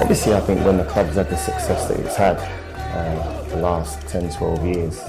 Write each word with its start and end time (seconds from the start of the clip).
Obviously, 0.00 0.34
I 0.34 0.40
think 0.40 0.64
when 0.64 0.76
the 0.76 0.84
club's 0.84 1.14
had 1.14 1.30
the 1.30 1.36
success 1.36 1.88
that 1.88 2.00
it's 2.00 2.16
had 2.16 2.36
uh, 2.36 3.42
the 3.44 3.56
last 3.56 4.00
10, 4.08 4.28
12 4.28 4.66
years, 4.66 5.00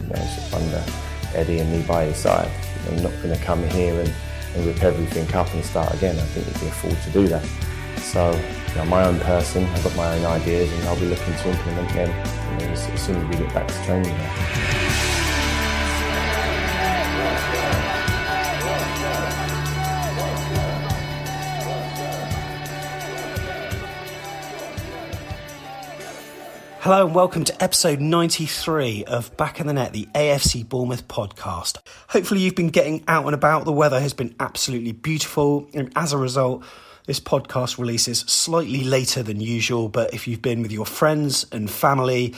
you 0.00 0.08
know, 0.08 0.56
under 0.56 0.84
Eddie 1.32 1.60
and 1.60 1.70
me 1.70 1.82
by 1.82 2.06
his 2.06 2.16
side, 2.16 2.50
I'm 2.88 3.02
not 3.02 3.12
going 3.22 3.38
to 3.38 3.44
come 3.44 3.62
here 3.68 4.00
and, 4.00 4.12
and 4.56 4.66
rip 4.66 4.82
everything 4.82 5.32
up 5.34 5.52
and 5.54 5.64
start 5.64 5.94
again. 5.94 6.18
I 6.18 6.22
think 6.22 6.46
he'd 6.46 6.60
be 6.60 6.66
a 6.66 6.70
fool 6.72 6.90
to 6.90 7.10
do 7.10 7.28
that. 7.28 7.46
So, 7.98 8.32
you 8.70 8.74
know, 8.74 8.84
my 8.86 9.04
own 9.04 9.20
person, 9.20 9.64
I've 9.64 9.84
got 9.84 9.94
my 9.94 10.16
own 10.16 10.24
ideas 10.24 10.72
and 10.72 10.88
I'll 10.88 10.98
be 10.98 11.06
looking 11.06 11.34
to 11.34 11.48
implement 11.48 11.88
them 11.90 12.08
you 12.60 12.66
know, 12.66 12.72
as 12.72 13.00
soon 13.00 13.16
as 13.16 13.28
we 13.28 13.44
get 13.44 13.54
back 13.54 13.68
to 13.68 13.84
training. 13.84 15.11
Hello 26.82 27.06
and 27.06 27.14
welcome 27.14 27.44
to 27.44 27.62
episode 27.62 28.00
93 28.00 29.04
of 29.04 29.36
Back 29.36 29.60
in 29.60 29.68
the 29.68 29.72
Net, 29.72 29.92
the 29.92 30.08
AFC 30.16 30.68
Bournemouth 30.68 31.06
podcast. 31.06 31.78
Hopefully, 32.08 32.40
you've 32.40 32.56
been 32.56 32.70
getting 32.70 33.04
out 33.06 33.24
and 33.24 33.36
about. 33.36 33.64
The 33.64 33.72
weather 33.72 34.00
has 34.00 34.12
been 34.12 34.34
absolutely 34.40 34.90
beautiful, 34.90 35.68
and 35.74 35.92
as 35.94 36.12
a 36.12 36.18
result, 36.18 36.64
this 37.06 37.20
podcast 37.20 37.78
releases 37.78 38.18
slightly 38.22 38.82
later 38.82 39.22
than 39.22 39.40
usual. 39.40 39.88
But 39.88 40.12
if 40.12 40.26
you've 40.26 40.42
been 40.42 40.60
with 40.60 40.72
your 40.72 40.84
friends 40.84 41.46
and 41.52 41.70
family, 41.70 42.34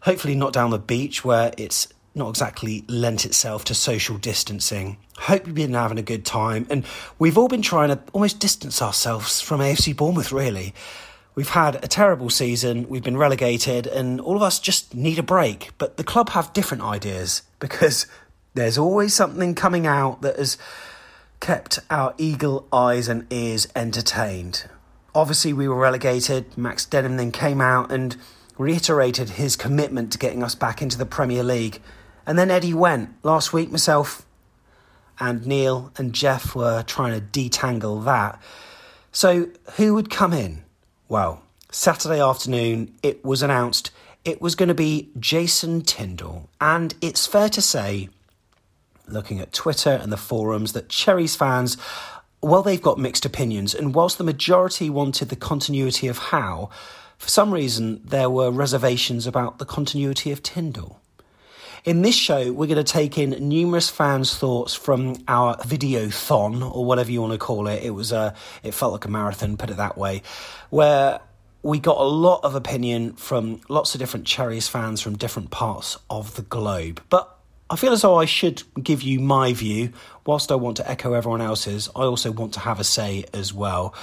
hopefully 0.00 0.34
not 0.34 0.52
down 0.52 0.70
the 0.70 0.80
beach 0.80 1.24
where 1.24 1.52
it's 1.56 1.86
not 2.16 2.30
exactly 2.30 2.84
lent 2.88 3.24
itself 3.24 3.62
to 3.66 3.74
social 3.74 4.18
distancing. 4.18 4.96
Hope 5.18 5.46
you've 5.46 5.54
been 5.54 5.74
having 5.74 5.98
a 5.98 6.02
good 6.02 6.24
time, 6.24 6.66
and 6.68 6.84
we've 7.20 7.38
all 7.38 7.46
been 7.46 7.62
trying 7.62 7.90
to 7.90 8.00
almost 8.12 8.40
distance 8.40 8.82
ourselves 8.82 9.40
from 9.40 9.60
AFC 9.60 9.96
Bournemouth, 9.96 10.32
really. 10.32 10.74
We've 11.34 11.48
had 11.48 11.82
a 11.84 11.88
terrible 11.88 12.30
season, 12.30 12.88
we've 12.88 13.02
been 13.02 13.16
relegated, 13.16 13.88
and 13.88 14.20
all 14.20 14.36
of 14.36 14.42
us 14.42 14.60
just 14.60 14.94
need 14.94 15.18
a 15.18 15.22
break. 15.22 15.70
But 15.78 15.96
the 15.96 16.04
club 16.04 16.28
have 16.30 16.52
different 16.52 16.84
ideas 16.84 17.42
because 17.58 18.06
there's 18.54 18.78
always 18.78 19.14
something 19.14 19.56
coming 19.56 19.86
out 19.86 20.22
that 20.22 20.36
has 20.36 20.56
kept 21.40 21.80
our 21.90 22.14
eagle 22.18 22.68
eyes 22.72 23.08
and 23.08 23.26
ears 23.30 23.66
entertained. 23.74 24.66
Obviously, 25.12 25.52
we 25.52 25.68
were 25.68 25.76
relegated. 25.76 26.56
Max 26.56 26.86
Demin 26.86 27.16
then 27.16 27.32
came 27.32 27.60
out 27.60 27.90
and 27.90 28.16
reiterated 28.56 29.30
his 29.30 29.56
commitment 29.56 30.12
to 30.12 30.18
getting 30.18 30.42
us 30.42 30.54
back 30.54 30.80
into 30.82 30.96
the 30.96 31.06
Premier 31.06 31.42
League. 31.42 31.80
And 32.26 32.38
then 32.38 32.50
Eddie 32.50 32.74
went. 32.74 33.10
Last 33.24 33.52
week, 33.52 33.70
myself 33.70 34.24
and 35.18 35.46
Neil 35.46 35.92
and 35.96 36.12
Jeff 36.12 36.54
were 36.54 36.82
trying 36.82 37.20
to 37.20 37.26
detangle 37.26 38.04
that. 38.04 38.40
So, 39.12 39.48
who 39.76 39.94
would 39.94 40.10
come 40.10 40.32
in? 40.32 40.63
Well, 41.08 41.42
Saturday 41.70 42.20
afternoon, 42.20 42.94
it 43.02 43.24
was 43.24 43.42
announced 43.42 43.90
it 44.24 44.40
was 44.40 44.54
going 44.54 44.68
to 44.68 44.74
be 44.74 45.10
Jason 45.18 45.82
Tindall. 45.82 46.48
And 46.60 46.94
it's 47.00 47.26
fair 47.26 47.48
to 47.50 47.60
say, 47.60 48.08
looking 49.06 49.38
at 49.38 49.52
Twitter 49.52 49.90
and 49.90 50.10
the 50.10 50.16
forums, 50.16 50.72
that 50.72 50.88
Cherries 50.88 51.36
fans, 51.36 51.76
well, 52.42 52.62
they've 52.62 52.80
got 52.80 52.98
mixed 52.98 53.26
opinions. 53.26 53.74
And 53.74 53.94
whilst 53.94 54.16
the 54.16 54.24
majority 54.24 54.88
wanted 54.88 55.28
the 55.28 55.36
continuity 55.36 56.08
of 56.08 56.18
Howe, 56.18 56.70
for 57.18 57.28
some 57.28 57.52
reason 57.52 58.00
there 58.04 58.30
were 58.30 58.50
reservations 58.50 59.26
about 59.26 59.58
the 59.58 59.66
continuity 59.66 60.32
of 60.32 60.42
Tindall. 60.42 61.00
In 61.84 62.00
this 62.00 62.14
show, 62.14 62.50
we're 62.50 62.66
going 62.66 62.82
to 62.82 62.92
take 62.92 63.18
in 63.18 63.32
numerous 63.46 63.90
fans' 63.90 64.34
thoughts 64.34 64.74
from 64.74 65.22
our 65.28 65.54
videothon, 65.58 66.74
or 66.74 66.86
whatever 66.86 67.12
you 67.12 67.20
want 67.20 67.34
to 67.34 67.38
call 67.38 67.66
it. 67.66 67.82
It 67.82 67.90
was 67.90 68.10
a, 68.10 68.34
it 68.62 68.72
felt 68.72 68.92
like 68.92 69.04
a 69.04 69.10
marathon, 69.10 69.58
put 69.58 69.68
it 69.68 69.76
that 69.76 69.98
way, 69.98 70.22
where 70.70 71.20
we 71.62 71.78
got 71.78 71.98
a 71.98 72.04
lot 72.04 72.40
of 72.42 72.54
opinion 72.54 73.12
from 73.16 73.60
lots 73.68 73.94
of 73.94 73.98
different 73.98 74.26
Cherries 74.26 74.66
fans 74.66 75.02
from 75.02 75.18
different 75.18 75.50
parts 75.50 75.98
of 76.08 76.36
the 76.36 76.42
globe. 76.42 77.02
But 77.10 77.38
I 77.68 77.76
feel 77.76 77.92
as 77.92 78.00
though 78.00 78.16
I 78.16 78.24
should 78.24 78.62
give 78.82 79.02
you 79.02 79.20
my 79.20 79.52
view. 79.52 79.92
Whilst 80.24 80.50
I 80.50 80.54
want 80.54 80.78
to 80.78 80.90
echo 80.90 81.12
everyone 81.12 81.42
else's, 81.42 81.90
I 81.94 82.04
also 82.04 82.32
want 82.32 82.54
to 82.54 82.60
have 82.60 82.80
a 82.80 82.84
say 82.84 83.26
as 83.34 83.52
well. 83.52 83.94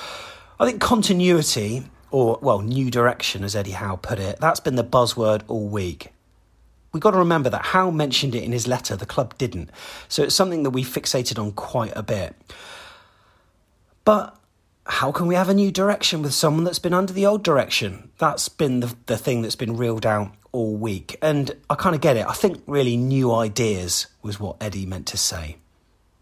I 0.60 0.68
think 0.68 0.82
continuity, 0.82 1.86
or, 2.12 2.38
well, 2.44 2.62
new 2.62 2.92
direction, 2.92 3.44
as 3.44 3.56
Eddie 3.56 3.72
Howe 3.72 3.96
put 3.96 4.20
it, 4.20 4.38
that's 4.40 4.60
been 4.60 4.76
the 4.76 4.84
buzzword 4.84 5.42
all 5.48 5.68
week 5.68 6.12
we've 6.92 7.02
got 7.02 7.12
to 7.12 7.18
remember 7.18 7.50
that 7.50 7.66
Howe 7.66 7.92
mentioned 7.92 8.36
it 8.36 8.44
in 8.44 8.52
his 8.52 8.68
letter, 8.68 8.96
the 8.96 9.06
club 9.06 9.38
didn't. 9.38 9.70
So 10.08 10.24
it's 10.24 10.36
something 10.36 10.64
that 10.64 10.72
we 10.72 10.84
fixated 10.84 11.40
on 11.40 11.52
quite 11.54 11.94
a 11.96 12.04
bit. 12.04 12.36
But 14.04 14.36
how 14.86 15.12
can 15.12 15.28
we 15.28 15.36
have 15.36 15.50
a 15.50 15.54
new 15.54 15.72
direction 15.72 16.22
with 16.22 16.34
someone 16.34 16.64
that's 16.64 16.80
been 16.80 16.94
under 16.94 17.14
the 17.14 17.26
old 17.26 17.44
direction? 17.44 18.12
That's 18.18 18.50
been 18.50 18.82
the, 18.82 18.96
the 19.06 19.18
thing 19.18 19.42
that's 19.42 19.56
been 19.56 19.78
reeled 19.78 20.06
out 20.06 20.34
all 20.52 20.76
week. 20.76 21.18
And 21.22 21.52
I 21.70 21.76
kind 21.76 21.96
of 21.96 22.02
get 22.02 22.18
it. 22.18 22.28
I 22.28 22.34
think 22.34 22.62
really 22.68 22.98
new 22.98 23.34
ideas 23.34 24.08
was 24.22 24.40
what 24.40 24.58
Eddie 24.60 24.86
meant 24.86 25.08
to 25.08 25.18
say. 25.18 25.58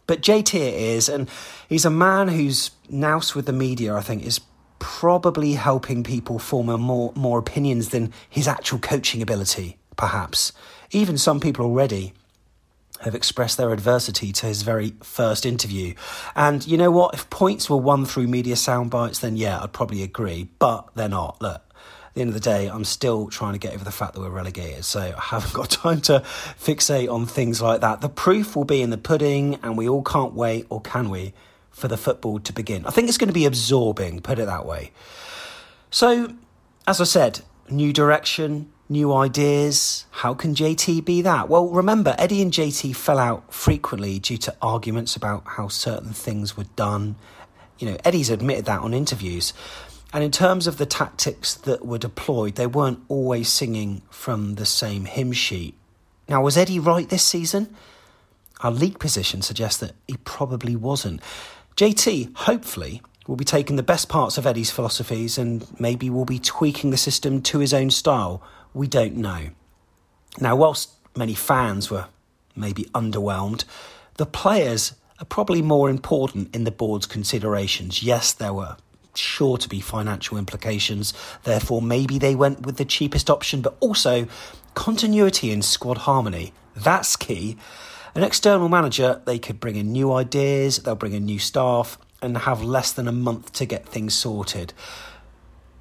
But 0.06 0.22
JT 0.22 0.56
is, 0.56 1.08
and 1.08 1.30
he's 1.68 1.86
a 1.86 1.92
man 1.92 2.28
who's 2.28 2.72
noused 2.90 3.36
with 3.36 3.46
the 3.46 3.54
media, 3.54 3.96
I 3.96 4.02
think, 4.02 4.24
is 4.24 4.42
probably 4.80 5.54
helping 5.54 6.04
people 6.04 6.40
form 6.40 6.68
more, 6.68 7.12
more 7.16 7.40
opinions 7.40 7.90
than 7.90 8.14
his 8.30 8.48
actual 8.48 8.80
coaching 8.80 9.22
ability 9.22 9.79
perhaps. 10.00 10.54
Even 10.92 11.18
some 11.18 11.40
people 11.40 11.66
already 11.66 12.14
have 13.02 13.14
expressed 13.14 13.58
their 13.58 13.72
adversity 13.72 14.32
to 14.32 14.46
his 14.46 14.62
very 14.62 14.94
first 15.04 15.46
interview. 15.46 15.94
And 16.36 16.66
you 16.66 16.78
know 16.78 16.90
what? 16.90 17.14
If 17.14 17.30
points 17.30 17.70
were 17.70 17.78
won 17.78 18.06
through 18.06 18.28
media 18.28 18.56
sound 18.56 18.90
bites, 18.90 19.20
then 19.20 19.38
yeah, 19.38 19.62
I'd 19.62 19.74
probably 19.74 20.04
agree. 20.04 20.50
But 20.58 20.90
they're 20.96 21.10
not. 21.10 21.42
Look, 21.42 21.62
at 22.10 22.14
the 22.14 22.22
end 22.22 22.30
of 22.30 22.34
the 22.34 22.40
day, 22.40 22.68
I'm 22.68 22.86
still 22.86 23.28
trying 23.28 23.54
to 23.54 23.60
get 23.60 23.74
over 23.74 23.84
the 23.84 23.92
fact 23.92 24.14
that 24.14 24.22
we're 24.22 24.30
relegated. 24.30 24.86
So 24.86 25.00
I 25.00 25.22
haven't 25.22 25.54
got 25.54 25.70
time 25.86 26.02
to 26.02 26.22
fixate 26.22 27.12
on 27.12 27.26
things 27.26 27.62
like 27.62 27.82
that. 27.82 28.02
The 28.02 28.10
proof 28.10 28.56
will 28.56 28.66
be 28.66 28.82
in 28.82 28.90
the 28.90 28.98
pudding, 28.98 29.60
and 29.64 29.78
we 29.78 29.88
all 29.88 30.04
can't 30.04 30.34
wait, 30.34 30.66
or 30.70 30.82
can 30.82 31.10
we, 31.10 31.34
for 31.72 31.88
the 31.88 31.98
football 31.98 32.40
to 32.40 32.54
begin? 32.54 32.86
I 32.86 32.92
think 32.92 33.10
it's 33.10 33.18
going 33.18 33.28
to 33.30 33.34
be 33.34 33.46
absorbing, 33.46 34.22
put 34.22 34.40
it 34.40 34.46
that 34.46 34.66
way. 34.66 34.92
So, 35.92 36.34
as 36.88 37.00
I 37.00 37.06
said, 37.06 37.42
new 37.70 37.94
direction, 37.94 38.72
new 38.90 39.14
ideas. 39.14 40.06
How 40.10 40.34
can 40.34 40.56
JT 40.56 41.06
be 41.06 41.22
that? 41.22 41.48
Well, 41.48 41.70
remember, 41.70 42.16
Eddie 42.18 42.42
and 42.42 42.52
JT 42.52 42.96
fell 42.96 43.20
out 43.20 43.54
frequently 43.54 44.20
due 44.20 44.38
to 44.40 44.56
arguments 44.62 45.16
about 45.16 45.44
how 45.46 45.68
certain 45.68 46.12
things 46.12 46.58
were 46.58 46.66
done. 46.76 47.16
You 47.78 47.92
know, 47.92 47.98
Eddie's 48.04 48.30
admitted 48.30 48.66
that 48.66 48.82
on 48.82 48.94
interviews. 48.94 49.54
And 50.12 50.24
in 50.24 50.32
terms 50.32 50.66
of 50.66 50.78
the 50.78 50.88
tactics 50.88 51.54
that 51.54 51.86
were 51.86 52.00
deployed, 52.00 52.56
they 52.56 52.66
weren't 52.66 53.00
always 53.08 53.48
singing 53.48 54.02
from 54.10 54.56
the 54.56 54.66
same 54.66 55.06
hymn 55.06 55.34
sheet. 55.34 55.76
Now, 56.28 56.42
was 56.42 56.58
Eddie 56.58 56.80
right 56.80 57.08
this 57.08 57.24
season? 57.24 57.76
Our 58.62 58.72
league 58.72 59.00
position 59.00 59.42
suggests 59.42 59.80
that 59.80 59.94
he 60.08 60.18
probably 60.18 60.76
wasn't. 60.76 61.22
JT, 61.78 62.36
hopefully, 62.36 63.02
will 63.30 63.36
be 63.36 63.46
taking 63.46 63.76
the 63.76 63.84
best 63.84 64.10
parts 64.10 64.40
of 64.40 64.48
Eddie's 64.48 64.72
philosophies 64.72 65.38
and 65.38 65.68
maybe 65.80 66.10
we'll 66.10 66.26
be 66.26 66.40
tweaking 66.40 66.90
the 66.90 66.98
system 66.98 67.44
to 67.44 67.60
his 67.60 67.76
own 67.76 67.92
style 67.92 68.42
we 68.74 68.88
don't 68.88 69.16
know. 69.16 69.50
Now, 70.40 70.56
whilst 70.56 70.90
many 71.16 71.36
fans 71.36 71.92
were 71.92 72.08
maybe 72.56 72.86
underwhelmed, 72.86 73.66
the 74.18 74.26
players 74.26 74.94
are 75.20 75.26
probably 75.26 75.62
more 75.62 75.92
important 75.92 76.56
in 76.56 76.64
the 76.64 76.72
board's 76.72 77.06
considerations. 77.06 78.02
Yes, 78.02 78.34
there 78.34 78.54
were 78.54 78.78
sure 79.14 79.58
to 79.60 79.70
be 79.70 79.80
financial 79.80 80.36
implications, 80.38 81.14
therefore, 81.44 81.84
maybe 81.84 82.18
they 82.18 82.34
went 82.34 82.66
with 82.66 82.78
the 82.78 82.86
cheapest 82.86 83.30
option, 83.30 83.62
but 83.62 83.76
also 83.80 84.28
continuity 84.74 85.52
and 85.52 85.64
squad 85.64 86.00
harmony. 86.00 86.52
That's 86.76 87.16
key. 87.16 87.58
An 88.16 88.24
external 88.24 88.70
manager, 88.70 89.22
they 89.26 89.38
could 89.38 89.60
bring 89.60 89.76
in 89.76 89.92
new 89.92 90.12
ideas, 90.14 90.78
they'll 90.78 90.96
bring 90.96 91.14
in 91.14 91.26
new 91.26 91.40
staff, 91.40 92.00
and 92.22 92.38
have 92.40 92.62
less 92.62 92.92
than 92.92 93.08
a 93.08 93.12
month 93.12 93.54
to 93.54 93.66
get 93.66 93.86
things 93.86 94.14
sorted. 94.14 94.74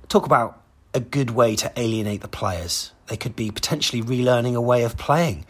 Talk 0.09 0.27
about 0.27 0.63
a 0.95 1.01
good 1.01 1.31
way 1.31 1.57
to 1.57 1.73
alienate 1.77 2.23
the 2.23 2.29
players. 2.29 2.93
They 3.09 3.17
could 3.17 3.37
be 3.37 3.51
potentially 3.51 4.03
relearning 4.03 4.55
a 4.55 4.61
way 4.61 4.85
of 4.85 4.97
playing. 4.97 5.45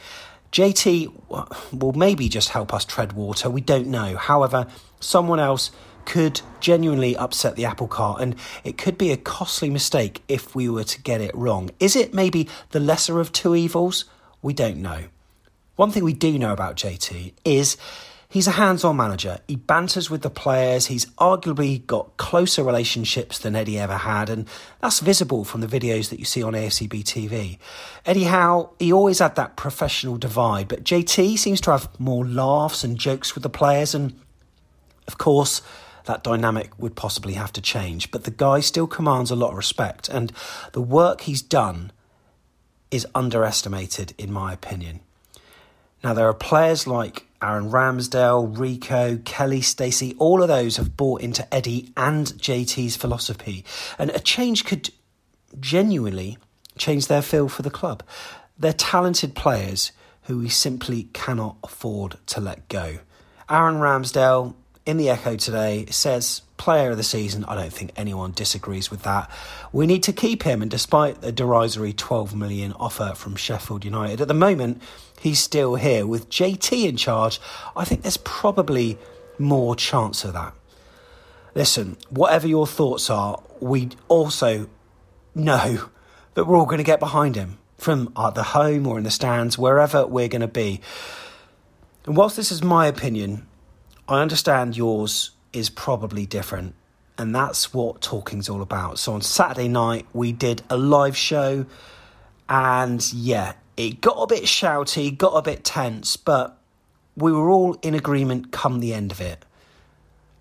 JT 0.52 1.12
will 1.72 1.92
maybe 1.92 2.28
just 2.28 2.50
help 2.50 2.72
us 2.72 2.84
tread 2.84 3.12
water, 3.12 3.50
we 3.50 3.60
don't 3.60 3.88
know. 3.88 4.16
However, 4.16 4.66
someone 4.98 5.38
else 5.38 5.70
could 6.06 6.40
genuinely 6.60 7.14
upset 7.16 7.54
the 7.54 7.66
apple 7.66 7.86
cart 7.86 8.22
and 8.22 8.34
it 8.64 8.78
could 8.78 8.96
be 8.96 9.12
a 9.12 9.16
costly 9.16 9.68
mistake 9.68 10.22
if 10.26 10.54
we 10.54 10.66
were 10.68 10.84
to 10.84 11.02
get 11.02 11.20
it 11.20 11.34
wrong. 11.34 11.70
Is 11.78 11.94
it 11.94 12.14
maybe 12.14 12.48
the 12.70 12.80
lesser 12.80 13.20
of 13.20 13.30
two 13.30 13.54
evils? 13.54 14.06
We 14.40 14.54
don't 14.54 14.78
know. 14.78 15.04
One 15.76 15.90
thing 15.90 16.02
we 16.02 16.14
do 16.14 16.38
know 16.38 16.52
about 16.52 16.76
JT 16.76 17.34
is 17.44 17.76
He's 18.30 18.46
a 18.46 18.52
hands 18.52 18.84
on 18.84 18.96
manager. 18.96 19.38
He 19.48 19.56
banters 19.56 20.10
with 20.10 20.20
the 20.20 20.28
players. 20.28 20.86
He's 20.86 21.06
arguably 21.16 21.86
got 21.86 22.18
closer 22.18 22.62
relationships 22.62 23.38
than 23.38 23.56
Eddie 23.56 23.78
ever 23.78 23.96
had, 23.96 24.28
and 24.28 24.46
that's 24.82 25.00
visible 25.00 25.44
from 25.44 25.62
the 25.62 25.66
videos 25.66 26.10
that 26.10 26.18
you 26.18 26.26
see 26.26 26.42
on 26.42 26.52
AFCB 26.52 27.04
TV. 27.04 27.58
Eddie 28.04 28.24
Howe, 28.24 28.70
he 28.78 28.92
always 28.92 29.20
had 29.20 29.34
that 29.36 29.56
professional 29.56 30.18
divide, 30.18 30.68
but 30.68 30.84
JT 30.84 31.38
seems 31.38 31.58
to 31.62 31.70
have 31.70 31.88
more 31.98 32.26
laughs 32.26 32.84
and 32.84 32.98
jokes 32.98 33.34
with 33.34 33.42
the 33.42 33.48
players, 33.48 33.94
and 33.94 34.20
of 35.06 35.16
course, 35.16 35.62
that 36.04 36.22
dynamic 36.22 36.78
would 36.78 36.96
possibly 36.96 37.32
have 37.32 37.52
to 37.54 37.62
change. 37.62 38.10
But 38.10 38.24
the 38.24 38.30
guy 38.30 38.60
still 38.60 38.86
commands 38.86 39.30
a 39.30 39.36
lot 39.36 39.52
of 39.52 39.56
respect, 39.56 40.10
and 40.10 40.32
the 40.72 40.82
work 40.82 41.22
he's 41.22 41.40
done 41.40 41.92
is 42.90 43.06
underestimated, 43.14 44.12
in 44.18 44.30
my 44.30 44.52
opinion. 44.52 45.00
Now, 46.04 46.12
there 46.12 46.28
are 46.28 46.34
players 46.34 46.86
like 46.86 47.27
Aaron 47.40 47.70
Ramsdale, 47.70 48.58
Rico, 48.58 49.18
Kelly, 49.24 49.60
Stacey, 49.60 50.14
all 50.18 50.42
of 50.42 50.48
those 50.48 50.76
have 50.76 50.96
bought 50.96 51.20
into 51.20 51.52
Eddie 51.54 51.92
and 51.96 52.26
JT's 52.26 52.96
philosophy. 52.96 53.64
And 53.98 54.10
a 54.10 54.18
change 54.18 54.64
could 54.64 54.90
genuinely 55.60 56.38
change 56.76 57.06
their 57.06 57.22
feel 57.22 57.48
for 57.48 57.62
the 57.62 57.70
club. 57.70 58.02
They're 58.58 58.72
talented 58.72 59.34
players 59.34 59.92
who 60.22 60.38
we 60.38 60.48
simply 60.48 61.04
cannot 61.12 61.56
afford 61.62 62.16
to 62.26 62.40
let 62.40 62.68
go. 62.68 62.98
Aaron 63.48 63.76
Ramsdale 63.76 64.54
in 64.84 64.96
the 64.96 65.08
Echo 65.08 65.36
today 65.36 65.86
says 65.90 66.42
player 66.56 66.90
of 66.90 66.96
the 66.96 67.02
season. 67.02 67.44
I 67.44 67.54
don't 67.54 67.72
think 67.72 67.92
anyone 67.96 68.32
disagrees 68.32 68.90
with 68.90 69.02
that. 69.04 69.30
We 69.72 69.86
need 69.86 70.02
to 70.04 70.12
keep 70.12 70.42
him, 70.42 70.60
and 70.60 70.70
despite 70.70 71.20
the 71.20 71.32
derisory 71.32 71.92
12 71.92 72.34
million 72.34 72.72
offer 72.72 73.12
from 73.14 73.36
Sheffield 73.36 73.84
United, 73.84 74.20
at 74.20 74.28
the 74.28 74.34
moment 74.34 74.82
he's 75.20 75.40
still 75.40 75.76
here 75.76 76.06
with 76.06 76.28
JT 76.30 76.88
in 76.88 76.96
charge. 76.96 77.40
I 77.76 77.84
think 77.84 78.02
there's 78.02 78.16
probably 78.18 78.98
more 79.38 79.76
chance 79.76 80.24
of 80.24 80.32
that. 80.34 80.54
Listen, 81.54 81.96
whatever 82.10 82.46
your 82.46 82.66
thoughts 82.66 83.10
are, 83.10 83.42
we 83.60 83.90
also 84.08 84.68
know 85.34 85.88
that 86.34 86.44
we're 86.44 86.56
all 86.56 86.66
going 86.66 86.78
to 86.78 86.84
get 86.84 87.00
behind 87.00 87.36
him 87.36 87.58
from 87.78 88.12
the 88.34 88.42
home 88.42 88.86
or 88.86 88.98
in 88.98 89.04
the 89.04 89.10
stands, 89.10 89.56
wherever 89.56 90.06
we're 90.06 90.28
going 90.28 90.40
to 90.40 90.48
be. 90.48 90.80
And 92.06 92.16
whilst 92.16 92.36
this 92.36 92.50
is 92.50 92.62
my 92.62 92.86
opinion, 92.86 93.46
I 94.08 94.20
understand 94.20 94.76
yours 94.76 95.30
is 95.52 95.70
probably 95.70 96.26
different. 96.26 96.74
And 97.16 97.34
that's 97.34 97.74
what 97.74 98.00
talking's 98.00 98.48
all 98.48 98.62
about. 98.62 98.98
So 98.98 99.12
on 99.12 99.22
Saturday 99.22 99.68
night, 99.68 100.06
we 100.12 100.32
did 100.32 100.62
a 100.70 100.76
live 100.76 101.16
show. 101.16 101.66
And 102.48 103.12
yeah, 103.12 103.54
it 103.78 104.00
got 104.00 104.16
a 104.20 104.26
bit 104.26 104.42
shouty, 104.42 105.16
got 105.16 105.34
a 105.34 105.42
bit 105.42 105.62
tense, 105.62 106.16
but 106.16 106.58
we 107.16 107.30
were 107.30 107.48
all 107.48 107.74
in 107.74 107.94
agreement 107.94 108.50
come 108.50 108.80
the 108.80 108.92
end 108.92 109.12
of 109.12 109.20
it. 109.20 109.44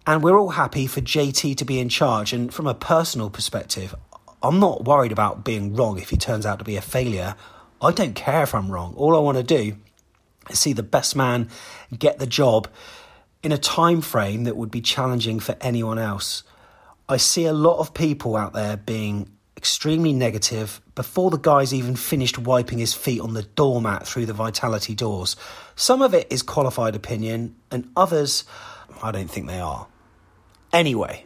And 0.07 0.23
we're 0.23 0.39
all 0.39 0.49
happy 0.49 0.87
for 0.87 1.01
JT 1.01 1.55
to 1.57 1.65
be 1.65 1.79
in 1.79 1.87
charge. 1.87 2.33
And 2.33 2.51
from 2.51 2.65
a 2.65 2.73
personal 2.73 3.29
perspective, 3.29 3.93
I'm 4.41 4.59
not 4.59 4.85
worried 4.85 5.11
about 5.11 5.43
being 5.43 5.75
wrong 5.75 5.99
if 5.99 6.09
he 6.09 6.17
turns 6.17 6.47
out 6.47 6.57
to 6.59 6.65
be 6.65 6.77
a 6.77 6.81
failure. 6.81 7.35
I 7.79 7.91
don't 7.91 8.15
care 8.15 8.41
if 8.41 8.55
I'm 8.55 8.71
wrong. 8.71 8.95
All 8.95 9.15
I 9.15 9.19
want 9.19 9.37
to 9.37 9.43
do 9.43 9.77
is 10.49 10.59
see 10.59 10.73
the 10.73 10.81
best 10.81 11.15
man 11.15 11.47
get 11.95 12.17
the 12.17 12.25
job 12.25 12.67
in 13.43 13.51
a 13.51 13.57
time 13.59 14.01
frame 14.01 14.45
that 14.45 14.57
would 14.57 14.71
be 14.71 14.81
challenging 14.81 15.39
for 15.39 15.55
anyone 15.61 15.99
else. 15.99 16.41
I 17.07 17.17
see 17.17 17.45
a 17.45 17.53
lot 17.53 17.77
of 17.77 17.93
people 17.93 18.35
out 18.35 18.53
there 18.53 18.77
being 18.77 19.29
extremely 19.57 20.13
negative 20.13 20.79
before 20.93 21.31
the 21.31 21.37
guy's 21.37 21.73
even 21.73 21.95
finished 21.95 22.37
wiping 22.37 22.77
his 22.77 22.93
feet 22.93 23.19
on 23.19 23.33
the 23.33 23.43
doormat 23.43 24.07
through 24.07 24.27
the 24.27 24.33
vitality 24.33 24.93
doors. 24.93 25.35
Some 25.75 26.01
of 26.01 26.13
it 26.13 26.27
is 26.29 26.43
qualified 26.43 26.95
opinion, 26.95 27.55
and 27.71 27.89
others, 27.97 28.45
I 29.01 29.11
don't 29.11 29.29
think 29.29 29.47
they 29.47 29.59
are. 29.59 29.87
Anyway, 30.71 31.25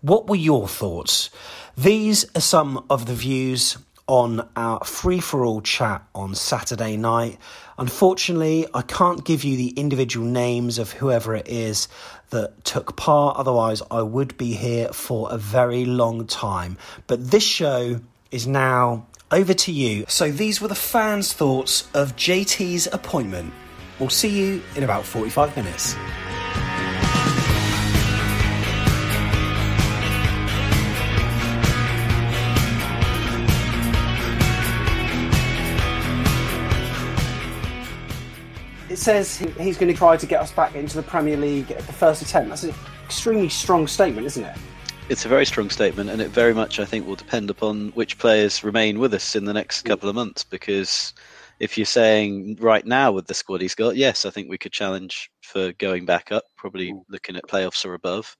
what 0.00 0.28
were 0.28 0.36
your 0.36 0.66
thoughts? 0.66 1.30
These 1.76 2.24
are 2.34 2.40
some 2.40 2.84
of 2.88 3.06
the 3.06 3.14
views 3.14 3.76
on 4.06 4.48
our 4.54 4.84
free 4.84 5.20
for 5.20 5.44
all 5.44 5.60
chat 5.60 6.02
on 6.14 6.34
Saturday 6.34 6.96
night. 6.96 7.38
Unfortunately, 7.78 8.66
I 8.72 8.82
can't 8.82 9.24
give 9.24 9.42
you 9.42 9.56
the 9.56 9.70
individual 9.70 10.26
names 10.26 10.78
of 10.78 10.92
whoever 10.92 11.34
it 11.34 11.48
is 11.48 11.88
that 12.30 12.64
took 12.64 12.96
part, 12.96 13.36
otherwise, 13.36 13.82
I 13.90 14.02
would 14.02 14.36
be 14.36 14.54
here 14.54 14.88
for 14.88 15.32
a 15.32 15.38
very 15.38 15.84
long 15.84 16.26
time. 16.26 16.78
But 17.06 17.30
this 17.30 17.44
show 17.44 18.00
is 18.30 18.46
now 18.46 19.06
over 19.30 19.54
to 19.54 19.72
you. 19.72 20.04
So, 20.08 20.30
these 20.30 20.60
were 20.60 20.68
the 20.68 20.74
fans' 20.74 21.32
thoughts 21.32 21.88
of 21.94 22.16
JT's 22.16 22.88
appointment. 22.92 23.52
We'll 23.98 24.10
see 24.10 24.28
you 24.28 24.62
in 24.76 24.84
about 24.84 25.04
45 25.04 25.56
minutes. 25.56 25.96
Says 39.06 39.36
he's 39.36 39.78
going 39.78 39.86
to 39.86 39.96
try 39.96 40.16
to 40.16 40.26
get 40.26 40.40
us 40.40 40.50
back 40.50 40.74
into 40.74 40.96
the 40.96 41.02
Premier 41.04 41.36
League 41.36 41.70
at 41.70 41.86
the 41.86 41.92
first 41.92 42.22
attempt. 42.22 42.48
That's 42.48 42.64
an 42.64 42.74
extremely 43.04 43.48
strong 43.48 43.86
statement, 43.86 44.26
isn't 44.26 44.42
it? 44.42 44.58
It's 45.08 45.24
a 45.24 45.28
very 45.28 45.46
strong 45.46 45.70
statement, 45.70 46.10
and 46.10 46.20
it 46.20 46.30
very 46.30 46.52
much, 46.52 46.80
I 46.80 46.84
think, 46.86 47.06
will 47.06 47.14
depend 47.14 47.48
upon 47.48 47.90
which 47.90 48.18
players 48.18 48.64
remain 48.64 48.98
with 48.98 49.14
us 49.14 49.36
in 49.36 49.44
the 49.44 49.52
next 49.54 49.82
couple 49.82 50.08
of 50.08 50.16
months. 50.16 50.42
Because 50.42 51.14
if 51.60 51.78
you're 51.78 51.84
saying 51.84 52.58
right 52.60 52.84
now 52.84 53.12
with 53.12 53.28
the 53.28 53.34
squad 53.34 53.60
he's 53.60 53.76
got, 53.76 53.94
yes, 53.94 54.26
I 54.26 54.30
think 54.30 54.50
we 54.50 54.58
could 54.58 54.72
challenge 54.72 55.30
for 55.40 55.70
going 55.74 56.04
back 56.04 56.32
up, 56.32 56.42
probably 56.56 56.92
mm. 56.92 57.00
looking 57.08 57.36
at 57.36 57.46
playoffs 57.46 57.86
or 57.86 57.94
above. 57.94 58.36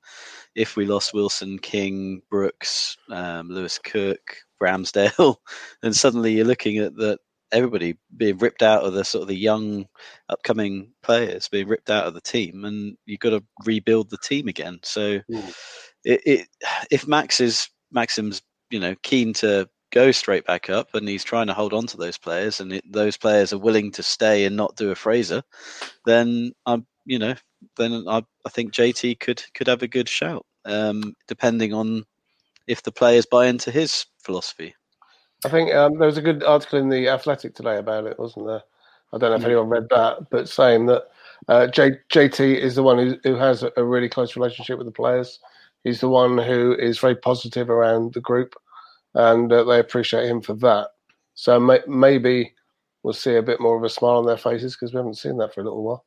If 0.56 0.74
we 0.74 0.84
lost 0.84 1.14
Wilson, 1.14 1.60
King, 1.60 2.22
Brooks, 2.28 2.96
um, 3.08 3.50
Lewis 3.50 3.78
Cook, 3.78 4.38
Ramsdale, 4.60 5.36
then 5.82 5.92
suddenly 5.92 6.32
you're 6.32 6.44
looking 6.44 6.78
at 6.78 6.96
that 6.96 7.20
everybody 7.52 7.96
being 8.16 8.38
ripped 8.38 8.62
out 8.62 8.82
of 8.82 8.92
the 8.92 9.04
sort 9.04 9.22
of 9.22 9.28
the 9.28 9.36
young 9.36 9.86
upcoming 10.28 10.90
players 11.02 11.48
being 11.48 11.68
ripped 11.68 11.90
out 11.90 12.06
of 12.06 12.14
the 12.14 12.20
team 12.20 12.64
and 12.64 12.96
you've 13.06 13.20
got 13.20 13.30
to 13.30 13.44
rebuild 13.64 14.10
the 14.10 14.18
team 14.18 14.48
again. 14.48 14.80
So 14.82 15.20
it, 16.04 16.20
it, 16.24 16.48
if 16.90 17.06
max 17.06 17.40
is 17.40 17.68
maxim's 17.92 18.42
you 18.70 18.80
know 18.80 18.94
keen 19.02 19.32
to 19.32 19.68
go 19.92 20.10
straight 20.10 20.44
back 20.44 20.68
up 20.68 20.94
and 20.94 21.08
he's 21.08 21.24
trying 21.24 21.46
to 21.46 21.54
hold 21.54 21.72
on 21.72 21.86
to 21.86 21.96
those 21.96 22.18
players 22.18 22.60
and 22.60 22.72
it, 22.72 22.84
those 22.90 23.16
players 23.16 23.52
are 23.52 23.58
willing 23.58 23.90
to 23.92 24.02
stay 24.02 24.44
and 24.44 24.56
not 24.56 24.76
do 24.76 24.90
a 24.90 24.94
fraser 24.94 25.42
then 26.04 26.52
i'm 26.66 26.84
you 27.04 27.18
know 27.18 27.34
then 27.76 28.04
I, 28.08 28.22
I 28.44 28.48
think 28.50 28.72
jt 28.72 29.18
could 29.20 29.42
could 29.54 29.68
have 29.68 29.82
a 29.82 29.88
good 29.88 30.08
shout 30.08 30.44
um, 30.64 31.14
depending 31.28 31.72
on 31.72 32.04
if 32.66 32.82
the 32.82 32.90
players 32.90 33.24
buy 33.24 33.46
into 33.46 33.70
his 33.70 34.06
philosophy 34.22 34.74
I 35.44 35.48
think 35.48 35.72
um, 35.74 35.98
there 35.98 36.06
was 36.06 36.18
a 36.18 36.22
good 36.22 36.42
article 36.42 36.78
in 36.78 36.88
the 36.88 37.08
Athletic 37.08 37.54
today 37.54 37.76
about 37.76 38.06
it, 38.06 38.18
wasn't 38.18 38.46
there? 38.46 38.62
I 39.12 39.18
don't 39.18 39.30
know 39.30 39.36
if 39.36 39.42
mm. 39.42 39.46
anyone 39.46 39.68
read 39.68 39.88
that, 39.90 40.30
but 40.30 40.48
saying 40.48 40.86
that 40.86 41.04
uh, 41.48 41.66
J- 41.68 42.00
JT 42.12 42.58
is 42.58 42.74
the 42.74 42.82
one 42.82 42.98
who, 42.98 43.16
who 43.22 43.36
has 43.36 43.64
a 43.76 43.84
really 43.84 44.08
close 44.08 44.36
relationship 44.36 44.78
with 44.78 44.86
the 44.86 44.92
players. 44.92 45.38
He's 45.84 46.00
the 46.00 46.08
one 46.08 46.38
who 46.38 46.74
is 46.74 46.98
very 46.98 47.14
positive 47.14 47.70
around 47.70 48.14
the 48.14 48.20
group, 48.20 48.54
and 49.14 49.52
uh, 49.52 49.64
they 49.64 49.78
appreciate 49.78 50.28
him 50.28 50.40
for 50.40 50.54
that. 50.54 50.88
So 51.34 51.60
may- 51.60 51.84
maybe 51.86 52.54
we'll 53.02 53.12
see 53.12 53.36
a 53.36 53.42
bit 53.42 53.60
more 53.60 53.76
of 53.76 53.84
a 53.84 53.88
smile 53.88 54.16
on 54.16 54.26
their 54.26 54.36
faces 54.36 54.74
because 54.74 54.92
we 54.92 54.98
haven't 54.98 55.18
seen 55.18 55.36
that 55.36 55.54
for 55.54 55.60
a 55.60 55.64
little 55.64 55.84
while. 55.84 56.04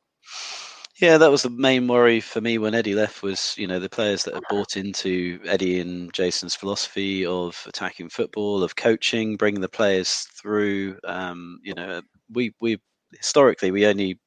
Yeah, 1.00 1.16
that 1.18 1.30
was 1.30 1.42
the 1.42 1.50
main 1.50 1.86
worry 1.88 2.20
for 2.20 2.40
me 2.40 2.58
when 2.58 2.74
Eddie 2.74 2.94
left 2.94 3.22
was, 3.22 3.54
you 3.56 3.66
know, 3.66 3.78
the 3.80 3.88
players 3.88 4.24
that 4.24 4.34
had 4.34 4.42
bought 4.50 4.76
into 4.76 5.40
Eddie 5.46 5.80
and 5.80 6.12
Jason's 6.12 6.54
philosophy 6.54 7.24
of 7.24 7.62
attacking 7.66 8.10
football, 8.10 8.62
of 8.62 8.76
coaching, 8.76 9.36
bringing 9.36 9.62
the 9.62 9.68
players 9.68 10.26
through. 10.40 10.98
Um, 11.04 11.58
you 11.62 11.74
know, 11.74 12.02
we 12.32 12.54
we 12.60 12.78
historically 13.16 13.70
we 13.70 13.86
only 13.86 14.18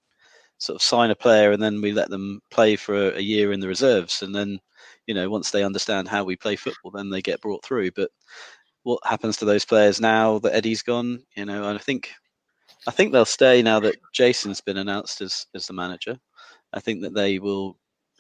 sort 0.60 0.76
of 0.78 0.82
sign 0.84 1.12
a 1.12 1.16
player 1.16 1.52
and 1.52 1.62
then 1.64 1.82
we 1.82 1.92
let 1.94 2.10
them 2.10 2.42
play 2.52 2.76
for 2.78 2.96
a, 2.96 3.18
a 3.18 3.22
year 3.22 3.52
in 3.54 3.60
the 3.62 3.68
reserves, 3.70 4.22
and 4.24 4.36
then, 4.36 4.60
you 5.08 5.14
know, 5.16 5.30
once 5.30 5.52
they 5.52 5.64
understand 5.64 6.08
how 6.10 6.24
we 6.24 6.36
play 6.38 6.56
football, 6.58 6.92
then 6.92 7.10
they 7.10 7.22
get 7.22 7.42
brought 7.42 7.64
through. 7.66 7.92
But 7.92 8.12
what 8.84 9.00
happens 9.06 9.38
to 9.38 9.46
those 9.46 9.66
players 9.66 10.02
now 10.02 10.40
that 10.40 10.56
Eddie's 10.56 10.84
gone? 10.84 11.24
You 11.38 11.46
know, 11.46 11.70
I 11.74 11.78
think 11.80 12.12
I 12.88 12.92
think 12.92 13.14
they'll 13.14 13.26
stay 13.26 13.62
now 13.64 13.80
that 13.82 13.98
Jason's 14.14 14.62
been 14.62 14.78
announced 14.78 15.22
as 15.22 15.46
as 15.56 15.68
the 15.68 15.74
manager. 15.74 16.18
I 16.74 16.80
think 16.80 17.02
that 17.02 17.14
they 17.14 17.40
will 17.40 17.78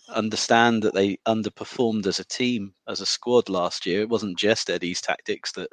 understand 0.09 0.83
that 0.83 0.93
they 0.93 1.17
underperformed 1.27 2.05
as 2.07 2.19
a 2.19 2.25
team, 2.25 2.73
as 2.87 3.01
a 3.01 3.05
squad 3.05 3.49
last 3.49 3.85
year. 3.85 4.01
It 4.01 4.09
wasn't 4.09 4.37
just 4.37 4.69
Eddie's 4.69 5.01
tactics 5.01 5.51
that, 5.53 5.69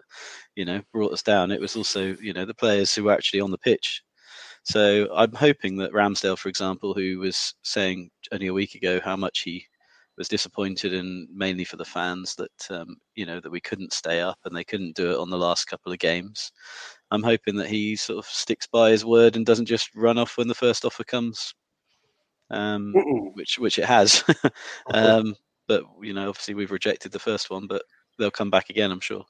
you 0.57 0.65
know, 0.65 0.81
brought 0.93 1.13
us 1.13 1.23
down. 1.23 1.51
It 1.51 1.61
was 1.61 1.77
also, 1.77 2.17
you 2.21 2.33
know, 2.33 2.45
the 2.45 2.55
players 2.55 2.95
who 2.95 3.05
were 3.05 3.13
actually 3.13 3.41
on 3.41 3.51
the 3.51 3.59
pitch. 3.59 4.03
So 4.65 5.09
I'm 5.15 5.33
hoping 5.33 5.77
that 5.79 5.93
Ramsdale, 5.93 6.39
for 6.39 6.49
example, 6.49 6.95
who 6.95 7.19
was 7.19 7.55
saying 7.63 8.11
only 8.33 8.49
a 8.49 8.53
week 8.53 8.75
ago 8.75 9.01
how 9.03 9.17
much 9.17 9.41
he 9.41 9.65
was 10.19 10.29
disappointed 10.29 10.93
in 10.93 11.27
mainly 11.33 11.65
for 11.65 11.77
the 11.77 11.85
fans 11.85 12.35
that 12.35 12.71
um, 12.71 12.99
you 13.15 13.25
know 13.25 13.41
that 13.41 13.51
we 13.51 13.61
couldn't 13.61 13.93
stay 13.95 14.21
up 14.21 14.39
and 14.45 14.55
they 14.55 14.65
couldn't 14.65 14.95
do 14.95 15.11
it 15.13 15.19
on 15.19 15.31
the 15.31 15.39
last 15.39 15.65
couple 15.65 15.91
of 15.91 15.99
games. 15.99 16.53
I'm 17.11 17.23
hoping 17.23 17.57
that 17.57 17.69
he 17.69 17.97
sort 17.97 18.19
of 18.19 18.27
sticks 18.27 18.67
by 18.67 18.91
his 18.91 19.05
word 19.05 19.37
and 19.37 19.47
doesn't 19.47 19.65
just 19.65 19.95
run 19.95 20.19
off 20.19 20.37
when 20.37 20.47
the 20.47 20.55
first 20.55 20.85
offer 20.85 21.05
comes, 21.05 21.55
um, 22.50 22.95
which 23.35 23.59
which 23.59 23.78
it 23.78 23.85
has. 23.85 24.25
um, 24.95 25.37
but 25.69 25.85
you 26.02 26.12
know, 26.12 26.28
obviously 26.28 26.54
we've 26.54 26.73
rejected 26.73 27.12
the 27.12 27.19
first 27.19 27.50
one, 27.50 27.66
but 27.66 27.83
they'll 28.19 28.30
come 28.30 28.50
back 28.50 28.71
again, 28.71 28.90
I'm 28.90 29.00
sure. 29.00 29.25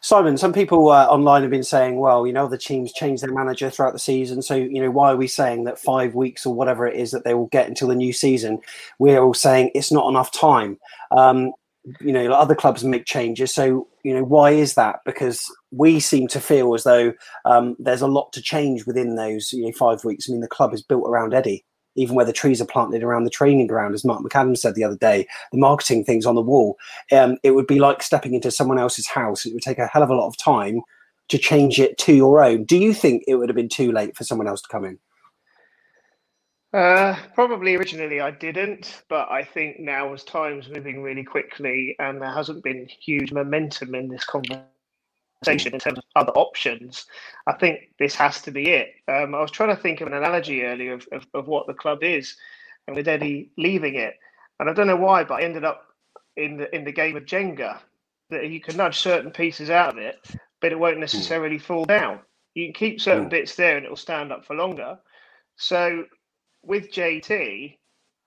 Simon, 0.00 0.36
some 0.36 0.52
people 0.52 0.90
uh, 0.90 1.06
online 1.06 1.42
have 1.42 1.50
been 1.50 1.64
saying, 1.64 1.98
well, 1.98 2.26
you 2.26 2.32
know, 2.32 2.46
the 2.46 2.58
teams 2.58 2.92
change 2.92 3.20
their 3.20 3.32
manager 3.32 3.70
throughout 3.70 3.92
the 3.92 3.98
season. 3.98 4.42
So, 4.42 4.54
you 4.54 4.80
know, 4.80 4.90
why 4.90 5.12
are 5.12 5.16
we 5.16 5.26
saying 5.26 5.64
that 5.64 5.80
five 5.80 6.14
weeks 6.14 6.46
or 6.46 6.54
whatever 6.54 6.86
it 6.86 6.96
is 6.96 7.10
that 7.10 7.24
they 7.24 7.34
will 7.34 7.48
get 7.48 7.66
until 7.66 7.88
the 7.88 7.94
new 7.94 8.12
season? 8.12 8.60
We're 8.98 9.20
all 9.20 9.34
saying 9.34 9.72
it's 9.74 9.90
not 9.90 10.08
enough 10.08 10.30
time. 10.30 10.78
Um, 11.10 11.52
you 12.00 12.12
know, 12.12 12.32
other 12.32 12.54
clubs 12.54 12.84
make 12.84 13.04
changes. 13.06 13.52
So, 13.52 13.88
you 14.02 14.14
know, 14.14 14.24
why 14.24 14.50
is 14.50 14.74
that? 14.74 15.00
Because 15.04 15.42
we 15.70 16.00
seem 16.00 16.28
to 16.28 16.40
feel 16.40 16.74
as 16.74 16.84
though 16.84 17.12
um, 17.44 17.76
there's 17.78 18.02
a 18.02 18.08
lot 18.08 18.32
to 18.34 18.42
change 18.42 18.86
within 18.86 19.16
those, 19.16 19.52
you 19.52 19.66
know, 19.66 19.72
five 19.72 20.04
weeks. 20.04 20.28
I 20.28 20.32
mean, 20.32 20.40
the 20.40 20.48
club 20.48 20.74
is 20.74 20.82
built 20.82 21.08
around 21.08 21.34
Eddie 21.34 21.64
even 21.96 22.14
where 22.14 22.24
the 22.24 22.32
trees 22.32 22.60
are 22.60 22.66
planted 22.66 23.02
around 23.02 23.24
the 23.24 23.30
training 23.30 23.66
ground, 23.66 23.94
as 23.94 24.04
Mark 24.04 24.22
McAdam 24.22 24.56
said 24.56 24.74
the 24.74 24.84
other 24.84 24.96
day, 24.96 25.26
the 25.52 25.58
marketing 25.58 26.04
things 26.04 26.26
on 26.26 26.34
the 26.34 26.40
wall, 26.40 26.76
um, 27.12 27.38
it 27.42 27.52
would 27.52 27.66
be 27.66 27.78
like 27.78 28.02
stepping 28.02 28.34
into 28.34 28.50
someone 28.50 28.78
else's 28.78 29.06
house. 29.06 29.46
It 29.46 29.54
would 29.54 29.62
take 29.62 29.78
a 29.78 29.86
hell 29.86 30.02
of 30.02 30.10
a 30.10 30.14
lot 30.14 30.28
of 30.28 30.36
time 30.36 30.82
to 31.28 31.38
change 31.38 31.80
it 31.80 31.98
to 31.98 32.14
your 32.14 32.42
own. 32.42 32.64
Do 32.64 32.76
you 32.76 32.94
think 32.94 33.24
it 33.26 33.34
would 33.34 33.48
have 33.48 33.56
been 33.56 33.68
too 33.68 33.92
late 33.92 34.16
for 34.16 34.24
someone 34.24 34.46
else 34.46 34.62
to 34.62 34.68
come 34.68 34.84
in? 34.84 34.98
Uh, 36.72 37.16
probably 37.34 37.74
originally 37.74 38.20
I 38.20 38.30
didn't, 38.30 39.02
but 39.08 39.30
I 39.30 39.42
think 39.42 39.80
now 39.80 40.12
as 40.12 40.24
time's 40.24 40.68
moving 40.68 41.02
really 41.02 41.24
quickly 41.24 41.96
and 41.98 42.20
there 42.20 42.32
hasn't 42.32 42.62
been 42.62 42.86
huge 42.86 43.32
momentum 43.32 43.94
in 43.94 44.08
this 44.08 44.24
conversation 44.24 44.66
conversation 45.44 45.74
in 45.74 45.80
terms 45.80 45.98
of 45.98 46.04
other 46.14 46.32
options, 46.32 47.06
I 47.46 47.52
think 47.52 47.90
this 47.98 48.14
has 48.14 48.40
to 48.42 48.50
be 48.50 48.70
it. 48.70 48.88
Um, 49.08 49.34
I 49.34 49.40
was 49.40 49.50
trying 49.50 49.74
to 49.74 49.80
think 49.80 50.00
of 50.00 50.06
an 50.06 50.14
analogy 50.14 50.62
earlier 50.64 50.94
of, 50.94 51.06
of, 51.12 51.26
of, 51.34 51.46
what 51.46 51.66
the 51.66 51.74
club 51.74 52.02
is, 52.02 52.36
and 52.86 52.96
with 52.96 53.08
Eddie 53.08 53.50
leaving 53.56 53.96
it, 53.96 54.14
and 54.60 54.70
I 54.70 54.72
don't 54.72 54.86
know 54.86 54.96
why, 54.96 55.24
but 55.24 55.40
I 55.40 55.42
ended 55.42 55.64
up 55.64 55.82
in 56.36 56.56
the 56.56 56.74
in 56.74 56.84
the 56.84 56.92
game 56.92 57.16
of 57.16 57.24
Jenga 57.24 57.80
that 58.30 58.48
you 58.48 58.60
can 58.60 58.76
nudge 58.76 58.98
certain 58.98 59.30
pieces 59.30 59.70
out 59.70 59.90
of 59.90 59.98
it, 59.98 60.16
but 60.60 60.72
it 60.72 60.78
won't 60.78 60.98
necessarily 60.98 61.58
fall 61.58 61.84
down. 61.84 62.20
You 62.54 62.66
can 62.66 62.74
keep 62.74 63.00
certain 63.00 63.28
bits 63.28 63.54
there, 63.54 63.76
and 63.76 63.84
it 63.84 63.88
will 63.88 63.96
stand 63.96 64.32
up 64.32 64.44
for 64.44 64.56
longer. 64.56 64.98
So 65.56 66.04
with 66.62 66.90
JT, 66.90 67.78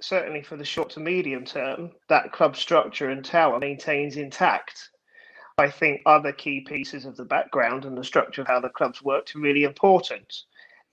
certainly 0.02 0.42
for 0.42 0.56
the 0.56 0.64
short 0.64 0.92
to 0.92 1.00
medium 1.00 1.46
term, 1.46 1.92
that 2.08 2.32
club 2.32 2.56
structure 2.56 3.10
and 3.10 3.24
tower 3.24 3.60
maintains 3.60 4.18
intact. 4.18 4.90
I 5.60 5.70
think 5.70 6.02
other 6.06 6.32
key 6.32 6.62
pieces 6.62 7.06
of 7.06 7.18
the 7.18 7.26
background 7.26 7.86
and 7.86 7.98
the 7.98 8.04
structure 8.04 8.42
of 8.42 8.48
how 8.48 8.60
the 8.60 8.70
clubs 8.70 9.02
worked 9.02 9.36
are 9.36 9.40
really 9.40 9.64
important. 9.64 10.44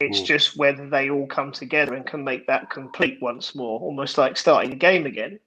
It's 0.00 0.20
mm. 0.20 0.26
just 0.26 0.56
whether 0.56 0.88
they 0.88 1.08
all 1.08 1.26
come 1.26 1.52
together 1.52 1.94
and 1.94 2.04
can 2.04 2.24
make 2.24 2.46
that 2.48 2.68
complete 2.68 3.18
once 3.22 3.54
more, 3.54 3.80
almost 3.80 4.18
like 4.18 4.36
starting 4.36 4.72
a 4.72 4.76
game 4.76 5.06
again. 5.06 5.38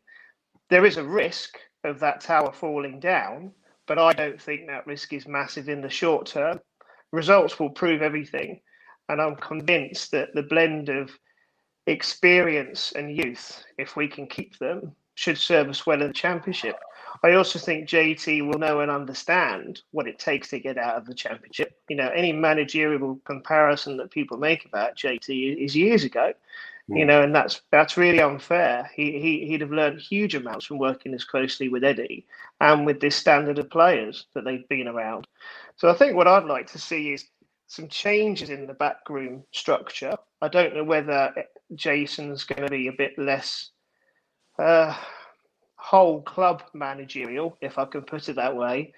There 0.70 0.86
is 0.86 0.98
a 0.98 1.04
risk 1.04 1.60
of 1.84 2.00
that 2.00 2.22
tower 2.22 2.52
falling 2.52 3.00
down, 3.00 3.52
but 3.88 4.00
I 4.00 4.14
don't 4.14 4.42
think 4.42 4.68
that 4.68 4.88
risk 4.88 5.14
is 5.14 5.28
massive 5.28 5.70
in 5.70 5.82
the 5.82 5.90
short 5.90 6.26
term. 6.26 6.60
Results 7.12 7.60
will 7.60 7.72
prove 7.72 8.02
everything. 8.02 8.62
And 9.10 9.22
I'm 9.22 9.36
convinced 9.36 10.12
that 10.12 10.34
the 10.34 10.44
blend 10.44 10.90
of 10.90 11.12
experience 11.88 12.94
and 12.94 13.16
youth, 13.16 13.66
if 13.78 13.96
we 13.96 14.08
can 14.08 14.28
keep 14.28 14.58
them, 14.60 14.96
should 15.16 15.38
serve 15.38 15.68
us 15.68 15.86
well 15.86 16.02
in 16.02 16.08
the 16.08 16.14
championship. 16.14 16.76
I 17.24 17.34
also 17.34 17.60
think 17.60 17.90
JT 17.90 18.46
will 18.48 18.60
know 18.60 18.80
and 18.80 18.92
understand 18.92 19.82
what 19.92 20.08
it 20.08 20.20
takes 20.20 20.50
to 20.50 20.60
get 20.60 20.78
out 20.78 20.96
of 20.96 21.06
the 21.06 21.14
championship. 21.14 21.80
You 21.90 21.98
know, 21.98 22.10
any 22.10 22.32
managerial 22.32 23.20
comparison 23.26 23.98
that 23.98 24.12
people 24.12 24.38
make 24.38 24.66
about 24.66 24.96
JT 24.96 25.58
is 25.58 25.76
years 25.76 26.04
ago. 26.04 26.34
You 26.92 27.06
know, 27.06 27.22
and 27.22 27.36
that's 27.36 27.62
that's 27.70 27.98
really 27.98 28.20
unfair. 28.20 28.90
He, 28.96 29.20
he 29.20 29.46
he'd 29.46 29.62
have 29.62 29.70
learned 29.70 30.02
huge 30.02 30.34
amounts 30.34 30.66
from 30.66 30.80
working 30.80 31.14
as 31.14 31.24
closely 31.24 31.70
with 31.70 31.84
Eddie 31.84 32.26
and 32.62 32.84
with 32.84 33.00
this 33.00 33.16
standard 33.16 33.60
of 33.60 33.70
players 33.70 34.26
that 34.34 34.44
they've 34.44 34.68
been 34.70 34.88
around. 34.88 35.28
So 35.76 35.88
I 35.88 35.94
think 35.94 36.16
what 36.16 36.28
I'd 36.28 36.46
like 36.46 36.66
to 36.72 36.80
see 36.80 37.14
is 37.14 37.28
some 37.68 37.88
changes 37.90 38.50
in 38.50 38.66
the 38.66 38.74
backroom 38.74 39.44
structure. 39.52 40.18
I 40.42 40.48
don't 40.48 40.74
know 40.74 40.84
whether 40.84 41.32
Jason's 41.76 42.44
going 42.44 42.64
to 42.64 42.72
be 42.72 42.88
a 42.88 42.94
bit 42.94 43.20
less. 43.20 43.70
Uh, 44.58 44.96
whole 45.80 46.22
club 46.22 46.64
managerial, 46.74 47.58
if 47.62 47.78
I 47.78 47.86
can 47.86 48.02
put 48.02 48.30
it 48.30 48.36
that 48.36 48.56
way, 48.56 48.94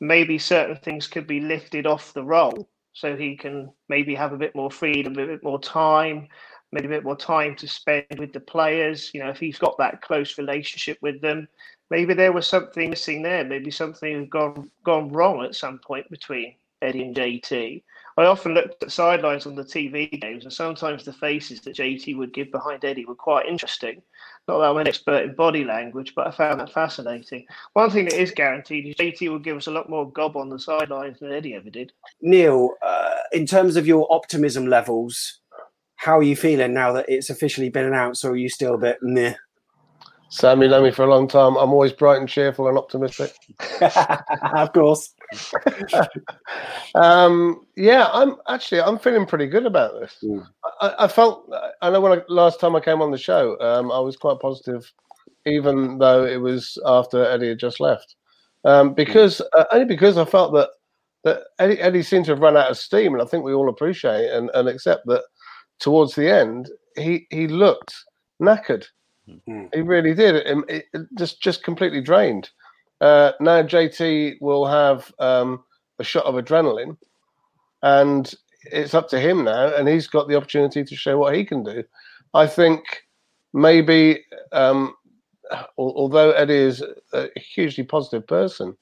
maybe 0.00 0.38
certain 0.38 0.76
things 0.76 1.06
could 1.06 1.26
be 1.26 1.40
lifted 1.40 1.86
off 1.86 2.14
the 2.14 2.24
role 2.24 2.68
so 2.92 3.14
he 3.14 3.36
can 3.36 3.70
maybe 3.90 4.14
have 4.14 4.32
a 4.32 4.38
bit 4.38 4.54
more 4.54 4.70
freedom, 4.70 5.12
a 5.12 5.26
bit 5.26 5.44
more 5.44 5.60
time, 5.60 6.26
maybe 6.72 6.86
a 6.86 6.90
bit 6.90 7.04
more 7.04 7.16
time 7.16 7.54
to 7.56 7.68
spend 7.68 8.06
with 8.18 8.32
the 8.32 8.40
players. 8.40 9.10
You 9.12 9.22
know, 9.22 9.28
if 9.28 9.38
he's 9.38 9.58
got 9.58 9.76
that 9.78 10.00
close 10.00 10.38
relationship 10.38 10.96
with 11.02 11.20
them, 11.20 11.46
maybe 11.90 12.14
there 12.14 12.32
was 12.32 12.46
something 12.46 12.88
missing 12.88 13.22
there. 13.22 13.44
Maybe 13.44 13.70
something 13.70 14.20
had 14.20 14.30
gone 14.30 14.70
gone 14.82 15.12
wrong 15.12 15.44
at 15.44 15.54
some 15.54 15.78
point 15.78 16.08
between 16.08 16.54
Eddie 16.80 17.02
and 17.02 17.14
JT. 17.14 17.82
I 18.18 18.24
often 18.24 18.54
looked 18.54 18.82
at 18.82 18.90
sidelines 18.90 19.44
on 19.44 19.54
the 19.54 19.62
TV 19.62 20.18
games, 20.20 20.44
and 20.44 20.52
sometimes 20.52 21.04
the 21.04 21.12
faces 21.12 21.60
that 21.62 21.76
JT 21.76 22.16
would 22.16 22.32
give 22.32 22.50
behind 22.50 22.84
Eddie 22.84 23.04
were 23.04 23.14
quite 23.14 23.46
interesting. 23.46 24.00
Not 24.48 24.58
that 24.58 24.70
I'm 24.70 24.76
an 24.76 24.86
expert 24.86 25.24
in 25.24 25.34
body 25.34 25.64
language, 25.64 26.12
but 26.14 26.28
I 26.28 26.30
found 26.30 26.60
that 26.60 26.72
fascinating. 26.72 27.46
One 27.72 27.90
thing 27.90 28.04
that 28.04 28.20
is 28.20 28.30
guaranteed 28.30 28.86
is 28.86 28.94
JT 28.94 29.28
will 29.28 29.40
give 29.40 29.56
us 29.56 29.66
a 29.66 29.72
lot 29.72 29.90
more 29.90 30.10
gob 30.10 30.36
on 30.36 30.48
the 30.48 30.58
sidelines 30.58 31.18
than 31.18 31.32
Eddie 31.32 31.54
ever 31.54 31.70
did. 31.70 31.92
Neil, 32.20 32.70
uh, 32.84 33.16
in 33.32 33.46
terms 33.46 33.74
of 33.76 33.86
your 33.86 34.06
optimism 34.12 34.66
levels, 34.68 35.40
how 35.96 36.18
are 36.18 36.22
you 36.22 36.36
feeling 36.36 36.72
now 36.72 36.92
that 36.92 37.06
it's 37.08 37.30
officially 37.30 37.70
been 37.70 37.86
announced, 37.86 38.24
or 38.24 38.32
are 38.32 38.36
you 38.36 38.48
still 38.48 38.74
a 38.74 38.78
bit 38.78 38.98
meh? 39.02 39.34
Sam, 40.28 40.62
you 40.62 40.68
know 40.68 40.82
me 40.82 40.90
for 40.90 41.04
a 41.04 41.10
long 41.10 41.26
time. 41.28 41.56
I'm 41.56 41.72
always 41.72 41.92
bright 41.92 42.18
and 42.18 42.28
cheerful 42.28 42.68
and 42.68 42.78
optimistic. 42.78 43.32
of 44.54 44.72
course. 44.72 45.14
um, 46.94 47.66
yeah, 47.76 48.08
I'm 48.12 48.36
actually 48.48 48.80
I'm 48.80 48.98
feeling 48.98 49.26
pretty 49.26 49.46
good 49.46 49.66
about 49.66 50.00
this. 50.00 50.16
Mm. 50.22 50.46
I, 50.80 50.94
I, 51.00 51.08
felt 51.08 51.50
I 51.82 51.90
know 51.90 52.00
when 52.00 52.18
I, 52.18 52.22
last 52.28 52.60
time 52.60 52.76
I 52.76 52.80
came 52.80 53.02
on 53.02 53.10
the 53.10 53.18
show, 53.18 53.58
um, 53.60 53.90
I 53.90 53.98
was 53.98 54.16
quite 54.16 54.40
positive, 54.40 54.90
even 55.44 55.98
though 55.98 56.24
it 56.24 56.40
was 56.40 56.78
after 56.86 57.24
Eddie 57.24 57.48
had 57.48 57.58
just 57.58 57.80
left, 57.80 58.16
um, 58.64 58.94
because 58.94 59.40
uh, 59.52 59.64
only 59.72 59.86
because 59.86 60.18
I 60.18 60.24
felt 60.24 60.52
that 60.54 60.70
that 61.24 61.42
Eddie, 61.58 61.80
Eddie 61.80 62.02
seemed 62.02 62.26
to 62.26 62.32
have 62.32 62.40
run 62.40 62.56
out 62.56 62.70
of 62.70 62.78
steam, 62.78 63.12
and 63.12 63.22
I 63.22 63.26
think 63.26 63.44
we 63.44 63.52
all 63.52 63.68
appreciate 63.68 64.30
and, 64.30 64.50
and 64.54 64.68
accept 64.68 65.06
that 65.06 65.24
towards 65.78 66.14
the 66.14 66.30
end 66.30 66.70
he 66.96 67.26
he 67.30 67.48
looked 67.48 67.94
knackered. 68.40 68.86
Mm. 69.48 69.74
He 69.74 69.80
really 69.80 70.14
did. 70.14 70.36
It, 70.36 70.84
it, 70.92 71.06
just 71.18 71.40
just 71.40 71.62
completely 71.62 72.00
drained. 72.00 72.50
Uh, 73.00 73.32
now 73.40 73.62
JT 73.62 74.40
will 74.40 74.66
have 74.66 75.12
um, 75.18 75.64
a 75.98 76.04
shot 76.04 76.24
of 76.24 76.34
adrenaline, 76.34 76.96
and 77.82 78.34
it's 78.64 78.94
up 78.94 79.08
to 79.10 79.20
him 79.20 79.44
now, 79.44 79.74
and 79.74 79.88
he's 79.88 80.06
got 80.06 80.28
the 80.28 80.36
opportunity 80.36 80.84
to 80.84 80.96
show 80.96 81.18
what 81.18 81.34
he 81.34 81.44
can 81.44 81.62
do. 81.62 81.84
I 82.34 82.46
think 82.46 82.82
maybe, 83.52 84.24
um, 84.52 84.94
although 85.76 86.32
Eddie 86.32 86.54
is 86.54 86.82
a 87.12 87.28
hugely 87.36 87.84
positive 87.84 88.26
person, 88.26 88.76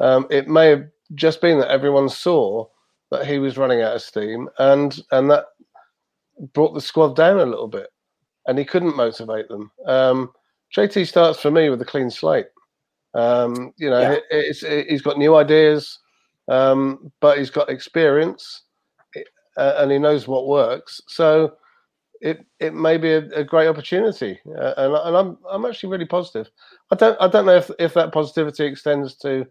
um, 0.00 0.26
it 0.30 0.48
may 0.48 0.68
have 0.68 0.86
just 1.14 1.40
been 1.40 1.58
that 1.60 1.70
everyone 1.70 2.08
saw 2.08 2.66
that 3.10 3.26
he 3.26 3.38
was 3.38 3.56
running 3.56 3.82
out 3.82 3.96
of 3.96 4.02
steam, 4.02 4.48
and 4.58 5.00
and 5.12 5.30
that 5.30 5.46
brought 6.52 6.74
the 6.74 6.80
squad 6.80 7.16
down 7.16 7.38
a 7.38 7.46
little 7.46 7.68
bit 7.68 7.88
and 8.46 8.58
he 8.58 8.64
couldn't 8.64 8.96
motivate 8.96 9.48
them. 9.48 9.70
Um, 9.86 10.32
JT 10.74 11.06
starts 11.06 11.40
for 11.40 11.50
me 11.50 11.68
with 11.68 11.80
a 11.82 11.86
clean 11.86 12.10
slate. 12.10 12.46
Um, 13.16 13.72
you 13.78 13.88
know, 13.88 14.00
yeah. 14.00 14.18
it's, 14.30 14.62
it's, 14.62 14.90
he's 14.90 15.02
got 15.02 15.16
new 15.16 15.36
ideas, 15.36 15.98
um, 16.48 17.10
but 17.20 17.38
he's 17.38 17.50
got 17.50 17.70
experience, 17.70 18.64
uh, 19.56 19.74
and 19.78 19.90
he 19.90 19.98
knows 19.98 20.28
what 20.28 20.46
works. 20.46 21.00
So 21.08 21.54
it 22.20 22.44
it 22.60 22.74
may 22.74 22.98
be 22.98 23.12
a, 23.12 23.28
a 23.30 23.44
great 23.44 23.68
opportunity, 23.68 24.38
uh, 24.58 24.74
and, 24.76 24.94
and 24.94 25.16
I'm 25.16 25.38
I'm 25.50 25.64
actually 25.64 25.90
really 25.90 26.04
positive. 26.04 26.50
I 26.90 26.96
don't 26.96 27.16
I 27.18 27.28
don't 27.28 27.46
know 27.46 27.56
if 27.56 27.70
if 27.78 27.94
that 27.94 28.12
positivity 28.12 28.66
extends 28.66 29.16
to 29.16 29.46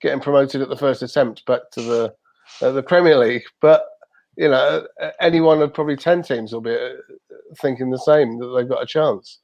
getting 0.00 0.20
promoted 0.20 0.62
at 0.62 0.68
the 0.68 0.76
first 0.76 1.02
attempt 1.02 1.44
back 1.46 1.62
to 1.72 1.82
the 1.82 2.14
uh, 2.62 2.70
the 2.70 2.82
Premier 2.82 3.18
League, 3.18 3.44
but 3.60 3.86
you 4.36 4.48
know, 4.48 4.86
any 5.20 5.40
one 5.40 5.60
of 5.62 5.74
probably 5.74 5.96
ten 5.96 6.22
teams 6.22 6.52
will 6.52 6.60
be 6.60 6.74
uh, 6.74 6.90
thinking 7.60 7.90
the 7.90 7.98
same 7.98 8.38
that 8.38 8.46
they've 8.56 8.68
got 8.68 8.84
a 8.84 8.86
chance, 8.86 9.40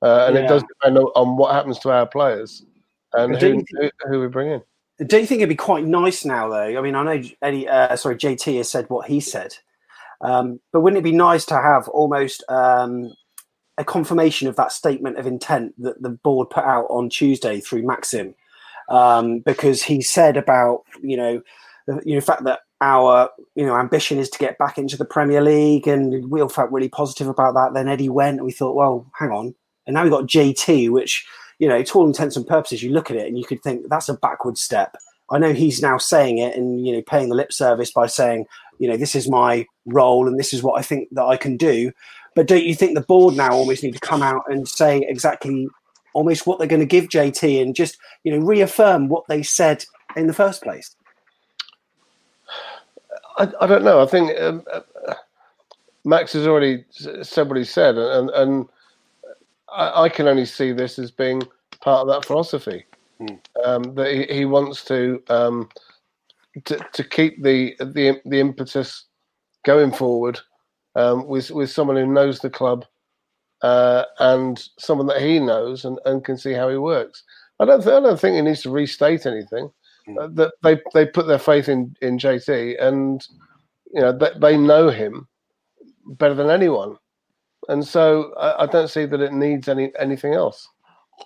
uh, 0.00 0.24
and 0.26 0.36
yeah. 0.36 0.44
it 0.44 0.48
does 0.48 0.62
depend 0.62 0.96
on 0.98 1.36
what 1.36 1.54
happens 1.54 1.78
to 1.80 1.90
our 1.90 2.06
players 2.06 2.64
and 3.12 3.34
who, 3.34 3.40
think, 3.40 3.68
who, 3.70 3.90
who 4.08 4.20
we 4.20 4.28
bring 4.28 4.50
in. 4.52 4.62
Do 5.06 5.18
you 5.18 5.26
think 5.26 5.40
it'd 5.40 5.48
be 5.48 5.56
quite 5.56 5.84
nice 5.84 6.24
now, 6.24 6.48
though? 6.48 6.78
I 6.78 6.80
mean, 6.80 6.94
I 6.94 7.02
know 7.02 7.22
Eddie, 7.42 7.68
uh, 7.68 7.96
sorry, 7.96 8.16
JT 8.16 8.58
has 8.58 8.70
said 8.70 8.88
what 8.90 9.08
he 9.08 9.20
said, 9.20 9.56
um, 10.20 10.60
but 10.72 10.80
wouldn't 10.80 10.98
it 10.98 11.04
be 11.04 11.12
nice 11.12 11.46
to 11.46 11.54
have 11.54 11.88
almost 11.88 12.44
um, 12.48 13.12
a 13.78 13.84
confirmation 13.84 14.46
of 14.46 14.56
that 14.56 14.72
statement 14.72 15.18
of 15.18 15.26
intent 15.26 15.74
that 15.82 16.02
the 16.02 16.10
board 16.10 16.50
put 16.50 16.64
out 16.64 16.86
on 16.90 17.08
Tuesday 17.08 17.60
through 17.60 17.86
Maxim, 17.86 18.34
um, 18.90 19.38
because 19.40 19.82
he 19.82 20.02
said 20.02 20.36
about 20.36 20.82
you 21.02 21.16
know 21.16 21.40
the 21.86 22.02
you 22.04 22.14
know, 22.14 22.20
fact 22.20 22.44
that 22.44 22.60
our 22.82 23.30
you 23.54 23.64
know 23.64 23.76
ambition 23.76 24.18
is 24.18 24.28
to 24.28 24.38
get 24.38 24.58
back 24.58 24.76
into 24.76 24.98
the 24.98 25.06
Premier 25.06 25.40
League, 25.40 25.88
and 25.88 26.30
we 26.30 26.42
all 26.42 26.48
felt 26.50 26.70
really 26.70 26.90
positive 26.90 27.26
about 27.26 27.54
that. 27.54 27.72
Then 27.72 27.88
Eddie 27.88 28.10
went, 28.10 28.36
and 28.36 28.44
we 28.44 28.52
thought, 28.52 28.76
well, 28.76 29.10
hang 29.18 29.30
on, 29.30 29.54
and 29.86 29.94
now 29.94 30.02
we've 30.02 30.12
got 30.12 30.26
JT, 30.26 30.90
which 30.90 31.26
you 31.60 31.68
know, 31.68 31.82
to 31.82 31.98
all 31.98 32.06
intents 32.06 32.36
and 32.36 32.46
purposes, 32.46 32.82
you 32.82 32.90
look 32.90 33.10
at 33.10 33.18
it 33.18 33.28
and 33.28 33.38
you 33.38 33.44
could 33.44 33.62
think 33.62 33.88
that's 33.88 34.08
a 34.08 34.14
backward 34.14 34.56
step. 34.56 34.96
I 35.30 35.38
know 35.38 35.52
he's 35.52 35.82
now 35.82 35.98
saying 35.98 36.38
it 36.38 36.56
and 36.56 36.84
you 36.84 36.92
know 36.92 37.02
paying 37.02 37.28
the 37.28 37.36
lip 37.36 37.52
service 37.52 37.92
by 37.92 38.06
saying, 38.06 38.46
you 38.78 38.88
know, 38.88 38.96
this 38.96 39.14
is 39.14 39.28
my 39.28 39.66
role 39.84 40.26
and 40.26 40.38
this 40.38 40.54
is 40.54 40.62
what 40.62 40.78
I 40.78 40.82
think 40.82 41.08
that 41.12 41.24
I 41.24 41.36
can 41.36 41.58
do. 41.58 41.92
But 42.34 42.48
don't 42.48 42.64
you 42.64 42.74
think 42.74 42.94
the 42.94 43.02
board 43.02 43.36
now 43.36 43.52
almost 43.52 43.82
need 43.82 43.92
to 43.92 44.00
come 44.00 44.22
out 44.22 44.42
and 44.48 44.66
say 44.66 45.04
exactly 45.06 45.68
almost 46.14 46.46
what 46.46 46.58
they're 46.58 46.66
going 46.66 46.80
to 46.80 46.86
give 46.86 47.08
JT 47.08 47.60
and 47.60 47.76
just 47.76 47.98
you 48.24 48.32
know 48.32 48.44
reaffirm 48.44 49.08
what 49.08 49.26
they 49.28 49.42
said 49.42 49.84
in 50.16 50.28
the 50.28 50.32
first 50.32 50.62
place? 50.62 50.96
I, 53.36 53.52
I 53.60 53.66
don't 53.66 53.84
know. 53.84 54.02
I 54.02 54.06
think 54.06 54.40
um, 54.40 54.64
uh, 54.72 54.80
Max 56.06 56.32
has 56.32 56.46
already 56.46 56.84
said 56.90 57.48
what 57.48 57.58
he 57.58 57.64
said, 57.64 57.98
and 57.98 58.30
and 58.30 58.66
I, 59.72 60.04
I, 60.04 60.08
can 60.08 60.28
only 60.28 60.46
see 60.46 60.72
this 60.72 60.98
as 60.98 61.10
being 61.10 61.42
part 61.80 62.00
of 62.00 62.08
that 62.08 62.24
philosophy 62.24 62.84
mm. 63.20 63.38
um, 63.64 63.94
that 63.94 64.12
he, 64.12 64.34
he, 64.34 64.44
wants 64.44 64.84
to, 64.86 65.22
um, 65.28 65.68
to 66.64 66.78
to 66.92 67.04
keep 67.04 67.42
the 67.42 67.76
the 67.78 68.20
the 68.24 68.40
impetus 68.40 69.04
going 69.64 69.92
forward 69.92 70.40
um, 70.96 71.26
with 71.26 71.50
with 71.50 71.70
someone 71.70 71.96
who 71.96 72.06
knows 72.06 72.40
the 72.40 72.50
club 72.50 72.84
uh, 73.62 74.04
and 74.18 74.68
someone 74.78 75.06
that 75.06 75.22
he 75.22 75.38
knows 75.38 75.84
and, 75.84 75.98
and 76.06 76.24
can 76.24 76.36
see 76.36 76.52
how 76.52 76.68
he 76.68 76.76
works. 76.76 77.22
I 77.60 77.66
don't 77.66 77.82
th- 77.82 77.94
I 77.94 78.00
don't 78.00 78.18
think 78.18 78.36
he 78.36 78.42
needs 78.42 78.62
to 78.62 78.70
restate 78.70 79.26
anything. 79.26 79.70
Mm. 80.08 80.18
Uh, 80.18 80.28
that 80.34 80.52
they 80.62 80.80
they 80.94 81.06
put 81.06 81.26
their 81.26 81.38
faith 81.38 81.68
in 81.68 81.94
in 82.00 82.18
JT 82.18 82.82
and 82.82 83.26
you 83.92 84.00
know 84.00 84.16
they, 84.16 84.30
they 84.40 84.56
know 84.56 84.88
him 84.88 85.28
better 86.06 86.34
than 86.34 86.50
anyone 86.50 86.96
and 87.68 87.86
so 87.86 88.34
I, 88.34 88.64
I 88.64 88.66
don't 88.66 88.88
see 88.88 89.06
that 89.06 89.20
it 89.20 89.32
needs 89.32 89.68
any 89.68 89.92
anything 89.98 90.34
else. 90.34 90.68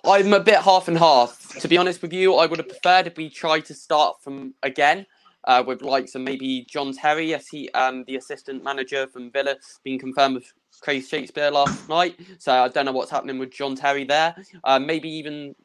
I'm 0.03 0.33
a 0.33 0.39
bit 0.39 0.59
half 0.59 0.87
and 0.87 0.97
half. 0.97 1.55
To 1.59 1.67
be 1.67 1.77
honest 1.77 2.01
with 2.01 2.11
you, 2.11 2.35
I 2.35 2.45
would 2.45 2.59
have 2.59 2.67
preferred 2.67 3.07
if 3.07 3.17
we 3.17 3.29
tried 3.29 3.65
to 3.65 3.73
start 3.73 4.21
from 4.21 4.53
again 4.63 5.05
uh, 5.45 5.63
with 5.65 5.81
likes 5.81 6.15
of 6.15 6.21
maybe 6.21 6.65
John 6.69 6.93
Terry, 6.93 7.33
as 7.33 7.47
he 7.47 7.69
um, 7.71 8.03
the 8.05 8.17
assistant 8.17 8.63
manager 8.63 9.07
from 9.07 9.31
Villa, 9.31 9.55
being 9.83 9.99
confirmed 9.99 10.35
with 10.35 10.53
Craig 10.81 11.05
Shakespeare 11.05 11.51
last 11.51 11.87
night. 11.87 12.19
So 12.39 12.51
I 12.51 12.67
don't 12.67 12.85
know 12.85 12.91
what's 12.91 13.11
happening 13.11 13.37
with 13.37 13.51
John 13.51 13.75
Terry 13.75 14.03
there. 14.03 14.35
Uh, 14.63 14.79
maybe 14.79 15.09
even 15.09 15.55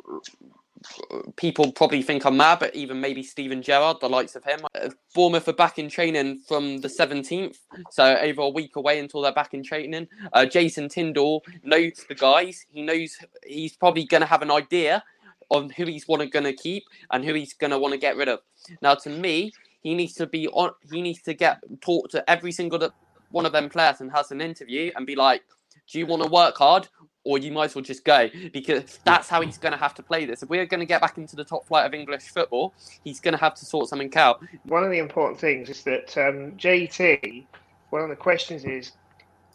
people 1.37 1.73
probably 1.73 2.03
think 2.03 2.25
I'm 2.25 2.37
mad, 2.37 2.61
but 2.61 2.75
even 2.75 3.01
maybe 3.01 3.23
Steven 3.23 3.63
Gerrard, 3.63 3.99
the 4.01 4.09
likes 4.09 4.37
of 4.37 4.45
him. 4.45 4.61
Uh, 4.75 4.91
Bournemouth 5.15 5.49
are 5.49 5.53
back 5.53 5.79
in 5.79 5.89
training 5.89 6.41
from 6.47 6.79
the 6.79 6.89
17th, 6.89 7.59
so 7.91 8.17
over 8.17 8.43
a 8.43 8.49
week 8.49 8.77
away 8.77 8.99
until 8.99 9.23
they're 9.23 9.33
back 9.33 9.55
in 9.55 9.63
training. 9.63 10.09
Uh, 10.33 10.47
Jason 10.47 10.89
Tindall 10.89 11.45
knows 11.63 12.05
the 12.09 12.15
guys. 12.15 12.65
He 12.71 12.83
knows 12.83 13.17
he's 13.47 13.77
probably 13.77 14.05
going 14.05 14.23
to 14.23 14.27
have 14.27 14.43
an 14.43 14.51
idea 14.51 15.03
on 15.51 15.69
who 15.71 15.85
he's 15.85 16.07
want 16.09 16.31
going 16.33 16.45
to 16.45 16.53
keep 16.53 16.85
and 17.11 17.25
who 17.25 17.35
he's 17.35 17.53
going 17.55 17.73
to 17.73 17.79
want 17.79 17.93
to 17.93 17.99
get 17.99 18.17
rid 18.17 18.29
of. 18.29 18.41
Now, 18.81 18.95
to 18.95 19.11
me, 19.11 19.53
he 19.83 19.95
needs 19.95 20.15
to 20.15 20.27
be 20.27 20.49
on. 20.49 20.71
He 20.91 21.03
needs 21.03 21.23
to 21.23 21.35
get 21.35 21.61
talk 21.81 22.11
to 22.11 22.29
every 22.31 22.53
single 22.53 22.91
one 23.31 23.47
of 23.47 23.53
them 23.53 23.69
players 23.69 24.01
and 24.01 24.11
has 24.13 24.31
an 24.31 24.41
interview 24.41 24.93
and 24.95 25.07
be 25.07 25.17
like, 25.17 25.43
"Do 25.91 25.99
you 25.99 26.07
want 26.07 26.23
to 26.23 26.29
work 26.29 26.57
hard 26.59 26.89
or 27.25 27.39
you 27.39 27.53
might 27.53 27.67
as 27.67 27.75
well 27.75 27.83
just 27.83 28.05
go 28.05 28.29
because 28.53 28.99
that's 29.05 29.29
how 29.29 29.41
he's 29.41 29.59
going 29.59 29.73
to 29.73 29.79
have 29.79 29.95
to 29.95 30.03
play 30.03 30.25
this. 30.25 30.43
If 30.43 30.49
we're 30.49 30.67
going 30.67 30.81
to 30.81 30.87
get 30.87 31.01
back 31.01 31.19
into 31.19 31.37
the 31.37 31.45
top 31.45 31.67
flight 31.67 31.87
of 31.87 31.95
English 31.95 32.23
football, 32.23 32.73
he's 33.05 33.21
going 33.21 33.33
to 33.33 33.41
have 33.41 33.55
to 33.57 33.65
sort 33.65 33.89
something 33.89 34.15
out. 34.17 34.43
One 34.65 34.85
of 34.85 34.91
the 34.91 34.99
important 34.99 35.39
things 35.39 35.69
is 35.69 35.83
that 35.85 36.17
um, 36.17 36.53
JT, 36.53 37.45
one 37.91 38.03
of 38.03 38.09
the 38.09 38.17
questions 38.17 38.65
is, 38.65 38.93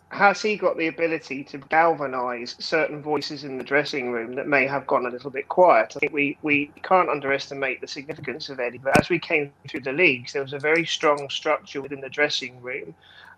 has 0.10 0.42
he 0.42 0.56
got 0.56 0.78
the 0.78 0.88
ability 0.88 1.44
to 1.46 1.58
galvanise 1.58 2.56
certain 2.60 3.02
voices 3.02 3.44
in 3.44 3.58
the 3.58 3.64
dressing 3.64 4.12
room 4.12 4.36
that 4.36 4.48
may 4.48 4.68
have 4.68 4.86
gone 4.86 5.08
a 5.08 5.10
little 5.10 5.32
bit 5.32 5.50
quiet? 5.50 5.94
I 5.96 6.00
think 6.00 6.14
we, 6.14 6.38
we 6.44 6.72
can't 6.84 7.10
underestimate 7.10 7.82
the 7.82 7.88
significance 7.88 8.50
of 8.50 8.60
Eddie, 8.60 8.78
but 8.78 8.98
as 9.00 9.10
we 9.10 9.18
came 9.18 9.52
through 9.68 9.82
the 9.82 9.92
leagues, 9.92 10.34
there 10.34 10.44
was 10.44 10.54
a 10.54 10.60
very 10.60 10.86
strong 10.86 11.28
structure 11.30 11.82
within 11.82 12.02
the 12.02 12.10
dressing 12.10 12.62
room 12.62 12.94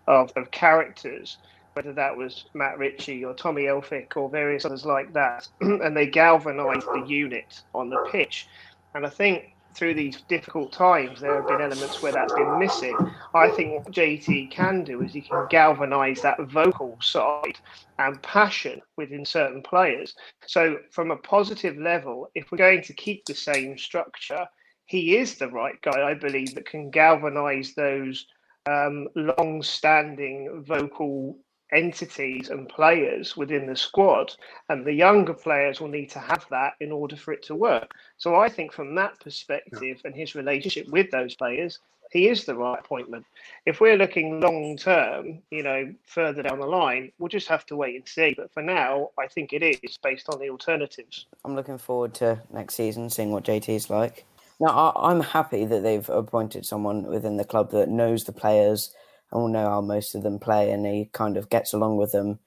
of, 0.06 0.30
of 0.36 0.50
characters 0.50 1.38
whether 1.78 1.92
that 1.92 2.16
was 2.16 2.46
Matt 2.54 2.76
Ritchie 2.76 3.24
or 3.24 3.32
Tommy 3.32 3.66
Elphick 3.66 4.16
or 4.16 4.28
various 4.28 4.64
others 4.64 4.84
like 4.84 5.12
that, 5.12 5.46
and 5.60 5.96
they 5.96 6.08
galvanised 6.08 6.88
the 6.88 7.04
unit 7.06 7.62
on 7.72 7.88
the 7.88 8.04
pitch. 8.10 8.48
And 8.96 9.06
I 9.06 9.08
think 9.08 9.54
through 9.74 9.94
these 9.94 10.22
difficult 10.22 10.72
times, 10.72 11.20
there 11.20 11.36
have 11.36 11.46
been 11.46 11.60
elements 11.60 12.02
where 12.02 12.10
that's 12.10 12.32
been 12.32 12.58
missing. 12.58 12.98
I 13.32 13.50
think 13.50 13.74
what 13.74 13.94
JT 13.94 14.50
can 14.50 14.82
do 14.82 15.02
is 15.02 15.12
he 15.12 15.20
can 15.20 15.46
galvanise 15.50 16.20
that 16.22 16.40
vocal 16.50 16.98
side 17.00 17.60
and 18.00 18.20
passion 18.22 18.82
within 18.96 19.24
certain 19.24 19.62
players. 19.62 20.16
So, 20.48 20.78
from 20.90 21.12
a 21.12 21.16
positive 21.16 21.76
level, 21.76 22.28
if 22.34 22.50
we're 22.50 22.58
going 22.58 22.82
to 22.82 22.92
keep 22.92 23.24
the 23.24 23.36
same 23.36 23.78
structure, 23.78 24.48
he 24.86 25.16
is 25.16 25.36
the 25.36 25.46
right 25.46 25.80
guy, 25.82 26.10
I 26.10 26.14
believe, 26.14 26.56
that 26.56 26.66
can 26.66 26.90
galvanise 26.90 27.76
those 27.76 28.26
um, 28.66 29.06
long 29.14 29.62
standing 29.62 30.64
vocal 30.66 31.38
entities 31.72 32.50
and 32.50 32.68
players 32.68 33.36
within 33.36 33.66
the 33.66 33.76
squad, 33.76 34.34
and 34.68 34.84
the 34.84 34.92
younger 34.92 35.34
players 35.34 35.80
will 35.80 35.88
need 35.88 36.10
to 36.10 36.18
have 36.18 36.46
that 36.50 36.74
in 36.80 36.92
order 36.92 37.16
for 37.16 37.32
it 37.32 37.42
to 37.44 37.54
work. 37.54 37.92
So 38.16 38.36
I 38.36 38.48
think 38.48 38.72
from 38.72 38.94
that 38.96 39.20
perspective 39.20 40.00
and 40.04 40.14
his 40.14 40.34
relationship 40.34 40.88
with 40.88 41.10
those 41.10 41.34
players, 41.34 41.78
he 42.10 42.28
is 42.28 42.44
the 42.44 42.54
right 42.54 42.78
appointment. 42.78 43.26
If 43.66 43.80
we're 43.80 43.96
looking 43.96 44.40
long 44.40 44.76
term, 44.76 45.42
you 45.50 45.62
know, 45.62 45.92
further 46.06 46.42
down 46.42 46.58
the 46.58 46.66
line, 46.66 47.12
we'll 47.18 47.28
just 47.28 47.48
have 47.48 47.66
to 47.66 47.76
wait 47.76 47.96
and 47.96 48.08
see. 48.08 48.34
But 48.36 48.52
for 48.52 48.62
now, 48.62 49.10
I 49.18 49.26
think 49.26 49.52
it 49.52 49.62
is 49.62 49.98
based 50.02 50.28
on 50.32 50.40
the 50.40 50.48
alternatives. 50.48 51.26
I'm 51.44 51.54
looking 51.54 51.78
forward 51.78 52.14
to 52.14 52.40
next 52.50 52.74
season, 52.74 53.10
seeing 53.10 53.30
what 53.30 53.44
JT 53.44 53.68
is 53.68 53.90
like. 53.90 54.24
Now, 54.60 54.92
I'm 54.96 55.20
happy 55.20 55.66
that 55.66 55.82
they've 55.82 56.08
appointed 56.08 56.66
someone 56.66 57.04
within 57.04 57.36
the 57.36 57.44
club 57.44 57.70
that 57.72 57.88
knows 57.88 58.24
the 58.24 58.32
players 58.32 58.92
and 59.30 59.40
will 59.40 59.48
know 59.48 59.68
how 59.68 59.80
most 59.80 60.14
of 60.14 60.22
them 60.22 60.38
play, 60.38 60.70
and 60.70 60.86
he 60.86 61.10
kind 61.12 61.36
of 61.36 61.48
gets 61.50 61.72
along 61.72 61.96
with 61.96 62.12
them, 62.12 62.38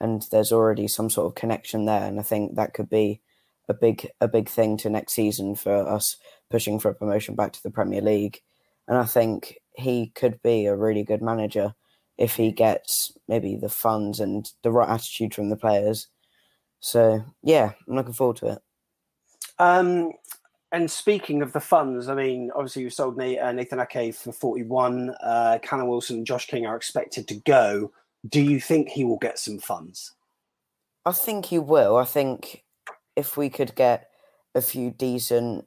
and 0.00 0.26
there's 0.30 0.52
already 0.52 0.88
some 0.88 1.10
sort 1.10 1.26
of 1.26 1.34
connection 1.34 1.84
there, 1.84 2.06
and 2.06 2.18
I 2.18 2.22
think 2.22 2.56
that 2.56 2.74
could 2.74 2.88
be 2.88 3.20
a 3.68 3.74
big 3.74 4.08
a 4.20 4.28
big 4.28 4.48
thing 4.48 4.76
to 4.78 4.90
next 4.90 5.12
season 5.12 5.54
for 5.54 5.88
us 5.88 6.16
pushing 6.50 6.80
for 6.80 6.90
a 6.90 6.94
promotion 6.94 7.34
back 7.36 7.52
to 7.52 7.62
the 7.62 7.70
Premier 7.70 8.00
League, 8.00 8.40
and 8.88 8.98
I 8.98 9.04
think 9.04 9.58
he 9.74 10.08
could 10.14 10.42
be 10.42 10.66
a 10.66 10.76
really 10.76 11.04
good 11.04 11.22
manager 11.22 11.74
if 12.18 12.36
he 12.36 12.52
gets 12.52 13.12
maybe 13.28 13.56
the 13.56 13.68
funds 13.68 14.20
and 14.20 14.52
the 14.62 14.70
right 14.70 14.88
attitude 14.88 15.34
from 15.34 15.48
the 15.48 15.56
players. 15.56 16.08
So 16.80 17.24
yeah, 17.42 17.72
I'm 17.88 17.94
looking 17.96 18.12
forward 18.12 18.36
to 18.38 18.46
it. 18.52 18.58
Um, 19.58 20.12
and 20.72 20.90
speaking 20.90 21.42
of 21.42 21.52
the 21.52 21.60
funds, 21.60 22.08
I 22.08 22.14
mean, 22.14 22.50
obviously 22.54 22.82
you 22.82 22.90
sold 22.90 23.20
uh, 23.20 23.52
Nathan 23.52 23.80
Ake 23.80 24.14
for 24.14 24.32
41. 24.32 25.10
Uh, 25.22 25.58
Callum 25.62 25.88
Wilson 25.88 26.18
and 26.18 26.26
Josh 26.26 26.46
King 26.46 26.66
are 26.66 26.76
expected 26.76 27.26
to 27.28 27.34
go. 27.34 27.90
Do 28.28 28.40
you 28.40 28.60
think 28.60 28.88
he 28.88 29.04
will 29.04 29.18
get 29.18 29.38
some 29.38 29.58
funds? 29.58 30.12
I 31.04 31.12
think 31.12 31.46
he 31.46 31.58
will. 31.58 31.96
I 31.96 32.04
think 32.04 32.64
if 33.16 33.36
we 33.36 33.48
could 33.48 33.74
get 33.74 34.10
a 34.54 34.60
few 34.60 34.90
decent 34.90 35.66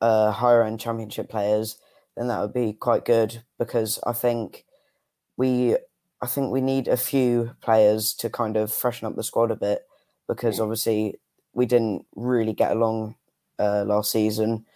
uh, 0.00 0.32
higher 0.32 0.64
end 0.64 0.80
championship 0.80 1.28
players, 1.28 1.78
then 2.16 2.28
that 2.28 2.40
would 2.40 2.52
be 2.52 2.72
quite 2.72 3.04
good 3.04 3.42
because 3.58 4.00
I 4.04 4.12
think 4.12 4.64
we 5.36 5.76
I 6.20 6.26
think 6.26 6.52
we 6.52 6.60
need 6.60 6.88
a 6.88 6.96
few 6.96 7.52
players 7.60 8.14
to 8.14 8.30
kind 8.30 8.56
of 8.56 8.72
freshen 8.72 9.06
up 9.06 9.16
the 9.16 9.22
squad 9.22 9.50
a 9.50 9.56
bit 9.56 9.86
because 10.28 10.58
mm. 10.58 10.62
obviously 10.62 11.16
we 11.52 11.66
didn't 11.66 12.06
really 12.14 12.52
get 12.52 12.72
along 12.72 13.16
uh, 13.62 13.84
last 13.84 14.10
season. 14.10 14.66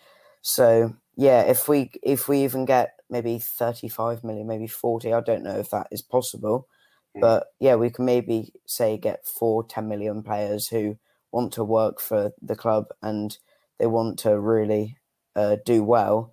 So 0.43 0.95
yeah, 1.17 1.43
if 1.43 1.69
we 1.69 1.91
if 2.03 2.29
we 2.29 2.45
even 2.45 2.65
get 2.65 2.95
maybe 3.11 3.39
35 3.39 4.25
million, 4.25 4.47
maybe 4.47 4.67
40, 4.67 5.13
I 5.13 5.21
don't 5.21 5.43
know 5.43 5.59
if 5.59 5.71
that 5.71 5.89
is 5.91 6.03
possible. 6.03 6.69
Mm. 7.17 7.21
But 7.21 7.47
yeah, 7.59 7.75
we 7.77 7.91
can 7.91 8.05
maybe 8.05 8.53
say 8.67 8.97
get 8.97 9.27
four 9.27 9.65
10 9.65 9.89
million 9.89 10.23
players 10.23 10.69
who 10.69 10.99
want 11.33 11.53
to 11.55 11.65
work 11.65 12.01
for 12.01 12.33
the 12.41 12.57
club 12.57 12.87
and 13.03 13.37
they 13.79 13.87
want 13.87 14.19
to 14.21 14.39
really 14.39 14.97
uh, 15.35 15.57
do 15.65 15.83
well. 15.83 16.33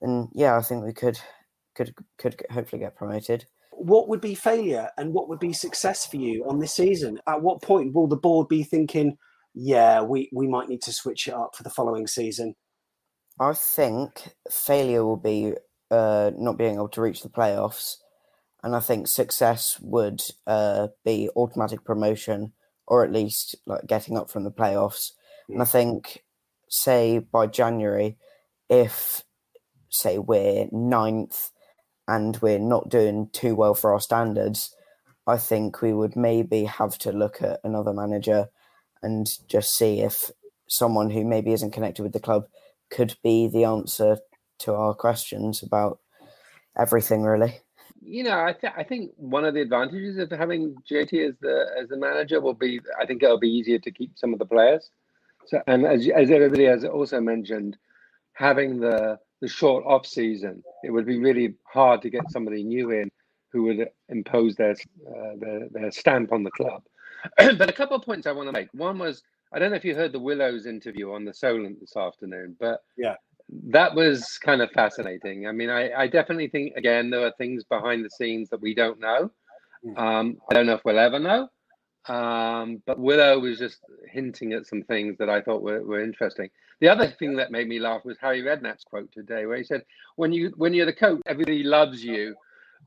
And 0.00 0.28
yeah, 0.32 0.56
I 0.56 0.62
think 0.62 0.84
we 0.84 0.92
could 0.92 1.18
could 1.74 1.94
could 2.18 2.42
hopefully 2.50 2.80
get 2.80 2.96
promoted. 2.96 3.46
What 3.72 4.08
would 4.08 4.20
be 4.20 4.34
failure 4.34 4.90
and 4.98 5.12
what 5.12 5.28
would 5.28 5.38
be 5.38 5.52
success 5.52 6.04
for 6.04 6.16
you 6.16 6.44
on 6.48 6.58
this 6.58 6.74
season? 6.74 7.20
At 7.26 7.42
what 7.42 7.62
point 7.62 7.94
will 7.94 8.08
the 8.08 8.16
board 8.16 8.48
be 8.48 8.64
thinking, 8.64 9.16
yeah, 9.60 10.02
we, 10.02 10.30
we 10.32 10.46
might 10.46 10.68
need 10.68 10.82
to 10.82 10.92
switch 10.92 11.26
it 11.26 11.34
up 11.34 11.56
for 11.56 11.64
the 11.64 11.70
following 11.70 12.06
season. 12.06 12.54
I 13.40 13.54
think 13.54 14.32
failure 14.48 15.04
will 15.04 15.16
be 15.16 15.54
uh, 15.90 16.30
not 16.36 16.58
being 16.58 16.74
able 16.74 16.88
to 16.90 17.00
reach 17.00 17.22
the 17.22 17.28
playoffs, 17.28 17.96
and 18.62 18.76
I 18.76 18.80
think 18.80 19.08
success 19.08 19.76
would 19.80 20.22
uh, 20.46 20.88
be 21.04 21.28
automatic 21.34 21.84
promotion 21.84 22.52
or 22.86 23.04
at 23.04 23.12
least 23.12 23.56
like 23.66 23.86
getting 23.86 24.16
up 24.16 24.30
from 24.30 24.44
the 24.44 24.52
playoffs. 24.52 25.10
And 25.48 25.60
I 25.60 25.64
think, 25.64 26.24
say 26.68 27.18
by 27.18 27.48
January, 27.48 28.16
if 28.70 29.24
say 29.88 30.18
we're 30.18 30.68
ninth 30.70 31.50
and 32.06 32.36
we're 32.38 32.58
not 32.60 32.88
doing 32.88 33.28
too 33.32 33.56
well 33.56 33.74
for 33.74 33.92
our 33.92 34.00
standards, 34.00 34.74
I 35.26 35.36
think 35.36 35.82
we 35.82 35.92
would 35.92 36.14
maybe 36.16 36.64
have 36.64 36.96
to 36.98 37.12
look 37.12 37.42
at 37.42 37.60
another 37.64 37.92
manager 37.92 38.48
and 39.02 39.26
just 39.48 39.76
see 39.76 40.00
if 40.00 40.30
someone 40.68 41.10
who 41.10 41.24
maybe 41.24 41.52
isn't 41.52 41.72
connected 41.72 42.02
with 42.02 42.12
the 42.12 42.20
club 42.20 42.44
could 42.90 43.16
be 43.22 43.48
the 43.48 43.64
answer 43.64 44.18
to 44.58 44.74
our 44.74 44.94
questions 44.94 45.62
about 45.62 45.98
everything 46.76 47.22
really 47.22 47.60
you 48.00 48.24
know, 48.24 48.38
I, 48.38 48.52
th- 48.52 48.72
I 48.76 48.84
think 48.84 49.12
one 49.16 49.44
of 49.44 49.54
the 49.54 49.60
advantages 49.60 50.18
of 50.18 50.30
having 50.30 50.74
JT 50.90 51.28
as 51.28 51.34
the 51.40 51.66
as 51.80 51.88
the 51.88 51.96
manager 51.96 52.40
will 52.40 52.54
be, 52.54 52.80
I 53.00 53.06
think 53.06 53.22
it'll 53.22 53.38
be 53.38 53.50
easier 53.50 53.78
to 53.78 53.90
keep 53.90 54.12
some 54.16 54.32
of 54.32 54.38
the 54.38 54.46
players. 54.46 54.90
So, 55.46 55.60
and 55.66 55.86
as 55.86 56.08
as 56.08 56.30
everybody 56.30 56.64
has 56.64 56.84
also 56.84 57.20
mentioned, 57.20 57.76
having 58.32 58.80
the 58.80 59.18
the 59.40 59.48
short 59.48 59.84
off 59.86 60.06
season, 60.06 60.62
it 60.82 60.90
would 60.90 61.06
be 61.06 61.18
really 61.18 61.54
hard 61.64 62.02
to 62.02 62.10
get 62.10 62.30
somebody 62.30 62.64
new 62.64 62.90
in 62.90 63.10
who 63.52 63.64
would 63.64 63.88
impose 64.08 64.54
their 64.54 64.72
uh, 64.72 65.36
their, 65.38 65.68
their 65.70 65.90
stamp 65.90 66.32
on 66.32 66.44
the 66.44 66.50
club. 66.50 66.82
but 67.36 67.68
a 67.68 67.72
couple 67.72 67.96
of 67.96 68.02
points 68.02 68.26
I 68.26 68.32
want 68.32 68.48
to 68.48 68.52
make. 68.52 68.68
One 68.72 68.98
was 68.98 69.22
I 69.52 69.58
don't 69.58 69.70
know 69.70 69.76
if 69.76 69.84
you 69.84 69.94
heard 69.94 70.12
the 70.12 70.18
Willows 70.18 70.66
interview 70.66 71.12
on 71.12 71.24
the 71.24 71.32
Solent 71.32 71.80
this 71.80 71.96
afternoon, 71.96 72.56
but 72.60 72.82
yeah, 72.96 73.14
that 73.68 73.94
was 73.94 74.38
kind 74.38 74.60
of 74.60 74.70
fascinating. 74.72 75.46
I 75.46 75.52
mean, 75.52 75.70
I, 75.70 75.92
I 75.92 76.06
definitely 76.06 76.48
think 76.48 76.74
again 76.76 77.10
there 77.10 77.26
are 77.26 77.32
things 77.38 77.64
behind 77.64 78.04
the 78.04 78.10
scenes 78.10 78.50
that 78.50 78.60
we 78.60 78.74
don't 78.74 79.00
know. 79.00 79.30
Hmm. 79.82 79.98
Um, 79.98 80.36
I 80.50 80.54
don't 80.54 80.66
know 80.66 80.74
if 80.74 80.84
we'll 80.84 80.98
ever 80.98 81.18
know. 81.18 81.48
Um, 82.08 82.82
but 82.86 82.98
Willow 82.98 83.38
was 83.38 83.58
just 83.58 83.80
hinting 84.10 84.54
at 84.54 84.66
some 84.66 84.82
things 84.82 85.18
that 85.18 85.28
I 85.28 85.42
thought 85.42 85.62
were, 85.62 85.82
were 85.82 86.02
interesting. 86.02 86.48
The 86.80 86.88
other 86.88 87.08
thing 87.18 87.36
that 87.36 87.50
made 87.50 87.68
me 87.68 87.78
laugh 87.78 88.04
was 88.04 88.16
Harry 88.20 88.42
Redknapp's 88.42 88.84
quote 88.84 89.12
today, 89.12 89.46
where 89.46 89.58
he 89.58 89.64
said, 89.64 89.84
"When 90.16 90.32
you 90.32 90.52
when 90.56 90.72
you're 90.72 90.86
the 90.86 90.92
coach, 90.92 91.20
everybody 91.26 91.62
loves 91.62 92.02
you. 92.04 92.34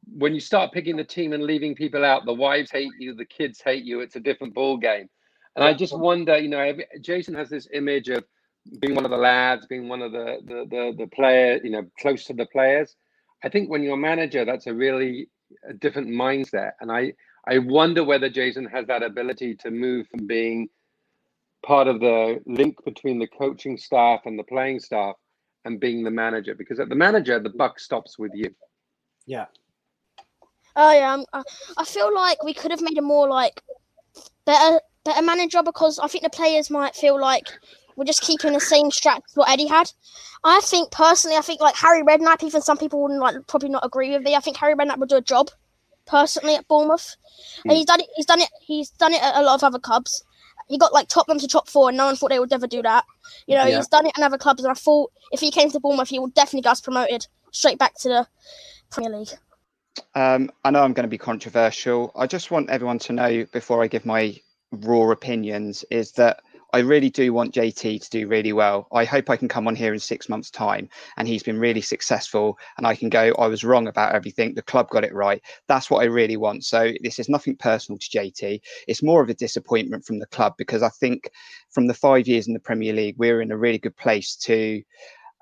When 0.05 0.33
you 0.33 0.39
start 0.39 0.71
picking 0.71 0.97
the 0.97 1.03
team 1.03 1.33
and 1.33 1.43
leaving 1.43 1.75
people 1.75 2.03
out, 2.03 2.25
the 2.25 2.33
wives 2.33 2.71
hate 2.71 2.91
you, 2.99 3.13
the 3.13 3.25
kids 3.25 3.61
hate 3.63 3.83
you. 3.83 4.01
It's 4.01 4.15
a 4.15 4.19
different 4.19 4.53
ball 4.53 4.77
game." 4.77 5.09
And 5.55 5.65
I 5.65 5.73
just 5.73 5.97
wonder, 5.97 6.37
you 6.37 6.49
know, 6.49 6.73
Jason 7.01 7.33
has 7.35 7.49
this 7.49 7.67
image 7.73 8.09
of 8.09 8.23
being 8.79 8.95
one 8.95 9.05
of 9.05 9.11
the 9.11 9.17
lads, 9.17 9.65
being 9.67 9.87
one 9.87 10.01
of 10.01 10.11
the 10.11 10.39
the 10.45 10.65
the, 10.69 10.95
the 10.97 11.07
player, 11.07 11.59
you 11.63 11.71
know, 11.71 11.83
close 11.99 12.25
to 12.25 12.33
the 12.33 12.45
players. 12.47 12.95
I 13.43 13.49
think 13.49 13.69
when 13.69 13.83
you're 13.83 13.95
a 13.95 13.97
manager, 13.97 14.45
that's 14.45 14.67
a 14.67 14.73
really 14.73 15.29
a 15.67 15.73
different 15.73 16.07
mindset, 16.09 16.71
and 16.79 16.91
I 16.91 17.13
I 17.47 17.57
wonder 17.57 18.03
whether 18.03 18.29
Jason 18.29 18.65
has 18.65 18.85
that 18.87 19.03
ability 19.03 19.55
to 19.55 19.71
move 19.71 20.07
from 20.07 20.27
being 20.27 20.69
part 21.65 21.87
of 21.87 21.99
the 21.99 22.41
link 22.45 22.83
between 22.85 23.19
the 23.19 23.27
coaching 23.27 23.77
staff 23.77 24.21
and 24.25 24.37
the 24.37 24.43
playing 24.43 24.79
staff 24.79 25.15
and 25.65 25.79
being 25.79 26.03
the 26.03 26.11
manager 26.11 26.55
because 26.55 26.79
at 26.79 26.89
the 26.89 26.95
manager 26.95 27.39
the 27.39 27.49
buck 27.49 27.79
stops 27.79 28.17
with 28.17 28.31
you 28.33 28.49
yeah 29.27 29.45
oh 30.75 30.91
yeah 30.91 31.13
um, 31.13 31.25
I, 31.33 31.43
I 31.77 31.85
feel 31.85 32.13
like 32.13 32.43
we 32.43 32.53
could 32.53 32.71
have 32.71 32.81
made 32.81 32.97
a 32.97 33.01
more 33.01 33.27
like 33.27 33.61
better 34.45 34.79
better 35.03 35.21
manager 35.21 35.63
because 35.63 35.99
i 35.99 36.07
think 36.07 36.23
the 36.23 36.29
players 36.29 36.69
might 36.69 36.95
feel 36.95 37.19
like 37.19 37.47
we're 37.95 38.05
just 38.05 38.21
keeping 38.21 38.53
the 38.53 38.59
same 38.59 38.89
straps 38.89 39.35
what 39.35 39.49
Eddie 39.49 39.67
had. 39.67 39.91
I 40.43 40.59
think 40.61 40.91
personally, 40.91 41.37
I 41.37 41.41
think 41.41 41.61
like 41.61 41.75
Harry 41.75 42.03
Redknapp, 42.03 42.43
even 42.43 42.61
some 42.61 42.77
people 42.77 43.01
wouldn't 43.01 43.19
like 43.19 43.35
probably 43.47 43.69
not 43.69 43.85
agree 43.85 44.11
with 44.11 44.23
me. 44.23 44.35
I 44.35 44.39
think 44.39 44.57
Harry 44.57 44.73
Redknapp 44.73 44.97
would 44.97 45.09
do 45.09 45.17
a 45.17 45.21
job 45.21 45.49
personally 46.05 46.55
at 46.55 46.67
Bournemouth, 46.67 47.15
and 47.63 47.73
he's 47.73 47.85
done 47.85 47.99
it. 47.99 48.07
He's 48.15 48.25
done 48.25 48.41
it. 48.41 48.49
He's 48.61 48.89
done 48.89 49.13
it 49.13 49.21
at 49.21 49.35
a 49.35 49.43
lot 49.43 49.55
of 49.55 49.63
other 49.63 49.79
clubs. 49.79 50.23
He 50.67 50.77
got 50.77 50.93
like 50.93 51.09
Tottenham 51.09 51.39
to 51.39 51.47
top 51.47 51.69
four, 51.69 51.89
and 51.89 51.97
no 51.97 52.05
one 52.05 52.15
thought 52.15 52.29
they 52.29 52.39
would 52.39 52.51
ever 52.53 52.67
do 52.67 52.81
that. 52.81 53.05
You 53.45 53.55
know, 53.55 53.65
yeah. 53.65 53.77
he's 53.77 53.87
done 53.87 54.05
it 54.07 54.13
in 54.17 54.23
other 54.23 54.37
clubs, 54.37 54.63
and 54.63 54.71
I 54.71 54.75
thought 54.75 55.11
if 55.31 55.39
he 55.39 55.51
came 55.51 55.69
to 55.69 55.79
Bournemouth, 55.79 56.09
he 56.09 56.19
would 56.19 56.33
definitely 56.33 56.61
get 56.61 56.71
us 56.71 56.81
promoted 56.81 57.27
straight 57.51 57.77
back 57.77 57.95
to 57.99 58.09
the 58.09 58.27
Premier 58.89 59.19
League. 59.19 59.37
Um, 60.15 60.51
I 60.63 60.71
know 60.71 60.83
I'm 60.83 60.93
going 60.93 61.03
to 61.03 61.09
be 61.09 61.17
controversial. 61.17 62.11
I 62.15 62.27
just 62.27 62.51
want 62.51 62.69
everyone 62.69 62.99
to 62.99 63.13
know 63.13 63.45
before 63.51 63.83
I 63.83 63.87
give 63.87 64.05
my 64.05 64.35
raw 64.71 65.11
opinions 65.11 65.83
is 65.91 66.13
that 66.13 66.41
I 66.73 66.79
really 66.79 67.09
do 67.09 67.33
want 67.33 67.53
JT 67.53 68.01
to 68.01 68.09
do 68.09 68.27
really 68.27 68.53
well. 68.53 68.87
I 68.93 69.03
hope 69.03 69.29
I 69.29 69.35
can 69.35 69.49
come 69.49 69.67
on 69.67 69.75
here 69.75 69.93
in 69.93 69.99
six 69.99 70.29
months' 70.29 70.49
time 70.49 70.87
and 71.17 71.27
he's 71.27 71.43
been 71.43 71.59
really 71.59 71.81
successful 71.81 72.57
and 72.77 72.87
I 72.87 72.95
can 72.95 73.09
go, 73.09 73.33
I 73.37 73.47
was 73.47 73.65
wrong 73.65 73.87
about 73.87 74.15
everything. 74.15 74.53
The 74.53 74.61
club 74.61 74.89
got 74.89 75.03
it 75.03 75.13
right. 75.13 75.41
That's 75.67 75.89
what 75.89 76.01
I 76.01 76.05
really 76.05 76.37
want. 76.37 76.63
So 76.63 76.93
this 77.03 77.19
is 77.19 77.27
nothing 77.27 77.57
personal 77.57 77.99
to 77.99 78.09
JT. 78.09 78.61
It's 78.87 79.03
more 79.03 79.21
of 79.21 79.29
a 79.29 79.33
disappointment 79.33 80.05
from 80.05 80.19
the 80.19 80.27
club 80.27 80.53
because 80.57 80.81
I 80.81 80.89
think 80.89 81.29
from 81.71 81.87
the 81.87 81.93
five 81.93 82.27
years 82.27 82.47
in 82.47 82.53
the 82.53 82.59
Premier 82.59 82.93
League, 82.93 83.15
we're 83.17 83.41
in 83.41 83.51
a 83.51 83.57
really 83.57 83.79
good 83.79 83.97
place 83.97 84.37
to 84.37 84.81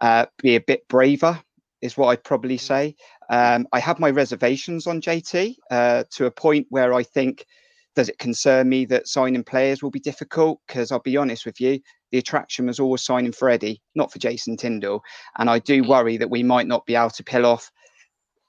uh, 0.01 0.25
be 0.41 0.55
a 0.55 0.61
bit 0.61 0.87
braver 0.87 1.39
is 1.81 1.97
what 1.97 2.07
I'd 2.07 2.23
probably 2.23 2.57
say. 2.57 2.95
Um, 3.29 3.67
I 3.71 3.79
have 3.79 3.99
my 3.99 4.09
reservations 4.09 4.87
on 4.87 5.01
JT 5.01 5.55
uh, 5.71 6.03
to 6.11 6.25
a 6.25 6.31
point 6.31 6.67
where 6.69 6.93
I 6.93 7.03
think 7.03 7.45
does 7.95 8.09
it 8.09 8.19
concern 8.19 8.69
me 8.69 8.85
that 8.85 9.07
signing 9.07 9.43
players 9.43 9.81
will 9.81 9.91
be 9.91 9.99
difficult? 9.99 10.59
Because 10.67 10.91
I'll 10.91 10.99
be 10.99 11.17
honest 11.17 11.45
with 11.45 11.59
you, 11.59 11.79
the 12.11 12.17
attraction 12.17 12.67
was 12.67 12.79
always 12.79 13.03
signing 13.03 13.31
for 13.31 13.49
Eddie, 13.49 13.81
not 13.95 14.11
for 14.11 14.19
Jason 14.19 14.57
Tindall. 14.57 15.01
And 15.37 15.49
I 15.49 15.59
do 15.59 15.83
worry 15.83 16.17
that 16.17 16.29
we 16.29 16.43
might 16.43 16.67
not 16.67 16.85
be 16.85 16.95
able 16.95 17.09
to 17.11 17.23
pill 17.23 17.45
off 17.45 17.71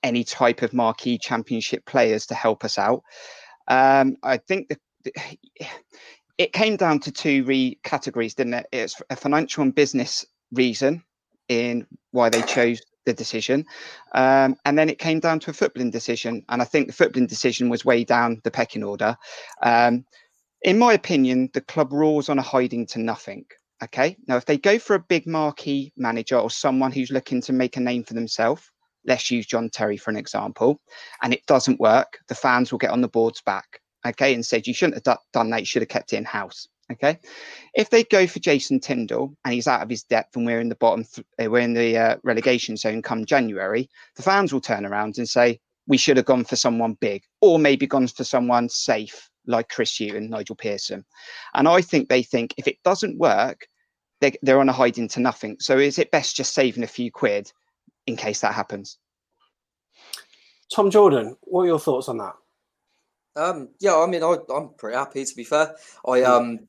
any 0.03 0.25
type 0.25 0.63
of 0.63 0.73
marquee 0.73 1.19
championship 1.19 1.85
players 1.85 2.27
to 2.27 2.35
help 2.35 2.65
us 2.65 2.79
out. 2.79 3.03
Um, 3.69 4.17
I 4.23 4.39
think 4.39 4.69
the, 4.69 4.79
the, 5.05 5.13
it 6.39 6.53
came 6.53 6.77
down 6.77 7.01
to 7.01 7.13
two 7.13 7.45
re- 7.45 7.79
categories, 7.83 8.35
didn't 8.35 8.55
it? 8.55 8.67
It's 8.73 9.01
a 9.11 9.17
financial 9.17 9.63
and 9.63 9.75
business 9.75 10.25
reason 10.53 11.03
in 11.49 11.87
why 12.13 12.31
they 12.31 12.43
chose 12.43 12.81
the 13.07 13.13
decision. 13.13 13.65
Um, 14.15 14.57
and 14.65 14.79
then 14.79 14.89
it 14.89 14.99
came 14.99 15.21
down 15.21 15.41
to 15.41 15.51
a 15.51 15.55
footballing 15.55 15.91
decision. 15.91 16.45
And 16.49 16.61
I 16.61 16.65
think 16.65 16.87
the 16.87 16.93
footballing 16.93 17.29
decision 17.29 17.69
was 17.69 17.85
way 17.85 18.05
down 18.05 18.41
the 18.45 18.51
pecking 18.51 18.85
order. 18.85 19.17
Um, 19.63 20.05
in 20.63 20.79
my 20.79 20.93
opinion, 20.93 21.49
the 21.55 21.63
club 21.63 21.93
rules 21.93 22.29
on 22.29 22.39
a 22.39 22.43
hiding 22.43 22.87
to 22.89 22.99
nothing. 22.99 23.47
Okay. 23.83 24.17
Now, 24.27 24.37
if 24.37 24.45
they 24.45 24.59
go 24.59 24.79
for 24.79 24.95
a 24.95 25.01
big 25.09 25.27
marquee 25.27 25.93
manager 25.97 26.39
or 26.39 26.51
someone 26.51 26.93
who's 26.93 27.11
looking 27.11 27.41
to 27.43 27.53
make 27.53 27.79
a 27.79 27.81
name 27.81 28.05
for 28.05 28.13
themselves, 28.13 28.71
let's 29.07 29.31
use 29.31 29.47
John 29.47 29.71
Terry 29.71 29.97
for 29.97 30.11
an 30.11 30.19
example, 30.19 30.79
and 31.23 31.33
it 31.33 31.47
doesn't 31.47 31.81
work, 31.81 32.19
the 32.29 32.35
fans 32.35 32.71
will 32.71 32.79
get 32.79 32.91
on 32.91 33.01
the 33.01 33.09
board's 33.09 33.41
back. 33.41 33.81
Okay. 34.07 34.35
And 34.35 34.45
said, 34.45 34.67
you 34.67 34.75
shouldn't 34.75 35.07
have 35.07 35.19
done 35.33 35.49
that. 35.51 35.61
You 35.61 35.67
should 35.67 35.83
have 35.83 35.89
kept 35.89 36.13
it 36.13 36.17
in 36.17 36.25
house. 36.25 36.69
Okay, 36.91 37.19
if 37.75 37.91
they 37.91 38.03
go 38.03 38.27
for 38.27 38.41
Jason 38.41 38.81
Tindall 38.81 39.37
and 39.45 39.55
he's 39.55 39.69
out 39.69 39.83
of 39.83 39.89
his 39.89 40.03
depth 40.03 40.37
and 40.37 40.45
we're 40.45 40.61
in 40.61 40.71
the 40.71 40.75
bottom, 40.75 41.05
th- 41.05 41.27
uh, 41.41 41.49
we're 41.49 41.61
in 41.61 41.75
the 41.75 41.97
uh, 41.97 42.17
relegation 42.25 42.77
zone 42.77 43.01
come 43.01 43.25
January, 43.25 43.89
the 44.17 44.23
fans 44.23 44.53
will 44.53 44.61
turn 44.61 44.85
around 44.85 45.17
and 45.17 45.29
say 45.29 45.61
we 45.87 45.97
should 45.97 46.17
have 46.17 46.27
gone 46.27 46.45
for 46.45 46.57
someone 46.57 46.95
big 47.01 47.23
or 47.41 47.59
maybe 47.59 47.87
gone 47.87 48.09
for 48.09 48.25
someone 48.25 48.69
safe 48.69 49.31
like 49.47 49.69
Chris 49.69 50.01
Hugh 50.01 50.17
and 50.17 50.31
Nigel 50.31 50.57
Pearson. 50.57 51.05
And 51.55 51.69
I 51.69 51.81
think 51.81 52.09
they 52.09 52.23
think 52.23 52.55
if 52.57 52.67
it 52.67 52.83
doesn't 52.85 53.19
work, 53.19 53.67
they, 54.21 54.37
they're 54.43 54.61
on 54.61 54.69
a 54.69 54.73
hiding 54.73 55.09
to 55.09 55.21
nothing. 55.21 55.57
So 55.61 55.79
is 55.79 55.99
it 55.99 56.11
best 56.11 56.37
just 56.37 56.55
saving 56.55 56.83
a 56.83 56.89
few 56.89 57.11
quid 57.11 57.53
in 58.07 58.17
case 58.17 58.41
that 58.41 58.55
happens? 58.55 58.99
Tom 60.75 60.91
Jordan, 60.91 61.37
what 61.43 61.63
are 61.63 61.67
your 61.67 61.81
thoughts 61.81 62.09
on 62.09 62.19
that? 62.19 62.35
Um, 63.37 63.69
yeah, 63.81 63.97
I 63.97 64.07
mean, 64.07 64.23
I, 64.23 64.37
am 64.55 64.71
pretty 64.77 64.97
happy 64.97 65.25
to 65.25 65.35
be 65.35 65.45
fair. 65.45 65.75
I 66.07 66.23
um, 66.23 66.69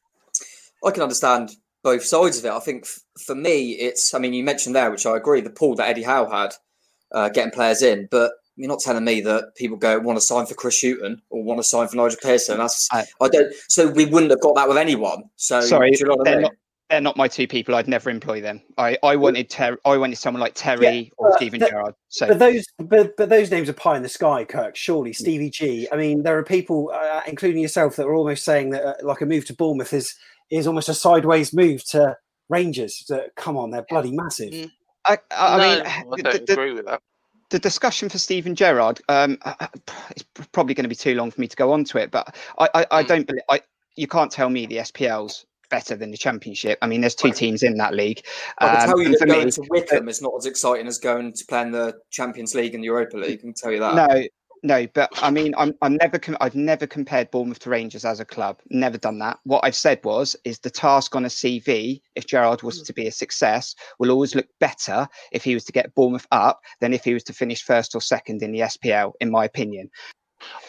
I 0.84 0.91
can 0.91 1.04
understand 1.04 1.52
both 1.84 2.04
sides 2.04 2.38
of 2.38 2.46
it. 2.46 2.52
I 2.52 2.60
think 2.60 2.84
f- 2.84 3.00
for 3.26 3.36
me, 3.36 3.72
it's. 3.72 4.13
I 4.13 4.20
mean, 4.20 4.34
you 4.34 4.44
mentioned 4.44 4.76
there, 4.76 4.91
which 4.91 5.06
I 5.06 5.17
agree, 5.17 5.41
the 5.41 5.50
pull 5.50 5.76
that 5.76 5.88
Eddie 5.88 6.04
Howe 6.04 6.30
had, 6.30 6.54
uh, 7.12 7.30
getting 7.30 7.52
players 7.52 7.82
in, 7.82 8.08
but 8.12 8.32
you're 8.56 8.70
not 8.70 8.80
telling 8.80 9.04
me 9.04 9.22
that 9.22 9.56
people 9.56 9.78
go 9.78 9.98
want 10.00 10.17
to 10.17 10.22
sign 10.22 10.46
for 10.46 10.54
Chris 10.54 10.82
Hughton 10.82 11.22
or 11.30 11.44
want 11.44 11.60
to 11.60 11.63
sign 11.63 11.88
for 11.88 11.96
Nigel 11.96 12.20
Pearson. 12.22 12.58
That's 12.58 12.88
I, 12.91 13.06
I 13.20 13.30
don't. 13.30 13.54
So 13.70 13.89
we 13.89 14.06
wouldn't 14.06 14.32
have 14.32 14.41
got 14.41 14.56
that 14.56 14.67
with 14.67 14.78
anyone. 14.78 15.24
So 15.38 15.62
sorry, 15.62 15.91
you 15.98 16.06
know 16.06 16.17
they're, 16.24 16.34
I 16.34 16.36
mean? 16.36 16.41
not, 16.44 16.52
they're 16.89 17.02
not 17.02 17.17
my 17.17 17.28
two 17.28 17.48
people. 17.48 17.74
I'd 17.74 17.88
never 17.88 18.10
employ 18.10 18.41
them. 18.41 18.62
I, 18.78 18.98
I 19.02 19.15
wanted 19.15 19.50
Ter- 19.50 19.80
I 19.86 19.98
wanted 19.98 20.17
someone 20.17 20.41
like 20.41 20.54
Terry 20.54 21.06
yeah, 21.06 21.10
or 21.17 21.36
Steven 21.38 21.60
the, 21.60 21.70
Gerrard. 21.70 21.96
So, 22.10 22.28
but 22.28 22.39
those 22.39 22.65
but, 22.78 23.15
but 23.17 23.30
those 23.30 23.50
names 23.50 23.70
are 23.70 23.74
pie 23.74 23.96
in 23.96 24.04
the 24.04 24.10
sky, 24.10 24.44
Kirk. 24.44 24.76
Surely 24.76 25.13
Stevie 25.13 25.50
G. 25.50 25.88
I 25.91 25.96
mean, 25.96 26.24
there 26.24 26.38
are 26.38 26.44
people, 26.44 26.91
uh, 26.94 27.22
including 27.26 27.62
yourself, 27.62 27.96
that 27.96 28.06
are 28.06 28.13
almost 28.13 28.44
saying 28.44 28.72
that 28.72 28.86
uh, 28.86 28.94
like 29.02 29.22
a 29.22 29.26
move 29.26 29.46
to 29.46 29.56
Bournemouth 29.56 29.94
is 29.94 30.15
is 30.51 30.67
almost 30.67 30.89
a 30.89 30.93
sideways 30.93 31.53
move 31.53 31.83
to 31.85 32.17
Rangers. 32.49 33.05
That 33.09 33.35
come 33.35 33.57
on, 33.57 33.71
they're 33.71 33.85
bloody 33.89 34.11
massive. 34.11 34.53
Mm. 34.53 34.71
I, 35.05 35.17
I 35.31 35.57
no, 35.57 35.63
mean, 35.63 35.85
I 35.85 36.31
don't 36.31 36.45
the, 36.45 36.53
agree 36.53 36.73
with 36.73 36.85
that. 36.85 37.01
The 37.49 37.59
discussion 37.59 38.07
for 38.09 38.17
Steven 38.17 38.53
Gerrard, 38.53 39.01
um, 39.09 39.37
it's 40.11 40.23
probably 40.51 40.73
going 40.75 40.83
to 40.83 40.89
be 40.89 40.95
too 40.95 41.15
long 41.15 41.31
for 41.31 41.41
me 41.41 41.47
to 41.47 41.55
go 41.55 41.73
on 41.73 41.83
to 41.85 41.97
it, 41.97 42.11
but 42.11 42.35
I, 42.59 42.69
I, 42.73 42.85
I 42.91 43.03
mm. 43.03 43.07
don't 43.07 43.27
believe 43.27 43.43
I. 43.49 43.61
You 43.95 44.07
can't 44.07 44.31
tell 44.31 44.49
me 44.49 44.65
the 44.65 44.77
SPL's 44.77 45.45
better 45.69 45.95
than 45.95 46.11
the 46.11 46.17
Championship. 46.17 46.77
I 46.81 46.87
mean, 46.87 47.01
there's 47.01 47.15
two 47.15 47.31
teams 47.31 47.63
in 47.63 47.77
that 47.77 47.93
league. 47.93 48.23
I 48.59 48.75
can 48.75 48.87
tell 48.87 48.99
you 48.99 49.07
um, 49.07 49.11
that 49.13 49.27
going 49.27 49.45
me, 49.45 49.51
to 49.51 49.63
Wycombe 49.69 50.09
is 50.09 50.21
not 50.21 50.33
as 50.37 50.45
exciting 50.45 50.87
as 50.87 50.97
going 50.99 51.33
to 51.33 51.45
play 51.45 51.61
in 51.61 51.71
the 51.71 51.97
Champions 52.11 52.53
League 52.53 52.75
and 52.75 52.83
the 52.83 52.85
Europa 52.85 53.17
League. 53.17 53.39
I 53.39 53.41
can 53.41 53.53
tell 53.53 53.71
you 53.71 53.79
that. 53.79 53.95
No, 53.95 54.23
No, 54.63 54.86
but 54.93 55.10
I 55.24 55.32
mean, 55.32 55.56
I'm 55.58 55.74
I'm 55.82 55.95
never 55.95 56.19
com- 56.19 56.38
I've 56.39 56.56
never 56.56 56.86
compared 56.86 57.32
Bournemouth 57.32 57.60
to 57.60 57.69
Rangers 57.71 58.06
as 58.06 58.19
a 58.19 58.26
club. 58.26 58.60
Never 58.69 58.97
done 58.97 59.17
that. 59.19 59.39
What 59.43 59.62
I've 59.63 59.76
said 59.76 60.00
was 60.04 60.36
is 60.45 60.60
the 60.60 60.69
task 60.69 61.15
on 61.15 61.26
a 61.26 61.30
CV, 61.30 62.02
if 62.15 62.28
Gerrard 62.28 62.62
was 62.62 62.78
hmm. 62.78 62.84
to 62.84 62.93
be 62.93 63.08
a 63.08 63.12
success, 63.12 63.76
will 63.97 64.12
always 64.12 64.36
look 64.36 64.47
better 64.60 65.08
if 65.32 65.43
he 65.43 65.56
was 65.56 65.63
to 65.65 65.71
get 65.71 65.95
Bournemouth 65.95 66.28
up 66.32 66.62
than 66.80 66.93
if 66.93 67.04
he 67.04 67.13
was 67.13 67.24
to 67.24 67.34
finish 67.34 67.63
first 67.63 67.95
or 67.95 68.02
second 68.02 68.43
in 68.43 68.52
the 68.52 68.60
SPL, 68.60 69.13
in 69.19 69.32
my 69.32 69.45
opinion. 69.45 69.89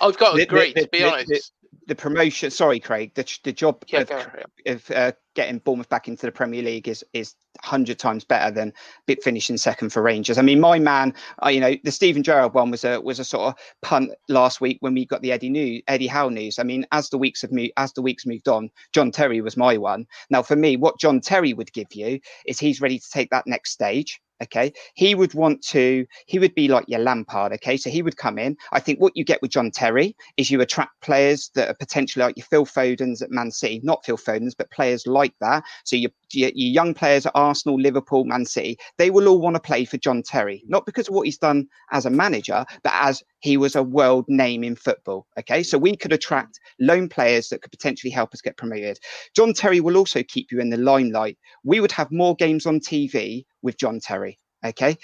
I've 0.00 0.16
got 0.16 0.30
to 0.32 0.36
The- 0.38 0.42
agree. 0.44 0.72
the- 0.72 0.82
to 0.82 0.88
be 0.88 1.00
the- 1.00 1.12
honest, 1.12 1.52
the- 1.86 1.94
promotion. 1.94 2.50
Sorry, 2.50 2.80
Craig. 2.80 3.12
The, 3.14 3.38
the 3.44 3.52
job 3.52 3.82
Yeah, 3.88 4.00
of, 4.00 4.10
ahead. 4.10 4.44
of 4.66 4.90
uh, 4.90 5.12
getting 5.34 5.58
Bournemouth 5.58 5.88
back 5.88 6.08
into 6.08 6.26
the 6.26 6.32
Premier 6.32 6.62
League 6.62 6.88
is 6.88 7.04
is 7.12 7.34
hundred 7.60 7.98
times 7.98 8.24
better 8.24 8.50
than 8.50 8.72
bit 9.06 9.22
finishing 9.22 9.56
second 9.56 9.90
for 9.90 10.02
Rangers. 10.02 10.38
I 10.38 10.42
mean, 10.42 10.58
my 10.60 10.78
man, 10.78 11.14
uh, 11.44 11.48
you 11.48 11.60
know, 11.60 11.74
the 11.84 11.90
Steven 11.92 12.22
Gerrard 12.22 12.54
one 12.54 12.70
was 12.70 12.84
a 12.84 13.00
was 13.00 13.18
a 13.18 13.24
sort 13.24 13.48
of 13.48 13.54
punt 13.82 14.10
last 14.28 14.60
week 14.60 14.78
when 14.80 14.94
we 14.94 15.04
got 15.06 15.22
the 15.22 15.32
Eddie 15.32 15.50
new 15.50 15.82
Eddie 15.88 16.06
Howe 16.06 16.28
news. 16.28 16.58
I 16.58 16.62
mean, 16.62 16.86
as 16.92 17.08
the 17.10 17.18
weeks 17.18 17.42
have 17.42 17.52
moved, 17.52 17.72
as 17.76 17.92
the 17.92 18.02
weeks 18.02 18.26
moved 18.26 18.48
on, 18.48 18.70
John 18.92 19.10
Terry 19.10 19.40
was 19.40 19.56
my 19.56 19.76
one. 19.76 20.06
Now, 20.30 20.42
for 20.42 20.56
me, 20.56 20.76
what 20.76 20.98
John 20.98 21.20
Terry 21.20 21.52
would 21.52 21.72
give 21.72 21.92
you 21.92 22.20
is 22.46 22.58
he's 22.58 22.80
ready 22.80 22.98
to 22.98 23.10
take 23.10 23.30
that 23.30 23.46
next 23.46 23.70
stage. 23.72 24.20
Okay, 24.42 24.72
he 24.94 25.14
would 25.14 25.34
want 25.34 25.62
to. 25.68 26.06
He 26.26 26.38
would 26.38 26.54
be 26.54 26.68
like 26.68 26.84
your 26.88 27.00
Lampard. 27.00 27.52
Okay, 27.54 27.76
so 27.76 27.90
he 27.90 28.02
would 28.02 28.16
come 28.16 28.38
in. 28.38 28.56
I 28.72 28.80
think 28.80 29.00
what 29.00 29.16
you 29.16 29.24
get 29.24 29.40
with 29.42 29.50
John 29.50 29.70
Terry 29.70 30.16
is 30.36 30.50
you 30.50 30.60
attract 30.60 31.00
players 31.00 31.50
that 31.54 31.68
are 31.68 31.74
potentially 31.74 32.24
like 32.24 32.36
your 32.36 32.46
Phil 32.46 32.66
Fodens 32.66 33.22
at 33.22 33.30
Man 33.30 33.50
City, 33.50 33.80
not 33.82 34.04
Phil 34.04 34.16
Fodens, 34.16 34.54
but 34.56 34.70
players 34.70 35.06
like 35.06 35.34
that. 35.40 35.62
So 35.84 35.96
your 35.96 36.10
your, 36.34 36.50
your 36.54 36.72
young 36.72 36.94
players 36.94 37.26
at 37.26 37.32
Arsenal, 37.34 37.80
Liverpool, 37.80 38.24
Man 38.24 38.44
City, 38.44 38.78
they 38.98 39.10
will 39.10 39.28
all 39.28 39.40
want 39.40 39.54
to 39.56 39.60
play 39.60 39.84
for 39.84 39.96
John 39.98 40.22
Terry, 40.22 40.62
not 40.66 40.86
because 40.86 41.08
of 41.08 41.14
what 41.14 41.26
he's 41.26 41.38
done 41.38 41.66
as 41.90 42.06
a 42.06 42.10
manager, 42.10 42.64
but 42.82 42.92
as 42.94 43.22
he 43.40 43.56
was 43.56 43.76
a 43.76 43.82
world 43.82 44.24
name 44.28 44.64
in 44.64 44.76
football. 44.76 45.26
Okay, 45.38 45.62
so 45.62 45.78
we 45.78 45.96
could 45.96 46.12
attract 46.12 46.60
loan 46.80 47.08
players 47.08 47.48
that 47.48 47.62
could 47.62 47.72
potentially 47.72 48.10
help 48.10 48.32
us 48.32 48.40
get 48.40 48.56
promoted. 48.56 48.98
John 49.34 49.52
Terry 49.52 49.80
will 49.80 49.96
also 49.96 50.22
keep 50.22 50.52
you 50.52 50.60
in 50.60 50.70
the 50.70 50.76
limelight. 50.76 51.38
We 51.64 51.80
would 51.80 51.92
have 51.92 52.10
more 52.10 52.34
games 52.36 52.66
on 52.66 52.80
TV 52.80 53.44
with 53.62 53.78
John 53.78 54.00
Terry. 54.00 54.38
Okay. 54.64 54.96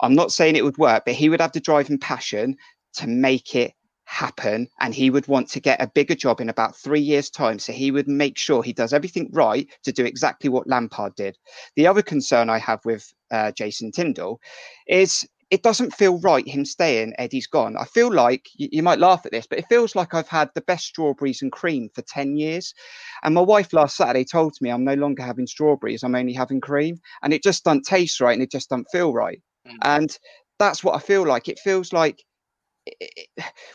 I'm 0.00 0.14
not 0.14 0.32
saying 0.32 0.56
it 0.56 0.64
would 0.64 0.78
work, 0.78 1.04
but 1.06 1.14
he 1.14 1.28
would 1.28 1.40
have 1.40 1.52
the 1.52 1.60
drive 1.60 1.88
and 1.88 2.00
passion 2.00 2.56
to 2.94 3.06
make 3.06 3.54
it 3.54 3.72
happen. 4.04 4.68
And 4.80 4.94
he 4.94 5.10
would 5.10 5.26
want 5.28 5.48
to 5.50 5.60
get 5.60 5.82
a 5.82 5.86
bigger 5.86 6.14
job 6.14 6.40
in 6.40 6.48
about 6.48 6.76
three 6.76 7.00
years' 7.00 7.30
time. 7.30 7.58
So 7.58 7.72
he 7.72 7.90
would 7.90 8.08
make 8.08 8.38
sure 8.38 8.62
he 8.62 8.72
does 8.72 8.92
everything 8.92 9.30
right 9.32 9.68
to 9.82 9.92
do 9.92 10.04
exactly 10.04 10.50
what 10.50 10.68
Lampard 10.68 11.14
did. 11.14 11.38
The 11.76 11.86
other 11.86 12.02
concern 12.02 12.50
I 12.50 12.58
have 12.58 12.84
with 12.84 13.12
uh, 13.30 13.52
Jason 13.52 13.92
Tindall 13.92 14.40
is 14.86 15.26
it 15.50 15.62
doesn't 15.62 15.94
feel 15.94 16.18
right 16.20 16.48
him 16.48 16.64
staying. 16.64 17.14
Eddie's 17.18 17.46
gone. 17.46 17.76
I 17.76 17.84
feel 17.84 18.12
like 18.12 18.48
you, 18.56 18.68
you 18.72 18.82
might 18.82 18.98
laugh 18.98 19.24
at 19.24 19.32
this, 19.32 19.46
but 19.46 19.58
it 19.58 19.66
feels 19.68 19.94
like 19.94 20.14
I've 20.14 20.28
had 20.28 20.50
the 20.54 20.62
best 20.62 20.86
strawberries 20.86 21.42
and 21.42 21.52
cream 21.52 21.90
for 21.94 22.02
10 22.02 22.36
years. 22.36 22.74
And 23.22 23.34
my 23.34 23.40
wife 23.40 23.72
last 23.72 23.96
Saturday 23.96 24.24
told 24.24 24.54
me 24.60 24.70
I'm 24.70 24.84
no 24.84 24.94
longer 24.94 25.22
having 25.22 25.46
strawberries, 25.46 26.02
I'm 26.02 26.14
only 26.14 26.32
having 26.32 26.60
cream. 26.60 26.98
And 27.22 27.32
it 27.32 27.42
just 27.42 27.64
doesn't 27.64 27.84
taste 27.84 28.20
right 28.20 28.32
and 28.32 28.42
it 28.42 28.50
just 28.50 28.70
doesn't 28.70 28.90
feel 28.90 29.12
right. 29.12 29.40
And 29.82 30.16
that's 30.58 30.82
what 30.82 30.94
I 30.94 30.98
feel 30.98 31.26
like. 31.26 31.48
It 31.48 31.58
feels 31.58 31.92
like 31.92 32.24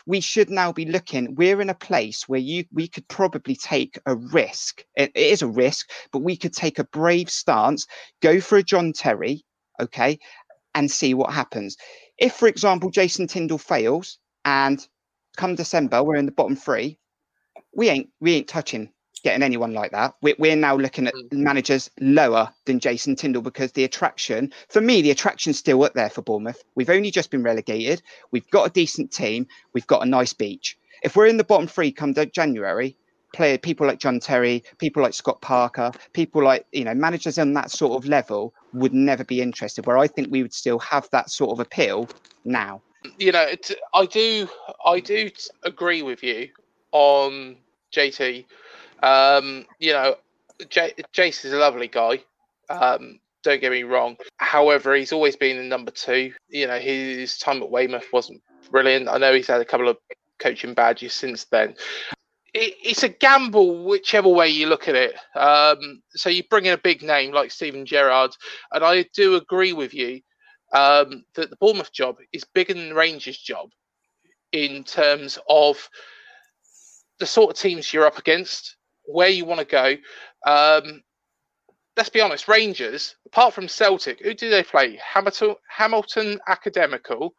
we 0.06 0.20
should 0.20 0.50
now 0.50 0.72
be 0.72 0.84
looking 0.84 1.34
we're 1.34 1.60
in 1.60 1.70
a 1.70 1.74
place 1.74 2.28
where 2.28 2.40
you 2.40 2.64
we 2.72 2.86
could 2.86 3.06
probably 3.08 3.56
take 3.56 3.98
a 4.06 4.14
risk. 4.14 4.84
It, 4.96 5.10
it 5.14 5.26
is 5.32 5.42
a 5.42 5.48
risk 5.48 5.90
but 6.12 6.20
we 6.20 6.36
could 6.36 6.52
take 6.52 6.78
a 6.78 6.84
brave 6.84 7.30
stance 7.30 7.86
go 8.22 8.40
for 8.40 8.58
a 8.58 8.62
john 8.62 8.92
terry 8.92 9.44
okay 9.80 10.18
and 10.74 10.88
see 10.88 11.14
what 11.14 11.32
happens. 11.32 11.76
If 12.18 12.34
for 12.34 12.48
example 12.48 12.90
jason 12.90 13.26
tindall 13.26 13.58
fails 13.58 14.18
and 14.44 14.86
come 15.36 15.54
december 15.54 16.02
we're 16.02 16.16
in 16.16 16.26
the 16.26 16.32
bottom 16.32 16.56
three 16.56 16.98
we 17.74 17.88
ain't 17.88 18.10
we 18.20 18.34
ain't 18.34 18.48
touching 18.48 18.90
getting 19.20 19.42
anyone 19.42 19.72
like 19.72 19.92
that. 19.92 20.14
We're, 20.22 20.36
we're 20.38 20.56
now 20.56 20.76
looking 20.76 21.06
at 21.06 21.14
mm. 21.14 21.32
managers 21.32 21.90
lower 22.00 22.52
than 22.64 22.80
jason 22.80 23.16
tindall 23.16 23.42
because 23.42 23.72
the 23.72 23.84
attraction 23.84 24.52
for 24.68 24.80
me 24.80 25.02
the 25.02 25.10
attraction's 25.10 25.58
still 25.58 25.82
up 25.84 25.94
there 25.94 26.10
for 26.10 26.22
bournemouth. 26.22 26.62
We've 26.74 26.90
only 26.90 27.10
just 27.10 27.30
been 27.30 27.42
relegated. 27.42 28.02
We've 28.30 28.48
got 28.50 28.66
a 28.66 28.72
decent 28.72 29.12
team. 29.12 29.46
We've 29.72 29.86
got 29.86 30.02
a 30.02 30.08
nice 30.08 30.32
beach. 30.32 30.78
If 31.02 31.16
we're 31.16 31.26
in 31.26 31.36
the 31.36 31.44
bottom 31.44 31.66
three 31.66 31.92
come 31.92 32.14
january 32.14 32.96
play 33.32 33.56
people 33.56 33.86
like 33.86 34.00
john 34.00 34.18
terry 34.18 34.64
people 34.78 35.00
like 35.00 35.14
scott 35.14 35.40
parker 35.40 35.92
people 36.12 36.42
like 36.42 36.66
you 36.72 36.82
know 36.82 36.92
managers 36.92 37.38
on 37.38 37.52
that 37.52 37.70
sort 37.70 37.92
of 37.92 38.08
level 38.08 38.52
would 38.72 38.92
never 38.92 39.22
be 39.22 39.40
interested 39.40 39.86
where 39.86 39.98
i 39.98 40.08
think 40.08 40.26
we 40.32 40.42
would 40.42 40.52
still 40.52 40.80
have 40.80 41.08
that 41.12 41.30
sort 41.30 41.52
of 41.52 41.60
appeal 41.60 42.08
now. 42.44 42.82
You 43.18 43.32
know, 43.32 43.42
it's, 43.42 43.72
I 43.94 44.06
do, 44.06 44.48
I 44.84 45.00
do 45.00 45.30
agree 45.62 46.02
with 46.02 46.22
you 46.22 46.48
on 46.92 47.56
JT. 47.92 48.44
Um, 49.02 49.66
you 49.78 49.92
know, 49.92 50.16
J- 50.68 50.94
Jace 51.14 51.44
is 51.44 51.52
a 51.52 51.58
lovely 51.58 51.88
guy. 51.88 52.22
Um, 52.68 53.20
don't 53.42 53.60
get 53.60 53.72
me 53.72 53.82
wrong. 53.82 54.16
However, 54.36 54.94
he's 54.94 55.12
always 55.12 55.36
been 55.36 55.56
in 55.56 55.68
number 55.68 55.90
two. 55.90 56.32
You 56.48 56.66
know, 56.66 56.78
his 56.78 57.38
time 57.38 57.62
at 57.62 57.70
Weymouth 57.70 58.06
wasn't 58.12 58.42
brilliant. 58.70 59.08
I 59.08 59.18
know 59.18 59.34
he's 59.34 59.46
had 59.46 59.60
a 59.60 59.64
couple 59.64 59.88
of 59.88 59.96
coaching 60.38 60.74
badges 60.74 61.14
since 61.14 61.44
then. 61.44 61.74
It, 62.52 62.74
it's 62.82 63.02
a 63.02 63.08
gamble, 63.08 63.84
whichever 63.84 64.28
way 64.28 64.48
you 64.48 64.66
look 64.66 64.88
at 64.88 64.96
it. 64.96 65.14
Um, 65.36 66.02
so 66.10 66.28
you 66.28 66.42
bring 66.50 66.66
in 66.66 66.74
a 66.74 66.78
big 66.78 67.02
name 67.02 67.32
like 67.32 67.50
Steven 67.50 67.86
Gerrard, 67.86 68.32
and 68.72 68.84
I 68.84 69.04
do 69.14 69.36
agree 69.36 69.72
with 69.72 69.94
you 69.94 70.20
um, 70.72 71.24
that 71.34 71.50
the 71.50 71.56
Bournemouth 71.56 71.92
job 71.92 72.16
is 72.32 72.44
bigger 72.54 72.74
than 72.74 72.90
the 72.90 72.94
Rangers 72.94 73.38
job 73.38 73.70
in 74.52 74.82
terms 74.82 75.38
of 75.48 75.88
the 77.18 77.26
sort 77.26 77.50
of 77.50 77.60
teams 77.60 77.92
you're 77.92 78.06
up 78.06 78.18
against, 78.18 78.76
where 79.12 79.28
you 79.28 79.44
want 79.44 79.60
to 79.60 79.66
go. 79.66 79.96
Um, 80.46 81.02
let's 81.96 82.08
be 82.08 82.20
honest, 82.20 82.48
Rangers, 82.48 83.16
apart 83.26 83.54
from 83.54 83.68
Celtic, 83.68 84.20
who 84.20 84.34
do 84.34 84.50
they 84.50 84.62
play? 84.62 84.98
Hamilton, 85.02 85.54
Hamilton 85.68 86.40
Academical, 86.48 87.34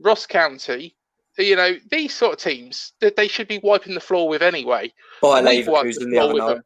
Ross 0.00 0.26
County. 0.26 0.96
You 1.38 1.56
know, 1.56 1.74
these 1.90 2.14
sort 2.14 2.34
of 2.34 2.38
teams 2.38 2.92
that 3.00 3.16
they 3.16 3.28
should 3.28 3.48
be 3.48 3.60
wiping 3.62 3.94
the 3.94 4.00
floor 4.00 4.28
with 4.28 4.42
anyway. 4.42 4.92
Bayer 5.20 5.42
Leverkusen 5.42 6.10
the 6.10 6.18
other 6.18 6.34
night. 6.34 6.58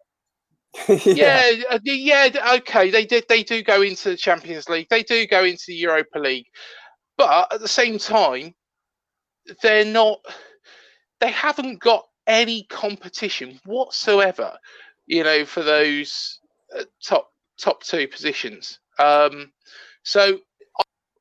yeah, 1.05 1.51
uh, 1.69 1.79
yeah, 1.83 2.55
okay. 2.57 2.91
They 2.91 3.05
did. 3.05 3.25
They 3.29 3.43
do 3.43 3.63
go 3.63 3.83
into 3.83 4.11
the 4.11 4.17
Champions 4.17 4.69
League. 4.69 4.87
They 4.89 5.03
do 5.03 5.27
go 5.27 5.43
into 5.43 5.65
the 5.67 5.75
Europa 5.75 6.19
League, 6.21 6.47
but 7.19 7.53
at 7.53 7.61
the 7.61 7.67
same 7.67 7.99
time, 7.99 8.55
they're 9.63 9.85
not. 9.85 10.21
They 11.19 11.33
haven't 11.33 11.81
got 11.81 12.05
any 12.31 12.63
competition 12.65 13.61
whatsoever. 13.67 14.57
You 15.07 15.25
know, 15.25 15.45
for 15.45 15.63
those 15.63 16.39
uh, 16.77 16.85
top 17.03 17.33
top 17.59 17.83
two 17.83 18.07
positions. 18.09 18.79
Um, 18.99 19.53
so 20.03 20.39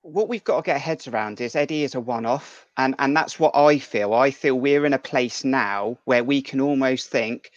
what 0.01 0.29
we've 0.29 0.43
got 0.43 0.63
to 0.63 0.71
get 0.71 0.79
heads 0.79 1.07
around 1.07 1.41
is 1.41 1.55
Eddie 1.55 1.83
is 1.83 1.95
a 1.95 1.99
one-off, 1.99 2.65
and 2.77 2.95
and 2.99 3.15
that's 3.15 3.39
what 3.39 3.55
I 3.55 3.79
feel. 3.79 4.13
I 4.13 4.31
feel 4.31 4.59
we're 4.59 4.85
in 4.85 4.93
a 4.93 4.99
place 4.99 5.43
now 5.43 5.97
where 6.05 6.23
we 6.23 6.41
can 6.41 6.61
almost 6.61 7.09
think, 7.09 7.51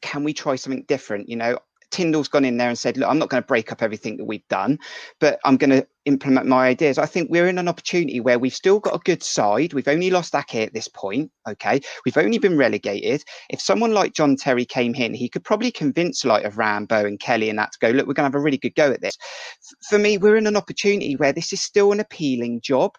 can 0.00 0.24
we 0.24 0.32
try 0.32 0.56
something 0.56 0.84
different? 0.86 1.28
You 1.28 1.36
know, 1.36 1.58
Tindall's 1.96 2.28
gone 2.28 2.44
in 2.44 2.58
there 2.58 2.68
and 2.68 2.78
said, 2.78 2.96
look, 2.96 3.08
I'm 3.08 3.18
not 3.18 3.30
going 3.30 3.42
to 3.42 3.46
break 3.46 3.72
up 3.72 3.82
everything 3.82 4.18
that 4.18 4.26
we've 4.26 4.46
done, 4.48 4.78
but 5.18 5.38
I'm 5.44 5.56
going 5.56 5.70
to 5.70 5.86
implement 6.04 6.46
my 6.46 6.68
ideas. 6.68 6.98
I 6.98 7.06
think 7.06 7.30
we're 7.30 7.48
in 7.48 7.58
an 7.58 7.68
opportunity 7.68 8.20
where 8.20 8.38
we've 8.38 8.54
still 8.54 8.78
got 8.78 8.94
a 8.94 9.00
good 9.04 9.22
side. 9.22 9.72
We've 9.72 9.88
only 9.88 10.10
lost 10.10 10.34
Ake 10.34 10.66
at 10.66 10.74
this 10.74 10.88
point. 10.88 11.30
Okay. 11.48 11.80
We've 12.04 12.18
only 12.18 12.38
been 12.38 12.58
relegated. 12.58 13.24
If 13.48 13.60
someone 13.60 13.92
like 13.92 14.12
John 14.12 14.36
Terry 14.36 14.64
came 14.64 14.94
in, 14.94 15.14
he 15.14 15.28
could 15.28 15.44
probably 15.44 15.70
convince 15.70 16.24
like 16.24 16.44
of 16.44 16.58
Rambo 16.58 17.06
and 17.06 17.18
Kelly 17.18 17.48
and 17.48 17.58
that 17.58 17.72
to 17.72 17.78
go, 17.78 17.88
look, 17.88 18.06
we're 18.06 18.14
going 18.14 18.30
to 18.30 18.36
have 18.36 18.40
a 18.40 18.44
really 18.44 18.58
good 18.58 18.74
go 18.74 18.92
at 18.92 19.00
this. 19.00 19.16
For 19.88 19.98
me, 19.98 20.18
we're 20.18 20.36
in 20.36 20.46
an 20.46 20.56
opportunity 20.56 21.16
where 21.16 21.32
this 21.32 21.52
is 21.52 21.60
still 21.60 21.92
an 21.92 22.00
appealing 22.00 22.60
job. 22.60 22.92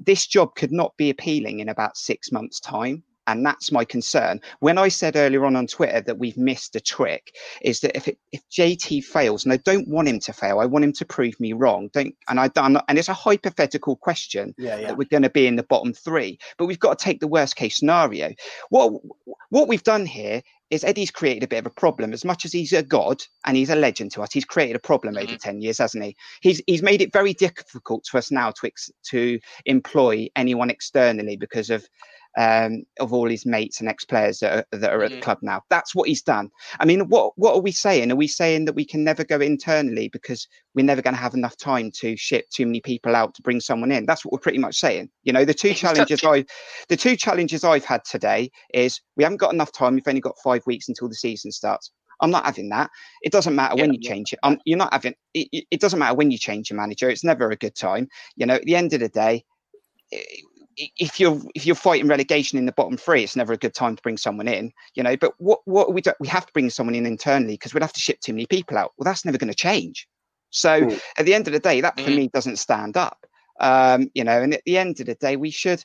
This 0.00 0.26
job 0.26 0.54
could 0.56 0.72
not 0.72 0.96
be 0.96 1.10
appealing 1.10 1.60
in 1.60 1.68
about 1.68 1.96
six 1.96 2.32
months' 2.32 2.60
time. 2.60 3.04
And 3.28 3.44
that's 3.44 3.70
my 3.70 3.84
concern. 3.84 4.40
When 4.60 4.78
I 4.78 4.88
said 4.88 5.14
earlier 5.14 5.44
on 5.44 5.54
on 5.54 5.66
Twitter 5.66 6.00
that 6.00 6.18
we've 6.18 6.38
missed 6.38 6.74
a 6.74 6.80
trick, 6.80 7.36
is 7.60 7.80
that 7.80 7.94
if 7.94 8.08
it, 8.08 8.18
if 8.32 8.42
JT 8.48 9.04
fails, 9.04 9.44
and 9.44 9.52
I 9.52 9.58
don't 9.58 9.86
want 9.86 10.08
him 10.08 10.18
to 10.20 10.32
fail, 10.32 10.60
I 10.60 10.64
want 10.64 10.86
him 10.86 10.94
to 10.94 11.04
prove 11.04 11.38
me 11.38 11.52
wrong. 11.52 11.90
Don't 11.92 12.14
and 12.28 12.40
I 12.40 12.48
don't. 12.48 12.78
And 12.88 12.98
it's 12.98 13.10
a 13.10 13.14
hypothetical 13.14 13.96
question 13.96 14.54
Yeah, 14.56 14.78
yeah. 14.78 14.86
that 14.88 14.96
we're 14.96 15.08
going 15.08 15.24
to 15.24 15.30
be 15.30 15.46
in 15.46 15.56
the 15.56 15.62
bottom 15.62 15.92
three, 15.92 16.38
but 16.56 16.66
we've 16.66 16.80
got 16.80 16.98
to 16.98 17.04
take 17.04 17.20
the 17.20 17.28
worst 17.28 17.54
case 17.54 17.76
scenario. 17.76 18.32
What 18.70 18.94
what 19.50 19.68
we've 19.68 19.82
done 19.82 20.06
here 20.06 20.42
is 20.70 20.84
Eddie's 20.84 21.10
created 21.10 21.42
a 21.42 21.48
bit 21.48 21.58
of 21.58 21.66
a 21.66 21.70
problem. 21.70 22.12
As 22.12 22.24
much 22.24 22.44
as 22.46 22.52
he's 22.52 22.72
a 22.72 22.82
god 22.82 23.22
and 23.44 23.56
he's 23.56 23.70
a 23.70 23.76
legend 23.76 24.12
to 24.12 24.22
us, 24.22 24.32
he's 24.32 24.44
created 24.44 24.76
a 24.76 24.80
problem 24.80 25.18
over 25.18 25.26
mm-hmm. 25.26 25.36
ten 25.36 25.60
years, 25.60 25.78
hasn't 25.78 26.04
he? 26.04 26.16
He's 26.40 26.62
he's 26.66 26.82
made 26.82 27.02
it 27.02 27.12
very 27.12 27.34
difficult 27.34 28.04
to 28.04 28.16
us 28.16 28.30
now 28.30 28.52
to 28.52 28.66
ex, 28.66 28.90
to 29.10 29.38
employ 29.66 30.28
anyone 30.34 30.70
externally 30.70 31.36
because 31.36 31.68
of 31.68 31.86
um, 32.36 32.84
of 33.00 33.12
all 33.12 33.28
his 33.28 33.46
mates 33.46 33.80
and 33.80 33.88
ex-players 33.88 34.38
that 34.40 34.66
are, 34.72 34.78
that 34.78 34.92
are 34.92 35.02
at 35.02 35.10
the 35.12 35.16
Mm. 35.18 35.22
club 35.22 35.38
now. 35.42 35.62
That's 35.70 35.94
what 35.94 36.08
he's 36.08 36.22
done. 36.22 36.50
I 36.80 36.84
mean, 36.84 37.08
what 37.08 37.32
what 37.36 37.54
are 37.54 37.60
we 37.60 37.72
saying? 37.72 38.12
Are 38.12 38.16
we 38.16 38.26
saying 38.28 38.66
that 38.66 38.74
we 38.74 38.84
can 38.84 39.02
never 39.04 39.24
go 39.24 39.40
internally 39.40 40.08
because 40.08 40.46
we're 40.74 40.84
never 40.84 41.02
going 41.02 41.14
to 41.14 41.20
have 41.20 41.34
enough 41.34 41.56
time 41.56 41.90
to 42.00 42.16
ship 42.16 42.46
too 42.50 42.66
many 42.66 42.80
people 42.80 43.16
out 43.16 43.34
to 43.34 43.42
bring 43.42 43.60
someone 43.60 43.90
in? 43.92 44.06
That's 44.06 44.24
what 44.24 44.32
we're 44.32 44.38
pretty 44.40 44.58
much 44.58 44.76
saying. 44.78 45.10
You 45.24 45.32
know, 45.32 45.44
the 45.44 45.54
two 45.54 45.74
challenges 45.74 46.22
I 46.24 46.44
the 46.88 46.96
two 46.96 47.16
challenges 47.16 47.64
I've 47.64 47.84
had 47.84 48.04
today 48.04 48.50
is 48.74 49.00
we 49.16 49.24
haven't 49.24 49.38
got 49.38 49.52
enough 49.54 49.72
time. 49.72 49.94
We've 49.94 50.08
only 50.08 50.20
got 50.20 50.38
five 50.44 50.66
weeks 50.66 50.88
until 50.88 51.08
the 51.08 51.14
season 51.14 51.52
starts. 51.52 51.90
I'm 52.20 52.30
not 52.30 52.44
having 52.46 52.68
that. 52.70 52.90
It 53.22 53.32
doesn't 53.32 53.54
matter 53.54 53.76
when 53.76 53.92
you 53.92 54.00
change 54.00 54.32
it. 54.32 54.40
Um, 54.42 54.58
you're 54.64 54.78
not 54.78 54.92
having. 54.92 55.14
It, 55.34 55.48
it- 55.70 55.80
doesn't 55.80 55.98
matter 56.00 56.14
when 56.16 56.30
you 56.32 56.38
change 56.38 56.70
your 56.70 56.76
manager. 56.76 57.08
It's 57.08 57.24
never 57.24 57.50
a 57.50 57.56
good 57.56 57.76
time. 57.76 58.08
You 58.36 58.46
know, 58.46 58.54
at 58.56 58.64
the 58.64 58.74
end 58.76 58.92
of 58.92 59.00
the 59.00 59.08
day, 59.08 59.44
i- 60.12 60.24
if 60.96 61.18
you're 61.18 61.40
if 61.54 61.66
you're 61.66 61.74
fighting 61.74 62.08
relegation 62.08 62.58
in 62.58 62.66
the 62.66 62.72
bottom 62.72 62.96
three, 62.96 63.24
it's 63.24 63.36
never 63.36 63.52
a 63.52 63.58
good 63.58 63.74
time 63.74 63.96
to 63.96 64.02
bring 64.02 64.16
someone 64.16 64.48
in. 64.48 64.72
You 64.94 65.02
know, 65.02 65.16
but 65.16 65.34
what 65.38 65.60
what 65.64 65.92
we 65.92 66.00
do, 66.00 66.12
we 66.20 66.28
have 66.28 66.46
to 66.46 66.52
bring 66.52 66.70
someone 66.70 66.94
in 66.94 67.06
internally 67.06 67.54
because 67.54 67.74
we'd 67.74 67.82
have 67.82 67.92
to 67.92 68.00
ship 68.00 68.20
too 68.20 68.32
many 68.32 68.46
people 68.46 68.78
out. 68.78 68.92
Well, 68.96 69.04
that's 69.04 69.24
never 69.24 69.38
going 69.38 69.50
to 69.50 69.56
change. 69.56 70.08
So 70.50 70.90
at 71.18 71.26
the 71.26 71.34
end 71.34 71.46
of 71.46 71.52
the 71.52 71.58
day, 71.58 71.80
that 71.80 72.00
for 72.00 72.10
me 72.10 72.28
doesn't 72.28 72.56
stand 72.56 72.96
up. 72.96 73.26
Um, 73.60 74.10
you 74.14 74.22
know, 74.22 74.40
and 74.40 74.54
at 74.54 74.62
the 74.64 74.78
end 74.78 75.00
of 75.00 75.06
the 75.06 75.16
day, 75.16 75.36
we 75.36 75.50
should. 75.50 75.84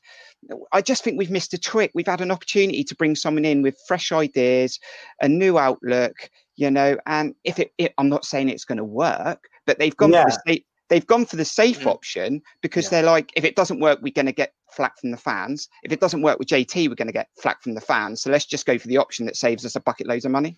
I 0.71 0.81
just 0.81 1.03
think 1.03 1.17
we've 1.17 1.31
missed 1.31 1.53
a 1.53 1.57
trick. 1.57 1.91
We've 1.93 2.07
had 2.07 2.21
an 2.21 2.31
opportunity 2.31 2.83
to 2.83 2.95
bring 2.95 3.15
someone 3.15 3.45
in 3.45 3.61
with 3.61 3.81
fresh 3.87 4.11
ideas, 4.11 4.79
a 5.21 5.27
new 5.27 5.57
outlook. 5.57 6.29
You 6.55 6.69
know, 6.69 6.97
and 7.07 7.33
if 7.43 7.57
it, 7.59 7.73
it 7.79 7.93
I'm 7.97 8.09
not 8.09 8.25
saying 8.25 8.49
it's 8.49 8.65
going 8.65 8.77
to 8.77 8.83
work, 8.83 9.49
but 9.65 9.79
they've 9.79 9.97
gone 9.97 10.11
for 10.11 10.29
the 10.29 10.31
Yeah. 10.53 10.63
Safe, 10.83 10.89
they've 10.89 11.07
gone 11.07 11.25
for 11.25 11.35
the 11.35 11.45
safe 11.45 11.87
option 11.87 12.41
because 12.61 12.89
they're 12.89 13.03
like, 13.03 13.31
if 13.35 13.43
it 13.43 13.55
doesn't 13.55 13.79
work, 13.79 13.99
we're 14.01 14.13
going 14.13 14.25
to 14.25 14.31
get 14.31 14.53
flack 14.71 14.99
from 14.99 15.11
the 15.11 15.17
fans. 15.17 15.69
If 15.83 15.91
it 15.91 15.99
doesn't 15.99 16.21
work 16.21 16.39
with 16.39 16.47
JT, 16.47 16.89
we're 16.89 16.95
going 16.95 17.07
to 17.07 17.13
get 17.13 17.29
flack 17.39 17.61
from 17.63 17.73
the 17.73 17.81
fans. 17.81 18.21
So 18.21 18.31
let's 18.31 18.45
just 18.45 18.65
go 18.65 18.77
for 18.77 18.87
the 18.87 18.97
option 18.97 19.25
that 19.25 19.35
saves 19.35 19.65
us 19.65 19.75
a 19.75 19.81
bucket 19.81 20.07
loads 20.07 20.25
of 20.25 20.31
money. 20.31 20.57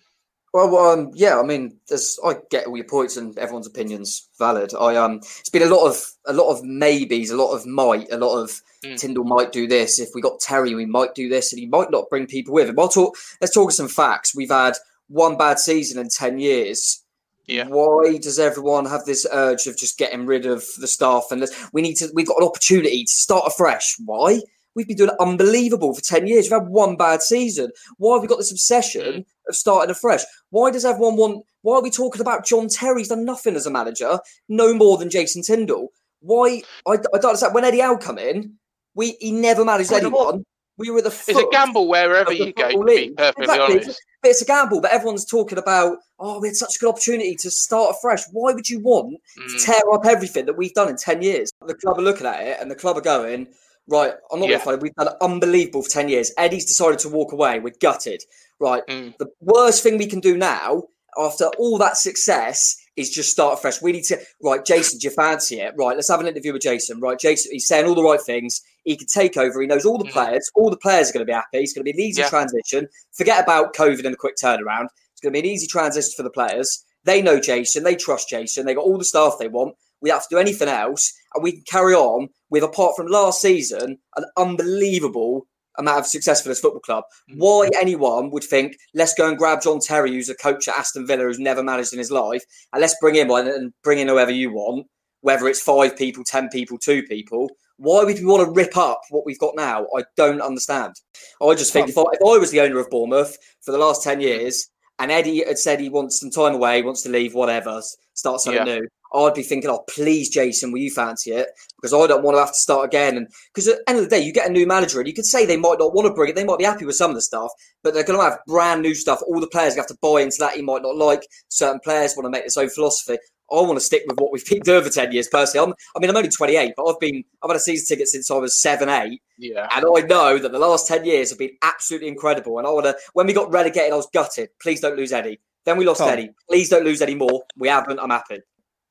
Well, 0.52 0.74
um, 0.78 1.10
yeah, 1.14 1.38
I 1.38 1.42
mean, 1.42 1.76
there's, 1.88 2.18
I 2.24 2.36
get 2.50 2.66
all 2.66 2.76
your 2.76 2.86
points 2.86 3.18
and 3.18 3.38
everyone's 3.38 3.66
opinions 3.66 4.28
valid. 4.38 4.72
I 4.74 4.96
um, 4.96 5.16
it's 5.16 5.50
been 5.50 5.62
a 5.62 5.74
lot 5.74 5.86
of 5.86 6.02
a 6.26 6.32
lot 6.32 6.50
of 6.50 6.64
maybes, 6.64 7.30
a 7.30 7.36
lot 7.36 7.52
of 7.52 7.66
might, 7.66 8.10
a 8.10 8.16
lot 8.16 8.42
of 8.42 8.62
Tindall 8.96 9.24
might 9.24 9.52
do 9.52 9.66
this. 9.66 9.98
If 9.98 10.10
we 10.14 10.22
got 10.22 10.40
Terry, 10.40 10.74
we 10.74 10.86
might 10.86 11.14
do 11.14 11.28
this, 11.28 11.52
and 11.52 11.60
he 11.60 11.66
might 11.66 11.90
not 11.90 12.08
bring 12.08 12.26
people 12.26 12.54
with 12.54 12.68
him. 12.68 12.78
I'll 12.78 12.88
talk. 12.88 13.18
Let's 13.40 13.52
talk 13.52 13.72
some 13.72 13.88
facts. 13.88 14.34
We've 14.34 14.48
had 14.48 14.74
one 15.08 15.36
bad 15.36 15.58
season 15.58 16.00
in 16.00 16.08
ten 16.08 16.38
years. 16.38 17.04
Yeah. 17.46 17.68
Why 17.68 18.18
does 18.18 18.38
everyone 18.38 18.86
have 18.86 19.04
this 19.04 19.26
urge 19.32 19.66
of 19.66 19.76
just 19.76 19.98
getting 19.98 20.26
rid 20.26 20.46
of 20.46 20.64
the 20.78 20.88
staff? 20.88 21.26
And 21.30 21.46
we 21.72 21.82
need 21.82 21.94
to. 21.96 22.10
We've 22.12 22.26
got 22.26 22.40
an 22.40 22.48
opportunity 22.48 23.04
to 23.04 23.12
start 23.12 23.44
afresh. 23.46 23.94
Why? 24.04 24.40
We've 24.74 24.86
been 24.88 24.96
doing 24.96 25.10
unbelievable 25.20 25.94
for 25.94 26.02
ten 26.02 26.26
years. 26.26 26.46
We've 26.46 26.60
had 26.60 26.68
one 26.68 26.96
bad 26.96 27.22
season. 27.22 27.70
Why 27.98 28.14
have 28.14 28.22
we 28.22 28.28
got 28.28 28.38
this 28.38 28.50
obsession 28.50 29.02
mm. 29.02 29.24
of 29.48 29.56
starting 29.56 29.90
afresh? 29.90 30.22
Why 30.50 30.70
does 30.70 30.84
everyone 30.84 31.16
want? 31.16 31.46
Why 31.62 31.76
are 31.76 31.82
we 31.82 31.90
talking 31.90 32.20
about 32.20 32.44
John 32.44 32.68
Terry's 32.68 33.08
done 33.08 33.24
nothing 33.24 33.56
as 33.56 33.66
a 33.66 33.70
manager, 33.70 34.18
no 34.48 34.74
more 34.74 34.98
than 34.98 35.08
Jason 35.08 35.42
Tindall? 35.42 35.92
Why? 36.20 36.62
I, 36.86 36.92
I 36.92 36.96
don't 36.96 37.26
understand. 37.26 37.54
When 37.54 37.64
Eddie 37.64 37.80
Howe 37.80 37.96
come 37.96 38.18
in, 38.18 38.54
we 38.94 39.12
he 39.20 39.30
never 39.30 39.64
managed 39.64 39.92
I 39.92 40.00
don't 40.00 40.12
know 40.12 40.18
anyone. 40.18 40.44
We 40.78 40.90
were 40.90 41.00
the 41.00 41.08
It's 41.08 41.38
a 41.38 41.46
gamble 41.50 41.88
wherever 41.88 42.32
you 42.32 42.52
go, 42.52 42.70
to 42.70 42.84
be 42.84 43.14
perfectly 43.16 43.44
Exactly. 43.44 43.76
honest. 43.76 44.02
But 44.26 44.30
it's 44.32 44.42
a 44.42 44.44
gamble. 44.44 44.80
But 44.80 44.90
everyone's 44.90 45.24
talking 45.24 45.56
about, 45.56 45.98
oh, 46.18 46.40
we 46.40 46.48
had 46.48 46.56
such 46.56 46.74
a 46.74 46.78
good 46.80 46.88
opportunity 46.88 47.36
to 47.36 47.48
start 47.48 47.94
afresh. 47.96 48.22
Why 48.32 48.52
would 48.52 48.68
you 48.68 48.80
want 48.80 49.20
Mm. 49.38 49.52
to 49.52 49.64
tear 49.64 49.80
up 49.92 50.04
everything 50.04 50.46
that 50.46 50.56
we've 50.56 50.74
done 50.74 50.88
in 50.88 50.96
10 50.96 51.22
years? 51.22 51.52
The 51.64 51.74
club 51.74 51.96
are 51.98 52.02
looking 52.02 52.26
at 52.26 52.40
it 52.44 52.58
and 52.60 52.68
the 52.68 52.74
club 52.74 52.96
are 52.98 53.02
going, 53.02 53.46
right, 53.86 54.14
I'm 54.32 54.40
not 54.40 54.48
Yeah. 54.48 54.64
going 54.64 54.78
to. 54.78 54.82
We've 54.82 54.94
done 54.96 55.14
unbelievable 55.20 55.82
for 55.82 55.90
10 55.90 56.08
years. 56.08 56.32
Eddie's 56.38 56.64
decided 56.66 56.98
to 57.00 57.08
walk 57.08 57.30
away. 57.32 57.60
We're 57.60 57.74
gutted. 57.80 58.24
Right. 58.58 58.84
Mm. 58.88 59.16
The 59.18 59.28
worst 59.40 59.84
thing 59.84 59.96
we 59.96 60.08
can 60.08 60.18
do 60.18 60.36
now, 60.36 60.88
after 61.16 61.44
all 61.56 61.78
that 61.78 61.96
success, 61.96 62.74
is 62.96 63.10
just 63.10 63.30
start 63.30 63.60
fresh. 63.60 63.82
We 63.82 63.92
need 63.92 64.04
to, 64.04 64.18
right, 64.42 64.64
Jason, 64.64 64.98
do 64.98 65.08
you 65.08 65.10
fancy 65.10 65.60
it? 65.60 65.74
Right, 65.78 65.94
let's 65.94 66.08
have 66.08 66.20
an 66.20 66.26
interview 66.26 66.52
with 66.52 66.62
Jason. 66.62 67.00
Right, 67.00 67.18
Jason, 67.18 67.52
he's 67.52 67.66
saying 67.66 67.86
all 67.86 67.94
the 67.94 68.02
right 68.02 68.20
things. 68.20 68.62
He 68.84 68.96
can 68.96 69.06
take 69.06 69.36
over. 69.36 69.60
He 69.60 69.66
knows 69.66 69.84
all 69.84 69.98
the 69.98 70.04
mm. 70.04 70.12
players. 70.12 70.50
All 70.54 70.70
the 70.70 70.76
players 70.76 71.10
are 71.10 71.12
going 71.12 71.26
to 71.26 71.30
be 71.30 71.34
happy. 71.34 71.58
It's 71.58 71.72
going 71.72 71.84
to 71.84 71.92
be 71.92 71.98
an 71.98 72.00
easy. 72.00 72.22
Yeah. 72.22 72.28
transition. 72.28 72.88
Forget 73.12 73.42
about 73.42 73.74
COVID 73.74 74.04
and 74.04 74.14
a 74.14 74.16
quick 74.16 74.36
turnaround. 74.42 74.86
It's 75.12 75.20
going 75.22 75.32
to 75.32 75.40
be 75.42 75.48
an 75.48 75.54
easy 75.54 75.66
transition 75.66 76.12
for 76.16 76.22
the 76.22 76.30
players. 76.30 76.84
They 77.04 77.22
know 77.22 77.40
Jason. 77.40 77.84
They 77.84 77.96
trust 77.96 78.28
Jason. 78.28 78.66
They 78.66 78.74
got 78.74 78.84
all 78.84 78.98
the 78.98 79.04
staff 79.04 79.36
they 79.38 79.48
want. 79.48 79.76
We 80.02 80.10
have 80.10 80.22
to 80.22 80.34
do 80.34 80.38
anything 80.38 80.68
else, 80.68 81.12
and 81.34 81.42
we 81.42 81.52
can 81.52 81.62
carry 81.68 81.94
on 81.94 82.28
with, 82.50 82.62
apart 82.62 82.96
from 82.96 83.06
last 83.06 83.40
season, 83.40 83.98
an 84.16 84.24
unbelievable 84.36 85.46
amount 85.78 86.00
of 86.00 86.06
success 86.06 86.42
for 86.42 86.48
this 86.48 86.60
football 86.60 86.80
club. 86.80 87.04
Mm. 87.30 87.36
Why 87.38 87.68
anyone 87.78 88.30
would 88.30 88.44
think, 88.44 88.76
let's 88.94 89.14
go 89.14 89.28
and 89.28 89.38
grab 89.38 89.62
John 89.62 89.80
Terry, 89.80 90.12
who's 90.12 90.28
a 90.28 90.34
coach 90.34 90.68
at 90.68 90.78
Aston 90.78 91.06
Villa, 91.06 91.24
who's 91.24 91.38
never 91.38 91.62
managed 91.62 91.92
in 91.92 91.98
his 91.98 92.10
life, 92.10 92.42
and 92.72 92.80
let's 92.80 92.96
bring 93.00 93.14
him 93.14 93.30
on 93.30 93.48
and 93.48 93.72
bring 93.82 93.98
in 93.98 94.08
whoever 94.08 94.30
you 94.30 94.52
want, 94.52 94.86
whether 95.20 95.48
it's 95.48 95.62
five 95.62 95.96
people, 95.96 96.24
ten 96.24 96.48
people, 96.48 96.78
two 96.78 97.02
people. 97.04 97.50
Why 97.78 98.04
would 98.04 98.18
we 98.18 98.24
want 98.24 98.44
to 98.44 98.50
rip 98.52 98.76
up 98.76 99.00
what 99.10 99.26
we've 99.26 99.38
got 99.38 99.54
now? 99.54 99.86
I 99.96 100.04
don't 100.16 100.40
understand. 100.40 100.94
I 101.42 101.54
just 101.54 101.72
think 101.72 101.90
if 101.90 101.98
I, 101.98 102.04
if 102.12 102.20
I 102.22 102.38
was 102.38 102.50
the 102.50 102.60
owner 102.62 102.78
of 102.78 102.88
Bournemouth 102.88 103.36
for 103.60 103.72
the 103.72 103.78
last 103.78 104.02
10 104.02 104.20
years 104.20 104.70
and 104.98 105.10
Eddie 105.10 105.44
had 105.44 105.58
said 105.58 105.78
he 105.78 105.90
wants 105.90 106.20
some 106.20 106.30
time 106.30 106.54
away, 106.54 106.82
wants 106.82 107.02
to 107.02 107.10
leave, 107.10 107.34
whatever, 107.34 107.82
start 108.14 108.40
something 108.40 108.66
Yeah. 108.66 108.78
new, 108.78 108.88
I'd 109.16 109.34
be 109.34 109.42
thinking, 109.42 109.70
oh, 109.70 109.84
please, 109.88 110.28
Jason, 110.28 110.72
will 110.72 110.80
you 110.80 110.90
fancy 110.90 111.32
it? 111.32 111.48
Because 111.80 111.94
I 111.94 112.06
don't 112.06 112.22
want 112.22 112.36
to 112.36 112.40
have 112.40 112.50
to 112.52 112.54
start 112.54 112.86
again. 112.86 113.16
And 113.16 113.28
because 113.52 113.68
at 113.68 113.78
the 113.78 113.90
end 113.90 113.98
of 113.98 114.04
the 114.04 114.10
day, 114.10 114.22
you 114.22 114.32
get 114.32 114.48
a 114.48 114.52
new 114.52 114.66
manager 114.66 114.98
and 114.98 115.08
you 115.08 115.14
could 115.14 115.24
say 115.24 115.46
they 115.46 115.56
might 115.56 115.78
not 115.78 115.94
want 115.94 116.06
to 116.06 116.14
bring 116.14 116.30
it. 116.30 116.36
They 116.36 116.44
might 116.44 116.58
be 116.58 116.64
happy 116.64 116.84
with 116.84 116.96
some 116.96 117.10
of 117.10 117.16
the 117.16 117.22
stuff, 117.22 117.50
but 117.82 117.94
they're 117.94 118.04
going 118.04 118.18
to 118.18 118.24
have 118.24 118.38
brand 118.46 118.82
new 118.82 118.94
stuff. 118.94 119.20
All 119.26 119.40
the 119.40 119.46
players 119.46 119.76
have 119.76 119.86
to 119.88 119.98
buy 120.02 120.20
into 120.20 120.36
that. 120.40 120.56
He 120.56 120.62
might 120.62 120.82
not 120.82 120.96
like 120.96 121.26
certain 121.48 121.80
players 121.80 122.14
want 122.16 122.26
to 122.26 122.30
make 122.30 122.46
their 122.46 122.64
own 122.64 122.70
philosophy. 122.70 123.18
I 123.50 123.60
want 123.60 123.74
to 123.74 123.84
stick 123.84 124.02
with 124.08 124.18
what 124.18 124.32
we've 124.32 124.44
been 124.44 124.60
doing 124.60 124.82
for 124.82 124.90
10 124.90 125.12
years 125.12 125.28
personally. 125.28 125.68
I'm, 125.68 125.74
I 125.94 126.00
mean, 126.00 126.10
I'm 126.10 126.16
only 126.16 126.28
28, 126.28 126.72
but 126.76 126.84
I've 126.84 126.98
been, 126.98 127.22
I've 127.42 127.50
had 127.50 127.56
a 127.56 127.60
season 127.60 127.86
ticket 127.86 128.08
since 128.08 128.30
I 128.30 128.34
was 128.34 128.60
seven, 128.60 128.88
eight. 128.88 129.22
Yeah. 129.38 129.68
And 129.72 129.84
I 129.84 130.00
know 130.00 130.38
that 130.38 130.50
the 130.50 130.58
last 130.58 130.88
10 130.88 131.04
years 131.04 131.30
have 131.30 131.38
been 131.38 131.56
absolutely 131.62 132.08
incredible. 132.08 132.58
And 132.58 132.66
I 132.66 132.70
want 132.70 132.86
to, 132.86 132.96
when 133.12 133.26
we 133.26 133.32
got 133.32 133.52
relegated, 133.52 133.92
I 133.92 133.96
was 133.96 134.08
gutted. 134.12 134.48
Please 134.60 134.80
don't 134.80 134.96
lose 134.96 135.12
Eddie. 135.12 135.38
Then 135.64 135.76
we 135.76 135.84
lost 135.84 136.00
Tom. 136.00 136.10
Eddie. 136.10 136.30
Please 136.48 136.68
don't 136.68 136.84
lose 136.84 137.02
any 137.02 137.14
more. 137.14 137.42
We 137.56 137.68
haven't. 137.68 138.00
I'm 138.00 138.10
happy. 138.10 138.40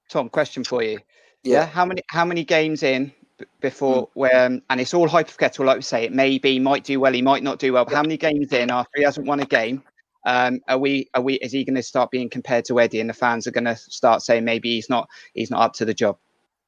Tom, 0.09 0.29
question 0.29 0.63
for 0.63 0.83
you. 0.83 0.99
Yeah. 1.43 1.59
Yeah. 1.59 1.65
How 1.65 1.85
many 1.85 2.01
how 2.07 2.25
many 2.25 2.43
games 2.43 2.83
in 2.83 3.11
before 3.59 4.09
Hmm. 4.13 4.19
when 4.19 4.61
and 4.69 4.81
it's 4.81 4.93
all 4.93 5.07
hypothetical, 5.07 5.65
like 5.65 5.77
we 5.77 5.81
say, 5.83 6.03
it 6.03 6.13
may 6.13 6.37
be, 6.37 6.59
might 6.59 6.83
do 6.83 6.99
well, 6.99 7.13
he 7.13 7.21
might 7.21 7.43
not 7.43 7.59
do 7.59 7.73
well. 7.73 7.85
But 7.85 7.95
how 7.95 8.01
many 8.01 8.17
games 8.17 8.51
in 8.53 8.71
after 8.71 8.91
he 8.95 9.03
hasn't 9.03 9.27
won 9.27 9.39
a 9.39 9.45
game? 9.45 9.83
Um, 10.25 10.59
are 10.67 10.79
we 10.79 11.07
are 11.13 11.21
we 11.21 11.35
is 11.35 11.51
he 11.51 11.63
going 11.63 11.75
to 11.75 11.83
start 11.83 12.09
being 12.09 12.29
compared 12.29 12.65
to 12.65 12.79
Eddie 12.79 12.99
and 12.99 13.09
the 13.09 13.13
fans 13.13 13.45
are 13.45 13.51
going 13.51 13.65
to 13.65 13.75
start 13.75 14.23
saying 14.23 14.43
maybe 14.43 14.71
he's 14.71 14.89
not 14.89 15.07
he's 15.33 15.51
not 15.51 15.61
up 15.61 15.73
to 15.73 15.85
the 15.85 15.93
job? 15.93 16.17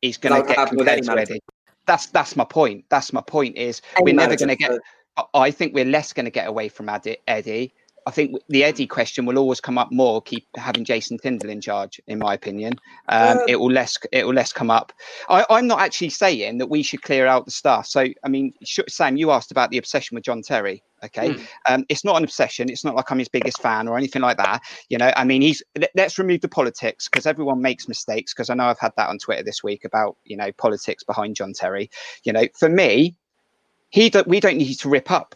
He's 0.02 0.18
gonna 0.18 0.44
get 0.44 0.70
compared 0.70 1.04
to. 1.04 1.18
Eddie. 1.18 1.42
That's 1.88 2.08
that's 2.08 2.36
my 2.36 2.44
point. 2.44 2.86
That's 2.90 3.14
my 3.14 3.22
point. 3.22 3.58
Is 3.58 3.82
Any 3.96 4.12
we're 4.12 4.16
never 4.16 4.36
going 4.36 4.50
to 4.50 4.56
get. 4.56 4.78
I 5.34 5.50
think 5.50 5.74
we're 5.74 5.86
less 5.86 6.14
going 6.14 6.26
to 6.26 6.32
get 6.32 6.48
away 6.48 6.70
from 6.70 6.90
Eddie. 6.90 7.74
I 8.08 8.12
think 8.12 8.38
the 8.48 8.64
Eddie 8.64 8.88
question 8.88 9.26
will 9.26 9.38
always 9.38 9.60
come 9.60 9.78
up 9.78 9.92
more. 9.92 10.22
Keep 10.22 10.48
having 10.56 10.86
Jason 10.86 11.18
Tindall 11.18 11.50
in 11.50 11.60
charge, 11.60 12.00
in 12.08 12.20
my 12.20 12.34
opinion. 12.34 12.74
Um, 13.10 13.40
it 13.50 13.58
will 13.58 13.70
less. 13.72 13.98
It 14.14 14.26
will 14.26 14.34
less 14.34 14.54
come 14.54 14.72
up. 14.72 14.94
I, 15.28 15.46
I'm 15.50 15.68
not 15.68 15.82
actually 15.82 16.10
saying 16.10 16.58
that 16.60 16.68
we 16.68 16.84
should 16.84 17.02
clear 17.02 17.28
out 17.28 17.44
the 17.46 17.52
staff. 17.52 17.86
So, 17.86 18.06
I 18.24 18.30
mean, 18.30 18.54
Sam, 18.64 19.18
you 19.18 19.32
asked 19.32 19.52
about 19.52 19.72
the 19.72 19.78
obsession 19.78 20.16
with 20.16 20.24
John 20.24 20.42
Terry. 20.42 20.82
Okay, 21.04 21.30
Mm. 21.30 21.48
um, 21.70 21.86
it's 21.90 22.04
not 22.06 22.16
an 22.18 22.24
obsession. 22.24 22.70
It's 22.72 22.84
not 22.84 22.96
like 22.96 23.12
I'm 23.12 23.20
his 23.20 23.28
biggest 23.28 23.62
fan 23.62 23.88
or 23.88 23.98
anything 23.98 24.22
like 24.24 24.38
that. 24.38 24.62
You 24.90 24.98
know, 24.98 25.12
I 25.16 25.26
mean, 25.26 25.42
he's. 25.42 25.62
let- 25.78 25.92
Let's 25.96 26.18
remove 26.18 26.42
the 26.42 26.48
politics 26.48 27.10
because 27.10 27.26
everyone 27.28 27.62
makes 27.62 27.88
mistakes. 27.90 28.34
Because 28.34 28.50
I 28.50 28.54
know 28.56 28.66
I've 28.66 28.80
had 28.80 28.94
that 28.98 29.10
on 29.10 29.18
Twitter 29.20 29.44
this 29.44 29.64
week 29.64 29.84
about 29.86 30.16
you 30.24 30.38
know 30.38 30.52
politics 30.54 31.04
behind 31.04 31.36
John 31.36 31.52
Terry. 31.54 31.90
You 32.24 32.32
know, 32.34 32.46
for 32.58 32.70
me, 32.70 33.16
he 33.90 34.10
we 34.26 34.40
don't 34.40 34.58
need 34.58 34.76
to 34.76 34.90
rip 34.90 35.12
up 35.12 35.36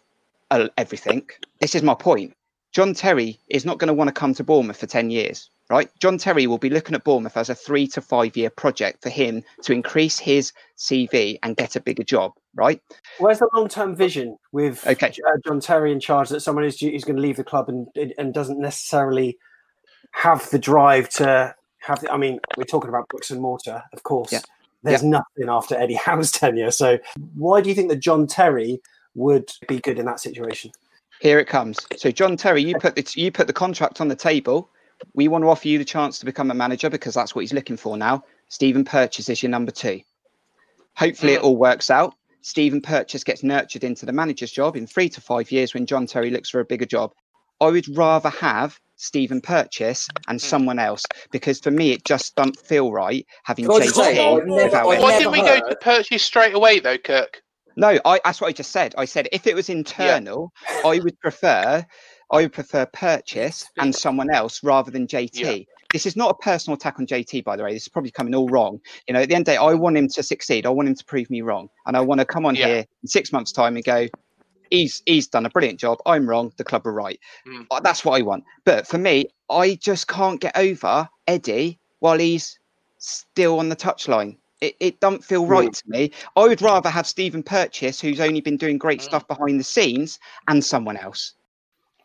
uh, 0.52 0.70
everything. 0.78 1.28
This 1.60 1.76
is 1.76 1.84
my 1.84 1.96
point. 1.96 2.34
John 2.72 2.94
Terry 2.94 3.38
is 3.50 3.66
not 3.66 3.78
going 3.80 3.88
to 3.88 3.94
want 3.94 4.08
to 4.08 4.14
come 4.14 4.34
to 4.36 4.44
Bournemouth 4.44 4.78
for 4.78 4.88
10 4.88 5.10
years, 5.10 5.50
right? 5.70 5.90
John 6.00 6.18
Terry 6.18 6.48
will 6.48 6.58
be 6.58 6.70
looking 6.70 6.96
at 6.96 7.04
Bournemouth 7.04 7.36
as 7.36 7.50
a 7.50 7.56
three 7.56 7.86
to 7.88 8.02
five 8.02 8.38
year 8.38 8.50
project 8.50 9.02
for 9.04 9.10
him 9.10 9.44
to 9.64 9.74
increase 9.74 10.18
his 10.18 10.54
CV 10.78 11.38
and 11.44 11.58
get 11.58 11.76
a 11.76 11.82
bigger 11.82 12.04
job, 12.04 12.34
right? 12.56 12.82
Where's 13.20 13.40
the 13.40 13.50
long 13.54 13.68
term 13.68 13.96
vision 13.96 14.38
with 14.54 14.86
Okay. 14.88 15.08
uh, 15.28 15.38
John 15.46 15.60
Terry 15.60 15.92
in 15.92 16.00
charge 16.00 16.30
that 16.30 16.40
someone 16.40 16.64
is, 16.64 16.80
who's 16.80 17.04
going 17.04 17.18
to 17.18 17.22
leave 17.22 17.38
the 17.38 17.44
club 17.44 17.68
and 17.68 17.88
and 18.18 18.34
doesn't 18.34 18.60
necessarily 18.60 19.38
have 20.12 20.50
the 20.50 20.60
drive 20.60 21.10
to 21.10 21.54
have? 21.80 22.00
The, 22.00 22.12
I 22.12 22.18
mean, 22.18 22.40
we're 22.58 22.64
talking 22.64 22.90
about 22.90 23.10
bricks 23.10 23.32
and 23.32 23.42
mortar, 23.42 23.84
of 23.92 24.04
course. 24.04 24.32
Yeah. 24.32 24.42
There's 24.84 25.04
nothing 25.04 25.48
after 25.48 25.76
Eddie 25.76 25.94
Howe's 25.94 26.32
tenure. 26.32 26.72
So, 26.72 26.98
why 27.36 27.62
do 27.62 27.70
you 27.70 27.76
think 27.76 27.90
that 27.90 28.00
John 28.00 28.26
Terry 28.26 28.82
would 29.14 29.52
be 29.68 29.80
good 29.80 30.00
in 30.00 30.06
that 30.06 30.20
situation? 30.20 30.72
Here 31.22 31.38
it 31.40 31.48
comes. 31.48 31.78
So, 31.98 32.10
John 32.12 32.36
Terry, 32.36 32.64
you 32.64 32.76
put 32.80 32.96
the, 32.96 33.06
you 33.16 33.32
put 33.32 33.46
the 33.48 33.54
contract 33.54 34.02
on 34.02 34.08
the 34.08 34.16
table. 34.16 34.70
We 35.14 35.28
want 35.28 35.44
to 35.44 35.50
offer 35.50 35.68
you 35.68 35.78
the 35.78 35.86
chance 35.86 36.18
to 36.20 36.26
become 36.26 36.50
a 36.52 36.56
manager 36.56 36.90
because 36.90 37.14
that's 37.14 37.36
what 37.36 37.42
he's 37.42 37.54
looking 37.54 37.78
for 37.78 37.96
now. 37.98 38.24
Stephen 38.50 38.84
Purches 38.84 39.30
is 39.30 39.42
your 39.44 39.50
number 39.52 39.72
two. 39.72 40.02
Hopefully, 40.98 41.34
it 41.34 41.42
all 41.42 41.58
works 41.58 41.90
out. 41.90 42.14
Stephen 42.42 42.82
Purches 42.82 43.24
gets 43.24 43.44
nurtured 43.44 43.84
into 43.84 44.06
the 44.06 44.12
manager's 44.12 44.52
job 44.52 44.76
in 44.76 44.88
three 44.88 45.10
to 45.10 45.22
five 45.22 45.52
years 45.52 45.74
when 45.76 45.86
John 45.86 46.08
Terry 46.08 46.32
looks 46.32 46.50
for 46.50 46.60
a 46.60 46.66
bigger 46.66 46.86
job. 46.88 47.12
I 47.62 47.68
would 47.68 47.96
rather 47.96 48.30
have 48.30 48.80
Stephen 48.96 49.42
Purches 49.42 50.08
and 50.28 50.42
Hmm. 50.42 50.46
someone 50.46 50.80
else 50.80 51.04
because 51.32 51.60
for 51.60 51.70
me 51.70 51.92
it 51.92 52.04
just 52.04 52.36
doesn't 52.36 52.58
feel 52.60 52.92
right 52.92 53.26
having 53.44 53.66
JT 53.68 54.00
I've 54.00 54.48
never- 54.48 54.64
without 54.66 54.88
I've 54.88 54.98
it. 54.98 55.02
Why 55.02 55.18
didn't 55.20 55.32
we 55.34 55.42
go 55.42 55.60
to 55.70 55.76
Purches 55.76 56.24
straight 56.24 56.56
away 56.56 56.80
though, 56.80 56.98
Kirk? 56.98 57.42
No, 57.76 58.00
I, 58.06 58.20
that's 58.26 58.42
what 58.42 58.48
I 58.48 58.52
just 58.54 58.72
said. 58.72 58.94
I 58.98 59.06
said 59.06 59.28
if 59.32 59.48
it 59.48 59.56
was 59.56 59.70
internal, 59.70 60.52
I 60.86 61.00
would 61.00 61.20
prefer 61.20 61.86
I 62.32 62.38
would 62.44 62.54
prefer 62.54 62.86
Purches 62.86 63.66
and 63.78 63.94
someone 63.94 64.34
else 64.34 64.64
rather 64.64 64.90
than 64.92 65.06
JT. 65.08 65.42
This 65.92 66.06
is 66.06 66.16
not 66.16 66.32
a 66.32 66.34
personal 66.36 66.76
attack 66.78 66.98
on 67.00 67.06
JT, 67.06 67.44
by 67.44 67.58
the 67.58 67.64
way. 67.64 67.74
This 67.74 67.84
is 67.84 67.90
probably 67.90 68.12
coming 68.12 68.34
all 68.34 68.48
wrong. 68.48 68.80
You 69.08 69.14
know, 69.14 69.22
at 69.22 69.28
the 69.28 69.36
end 69.36 69.42
of 69.42 69.46
the 69.48 69.52
day, 69.54 69.58
I 69.58 69.74
want 69.74 69.98
him 69.98 70.08
to 70.08 70.24
succeed. 70.24 70.66
I 70.66 70.70
want 70.70 70.88
him 70.88 70.96
to 70.96 71.04
prove 71.06 71.30
me 71.30 71.42
wrong, 71.42 71.68
and 71.86 71.98
I 71.98 72.02
want 72.02 72.20
to 72.22 72.26
come 72.26 72.46
on 72.46 72.56
Yeah. 72.56 72.68
here 72.68 72.86
in 73.04 73.08
six 73.08 73.34
months' 73.34 73.52
time 73.52 73.76
and 73.76 73.84
go, 73.84 74.08
he's 74.70 75.04
he's 75.06 75.28
done 75.28 75.46
a 75.46 75.50
brilliant 75.50 75.80
job. 75.80 76.00
I'm 76.06 76.28
wrong. 76.30 76.54
The 76.58 76.64
club 76.64 76.88
are 76.88 76.94
right. 76.94 77.20
Mm. 77.46 77.68
Uh, 77.70 77.82
That's 77.82 78.06
what 78.06 78.18
I 78.18 78.22
want. 78.24 78.46
But 78.64 78.88
for 78.88 78.98
me, 78.98 79.26
I 79.50 79.76
just 79.76 80.08
can't 80.08 80.40
get 80.40 80.58
over 80.58 81.10
Eddie 81.28 81.80
while 82.00 82.18
he's 82.20 82.58
still 82.98 83.60
on 83.60 83.68
the 83.68 83.76
touchline. 83.76 84.38
It, 84.62 84.76
it 84.80 85.00
don't 85.00 85.24
feel 85.24 85.46
right 85.46 85.74
to 85.74 85.84
me. 85.88 86.12
I 86.36 86.42
would 86.42 86.62
rather 86.62 86.90
have 86.90 87.08
Stephen 87.08 87.44
Purches, 87.44 88.00
who's 88.00 88.20
only 88.20 88.42
been 88.42 88.58
doing 88.58 88.78
great 88.78 89.02
stuff 89.02 89.28
behind 89.28 89.60
the 89.60 89.64
scenes, 89.64 90.20
and 90.48 90.64
someone 90.64 90.98
else. 90.98 91.34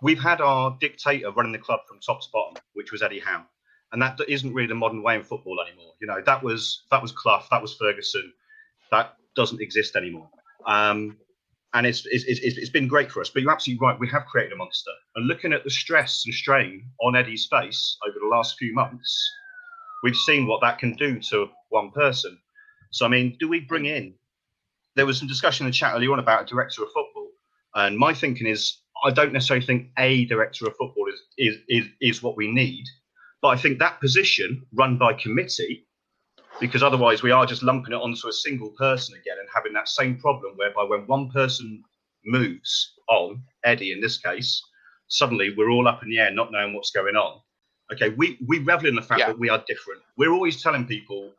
We've 0.02 0.20
had 0.20 0.40
our 0.40 0.76
dictator 0.80 1.30
running 1.30 1.52
the 1.52 1.58
club 1.58 1.80
from 1.88 2.00
top 2.00 2.20
to 2.22 2.26
bottom, 2.32 2.56
which 2.74 2.92
was 2.92 3.02
Eddie 3.02 3.20
Howe, 3.20 3.44
and 3.92 4.02
that 4.02 4.18
isn't 4.26 4.52
really 4.52 4.68
the 4.68 4.74
modern 4.74 5.02
way 5.02 5.16
in 5.16 5.22
football 5.22 5.58
anymore. 5.60 5.92
You 6.00 6.06
know, 6.06 6.20
that 6.24 6.42
was 6.42 6.82
that 6.90 7.00
was 7.00 7.12
Clough, 7.12 7.44
that 7.50 7.62
was 7.62 7.74
Ferguson, 7.74 8.32
that 8.90 9.16
doesn't 9.34 9.60
exist 9.60 9.96
anymore. 9.96 10.28
Um, 10.66 11.18
and 11.74 11.86
it's, 11.86 12.06
it's, 12.06 12.24
it's, 12.24 12.56
it's 12.56 12.70
been 12.70 12.88
great 12.88 13.12
for 13.12 13.20
us. 13.20 13.28
But 13.28 13.42
you're 13.42 13.52
absolutely 13.52 13.86
right. 13.86 14.00
We 14.00 14.08
have 14.08 14.24
created 14.24 14.54
a 14.54 14.56
monster. 14.56 14.92
And 15.14 15.26
looking 15.26 15.52
at 15.52 15.62
the 15.62 15.70
stress 15.70 16.24
and 16.24 16.34
strain 16.34 16.88
on 17.02 17.14
Eddie's 17.14 17.46
face 17.46 17.98
over 18.08 18.16
the 18.18 18.28
last 18.28 18.56
few 18.58 18.72
months, 18.72 19.30
we've 20.02 20.16
seen 20.16 20.46
what 20.46 20.62
that 20.62 20.78
can 20.78 20.94
do 20.94 21.20
to 21.30 21.48
one 21.68 21.90
person. 21.90 22.38
So, 22.96 23.04
I 23.04 23.10
mean, 23.10 23.36
do 23.38 23.46
we 23.46 23.60
bring 23.60 23.84
in? 23.84 24.14
There 24.94 25.04
was 25.04 25.18
some 25.18 25.28
discussion 25.28 25.66
in 25.66 25.70
the 25.70 25.76
chat 25.76 25.92
earlier 25.94 26.12
on 26.12 26.18
about 26.18 26.44
a 26.44 26.46
director 26.46 26.82
of 26.82 26.88
football. 26.94 27.28
And 27.74 27.98
my 27.98 28.14
thinking 28.14 28.46
is, 28.46 28.80
I 29.04 29.10
don't 29.10 29.34
necessarily 29.34 29.66
think 29.66 29.88
a 29.98 30.24
director 30.24 30.66
of 30.66 30.76
football 30.76 31.04
is, 31.12 31.20
is, 31.36 31.56
is, 31.68 31.86
is 32.00 32.22
what 32.22 32.38
we 32.38 32.50
need. 32.50 32.86
But 33.42 33.48
I 33.48 33.56
think 33.58 33.78
that 33.78 34.00
position 34.00 34.64
run 34.72 34.96
by 34.96 35.12
committee 35.12 35.86
because 36.58 36.82
otherwise 36.82 37.22
we 37.22 37.30
are 37.32 37.44
just 37.44 37.62
lumping 37.62 37.92
it 37.92 38.00
onto 38.00 38.28
a 38.28 38.32
single 38.32 38.70
person 38.78 39.14
again 39.14 39.36
and 39.38 39.48
having 39.54 39.74
that 39.74 39.88
same 39.88 40.16
problem 40.16 40.54
whereby 40.56 40.84
when 40.84 41.06
one 41.06 41.30
person 41.30 41.82
moves 42.24 42.94
on, 43.10 43.42
Eddie 43.62 43.92
in 43.92 44.00
this 44.00 44.16
case, 44.16 44.62
suddenly 45.08 45.52
we're 45.54 45.70
all 45.70 45.86
up 45.86 46.02
in 46.02 46.08
the 46.08 46.18
air 46.18 46.30
not 46.30 46.50
knowing 46.50 46.74
what's 46.74 46.92
going 46.92 47.14
on. 47.14 47.42
Okay, 47.92 48.08
we, 48.16 48.38
we 48.48 48.60
revel 48.60 48.88
in 48.88 48.96
the 48.96 49.02
fact 49.02 49.20
that 49.20 49.38
we 49.38 49.50
are 49.50 49.62
different. 49.68 50.00
We're 50.16 50.32
always 50.32 50.62
telling 50.62 50.86
people, 50.86 51.32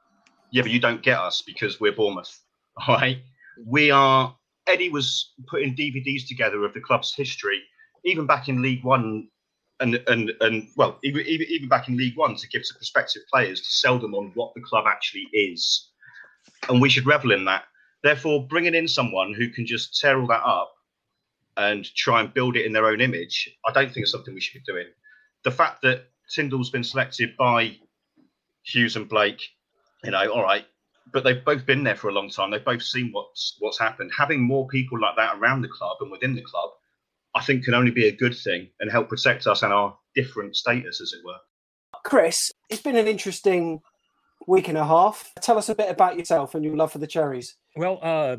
yeah, 0.52 0.62
but 0.62 0.72
you 0.72 0.80
don't 0.80 1.04
get 1.04 1.20
us 1.20 1.41
because 1.45 1.80
we're 1.80 1.91
Bournemouth. 1.91 2.39
All 2.88 2.95
right. 2.95 3.20
We 3.66 3.91
are 3.91 4.36
Eddie 4.68 4.89
was 4.89 5.34
putting 5.48 5.76
DVDs 5.76 6.28
together 6.28 6.64
of 6.66 6.74
the 6.74 6.82
club's 6.82 7.14
history, 7.14 7.62
even 8.04 8.26
back 8.26 8.50
in 8.50 8.62
League 8.62 8.84
One 8.84 9.30
and 9.80 9.95
and 10.08 10.32
and 10.41 10.68
well, 10.76 11.00
even, 11.04 11.22
even 11.26 11.68
back 11.68 11.88
in 11.88 11.98
League 11.98 12.18
One 12.18 12.36
to 12.36 12.48
give 12.48 12.64
to 12.64 12.74
prospective 12.76 13.24
players 13.32 13.62
to 13.62 13.72
sell 13.72 14.00
them 14.00 14.16
on 14.16 14.32
what 14.36 14.54
the 14.56 14.62
club 14.62 14.86
actually 14.88 15.28
is, 15.34 15.89
and 16.70 16.82
we 16.82 16.89
should 16.89 17.06
revel 17.06 17.32
in 17.32 17.45
that. 17.45 17.64
Therefore, 18.04 18.45
bringing 18.48 18.76
in 18.76 18.88
someone 18.88 19.34
who 19.34 19.50
can 19.50 19.66
just 19.66 20.00
tear 20.00 20.20
all 20.20 20.28
that 20.28 20.43
up 20.43 20.74
and 21.58 21.86
try 21.95 22.22
and 22.22 22.34
build 22.34 22.56
it 22.56 22.66
in 22.66 22.74
their 22.74 22.88
own 22.88 23.02
image, 23.02 23.50
I 23.66 23.72
don't 23.72 23.91
think 23.91 24.04
it's 24.04 24.12
something 24.12 24.34
we 24.34 24.41
should 24.41 24.62
be 24.66 24.72
doing. 24.72 24.88
The 25.43 25.52
fact 25.52 25.82
that 25.82 26.06
Tindall's 26.36 26.70
been 26.70 26.84
selected 26.84 27.36
by 27.38 27.78
Hughes 28.64 28.95
and 28.95 29.10
Blake, 29.10 29.41
you 30.08 30.12
know, 30.12 30.32
all 30.32 30.41
right, 30.43 30.66
but 31.14 31.24
they've 31.24 31.45
both 31.45 31.66
been 31.66 31.84
there 31.84 31.95
for 31.95 32.10
a 32.10 32.14
long 32.14 32.30
time. 32.30 32.49
They've 32.49 32.64
both 32.64 32.82
seen 32.82 33.12
what's 33.12 33.58
what's 33.60 33.78
happened. 33.78 34.12
Having 34.18 34.41
more 34.41 34.68
people 34.68 34.99
like 34.99 35.16
that 35.18 35.36
around 35.38 35.62
the 35.62 35.68
club 35.68 35.97
and 36.01 36.10
within 36.10 36.34
the 36.34 36.41
club 36.41 36.72
I 37.38 37.43
think 37.43 37.64
can 37.66 37.76
only 37.76 37.91
be 37.91 38.08
a 38.08 38.12
good 38.12 38.36
thing 38.36 38.70
and 38.80 38.91
help 38.91 39.10
protect 39.10 39.45
us 39.45 39.62
and 39.62 39.72
our 39.72 39.95
different 40.16 40.55
status, 40.55 40.99
as 41.01 41.14
it 41.14 41.24
were. 41.24 41.38
Chris, 42.03 42.51
it's 42.70 42.82
been 42.82 42.95
an 42.95 43.08
interesting 43.08 43.82
week 44.47 44.68
and 44.68 44.78
a 44.78 44.86
half. 44.86 45.32
Tell 45.41 45.58
us 45.58 45.70
a 45.70 45.76
bit 45.76 45.91
about 45.91 46.18
yourself 46.18 46.55
and 46.55 46.66
your 46.66 46.76
love 46.76 46.91
for 46.91 46.97
the 46.97 47.05
cherries. 47.05 47.55
Well, 47.76 47.99
uh, 48.01 48.38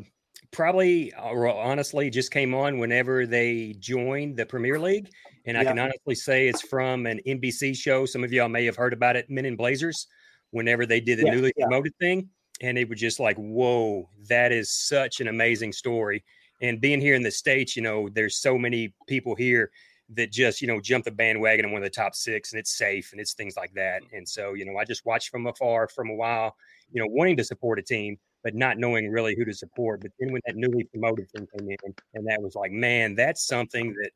probably, 0.51 1.13
or 1.13 1.47
honestly, 1.47 2.09
just 2.09 2.31
came 2.31 2.53
on 2.53 2.77
whenever 2.77 3.25
they 3.25 3.75
joined 3.79 4.35
the 4.35 4.45
Premier 4.45 4.79
League. 4.79 5.09
And 5.45 5.57
I 5.57 5.63
Yeah. 5.63 5.69
can 5.69 5.79
honestly 5.79 6.15
say 6.15 6.49
it's 6.49 6.61
from 6.61 7.05
an 7.05 7.21
NBC 7.25 7.73
show. 7.73 8.05
Some 8.05 8.25
of 8.25 8.33
y'all 8.33 8.49
may 8.49 8.65
have 8.65 8.75
heard 8.75 8.91
about 8.91 9.15
it, 9.15 9.29
Men 9.29 9.45
in 9.45 9.55
Blazers, 9.55 10.07
whenever 10.51 10.85
they 10.85 10.99
did 10.99 11.19
the 11.19 11.25
Yeah, 11.25 11.35
newly 11.35 11.53
yeah. 11.57 11.65
promoted 11.65 11.93
thing. 11.99 12.29
And 12.61 12.77
it 12.77 12.89
was 12.89 12.99
just 12.99 13.19
like, 13.19 13.37
whoa, 13.37 14.09
that 14.27 14.51
is 14.51 14.69
such 14.69 15.21
an 15.21 15.27
amazing 15.27 15.71
story. 15.71 16.23
And 16.61 16.81
being 16.81 16.99
here 16.99 17.15
in 17.15 17.23
the 17.23 17.31
States, 17.31 17.75
you 17.75 17.81
know, 17.81 18.09
there's 18.09 18.37
so 18.37 18.57
many 18.57 18.93
people 19.07 19.33
here 19.33 19.71
that 20.09 20.31
just, 20.31 20.61
you 20.61 20.67
know, 20.67 20.81
jump 20.81 21.05
the 21.05 21.11
bandwagon 21.11 21.65
in 21.65 21.71
one 21.71 21.81
of 21.81 21.85
the 21.85 21.95
top 21.95 22.15
six 22.15 22.51
and 22.51 22.59
it's 22.59 22.75
safe 22.75 23.11
and 23.11 23.21
it's 23.21 23.33
things 23.33 23.55
like 23.55 23.71
that. 23.75 24.01
And 24.11 24.27
so, 24.27 24.55
you 24.55 24.65
know, 24.65 24.77
I 24.77 24.83
just 24.83 25.05
watched 25.05 25.29
from 25.29 25.47
afar 25.47 25.87
from 25.87 26.09
a 26.09 26.15
while, 26.15 26.55
you 26.91 26.99
know, 26.99 27.07
wanting 27.07 27.37
to 27.37 27.43
support 27.43 27.79
a 27.79 27.83
team, 27.83 28.17
but 28.43 28.55
not 28.55 28.77
knowing 28.77 29.09
really 29.09 29.35
who 29.35 29.45
to 29.45 29.53
support. 29.53 30.01
But 30.01 30.11
then 30.19 30.33
when 30.33 30.41
that 30.47 30.55
newly 30.55 30.83
promoted 30.85 31.29
thing 31.29 31.47
came 31.57 31.69
in, 31.69 31.93
and 32.15 32.27
that 32.27 32.41
was 32.41 32.55
like, 32.55 32.71
man, 32.71 33.15
that's 33.15 33.45
something 33.45 33.93
that, 34.01 34.11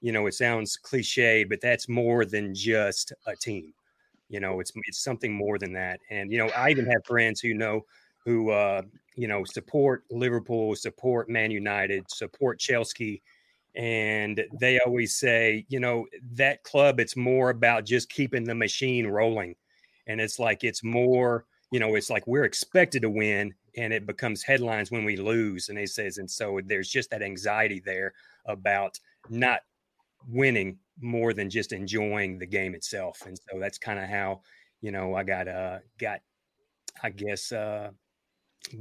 you 0.00 0.12
know, 0.12 0.26
it 0.26 0.34
sounds 0.34 0.76
cliche, 0.76 1.44
but 1.44 1.60
that's 1.60 1.88
more 1.88 2.24
than 2.24 2.54
just 2.54 3.12
a 3.26 3.34
team. 3.34 3.72
You 4.28 4.40
know, 4.40 4.60
it's 4.60 4.72
it's 4.86 5.02
something 5.02 5.32
more 5.32 5.58
than 5.58 5.72
that. 5.74 6.00
And 6.10 6.30
you 6.30 6.38
know, 6.38 6.48
I 6.56 6.70
even 6.70 6.86
have 6.86 7.04
friends 7.06 7.40
who 7.40 7.54
know 7.54 7.84
who 8.24 8.50
uh, 8.50 8.82
you 9.16 9.28
know 9.28 9.44
support 9.44 10.04
Liverpool, 10.10 10.76
support 10.76 11.28
Man 11.28 11.50
United, 11.50 12.10
support 12.10 12.58
Chelsea, 12.58 13.22
and 13.74 14.44
they 14.60 14.78
always 14.80 15.14
say, 15.16 15.64
you 15.68 15.80
know, 15.80 16.06
that 16.32 16.62
club. 16.62 17.00
It's 17.00 17.16
more 17.16 17.50
about 17.50 17.84
just 17.84 18.10
keeping 18.10 18.44
the 18.44 18.54
machine 18.54 19.06
rolling, 19.06 19.54
and 20.06 20.20
it's 20.20 20.38
like 20.38 20.64
it's 20.64 20.84
more. 20.84 21.46
You 21.70 21.80
know, 21.80 21.96
it's 21.96 22.08
like 22.08 22.26
we're 22.26 22.44
expected 22.44 23.02
to 23.02 23.10
win, 23.10 23.54
and 23.76 23.92
it 23.92 24.06
becomes 24.06 24.42
headlines 24.42 24.90
when 24.90 25.04
we 25.04 25.16
lose. 25.16 25.68
And 25.68 25.78
he 25.78 25.86
says, 25.86 26.16
and 26.16 26.30
so 26.30 26.60
there's 26.64 26.88
just 26.88 27.10
that 27.10 27.22
anxiety 27.22 27.82
there 27.84 28.14
about 28.46 28.98
not 29.28 29.60
winning 30.26 30.78
more 31.00 31.32
than 31.32 31.48
just 31.50 31.72
enjoying 31.72 32.38
the 32.38 32.46
game 32.46 32.74
itself. 32.74 33.22
And 33.26 33.38
so 33.38 33.58
that's 33.58 33.78
kind 33.78 33.98
of 33.98 34.08
how, 34.08 34.40
you 34.80 34.90
know, 34.90 35.14
I 35.14 35.22
got 35.22 35.48
uh 35.48 35.78
got 35.98 36.20
I 37.02 37.10
guess 37.10 37.52
uh 37.52 37.90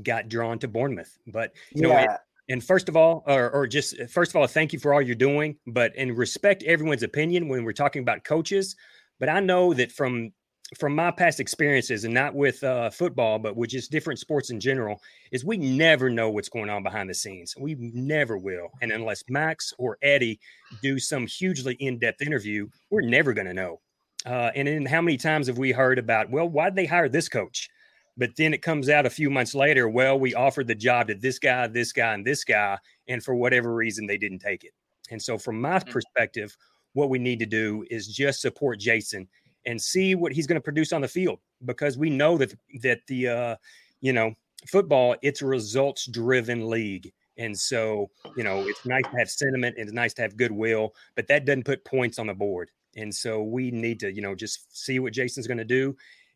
got 0.03 0.29
drawn 0.29 0.59
to 0.59 0.67
Bournemouth. 0.67 1.17
But 1.27 1.53
you 1.73 1.83
know, 1.83 1.91
and, 1.91 2.07
Yeah. 2.09 2.17
and 2.49 2.63
first 2.63 2.89
of 2.89 2.97
all, 2.97 3.23
or, 3.27 3.49
or 3.51 3.67
just 3.67 3.95
first 4.09 4.31
of 4.31 4.35
all, 4.35 4.47
thank 4.47 4.73
you 4.73 4.79
for 4.79 4.93
all 4.93 5.01
you're 5.01 5.15
doing. 5.15 5.57
But 5.67 5.93
and 5.97 6.17
respect 6.17 6.63
everyone's 6.63 7.03
opinion 7.03 7.47
when 7.47 7.63
we're 7.63 7.73
talking 7.73 8.01
about 8.01 8.23
coaches. 8.23 8.75
But 9.19 9.29
I 9.29 9.39
know 9.39 9.73
that 9.73 9.91
from 9.91 10.31
from 10.77 10.93
my 10.95 11.11
past 11.11 11.39
experiences 11.39 12.03
and 12.03 12.13
not 12.13 12.35
with 12.35 12.63
uh, 12.63 12.89
football, 12.89 13.39
but 13.39 13.55
with 13.55 13.69
just 13.69 13.91
different 13.91 14.19
sports 14.19 14.49
in 14.49 14.59
general, 14.59 15.01
is 15.31 15.45
we 15.45 15.57
never 15.57 16.09
know 16.09 16.29
what's 16.29 16.49
going 16.49 16.69
on 16.69 16.83
behind 16.83 17.09
the 17.09 17.13
scenes. 17.13 17.55
We 17.57 17.75
never 17.79 18.37
will. 18.37 18.69
And 18.81 18.91
unless 18.91 19.23
Max 19.29 19.73
or 19.77 19.97
Eddie 20.01 20.39
do 20.81 20.99
some 20.99 21.25
hugely 21.25 21.75
in 21.75 21.99
depth 21.99 22.21
interview, 22.21 22.67
we're 22.89 23.01
never 23.01 23.33
going 23.33 23.47
to 23.47 23.53
know. 23.53 23.79
Uh, 24.25 24.51
and 24.55 24.67
then 24.67 24.85
how 24.85 25.01
many 25.01 25.15
times 25.15 25.47
have 25.47 25.57
we 25.57 25.71
heard 25.71 25.99
about, 25.99 26.29
well, 26.29 26.49
why'd 26.49 26.75
they 26.75 26.85
hire 26.85 27.07
this 27.07 27.29
coach? 27.29 27.69
But 28.17 28.31
then 28.35 28.53
it 28.53 28.61
comes 28.63 28.89
out 28.89 29.05
a 29.05 29.11
few 29.11 29.29
months 29.29 29.55
later, 29.55 29.87
well, 29.87 30.19
we 30.19 30.33
offered 30.33 30.67
the 30.67 30.75
job 30.75 31.07
to 31.07 31.15
this 31.15 31.39
guy, 31.39 31.67
this 31.67 31.93
guy, 31.93 32.13
and 32.13 32.25
this 32.25 32.43
guy. 32.43 32.77
And 33.07 33.23
for 33.23 33.35
whatever 33.35 33.73
reason, 33.73 34.07
they 34.07 34.17
didn't 34.17 34.39
take 34.39 34.63
it. 34.63 34.71
And 35.11 35.21
so, 35.21 35.37
from 35.37 35.61
my 35.61 35.79
perspective, 35.79 36.57
what 36.93 37.09
we 37.09 37.19
need 37.19 37.39
to 37.39 37.45
do 37.45 37.85
is 37.89 38.07
just 38.07 38.41
support 38.41 38.79
Jason 38.79 39.27
and 39.67 39.79
see 39.79 40.15
what 40.15 40.31
he's 40.31 40.47
going 40.47 40.55
to 40.55 40.63
produce 40.63 40.93
on 40.93 41.01
the 41.01 41.07
field 41.07 41.39
because 41.65 41.97
we 41.97 42.09
know 42.09 42.37
that 42.37 42.55
that 42.81 43.01
the 43.07 43.27
uh, 43.27 43.55
you 44.01 44.13
know 44.13 44.33
football 44.65 45.15
it's 45.21 45.43
a 45.43 45.45
results 45.45 46.07
driven 46.07 46.67
league. 46.67 47.13
And 47.37 47.55
so 47.55 48.09
you 48.35 48.43
know 48.43 48.61
it's 48.61 48.83
nice 48.85 49.03
to 49.03 49.17
have 49.19 49.29
sentiment 49.29 49.75
and 49.77 49.83
it's 49.83 49.93
nice 49.93 50.13
to 50.15 50.23
have 50.23 50.35
goodwill 50.37 50.95
but 51.15 51.27
that 51.27 51.45
doesn't 51.45 51.65
put 51.65 51.85
points 51.85 52.17
on 52.17 52.25
the 52.25 52.33
board. 52.33 52.71
And 52.95 53.13
so 53.13 53.43
we 53.43 53.69
need 53.69 53.99
to 53.99 54.11
you 54.11 54.23
know 54.23 54.33
just 54.33 54.75
see 54.75 54.97
what 54.97 55.13
jason's 55.13 55.45
going 55.45 55.59
to 55.59 55.65
do. 55.65 55.95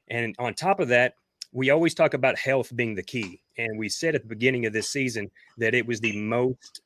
And 0.10 0.36
on 0.38 0.54
top 0.54 0.80
of 0.80 0.90
that 0.90 1.16
we 1.54 1.70
always 1.70 1.94
talk 1.94 2.14
about 2.14 2.38
health 2.38 2.74
being 2.76 2.96
the 2.96 3.04
key. 3.04 3.42
And 3.58 3.80
we 3.80 3.90
said 3.90 4.16
at 4.16 4.22
the 4.22 4.30
beginning 4.30 4.66
of 4.66 4.74
this 4.74 4.90
season 4.90 5.32
that 5.58 5.74
it 5.74 5.86
was 5.86 6.00
the 6.00 6.16
most 6.16 6.82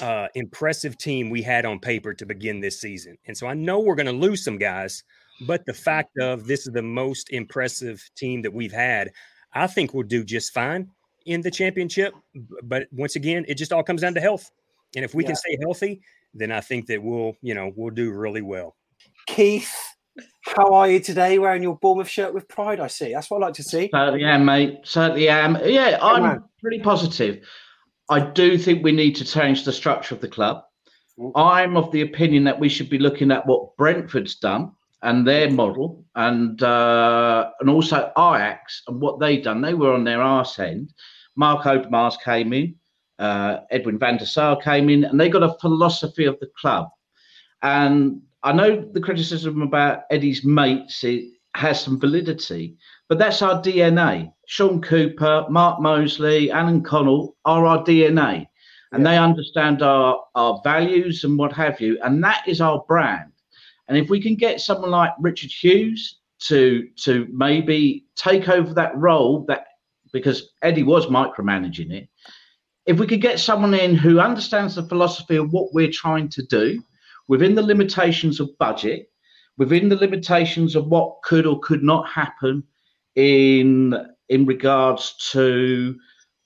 uh, 0.00 0.28
impressive 0.34 0.96
team 0.96 1.30
we 1.30 1.42
had 1.42 1.64
on 1.64 1.78
paper 1.78 2.14
to 2.14 2.26
begin 2.26 2.60
this 2.60 2.80
season. 2.80 3.18
And 3.26 3.36
so 3.36 3.46
I 3.46 3.54
know 3.54 3.80
we're 3.80 3.94
going 3.94 4.06
to 4.06 4.12
lose 4.12 4.44
some 4.44 4.58
guys, 4.58 5.04
but 5.46 5.64
the 5.66 5.74
fact 5.74 6.16
of 6.18 6.46
this 6.46 6.66
is 6.66 6.72
the 6.72 6.82
most 6.82 7.30
impressive 7.30 8.02
team 8.16 8.42
that 8.42 8.52
we've 8.52 8.72
had, 8.72 9.10
I 9.54 9.66
think 9.66 9.92
we'll 9.92 10.04
do 10.06 10.24
just 10.24 10.52
fine. 10.54 10.88
in 11.24 11.40
the 11.40 11.50
championship. 11.52 12.14
But 12.64 12.88
once 12.90 13.14
again, 13.14 13.44
it 13.46 13.54
just 13.54 13.72
all 13.72 13.84
comes 13.84 14.00
down 14.00 14.14
to 14.14 14.20
health. 14.20 14.50
And 14.96 15.04
if 15.04 15.14
we 15.14 15.22
Yeah. 15.22 15.28
can 15.28 15.36
stay 15.36 15.56
healthy, 15.60 16.00
then 16.34 16.50
I 16.50 16.60
think 16.60 16.86
that 16.86 17.00
we'll, 17.00 17.36
you 17.42 17.54
know, 17.54 17.72
we'll 17.76 17.94
do 17.94 18.10
really 18.10 18.42
well. 18.42 18.74
Keith, 19.28 19.72
how 20.40 20.74
are 20.74 20.88
you 20.88 20.98
today? 20.98 21.38
Wearing 21.38 21.62
your 21.62 21.76
Bournemouth 21.76 22.08
shirt 22.08 22.34
with 22.34 22.48
pride, 22.48 22.80
I 22.80 22.88
see. 22.88 23.12
That's 23.12 23.30
what 23.30 23.42
I 23.42 23.46
like 23.46 23.54
to 23.54 23.62
see. 23.62 23.88
Certainly 23.94 24.24
am, 24.24 24.44
mate. 24.44 24.80
Certainly 24.82 25.28
am. 25.28 25.58
Yeah, 25.64 25.98
I'm 26.02 26.44
pretty 26.60 26.80
positive. 26.80 27.46
I 28.10 28.20
do 28.20 28.58
think 28.58 28.82
we 28.82 28.92
need 28.92 29.16
to 29.16 29.24
change 29.24 29.64
the 29.64 29.72
structure 29.72 30.14
of 30.14 30.20
the 30.20 30.28
club. 30.28 30.62
I'm 31.34 31.76
of 31.76 31.90
the 31.92 32.02
opinion 32.02 32.44
that 32.44 32.58
we 32.58 32.68
should 32.68 32.90
be 32.90 32.98
looking 32.98 33.30
at 33.30 33.46
what 33.46 33.76
Brentford's 33.76 34.36
done 34.36 34.72
and 35.02 35.26
their 35.26 35.50
model, 35.50 36.04
and 36.14 36.62
uh, 36.62 37.50
and 37.60 37.68
also 37.68 38.12
Ajax 38.16 38.82
and 38.86 39.00
what 39.00 39.18
they've 39.18 39.42
done. 39.42 39.60
They 39.60 39.74
were 39.74 39.92
on 39.92 40.04
their 40.04 40.22
arse 40.22 40.58
end. 40.58 40.92
Mark 41.36 41.64
Overmars 41.64 42.20
came 42.22 42.52
in, 42.52 42.74
uh, 43.18 43.58
Edwin 43.70 43.98
van 43.98 44.16
der 44.16 44.24
Sar 44.24 44.56
came 44.56 44.88
in, 44.88 45.04
and 45.04 45.18
they 45.18 45.28
got 45.28 45.42
a 45.42 45.56
philosophy 45.60 46.24
of 46.24 46.38
the 46.40 46.50
club. 46.58 46.88
And 47.62 48.22
I 48.42 48.52
know 48.52 48.84
the 48.92 49.00
criticism 49.00 49.62
about 49.62 50.02
Eddie's 50.10 50.44
mates 50.44 51.04
it 51.04 51.24
has 51.54 51.82
some 51.82 52.00
validity, 52.00 52.76
but 53.12 53.18
that's 53.18 53.42
our 53.42 53.60
DNA. 53.60 54.32
Shaun 54.46 54.80
Cooper, 54.80 55.44
Mark 55.50 55.80
Molesley, 55.80 56.48
Alan 56.48 56.82
Connell 56.82 57.36
are 57.44 57.66
our 57.66 57.84
DNA, 57.84 58.46
and 58.92 59.04
they 59.04 59.18
understand 59.18 59.82
our, 59.82 60.24
our 60.34 60.62
values 60.64 61.22
and 61.22 61.36
what 61.36 61.52
have 61.52 61.78
you, 61.78 61.98
and 62.02 62.24
that 62.24 62.42
is 62.48 62.62
our 62.62 62.82
brand. 62.88 63.30
And 63.88 63.98
if 63.98 64.08
we 64.08 64.18
can 64.18 64.34
get 64.34 64.62
someone 64.62 64.90
like 64.90 65.10
Richard 65.20 65.50
Hughes 65.50 66.20
to 66.44 66.88
to 67.04 67.28
maybe 67.30 68.06
take 68.16 68.48
over 68.48 68.72
that 68.72 68.96
role, 68.96 69.44
that 69.46 69.66
because 70.14 70.54
Eddie 70.62 70.82
was 70.82 71.04
micromanaging 71.08 71.92
it, 71.92 72.08
if 72.86 72.98
we 72.98 73.06
could 73.06 73.20
get 73.20 73.38
someone 73.38 73.74
in 73.74 73.94
who 73.94 74.20
understands 74.20 74.76
the 74.76 74.88
philosophy 74.88 75.36
of 75.36 75.52
what 75.52 75.74
we're 75.74 75.92
trying 75.92 76.30
to 76.30 76.42
do 76.46 76.82
within 77.28 77.54
the 77.54 77.62
limitations 77.62 78.40
of 78.40 78.56
budget, 78.56 79.10
within 79.58 79.90
the 79.90 79.96
limitations 79.96 80.74
of 80.74 80.86
what 80.86 81.20
could 81.22 81.44
or 81.44 81.60
could 81.60 81.82
not 81.82 82.08
happen 82.08 82.64
in 83.16 83.94
in 84.28 84.46
regards 84.46 85.14
to 85.32 85.96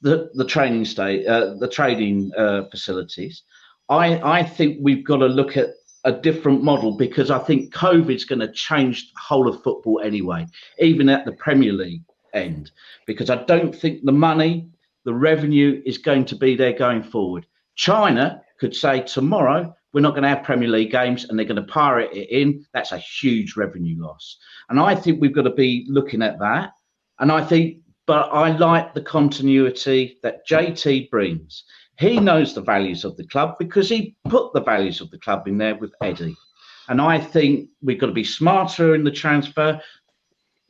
the 0.00 0.30
the 0.34 0.44
training 0.44 0.84
state, 0.84 1.26
uh, 1.26 1.54
the 1.54 1.68
training 1.68 2.32
uh, 2.36 2.64
facilities, 2.70 3.42
I 3.88 4.20
I 4.38 4.42
think 4.42 4.78
we've 4.80 5.04
got 5.04 5.18
to 5.18 5.26
look 5.26 5.56
at 5.56 5.70
a 6.04 6.12
different 6.12 6.62
model 6.62 6.96
because 6.96 7.30
I 7.30 7.38
think 7.38 7.74
COVID 7.74 8.14
is 8.14 8.24
going 8.24 8.38
to 8.38 8.52
change 8.52 9.12
the 9.12 9.20
whole 9.20 9.48
of 9.48 9.62
football 9.62 10.00
anyway, 10.00 10.46
even 10.78 11.08
at 11.08 11.24
the 11.24 11.32
Premier 11.32 11.72
League 11.72 12.02
end, 12.32 12.70
because 13.06 13.28
I 13.28 13.44
don't 13.44 13.74
think 13.74 14.04
the 14.04 14.12
money, 14.12 14.68
the 15.04 15.14
revenue 15.14 15.82
is 15.84 15.98
going 15.98 16.24
to 16.26 16.36
be 16.36 16.54
there 16.54 16.72
going 16.72 17.02
forward. 17.02 17.44
China 17.74 18.40
could 18.60 18.74
say 18.74 19.00
tomorrow 19.00 19.75
we're 19.92 20.00
not 20.00 20.10
going 20.10 20.22
to 20.22 20.28
have 20.28 20.42
Premier 20.42 20.68
League 20.68 20.90
games 20.90 21.24
and 21.24 21.38
they're 21.38 21.46
going 21.46 21.56
to 21.56 21.72
pirate 21.72 22.12
it 22.12 22.28
in. 22.30 22.64
That's 22.74 22.92
a 22.92 22.98
huge 22.98 23.56
revenue 23.56 23.96
loss. 23.98 24.36
And 24.68 24.78
I 24.78 24.94
think 24.94 25.20
we've 25.20 25.34
got 25.34 25.42
to 25.42 25.50
be 25.50 25.86
looking 25.88 26.22
at 26.22 26.38
that. 26.38 26.72
And 27.18 27.32
I 27.32 27.44
think, 27.44 27.78
but 28.06 28.28
I 28.32 28.56
like 28.56 28.94
the 28.94 29.00
continuity 29.00 30.18
that 30.22 30.46
JT 30.46 31.10
brings. 31.10 31.64
He 31.98 32.20
knows 32.20 32.54
the 32.54 32.60
values 32.60 33.04
of 33.04 33.16
the 33.16 33.26
club 33.26 33.56
because 33.58 33.88
he 33.88 34.16
put 34.28 34.52
the 34.52 34.60
values 34.60 35.00
of 35.00 35.10
the 35.10 35.18
club 35.18 35.48
in 35.48 35.56
there 35.56 35.76
with 35.76 35.94
Eddie. 36.02 36.36
And 36.88 37.00
I 37.00 37.18
think 37.18 37.70
we've 37.82 37.98
got 37.98 38.06
to 38.06 38.12
be 38.12 38.24
smarter 38.24 38.94
in 38.94 39.02
the 39.02 39.10
transfer. 39.10 39.80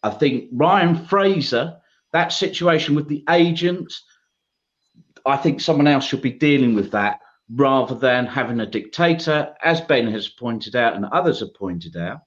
I 0.02 0.10
think 0.10 0.48
Ryan 0.52 1.04
Fraser, 1.06 1.76
that 2.12 2.32
situation 2.32 2.94
with 2.94 3.08
the 3.08 3.24
agent, 3.28 3.92
I 5.26 5.36
think 5.36 5.60
someone 5.60 5.88
else 5.88 6.04
should 6.04 6.22
be 6.22 6.30
dealing 6.30 6.74
with 6.74 6.92
that 6.92 7.18
rather 7.50 7.94
than 7.94 8.26
having 8.26 8.60
a 8.60 8.66
dictator, 8.66 9.54
as 9.62 9.80
Ben 9.80 10.06
has 10.08 10.28
pointed 10.28 10.74
out 10.74 10.94
and 10.94 11.04
others 11.06 11.40
have 11.40 11.54
pointed 11.54 11.96
out. 11.96 12.20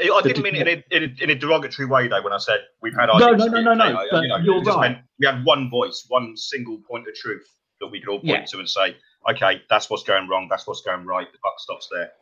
I 0.00 0.20
didn't 0.22 0.42
mean 0.42 0.54
it 0.54 0.66
in 0.66 0.82
a, 0.90 0.96
in, 0.96 1.02
a, 1.02 1.24
in 1.24 1.30
a 1.30 1.34
derogatory 1.34 1.86
way, 1.86 2.08
though, 2.08 2.22
when 2.22 2.32
I 2.32 2.38
said 2.38 2.60
we've 2.80 2.94
had 2.94 3.10
our 3.10 3.20
No, 3.20 3.32
no, 3.32 3.46
no, 3.46 3.60
no, 3.60 3.74
no, 3.74 4.06
but 4.10 4.22
you 4.22 4.28
know, 4.28 4.38
you're 4.38 4.62
right. 4.62 4.92
meant 4.92 5.04
we 5.18 5.26
had 5.26 5.44
one 5.44 5.68
voice, 5.68 6.06
one 6.08 6.36
single 6.36 6.78
point 6.78 7.06
of 7.06 7.14
truth 7.14 7.46
that 7.80 7.88
we 7.88 8.00
could 8.00 8.08
all 8.08 8.18
point 8.18 8.28
Yeah. 8.28 8.44
to 8.44 8.58
and 8.58 8.68
say, 8.68 8.96
okay, 9.30 9.62
that's 9.68 9.90
what's 9.90 10.02
going 10.02 10.26
wrong, 10.26 10.48
that's 10.48 10.66
what's 10.66 10.80
going 10.80 11.04
right, 11.04 11.30
the 11.30 11.38
buck 11.42 11.58
stops 11.58 11.88
there. 11.92 12.12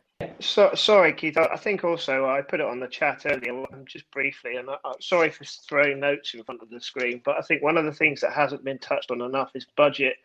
So, 0.41 0.75
sorry, 0.75 1.13
Keith. 1.13 1.39
I 1.39 1.45
I 1.45 1.57
think 1.57 1.85
also 1.85 2.27
I 2.27 2.43
put 2.43 2.59
it 2.59 2.67
on 2.67 2.81
the 2.81 2.89
chat 2.89 3.23
earlier, 3.25 3.53
um, 3.73 3.85
just 3.87 4.11
briefly, 4.11 4.57
and 4.57 4.69
I, 4.69 4.75
I'm 4.85 5.01
sorry 5.01 5.31
for 5.31 5.45
throwing 5.45 6.01
notes 6.01 6.35
in 6.35 6.43
front 6.43 6.61
of 6.61 6.71
the 6.71 6.81
screen, 6.81 7.23
but 7.25 7.37
I 7.39 7.43
think 7.43 7.63
one 7.63 7.77
of 7.77 7.85
the 7.85 7.93
things 7.93 8.21
that 8.23 8.33
hasn't 8.33 8.65
been 8.65 8.81
touched 8.81 9.13
on 9.13 9.21
enough 9.21 9.53
is 9.55 9.67
budget, 9.77 10.17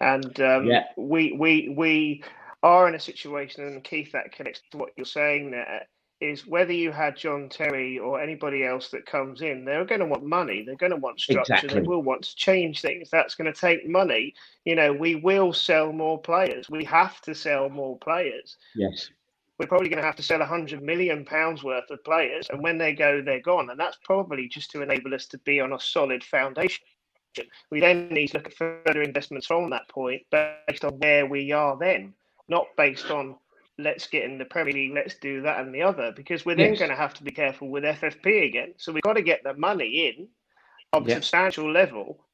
and 0.00 0.40
um, 0.40 0.66
Yeah. 0.66 0.84
we 0.96 1.32
we 1.32 1.74
we 1.76 2.24
are 2.62 2.88
in 2.88 2.94
a 2.94 3.00
situation, 3.00 3.64
and 3.66 3.84
Keith, 3.84 4.12
that 4.12 4.32
connects 4.32 4.62
to 4.72 4.78
what 4.78 4.90
you're 4.96 5.06
saying 5.06 5.50
there. 5.52 5.86
Is 6.20 6.46
whether 6.46 6.72
you 6.72 6.92
had 6.92 7.16
John 7.16 7.48
Terry 7.50 7.98
or 7.98 8.20
anybody 8.20 8.64
else 8.64 8.88
that 8.90 9.04
comes 9.06 9.42
in, 9.42 9.64
they're 9.64 9.84
going 9.84 10.00
to 10.00 10.06
want 10.06 10.24
money. 10.24 10.62
They're 10.64 10.76
going 10.76 10.92
to 10.92 10.96
want 10.96 11.20
structure. 11.20 11.52
Exactly. 11.54 11.80
They 11.80 11.86
will 11.86 12.02
want 12.02 12.22
to 12.24 12.36
change 12.36 12.80
things. 12.80 13.10
That's 13.10 13.34
going 13.34 13.52
to 13.52 13.60
take 13.60 13.86
money. 13.88 14.34
You 14.64 14.76
know, 14.76 14.92
we 14.92 15.16
will 15.16 15.52
sell 15.52 15.92
more 15.92 16.20
players. 16.22 16.70
We 16.70 16.84
have 16.84 17.20
to 17.22 17.34
sell 17.34 17.68
more 17.68 17.98
players 17.98 18.56
Yes. 18.74 19.10
we're 19.58 19.66
probably 19.66 19.88
going 19.88 20.00
to 20.00 20.06
have 20.06 20.16
to 20.16 20.22
sell 20.22 20.40
100 20.40 20.82
million 20.82 21.24
pounds 21.24 21.62
worth 21.64 21.90
of 21.90 22.02
players 22.04 22.48
and 22.50 22.62
when 22.62 22.78
they 22.78 22.94
go 22.94 23.22
they're 23.22 23.40
gone 23.40 23.70
and 23.70 23.78
that's 23.78 23.98
probably 24.04 24.48
just 24.48 24.70
to 24.70 24.82
enable 24.82 25.14
us 25.14 25.26
to 25.26 25.38
be 25.38 25.60
on 25.60 25.72
a 25.74 25.80
solid 25.80 26.24
foundation 26.24 26.84
we 27.70 27.80
then 27.80 28.08
need 28.08 28.28
to 28.28 28.38
look 28.38 28.46
at 28.46 28.54
further 28.54 29.02
investments 29.02 29.46
from 29.46 29.70
that 29.70 29.88
point 29.88 30.22
based 30.30 30.84
on 30.84 30.92
where 30.98 31.26
we 31.26 31.52
are 31.52 31.76
then 31.78 32.12
not 32.48 32.66
based 32.76 33.10
on 33.10 33.36
let's 33.78 34.06
get 34.06 34.24
in 34.24 34.38
the 34.38 34.44
premier 34.44 34.72
league 34.72 34.92
let's 34.94 35.14
do 35.18 35.40
that 35.42 35.60
and 35.60 35.74
the 35.74 35.82
other 35.82 36.12
because 36.14 36.44
we're 36.44 36.54
then 36.54 36.74
going 36.74 36.90
to 36.90 36.96
have 36.96 37.14
to 37.14 37.22
be 37.24 37.30
careful 37.30 37.68
with 37.68 37.82
ffp 37.84 38.46
again 38.46 38.72
so 38.76 38.92
we've 38.92 39.02
got 39.02 39.14
to 39.14 39.22
get 39.22 39.42
the 39.42 39.54
money 39.54 40.08
in 40.08 40.28
of 40.92 41.08
Yeah. 41.08 41.14
substantial 41.14 41.70
level 41.70 42.26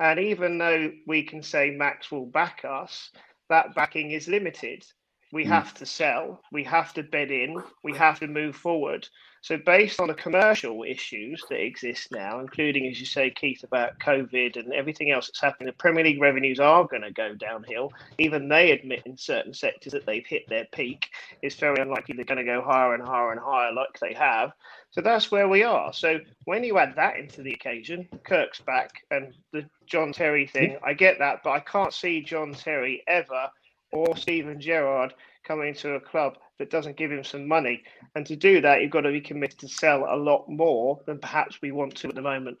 and 0.00 0.18
even 0.18 0.58
though 0.58 0.90
we 1.06 1.22
can 1.22 1.42
say 1.42 1.70
max 1.70 2.10
will 2.10 2.26
back 2.26 2.64
us 2.64 3.10
that 3.48 3.74
backing 3.74 4.10
is 4.12 4.28
limited 4.28 4.84
we 5.32 5.44
Mm. 5.44 5.48
have 5.48 5.74
to 5.74 5.86
sell, 5.86 6.40
we 6.52 6.62
have 6.64 6.94
to 6.94 7.02
bed 7.02 7.30
in, 7.30 7.60
we 7.82 7.94
have 7.96 8.20
to 8.20 8.28
move 8.28 8.54
forward. 8.56 9.08
So, 9.46 9.56
based 9.56 10.00
on 10.00 10.08
the 10.08 10.14
commercial 10.14 10.82
issues 10.82 11.40
that 11.50 11.64
exist 11.64 12.10
now, 12.10 12.40
including, 12.40 12.88
as 12.88 12.98
you 12.98 13.06
say, 13.06 13.30
Keith, 13.30 13.62
about 13.62 13.96
COVID 14.00 14.56
and 14.56 14.72
everything 14.72 15.12
else 15.12 15.28
that's 15.28 15.40
happening, 15.40 15.68
the 15.68 15.72
Premier 15.74 16.02
League 16.02 16.20
revenues 16.20 16.58
are 16.58 16.84
going 16.84 17.02
to 17.02 17.12
go 17.12 17.32
downhill. 17.32 17.92
Even 18.18 18.48
they 18.48 18.72
admit 18.72 19.04
in 19.06 19.16
certain 19.16 19.54
sectors 19.54 19.92
that 19.92 20.04
they've 20.04 20.26
hit 20.26 20.48
their 20.48 20.64
peak. 20.72 21.10
It's 21.42 21.54
very 21.54 21.80
unlikely 21.80 22.16
they're 22.16 22.24
going 22.24 22.44
to 22.44 22.52
go 22.52 22.60
higher 22.60 22.94
and 22.94 23.06
higher 23.06 23.30
and 23.30 23.38
higher 23.38 23.72
like 23.72 23.96
they 24.00 24.14
have. 24.14 24.50
So, 24.90 25.00
that's 25.00 25.30
where 25.30 25.46
we 25.46 25.62
are. 25.62 25.92
So, 25.92 26.18
when 26.46 26.64
you 26.64 26.78
add 26.78 26.96
that 26.96 27.16
into 27.16 27.42
the 27.42 27.52
occasion, 27.52 28.08
Kirk's 28.24 28.60
back 28.62 28.90
and 29.12 29.32
the 29.52 29.64
John 29.86 30.12
Terry 30.12 30.48
thing, 30.48 30.76
I 30.84 30.92
get 30.92 31.20
that, 31.20 31.44
but 31.44 31.50
I 31.50 31.60
can't 31.60 31.94
see 31.94 32.20
John 32.20 32.52
Terry 32.52 33.04
ever 33.06 33.48
or 33.92 34.16
Steven 34.16 34.60
Gerrard 34.60 35.14
coming 35.46 35.68
into 35.68 35.94
a 35.94 36.00
club 36.00 36.38
that 36.58 36.70
doesn't 36.70 36.96
give 36.96 37.12
him 37.12 37.22
some 37.24 37.46
money. 37.46 37.82
And 38.14 38.26
to 38.26 38.36
do 38.36 38.60
that, 38.62 38.80
you've 38.80 38.90
got 38.90 39.02
to 39.02 39.12
be 39.12 39.20
committed 39.20 39.58
to 39.60 39.68
sell 39.68 40.06
a 40.08 40.16
lot 40.16 40.48
more 40.48 41.00
than 41.06 41.18
perhaps 41.18 41.60
we 41.62 41.70
want 41.70 41.94
to 41.96 42.08
at 42.08 42.14
the 42.14 42.22
moment. 42.22 42.58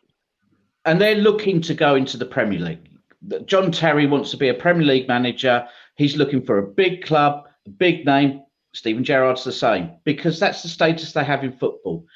and 0.84 1.00
they're 1.00 1.16
looking 1.16 1.60
to 1.62 1.74
go 1.74 1.96
into 1.96 2.16
the 2.16 2.24
Premier 2.26 2.60
League. 2.60 2.88
John 3.46 3.72
Terry 3.72 4.06
wants 4.06 4.30
to 4.30 4.36
be 4.36 4.48
a 4.48 4.54
Premier 4.54 4.86
League 4.86 5.08
manager. 5.08 5.66
He's 5.96 6.16
looking 6.16 6.42
for 6.44 6.58
a 6.58 6.66
big 6.66 7.02
club, 7.04 7.46
a 7.66 7.70
big 7.70 8.06
name. 8.06 8.42
Steven 8.72 9.02
Gerrard's 9.02 9.42
the 9.42 9.52
same 9.52 9.92
because 10.04 10.38
that's 10.38 10.62
the 10.62 10.68
status 10.68 11.12
they 11.12 11.24
have 11.24 11.42
in 11.42 11.52
football. 11.52 12.06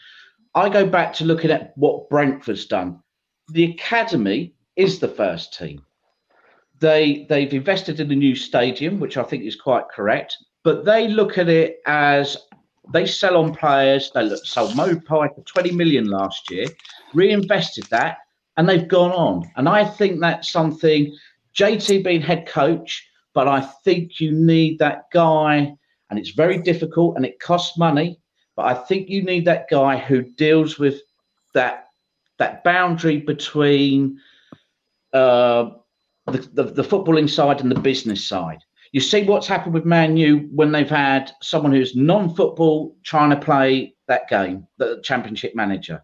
I 0.54 0.68
go 0.68 0.86
back 0.86 1.12
to 1.14 1.24
looking 1.24 1.50
at 1.50 1.72
what 1.76 2.08
Brentford's 2.10 2.66
done. 2.66 3.00
The 3.48 3.64
academy 3.72 4.54
is 4.76 4.98
the 4.98 5.08
first 5.08 5.56
team. 5.58 5.84
They 6.78 7.26
they've 7.28 7.52
invested 7.52 7.98
in 7.98 8.12
a 8.12 8.14
new 8.14 8.36
stadium, 8.36 9.00
which 9.00 9.16
I 9.16 9.22
think 9.22 9.44
is 9.44 9.56
quite 9.56 9.88
correct. 9.88 10.36
But 10.62 10.84
they 10.84 11.08
look 11.08 11.38
at 11.38 11.48
it 11.48 11.80
as 11.86 12.36
they 12.92 13.06
sell 13.06 13.36
on 13.36 13.54
players. 13.54 14.10
They 14.14 14.24
look, 14.24 14.44
sold 14.44 14.72
Maupay 14.72 15.34
for 15.34 15.42
20 15.42 15.72
million 15.72 16.06
last 16.06 16.50
year, 16.50 16.66
reinvested 17.14 17.84
that, 17.84 18.18
and 18.56 18.68
they've 18.68 18.88
gone 18.88 19.12
on. 19.12 19.50
And 19.56 19.68
I 19.68 19.84
think 19.84 20.20
that's 20.20 20.50
something 20.50 21.16
JT 21.54 22.04
being 22.04 22.20
head 22.20 22.46
coach, 22.46 23.06
but 23.32 23.48
I 23.48 23.60
think 23.84 24.20
you 24.20 24.32
need 24.32 24.78
that 24.78 25.04
guy, 25.12 25.74
and 26.10 26.18
it's 26.18 26.30
very 26.30 26.58
difficult 26.58 27.16
and 27.16 27.24
it 27.24 27.40
costs 27.40 27.78
money. 27.78 28.18
But 28.56 28.66
I 28.66 28.74
think 28.74 29.08
you 29.08 29.22
need 29.22 29.44
that 29.46 29.70
guy 29.70 29.96
who 29.96 30.22
deals 30.22 30.78
with 30.78 31.00
that 31.54 31.86
that 32.38 32.64
boundary 32.64 33.18
between 33.18 34.18
uh, 35.12 35.70
the, 36.26 36.38
the, 36.54 36.62
the 36.64 36.82
footballing 36.82 37.28
side 37.28 37.60
and 37.60 37.70
the 37.70 37.78
business 37.78 38.24
side. 38.26 38.64
You 38.92 39.00
see 39.00 39.22
what's 39.24 39.46
happened 39.46 39.74
with 39.74 39.84
Man 39.84 40.16
U 40.16 40.48
when 40.52 40.72
they've 40.72 40.88
had 40.88 41.30
someone 41.42 41.72
who's 41.72 41.94
non-football 41.94 42.96
trying 43.04 43.30
to 43.30 43.36
play 43.36 43.94
that 44.08 44.28
game, 44.28 44.66
the 44.78 45.00
championship 45.04 45.54
manager. 45.54 46.02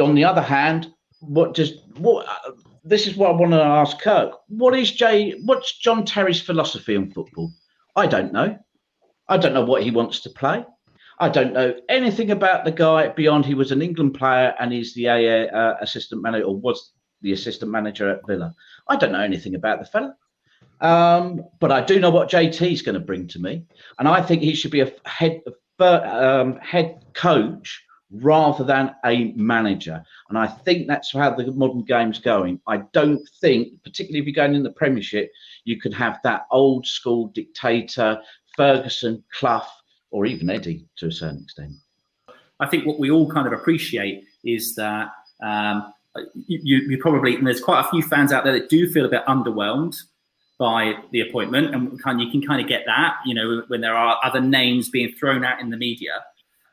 On 0.00 0.14
the 0.14 0.24
other 0.24 0.42
hand, 0.42 0.92
what 1.20 1.54
does 1.54 1.82
what? 1.96 2.26
This 2.84 3.06
is 3.06 3.16
what 3.16 3.30
I 3.30 3.32
want 3.32 3.52
to 3.52 3.62
ask 3.62 4.00
Kirk. 4.00 4.32
What 4.48 4.76
is 4.76 4.90
Jay? 4.90 5.32
What's 5.44 5.78
John 5.78 6.04
Terry's 6.04 6.40
philosophy 6.40 6.96
on 6.96 7.10
football? 7.10 7.50
I 7.96 8.06
don't 8.06 8.32
know. 8.32 8.58
I 9.28 9.36
don't 9.36 9.54
know 9.54 9.64
what 9.64 9.82
he 9.82 9.90
wants 9.90 10.20
to 10.20 10.30
play. 10.30 10.64
I 11.20 11.28
don't 11.28 11.52
know 11.52 11.74
anything 11.88 12.30
about 12.30 12.64
the 12.64 12.72
guy 12.72 13.08
beyond 13.08 13.44
he 13.44 13.54
was 13.54 13.72
an 13.72 13.82
England 13.82 14.14
player 14.14 14.54
and 14.58 14.72
he's 14.72 14.94
the 14.94 15.08
AA 15.08 15.54
uh, 15.54 15.76
assistant 15.80 16.22
manager 16.22 16.46
or 16.46 16.56
was 16.56 16.92
the 17.20 17.32
assistant 17.32 17.70
manager 17.70 18.08
at 18.08 18.26
Villa. 18.26 18.54
I 18.88 18.96
don't 18.96 19.12
know 19.12 19.20
anything 19.20 19.54
about 19.54 19.78
the 19.78 19.84
fella. 19.84 20.16
Um, 20.80 21.44
but 21.58 21.70
I 21.70 21.82
do 21.82 22.00
know 22.00 22.10
what 22.10 22.30
JT 22.30 22.72
is 22.72 22.82
going 22.82 22.94
to 22.94 23.00
bring 23.00 23.26
to 23.28 23.38
me, 23.38 23.64
and 23.98 24.08
I 24.08 24.22
think 24.22 24.42
he 24.42 24.54
should 24.54 24.70
be 24.70 24.80
a 24.80 24.92
head 25.04 25.42
um, 25.78 26.56
head 26.56 27.04
coach 27.14 27.82
rather 28.12 28.64
than 28.64 28.94
a 29.04 29.32
manager. 29.32 30.02
And 30.28 30.38
I 30.38 30.46
think 30.46 30.88
that's 30.88 31.12
how 31.12 31.34
the 31.34 31.52
modern 31.52 31.84
game's 31.84 32.18
going. 32.18 32.60
I 32.66 32.78
don't 32.92 33.26
think, 33.40 33.82
particularly 33.84 34.20
if 34.20 34.26
you're 34.26 34.44
going 34.44 34.56
in 34.56 34.62
the 34.62 34.72
Premiership, 34.72 35.30
you 35.64 35.80
can 35.80 35.92
have 35.92 36.18
that 36.24 36.46
old 36.50 36.86
school 36.86 37.28
dictator, 37.28 38.20
Ferguson, 38.56 39.22
Clough, 39.32 39.66
or 40.10 40.26
even 40.26 40.50
Eddie 40.50 40.86
to 40.96 41.06
a 41.06 41.12
certain 41.12 41.42
extent. 41.42 41.72
I 42.58 42.66
think 42.66 42.84
what 42.84 42.98
we 42.98 43.10
all 43.10 43.30
kind 43.30 43.46
of 43.46 43.52
appreciate 43.52 44.24
is 44.44 44.74
that 44.74 45.10
um, 45.42 45.92
you, 46.34 46.80
you 46.88 46.98
probably, 46.98 47.36
and 47.36 47.46
there's 47.46 47.60
quite 47.60 47.80
a 47.80 47.90
few 47.90 48.02
fans 48.02 48.32
out 48.32 48.44
there 48.44 48.52
that 48.52 48.68
do 48.68 48.90
feel 48.90 49.06
a 49.06 49.08
bit 49.08 49.24
underwhelmed 49.26 49.96
by 50.60 50.92
the 51.10 51.22
appointment, 51.22 51.74
and 51.74 52.00
kind 52.02 52.20
you 52.20 52.30
can 52.30 52.46
kind 52.46 52.60
of 52.60 52.68
get 52.68 52.82
that, 52.84 53.16
you 53.24 53.34
know, 53.34 53.62
when 53.68 53.80
there 53.80 53.96
are 53.96 54.18
other 54.22 54.42
names 54.42 54.90
being 54.90 55.10
thrown 55.18 55.42
out 55.42 55.58
in 55.58 55.70
the 55.70 55.76
media. 55.76 56.22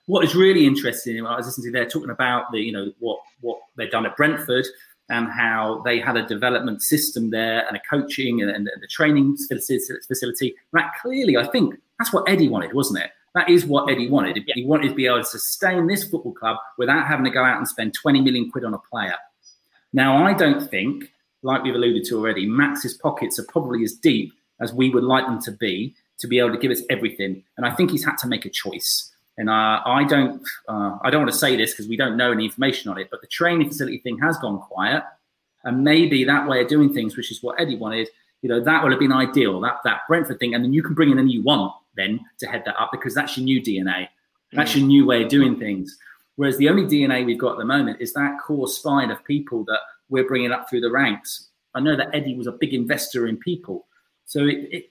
What 0.07 0.25
is 0.25 0.35
really 0.35 0.67
interesting, 0.67 1.25
I 1.25 1.37
was 1.37 1.45
listening 1.45 1.67
to, 1.67 1.71
they're 1.71 1.89
talking 1.89 2.09
about 2.09 2.51
the, 2.51 2.59
you 2.59 2.73
know, 2.73 2.91
what 2.99 3.19
what 3.39 3.59
they've 3.77 3.89
done 3.89 4.05
at 4.05 4.17
Brentford 4.17 4.65
and 5.09 5.29
how 5.29 5.81
they 5.85 5.99
had 6.01 6.17
a 6.17 6.27
development 6.27 6.81
system 6.81 7.29
there 7.29 7.65
and 7.65 7.77
a 7.77 7.81
coaching 7.89 8.41
and, 8.41 8.51
and 8.51 8.67
the 8.67 8.87
training 8.87 9.37
facility. 9.37 10.53
That 10.73 10.91
clearly, 11.01 11.37
I 11.37 11.47
think 11.47 11.75
that's 11.97 12.11
what 12.11 12.27
Eddie 12.27 12.49
wanted, 12.49 12.73
wasn't 12.73 13.05
it? 13.05 13.11
That 13.35 13.49
is 13.49 13.65
what 13.65 13.89
Eddie 13.89 14.09
wanted. 14.09 14.37
He 14.53 14.65
wanted 14.65 14.89
to 14.89 14.95
be 14.95 15.05
able 15.05 15.19
to 15.19 15.25
sustain 15.25 15.87
this 15.87 16.03
football 16.03 16.33
club 16.33 16.57
without 16.77 17.07
having 17.07 17.23
to 17.23 17.31
go 17.31 17.43
out 17.43 17.57
and 17.57 17.67
spend 17.67 17.93
20 17.93 18.19
million 18.19 18.51
quid 18.51 18.65
on 18.65 18.73
a 18.73 18.79
player. 18.79 19.15
Now, 19.93 20.25
I 20.25 20.33
don't 20.33 20.69
think 20.69 21.13
like 21.43 21.63
we've 21.63 21.75
alluded 21.75 22.03
to 22.05 22.17
already, 22.17 22.45
Max's 22.45 22.95
pockets 22.95 23.39
are 23.39 23.45
probably 23.45 23.83
as 23.83 23.93
deep 23.93 24.33
as 24.59 24.73
we 24.73 24.89
would 24.89 25.03
like 25.03 25.25
them 25.25 25.41
to 25.43 25.51
be 25.51 25.95
to 26.19 26.27
be 26.27 26.39
able 26.39 26.51
to 26.51 26.57
give 26.57 26.71
us 26.71 26.81
everything. 26.89 27.43
And 27.57 27.65
I 27.65 27.71
think 27.71 27.91
he's 27.91 28.03
had 28.03 28.17
to 28.17 28.27
make 28.27 28.45
a 28.45 28.49
choice. 28.49 29.11
And 29.37 29.49
uh, 29.49 29.81
I 29.85 30.03
don't, 30.03 30.41
uh, 30.67 30.97
I 31.03 31.11
don't 31.11 31.21
want 31.21 31.31
to 31.31 31.37
say 31.37 31.55
this 31.55 31.71
because 31.71 31.87
we 31.87 31.95
don't 31.95 32.17
know 32.17 32.31
any 32.31 32.45
information 32.45 32.89
on 32.89 32.97
it. 32.97 33.09
But 33.11 33.21
the 33.21 33.27
training 33.27 33.67
facility 33.67 33.99
thing 33.99 34.17
has 34.19 34.37
gone 34.39 34.59
quiet, 34.59 35.03
and 35.63 35.83
maybe 35.83 36.23
that 36.23 36.47
way 36.47 36.61
of 36.61 36.67
doing 36.67 36.91
things, 36.93 37.15
which 37.15 37.31
is 37.31 37.43
what 37.43 37.59
Eddie 37.59 37.77
wanted, 37.77 38.09
you 38.41 38.49
know, 38.49 38.59
that 38.59 38.81
would 38.81 38.91
have 38.91 38.99
been 38.99 39.11
ideal. 39.11 39.59
That 39.61 39.77
that 39.83 40.01
Brentford 40.07 40.39
thing, 40.39 40.55
and 40.55 40.63
then 40.63 40.73
you 40.73 40.81
can 40.81 40.95
bring 40.95 41.11
in 41.11 41.19
a 41.19 41.23
new 41.23 41.43
one 41.43 41.69
then 41.95 42.19
to 42.39 42.47
head 42.47 42.63
that 42.65 42.79
up 42.79 42.89
because 42.91 43.13
that's 43.13 43.37
your 43.37 43.43
new 43.43 43.61
DNA. 43.61 44.07
That's 44.53 44.73
mm. 44.73 44.77
your 44.77 44.87
new 44.87 45.05
way 45.05 45.23
of 45.23 45.29
doing 45.29 45.59
things. 45.59 45.97
Whereas 46.35 46.57
the 46.57 46.69
only 46.69 46.83
DNA 46.83 47.25
we've 47.25 47.39
got 47.39 47.53
at 47.53 47.57
the 47.57 47.65
moment 47.65 47.99
is 47.99 48.13
that 48.13 48.39
core 48.39 48.67
spine 48.67 49.09
of 49.11 49.23
people 49.23 49.63
that 49.65 49.79
we're 50.09 50.27
bringing 50.27 50.51
up 50.51 50.69
through 50.69 50.81
the 50.81 50.91
ranks. 50.91 51.49
I 51.75 51.79
know 51.79 51.95
that 51.95 52.13
Eddie 52.13 52.35
was 52.35 52.47
a 52.47 52.51
big 52.51 52.73
investor 52.73 53.27
in 53.27 53.37
people. 53.37 53.87
So 54.25 54.45
it, 54.45 54.67
it, 54.71 54.89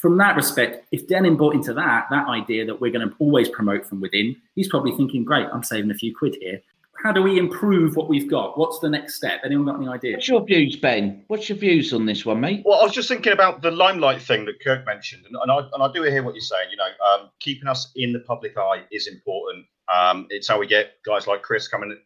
from 0.00 0.16
that 0.18 0.36
respect, 0.36 0.86
if 0.92 1.06
Demin 1.06 1.36
bought 1.36 1.54
into 1.54 1.74
that, 1.74 2.06
that 2.10 2.26
idea 2.28 2.64
that 2.64 2.80
we're 2.80 2.92
going 2.92 3.08
to 3.08 3.14
always 3.18 3.48
promote 3.48 3.84
from 3.84 4.00
within, 4.00 4.34
he's 4.54 4.68
probably 4.68 4.92
thinking, 4.92 5.24
great, 5.24 5.46
I'm 5.52 5.62
saving 5.62 5.90
a 5.90 5.94
few 5.94 6.16
quid 6.16 6.36
here. 6.40 6.60
How 7.02 7.12
do 7.12 7.22
we 7.22 7.38
improve 7.38 7.94
what 7.94 8.08
we've 8.08 8.28
got? 8.28 8.58
What's 8.58 8.80
the 8.80 8.88
next 8.88 9.14
step? 9.14 9.42
Anyone 9.44 9.66
got 9.66 9.76
any 9.76 9.88
ideas? 9.88 10.16
What's 10.16 10.28
your 10.28 10.44
views, 10.44 10.76
Ben? 10.76 11.22
What's 11.28 11.48
your 11.48 11.58
views 11.58 11.92
on 11.92 12.06
this 12.06 12.26
one, 12.26 12.40
mate? 12.40 12.62
Well, 12.64 12.80
I 12.80 12.84
was 12.84 12.92
just 12.92 13.08
thinking 13.08 13.32
about 13.32 13.62
the 13.62 13.70
limelight 13.70 14.20
thing 14.20 14.44
that 14.46 14.60
Kirk 14.64 14.84
mentioned, 14.84 15.24
and, 15.26 15.36
and 15.40 15.52
I, 15.52 15.58
and 15.58 15.82
I 15.82 15.92
do 15.92 16.02
hear 16.02 16.24
what 16.24 16.34
you're 16.34 16.40
saying. 16.40 16.70
You 16.72 16.76
know, 16.76 16.88
um, 17.06 17.30
keeping 17.38 17.68
us 17.68 17.92
in 17.94 18.12
the 18.12 18.18
public 18.20 18.58
eye 18.58 18.82
is 18.90 19.06
important. 19.06 19.66
Um, 19.94 20.26
it's 20.30 20.48
how 20.48 20.58
we 20.58 20.66
get 20.66 20.94
guys 21.06 21.28
like 21.28 21.42
Chris 21.42 21.68
coming 21.68 21.96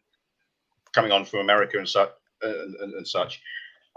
coming 0.93 1.11
on 1.11 1.25
from 1.25 1.39
America 1.39 1.79
and 1.79 1.89
such 1.89 2.11
and, 2.43 2.75
and, 2.75 2.93
and 2.93 3.07
such. 3.07 3.41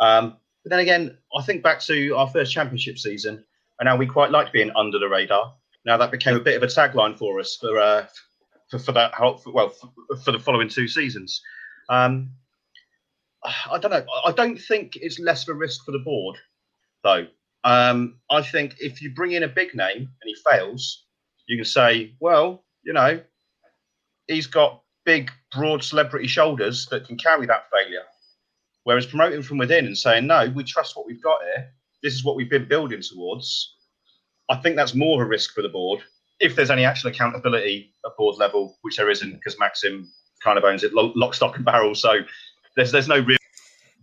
Um, 0.00 0.36
but 0.64 0.70
then 0.70 0.80
again, 0.80 1.16
I 1.36 1.42
think 1.42 1.62
back 1.62 1.80
to 1.82 2.12
our 2.16 2.28
first 2.28 2.52
championship 2.52 2.98
season, 2.98 3.44
and 3.78 3.86
now 3.86 3.96
we 3.96 4.06
quite 4.06 4.30
liked 4.30 4.52
being 4.52 4.70
under 4.74 4.98
the 4.98 5.08
radar. 5.08 5.54
Now 5.84 5.96
that 5.96 6.10
became 6.10 6.36
a 6.36 6.40
bit 6.40 6.56
of 6.56 6.62
a 6.62 6.66
tagline 6.66 7.16
for 7.16 7.38
us 7.38 7.56
for 7.60 7.78
uh, 7.78 8.06
for, 8.68 8.78
for 8.78 8.92
that 8.92 9.14
for, 9.16 9.52
well 9.52 9.68
for, 9.68 9.90
for, 10.24 10.32
the 10.32 10.38
following 10.38 10.68
two 10.68 10.88
seasons. 10.88 11.40
Um, 11.88 12.30
I 13.44 13.78
don't 13.78 13.92
know. 13.92 14.04
I 14.24 14.32
don't 14.32 14.60
think 14.60 14.96
it's 14.96 15.20
less 15.20 15.48
of 15.48 15.54
a 15.54 15.58
risk 15.58 15.84
for 15.84 15.92
the 15.92 16.00
board, 16.00 16.36
though. 17.04 17.26
Um, 17.62 18.16
I 18.30 18.42
think 18.42 18.76
if 18.80 19.00
you 19.00 19.12
bring 19.12 19.32
in 19.32 19.42
a 19.42 19.48
big 19.48 19.74
name 19.74 19.98
and 19.98 20.24
he 20.24 20.36
fails, 20.48 21.04
you 21.46 21.56
can 21.56 21.64
say, 21.64 22.14
well, 22.20 22.64
you 22.82 22.92
know, 22.92 23.20
he's 24.26 24.46
got 24.46 24.82
big, 25.04 25.30
broad 25.52 25.82
celebrity 25.82 26.26
shoulders 26.26 26.86
that 26.86 27.06
can 27.06 27.16
carry 27.16 27.46
that 27.46 27.64
failure. 27.70 28.02
Whereas 28.86 29.04
promoting 29.04 29.42
from 29.42 29.58
within 29.58 29.84
and 29.84 29.98
saying, 29.98 30.28
no, 30.28 30.48
we 30.54 30.62
trust 30.62 30.96
what 30.96 31.06
we've 31.06 31.20
got 31.20 31.40
here. 31.42 31.72
This 32.04 32.14
is 32.14 32.22
what 32.22 32.36
we've 32.36 32.48
been 32.48 32.68
building 32.68 33.02
towards. 33.02 33.74
I 34.48 34.54
think 34.54 34.76
that's 34.76 34.94
more 34.94 35.20
of 35.20 35.26
a 35.26 35.28
risk 35.28 35.54
for 35.54 35.62
the 35.62 35.68
board 35.68 36.04
if 36.38 36.54
there's 36.54 36.70
any 36.70 36.84
actual 36.84 37.10
accountability 37.10 37.92
at 38.04 38.16
board 38.16 38.36
level, 38.36 38.78
which 38.82 38.96
there 38.96 39.10
isn't 39.10 39.32
because 39.32 39.58
Maxim 39.58 40.08
kind 40.40 40.56
of 40.56 40.62
owns 40.62 40.84
it 40.84 40.92
lock, 40.94 41.34
stock, 41.34 41.56
and 41.56 41.64
barrel. 41.64 41.96
So 41.96 42.20
there's 42.76 42.92
there's 42.92 43.08
no 43.08 43.18
real. 43.18 43.38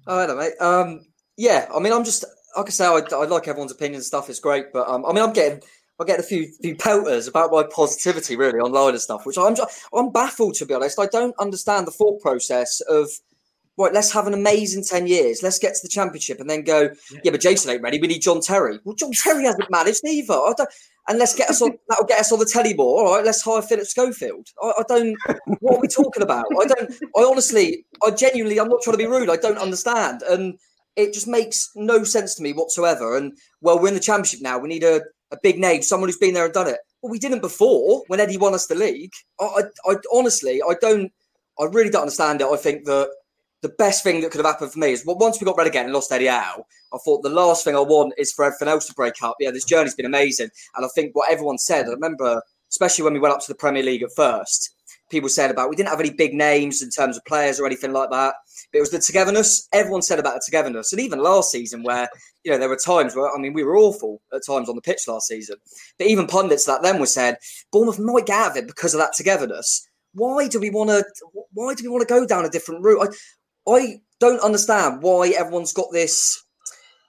Oh, 0.06 0.20
hello, 0.20 0.36
mate. 0.36 0.60
Um, 0.60 1.06
yeah, 1.38 1.70
I 1.74 1.80
mean, 1.80 1.94
I'm 1.94 2.04
just 2.04 2.26
like 2.58 2.68
I 2.68 2.70
say, 2.72 2.86
I, 2.86 3.00
I 3.14 3.26
like 3.26 3.48
everyone's 3.48 3.72
opinion 3.72 3.96
and 3.96 4.04
stuff. 4.04 4.30
It's 4.30 4.42
great, 4.42 4.74
but 4.74 4.86
um, 4.90 5.06
I 5.06 5.14
mean, 5.14 5.24
I'm 5.24 5.32
getting 5.32 5.62
I 5.98 6.04
get 6.04 6.20
a 6.20 6.24
few 6.24 6.52
few 6.62 6.76
pelters 6.76 7.30
about 7.30 7.54
my 7.54 7.64
positivity 7.74 8.36
really 8.36 8.60
online 8.60 8.96
and 8.96 9.02
stuff, 9.02 9.26
which 9.26 9.38
I'm 9.38 9.56
I'm 9.94 10.12
baffled 10.12 10.56
to 10.56 10.66
be 10.66 10.74
honest. 10.74 11.00
I 11.00 11.06
don't 11.06 11.36
understand 11.40 11.88
the 11.88 11.92
thought 11.92 12.22
process 12.22 12.82
of 12.82 13.10
right, 13.78 13.94
let's 13.94 14.12
have 14.12 14.28
an 14.28 14.34
amazing 14.34 14.84
10 14.84 15.08
years. 15.08 15.42
Let's 15.42 15.60
get 15.60 15.74
to 15.74 15.80
the 15.82 15.90
championship 15.90 16.40
and 16.40 16.50
then 16.50 16.64
go, 16.64 16.82
yeah, 17.12 17.20
yeah 17.26 17.32
but 17.32 17.42
Jason 17.42 17.72
ain't 17.72 17.82
ready. 17.82 18.00
We 18.00 18.08
need 18.08 18.22
John 18.22 18.42
Terry. 18.42 18.80
Well, 18.84 18.96
John 18.96 19.12
Terry 19.12 19.46
hasn't 19.46 19.72
managed 19.72 20.02
either. 20.06 20.34
I 20.34 20.54
don't, 20.56 20.70
and 21.08 21.20
let's 21.20 21.36
get 21.36 21.50
us 21.50 21.62
on, 21.62 21.72
that'll 21.90 22.06
get 22.06 22.20
us 22.20 22.32
on 22.32 22.40
the 22.40 22.46
telly 22.46 22.74
more. 22.74 23.06
All 23.06 23.16
right, 23.16 23.26
let's 23.26 23.42
hire 23.42 23.62
Philip 23.62 23.88
Schofield. 23.88 24.48
I, 24.62 24.74
I 24.80 24.84
don't, 24.88 25.18
what 25.60 25.78
are 25.78 25.82
we 25.82 25.88
talking 25.88 26.24
about? 26.24 26.46
I 26.62 26.66
don't, 26.66 26.94
I 27.18 27.22
honestly, 27.22 27.86
I 28.06 28.12
genuinely, 28.12 28.60
I'm 28.60 28.70
not 28.70 28.82
trying 28.82 28.98
to 28.98 29.04
be 29.04 29.08
rude. 29.08 29.30
I 29.30 29.38
don't 29.38 29.58
understand. 29.58 30.22
And 30.24 30.60
it 30.96 31.14
just 31.14 31.28
makes 31.28 31.72
no 31.76 32.04
sense 32.04 32.36
to 32.36 32.44
me 32.44 32.54
whatsoever. 32.54 33.18
And 33.18 33.38
well, 33.62 33.80
we're 33.80 33.90
in 33.90 33.96
the 33.96 34.00
championship 34.00 34.42
now. 34.42 34.60
We 34.60 34.70
need 34.70 34.84
a, 34.84 35.02
a 35.32 35.38
big 35.42 35.58
name, 35.58 35.82
someone 35.82 36.10
who's 36.10 36.18
been 36.18 36.36
there 36.36 36.46
and 36.46 36.54
done 36.54 36.68
it. 36.68 36.78
Well, 37.02 37.12
we 37.12 37.20
didn't 37.20 37.42
before 37.42 38.04
when 38.08 38.20
Eddie 38.20 38.38
won 38.38 38.54
us 38.54 38.68
the 38.68 38.76
league. 38.76 39.12
I, 39.40 39.46
I, 39.46 39.92
I 39.92 39.96
honestly, 40.14 40.62
I 40.62 40.76
don't, 40.80 41.12
I 41.60 41.66
really 41.66 41.90
don't 41.90 42.04
understand 42.04 42.42
it. 42.42 42.48
I 42.48 42.56
think 42.56 42.86
that 42.86 43.10
the 43.64 43.70
best 43.70 44.04
thing 44.04 44.20
that 44.22 44.30
could 44.30 44.40
have 44.40 44.54
happened 44.54 44.74
for 44.74 44.80
me 44.80 44.92
is 44.92 45.06
well, 45.06 45.18
once 45.18 45.40
we 45.40 45.46
got 45.46 45.58
red 45.58 45.68
again 45.68 45.86
and 45.86 45.94
lost 45.94 46.12
Eddie 46.12 46.28
Howe, 46.28 46.66
I 46.94 46.98
thought 46.98 47.24
the 47.24 47.30
last 47.30 47.64
thing 47.64 47.76
I 47.76 47.80
want 47.80 48.14
is 48.18 48.34
for 48.34 48.44
everything 48.44 48.68
else 48.68 48.86
to 48.88 48.94
break 48.94 49.24
up. 49.24 49.38
Yeah, 49.40 49.52
this 49.52 49.64
journey's 49.64 49.96
been 49.96 50.06
amazing. 50.06 50.50
And 50.76 50.86
I 50.86 50.90
think 50.94 51.16
what 51.16 51.32
everyone 51.32 51.58
said, 51.58 51.86
I 51.86 51.92
remember, 51.92 52.42
especially 52.70 53.06
when 53.06 53.14
we 53.14 53.20
went 53.20 53.34
up 53.34 53.40
to 53.40 53.48
the 53.48 53.56
Premier 53.56 53.82
League 53.82 54.04
at 54.04 54.12
first, 54.18 54.76
people 55.10 55.30
said 55.30 55.50
about 55.50 55.70
we 55.70 55.78
didn't 55.78 55.90
have 55.90 56.02
any 56.02 56.12
big 56.12 56.34
names 56.34 56.82
in 56.82 56.90
terms 56.90 57.16
of 57.16 57.24
players 57.24 57.58
or 57.58 57.66
anything 57.66 57.94
like 57.94 58.10
that. 58.10 58.36
But 58.72 58.80
it 58.80 58.82
was 58.82 58.92
the 58.92 59.00
togetherness. 59.00 59.70
Everyone 59.72 60.02
said 60.02 60.20
about 60.20 60.34
the 60.34 60.44
togetherness. 60.46 60.92
And 60.92 61.02
even 61.02 61.24
last 61.24 61.50
season, 61.50 61.84
where, 61.84 62.10
you 62.44 62.52
know, 62.52 62.58
there 62.58 62.70
were 62.70 62.76
times 62.76 63.16
where, 63.16 63.34
I 63.34 63.40
mean, 63.40 63.54
we 63.54 63.64
were 63.64 63.78
awful 63.78 64.22
at 64.34 64.46
times 64.46 64.68
on 64.68 64.76
the 64.76 64.82
pitch 64.82 65.08
last 65.08 65.28
season. 65.28 65.56
But 65.98 66.08
even 66.08 66.28
pundits 66.28 66.66
that 66.66 66.82
then 66.82 67.00
were 67.00 67.06
said, 67.06 67.38
Bournemouth 67.72 68.00
might 68.00 68.26
get 68.26 68.42
out 68.42 68.52
of 68.52 68.58
it 68.58 68.68
because 68.68 68.94
of 68.94 69.00
that 69.00 69.14
togetherness 69.16 69.88
why 70.16 70.48
do 70.48 70.60
we 70.60 70.70
want 70.70 70.90
to 70.90 71.04
why 71.54 71.74
do 71.74 71.84
we 71.84 71.90
want 71.90 72.08
to 72.08 72.14
go 72.14 72.26
down 72.26 72.46
a 72.46 72.50
different 72.50 72.84
route 72.84 73.02
I, 73.02 73.16
I 73.68 74.02
don't 74.20 74.42
understand 74.42 75.02
why 75.02 75.30
everyone's 75.30 75.74
got 75.74 75.92
this 75.92 76.44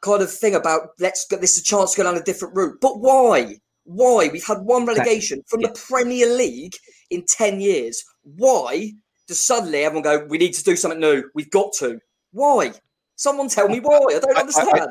kind 0.00 0.22
of 0.22 0.32
thing 0.32 0.54
about 0.54 0.88
let's 0.98 1.26
get 1.28 1.40
this 1.40 1.58
a 1.58 1.62
chance 1.62 1.92
to 1.92 1.98
go 1.98 2.04
down 2.04 2.20
a 2.20 2.22
different 2.22 2.54
route. 2.54 2.78
But 2.80 3.00
why? 3.00 3.56
Why? 3.84 4.28
We've 4.32 4.46
had 4.46 4.60
one 4.60 4.86
relegation 4.86 5.42
from 5.48 5.62
the 5.62 5.76
Premier 5.88 6.26
League 6.26 6.74
in 7.10 7.24
10 7.26 7.60
years. 7.60 8.02
Why 8.22 8.92
does 9.26 9.40
suddenly 9.40 9.84
everyone 9.84 10.02
go, 10.02 10.26
we 10.26 10.38
need 10.38 10.54
to 10.54 10.64
do 10.64 10.76
something 10.76 11.00
new? 11.00 11.24
We've 11.34 11.50
got 11.50 11.72
to. 11.78 11.98
Why? 12.32 12.72
Someone 13.16 13.48
tell 13.48 13.68
me 13.68 13.80
why. 13.80 13.98
I 14.10 14.18
don't 14.18 14.36
understand. 14.36 14.68
I, 14.74 14.84
I, 14.84 14.86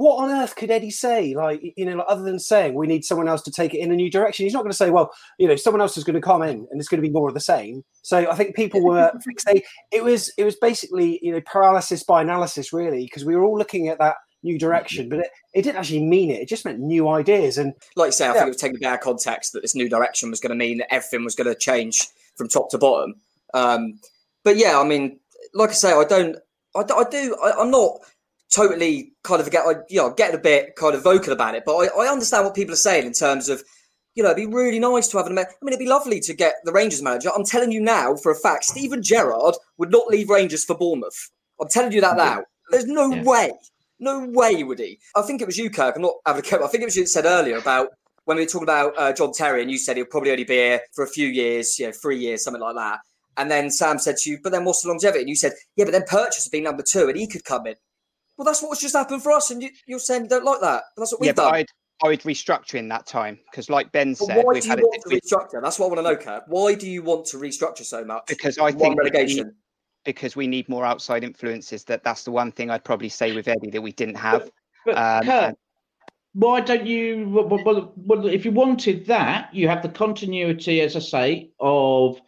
what 0.00 0.24
on 0.24 0.30
earth 0.30 0.56
could 0.56 0.70
Eddie 0.70 0.90
say? 0.90 1.34
Like, 1.34 1.60
you 1.76 1.84
know, 1.84 2.00
other 2.00 2.22
than 2.22 2.38
saying 2.38 2.72
we 2.72 2.86
need 2.86 3.04
someone 3.04 3.28
else 3.28 3.42
to 3.42 3.50
take 3.50 3.74
it 3.74 3.80
in 3.80 3.92
a 3.92 3.94
new 3.94 4.10
direction, 4.10 4.44
he's 4.44 4.54
not 4.54 4.62
going 4.62 4.70
to 4.70 4.76
say, 4.76 4.88
well, 4.88 5.10
you 5.38 5.46
know, 5.46 5.56
someone 5.56 5.82
else 5.82 5.98
is 5.98 6.04
going 6.04 6.14
to 6.14 6.22
come 6.22 6.40
in 6.40 6.66
and 6.70 6.80
it's 6.80 6.88
going 6.88 7.02
to 7.02 7.06
be 7.06 7.12
more 7.12 7.28
of 7.28 7.34
the 7.34 7.40
same. 7.40 7.84
So 8.00 8.30
I 8.30 8.34
think 8.34 8.56
people 8.56 8.82
were 8.82 9.12
fixated. 9.28 9.60
It 9.92 10.02
was, 10.02 10.32
it 10.38 10.44
was 10.44 10.56
basically, 10.56 11.18
you 11.20 11.32
know, 11.32 11.42
paralysis 11.44 12.02
by 12.02 12.22
analysis, 12.22 12.72
really, 12.72 13.04
because 13.04 13.26
we 13.26 13.36
were 13.36 13.44
all 13.44 13.58
looking 13.58 13.88
at 13.88 13.98
that 13.98 14.16
new 14.42 14.58
direction, 14.58 15.10
but 15.10 15.18
it, 15.18 15.28
it 15.52 15.62
didn't 15.62 15.76
actually 15.76 16.02
mean 16.02 16.30
it. 16.30 16.40
It 16.40 16.48
just 16.48 16.64
meant 16.64 16.80
new 16.80 17.06
ideas. 17.10 17.58
And 17.58 17.74
like 17.94 18.08
you 18.08 18.12
say, 18.12 18.24
I 18.24 18.28
yeah. 18.28 18.32
think 18.34 18.46
it 18.46 18.48
was 18.48 18.56
taken 18.56 18.84
out 18.86 18.94
of 18.94 19.00
context 19.00 19.52
that 19.52 19.60
this 19.60 19.74
new 19.74 19.90
direction 19.90 20.30
was 20.30 20.40
going 20.40 20.48
to 20.48 20.56
mean 20.56 20.78
that 20.78 20.94
everything 20.94 21.24
was 21.24 21.34
going 21.34 21.52
to 21.52 21.54
change 21.54 22.08
from 22.38 22.48
top 22.48 22.70
to 22.70 22.78
bottom. 22.78 23.16
Um, 23.52 24.00
but 24.44 24.56
yeah, 24.56 24.80
I 24.80 24.84
mean, 24.84 25.20
like 25.52 25.68
I 25.68 25.74
say, 25.74 25.92
I 25.92 26.04
don't, 26.04 26.38
I, 26.74 26.80
I 26.80 27.04
do, 27.10 27.36
I, 27.44 27.60
am 27.60 27.70
not 27.70 27.98
totally 28.50 29.12
kind 29.22 29.40
of 29.40 29.50
get, 29.50 29.64
I, 29.64 29.74
you 29.88 29.98
know, 30.00 30.12
getting 30.12 30.36
a 30.36 30.42
bit 30.42 30.76
kind 30.76 30.94
of 30.94 31.02
vocal 31.02 31.32
about 31.32 31.54
it, 31.54 31.64
but 31.64 31.76
I, 31.76 32.04
I 32.04 32.08
understand 32.08 32.44
what 32.44 32.54
people 32.54 32.74
are 32.74 32.76
saying 32.76 33.06
in 33.06 33.12
terms 33.12 33.48
of, 33.48 33.62
you 34.14 34.22
know, 34.22 34.30
it'd 34.30 34.48
be 34.48 34.52
really 34.52 34.80
nice 34.80 35.08
to 35.08 35.18
have 35.18 35.26
an. 35.26 35.38
I 35.38 35.44
mean, 35.62 35.68
it'd 35.68 35.78
be 35.78 35.86
lovely 35.86 36.20
to 36.20 36.34
get 36.34 36.54
the 36.64 36.72
Rangers 36.72 37.02
manager. 37.02 37.30
I'm 37.34 37.44
telling 37.44 37.70
you 37.70 37.80
now 37.80 38.16
for 38.16 38.32
a 38.32 38.34
fact, 38.34 38.64
Steven 38.64 39.02
Gerrard 39.02 39.54
would 39.78 39.92
not 39.92 40.08
leave 40.08 40.28
Rangers 40.28 40.64
for 40.64 40.76
Bournemouth. 40.76 41.30
I'm 41.60 41.68
telling 41.68 41.92
you 41.92 42.00
that 42.00 42.16
now. 42.16 42.42
There's 42.70 42.86
no 42.86 43.12
yeah. 43.12 43.22
way, 43.22 43.52
no 43.98 44.26
way 44.28 44.62
would 44.64 44.78
he. 44.78 44.98
I 45.16 45.22
think 45.22 45.40
it 45.40 45.46
was 45.46 45.58
you, 45.58 45.70
Kirk. 45.70 45.96
I'm 45.96 46.02
not 46.02 46.14
having 46.26 46.44
a 46.44 46.64
I 46.64 46.68
think 46.68 46.82
it 46.82 46.86
was 46.86 46.96
you 46.96 47.04
that 47.04 47.08
said 47.08 47.24
earlier 47.24 47.56
about 47.56 47.88
when 48.24 48.36
we 48.36 48.44
were 48.44 48.48
talking 48.48 48.64
about 48.64 48.94
uh, 48.96 49.12
John 49.12 49.32
Terry, 49.32 49.62
and 49.62 49.70
you 49.70 49.78
said 49.78 49.96
he'll 49.96 50.06
probably 50.06 50.30
only 50.30 50.44
be 50.44 50.54
here 50.54 50.80
for 50.92 51.04
a 51.04 51.08
few 51.08 51.28
years, 51.28 51.78
you 51.78 51.86
know, 51.86 51.92
three 51.92 52.18
years, 52.18 52.44
something 52.44 52.62
like 52.62 52.76
that. 52.76 52.98
And 53.36 53.50
then 53.50 53.70
Sam 53.70 53.98
said 53.98 54.16
to 54.18 54.30
you, 54.30 54.38
but 54.42 54.52
then 54.52 54.64
what's 54.64 54.82
the 54.82 54.88
longevity? 54.88 55.20
And 55.20 55.28
you 55.28 55.36
said, 55.36 55.52
yeah, 55.76 55.84
but 55.84 55.92
then 55.92 56.04
Purches 56.06 56.46
would 56.46 56.56
be 56.56 56.60
number 56.60 56.82
two, 56.82 57.08
and 57.08 57.16
he 57.16 57.26
could 57.26 57.44
come 57.44 57.66
in. 57.66 57.74
Well, 58.40 58.46
that's 58.46 58.62
what's 58.62 58.80
just 58.80 58.96
happened 58.96 59.22
for 59.22 59.32
us, 59.32 59.50
and 59.50 59.62
you, 59.62 59.96
are 59.96 59.98
saying 59.98 60.22
you 60.22 60.28
don't 60.30 60.46
like 60.46 60.62
that. 60.62 60.84
But 60.96 61.02
that's 61.02 61.12
what 61.12 61.20
we've 61.20 61.26
yeah, 61.26 61.32
done. 61.34 61.54
I'd, 61.56 61.66
I 62.02 62.08
would 62.08 62.22
restructure 62.22 62.76
in 62.76 62.88
that 62.88 63.06
time 63.06 63.38
because, 63.50 63.68
like 63.68 63.92
Ben 63.92 64.12
but 64.12 64.28
said, 64.28 64.42
why 64.46 64.58
do 64.58 64.66
you 64.66 64.76
want 64.76 65.02
to 65.02 65.10
restructure? 65.10 65.62
That's 65.62 65.78
what 65.78 65.84
I 65.84 65.88
want 65.90 65.98
to 65.98 66.02
know, 66.04 66.16
Kat. 66.16 66.44
Why 66.46 66.74
do 66.74 66.88
you 66.88 67.02
want 67.02 67.26
to 67.26 67.36
restructure 67.36 67.84
so 67.84 68.02
much? 68.02 68.22
Because 68.28 68.56
I 68.56 68.72
think 68.72 68.96
relegation. 68.96 69.54
because 70.06 70.36
we 70.36 70.46
need 70.46 70.66
more 70.70 70.86
outside 70.86 71.22
influences. 71.22 71.84
That 71.84 72.02
that's 72.02 72.24
the 72.24 72.30
one 72.30 72.50
thing 72.50 72.70
I'd 72.70 72.82
probably 72.82 73.10
say 73.10 73.32
with 73.32 73.46
Eddie 73.46 73.68
that 73.72 73.82
we 73.82 73.92
didn't 73.92 74.14
have. 74.14 74.50
But, 74.86 74.94
but 74.94 74.96
um, 74.96 75.24
Kurt, 75.26 75.54
why 76.32 76.60
don't 76.62 76.86
you? 76.86 77.28
Well, 77.28 77.92
well, 77.94 78.26
if 78.26 78.46
you 78.46 78.52
wanted 78.52 79.04
that, 79.04 79.54
you 79.54 79.68
have 79.68 79.82
the 79.82 79.90
continuity, 79.90 80.80
as 80.80 80.96
I 80.96 81.00
say, 81.00 81.50
of 81.60 82.18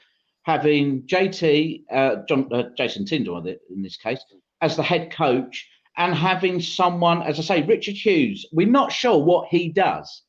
having 0.43 1.05
JT, 1.05 1.85
uh, 1.91 2.17
John, 2.29 2.51
uh, 2.53 2.65
Jason 2.77 3.07
Tindall 3.07 3.47
in 3.47 3.83
this 3.83 3.97
case, 3.97 4.23
as 4.61 4.77
the 4.77 4.83
head 4.83 5.11
coach 5.11 5.71
and 5.97 6.15
having 6.15 6.61
someone, 6.61 7.23
as 7.23 7.39
I 7.39 7.43
say, 7.43 7.63
Richard 7.63 7.95
Hughes, 7.95 8.47
we're 8.53 8.67
not 8.67 8.93
sure 8.93 9.19
what 9.19 9.49
he 9.49 9.69
does. 9.69 10.23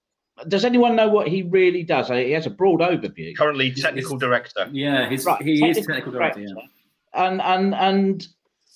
Does 0.47 0.66
anyone 0.66 0.95
know 0.95 1.07
what 1.09 1.28
he 1.28 1.43
really 1.43 1.84
does? 1.84 2.09
He 2.09 2.32
has 2.32 2.47
a 2.47 2.49
broad 2.49 2.80
overview. 2.80 3.36
Currently, 3.38 3.72
technical 3.72 4.18
director. 4.18 4.68
Yeah, 4.72 5.09
he's, 5.09 5.26
right. 5.26 5.41
he 5.41 5.59
technical 5.59 5.82
is 5.82 5.88
technical 5.88 6.11
director. 6.11 6.39
director. 6.39 6.61
Yeah. 6.61 7.26
And 7.26 7.41
and 7.41 7.76
and 7.76 8.28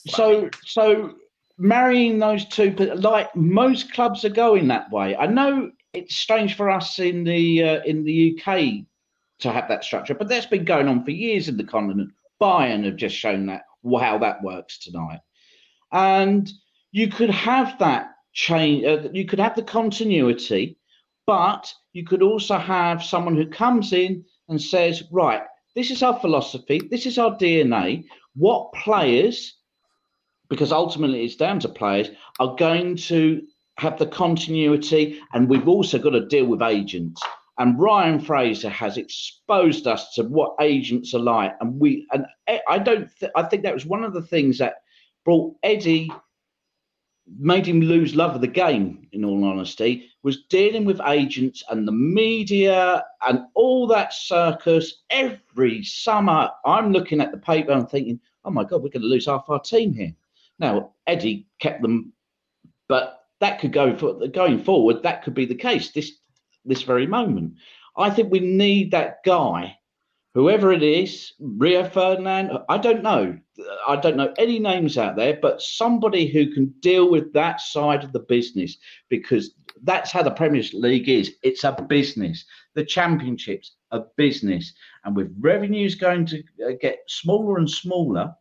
so 0.08 0.50
so 0.64 1.16
marrying 1.58 2.20
those 2.20 2.46
two, 2.46 2.72
like 2.96 3.36
most 3.36 3.92
clubs 3.92 4.24
are 4.24 4.30
going 4.30 4.68
that 4.68 4.90
way. 4.92 5.16
I 5.16 5.26
know 5.26 5.72
it's 5.94 6.16
strange 6.16 6.56
for 6.56 6.70
us 6.70 7.00
in 7.00 7.24
the 7.24 7.64
uh, 7.64 7.84
in 7.84 8.04
the 8.04 8.40
UK 8.40 8.86
to 9.40 9.52
have 9.52 9.68
that 9.68 9.84
structure, 9.84 10.14
but 10.14 10.28
that's 10.30 10.46
been 10.46 10.66
going 10.66 10.88
on 10.88 11.04
for 11.04 11.12
years 11.12 11.48
in 11.48 11.58
the 11.58 11.64
continent. 11.64 12.12
Bayern 12.42 12.86
have 12.86 12.96
just 12.96 13.16
shown 13.16 13.48
that 13.48 13.64
how 14.00 14.20
that 14.20 14.44
works 14.44 14.78
tonight, 14.80 15.20
and 15.92 16.52
you 16.98 17.08
could 17.08 17.30
have 17.30 17.78
that 17.78 18.16
change. 18.34 18.84
Uh, 18.84 19.08
you 19.14 19.24
could 19.24 19.38
have 19.38 19.56
the 19.56 19.62
continuity, 19.62 20.80
but 21.28 21.72
you 21.93 22.04
could 22.04 22.24
also 22.24 22.58
have 22.58 23.04
someone 23.04 23.36
who 23.36 23.45
comes 23.45 23.93
in 23.93 24.26
and 24.50 24.60
says, 24.60 25.04
"Right, 25.12 25.43
this 25.76 25.91
is 25.91 26.02
our 26.02 26.20
philosophy. 26.20 26.82
This 26.89 27.06
is 27.06 27.20
our 27.20 27.38
DNA. 27.38 28.06
What 28.34 28.74
players?" 28.74 29.58
Because 30.50 30.72
ultimately, 30.72 31.24
it's 31.24 31.36
down 31.36 31.60
to 31.60 31.70
players 31.70 32.10
are 32.39 32.56
going 32.56 32.95
to 33.12 33.43
have 33.78 34.00
the 34.00 34.08
continuity, 34.08 35.20
and 35.34 35.48
we've 35.48 35.68
also 35.68 36.00
got 36.00 36.16
to 36.18 36.26
deal 36.26 36.48
with 36.48 36.64
agents. 36.64 37.22
And 37.60 37.80
Ryan 37.80 38.20
Fraser 38.20 38.70
has 38.70 38.98
exposed 38.98 39.86
us 39.86 40.16
to 40.16 40.24
what 40.24 40.56
agents 40.60 41.14
are 41.14 41.28
like, 41.36 41.54
and 41.62 41.80
we 41.80 42.08
and 42.12 42.26
I 42.68 42.80
don't. 42.80 43.08
Th- 43.20 43.32
I 43.36 43.43
think 43.43 43.62
that 43.62 43.76
was 43.76 43.86
one 43.86 44.04
of 44.04 44.14
the 44.14 44.28
things 44.34 44.58
that 44.58 44.78
brought 45.24 45.54
Eddie 45.62 46.10
made 47.40 47.66
him 47.66 47.82
lose 47.82 48.16
love 48.16 48.36
of 48.36 48.42
the 48.42 48.48
game, 48.48 49.08
in 49.12 49.26
all 49.26 49.44
honesty, 49.44 50.10
was 50.24 50.44
dealing 50.46 50.86
with 50.86 51.02
agents 51.06 51.64
and 51.70 51.88
the 51.88 51.92
media 51.92 53.04
and 53.28 53.42
all 53.54 53.88
that 53.88 54.14
circus 54.14 55.04
every 55.10 55.84
summer. 55.84 56.50
I'm 56.66 56.92
looking 56.92 57.22
at 57.22 57.32
the 57.32 57.38
paper 57.38 57.72
and 57.72 57.90
thinking, 57.90 58.20
oh 58.46 58.52
my 58.52 58.64
God, 58.64 58.82
we're 58.82 58.90
going 58.90 59.02
to 59.02 59.08
lose 59.08 59.26
half 59.26 59.50
our 59.50 59.60
team 59.60 59.94
here. 59.94 60.14
Now, 60.60 60.94
Eddie 61.06 61.48
kept 61.60 61.82
them, 61.82 62.14
but 62.88 63.26
that 63.40 63.60
could 63.60 63.74
go 63.74 63.96
for 63.96 64.28
going 64.28 64.64
forward, 64.64 65.04
that 65.04 65.24
could 65.24 65.34
be 65.34 65.46
the 65.46 65.56
case 65.56 65.92
this 65.92 66.14
this 66.66 66.82
very 66.82 67.08
moment. 67.08 67.54
I 67.96 68.10
think 68.10 68.32
we 68.32 68.40
need 68.40 68.92
that 68.92 69.24
guy 69.24 69.78
whoever 70.38 70.72
it 70.72 70.84
is, 70.84 71.34
Rio 71.40 71.90
Ferdinand, 71.90 72.52
I 72.70 72.78
don't 72.78 73.02
know. 73.02 73.40
I 73.88 73.95
don't 73.95 74.18
know 74.18 74.34
any 74.38 74.60
names 74.60 74.97
out 74.97 75.16
there, 75.16 75.39
but 75.41 75.62
somebody 75.62 76.28
who 76.28 76.53
can 76.53 76.68
deal 76.80 77.10
with 77.10 77.34
that 77.34 77.62
side 77.62 78.03
of 78.03 78.14
the 78.14 78.20
business 78.20 78.78
because 79.10 79.55
that's 79.84 80.12
how 80.12 80.24
the 80.24 80.32
Premier 80.32 80.64
League 80.74 81.10
is. 81.10 81.36
It's 81.43 81.64
a 81.64 81.72
business. 81.72 82.45
The 82.76 82.86
championships 82.86 83.78
a 83.91 84.01
business, 84.18 84.74
and 85.05 85.16
with 85.16 85.34
revenues 85.39 85.95
going 85.95 86.26
to 86.26 86.43
uh, 86.66 86.72
get 86.82 86.99
smaller 87.08 87.58
and 87.58 87.70
smaller, 87.70 88.36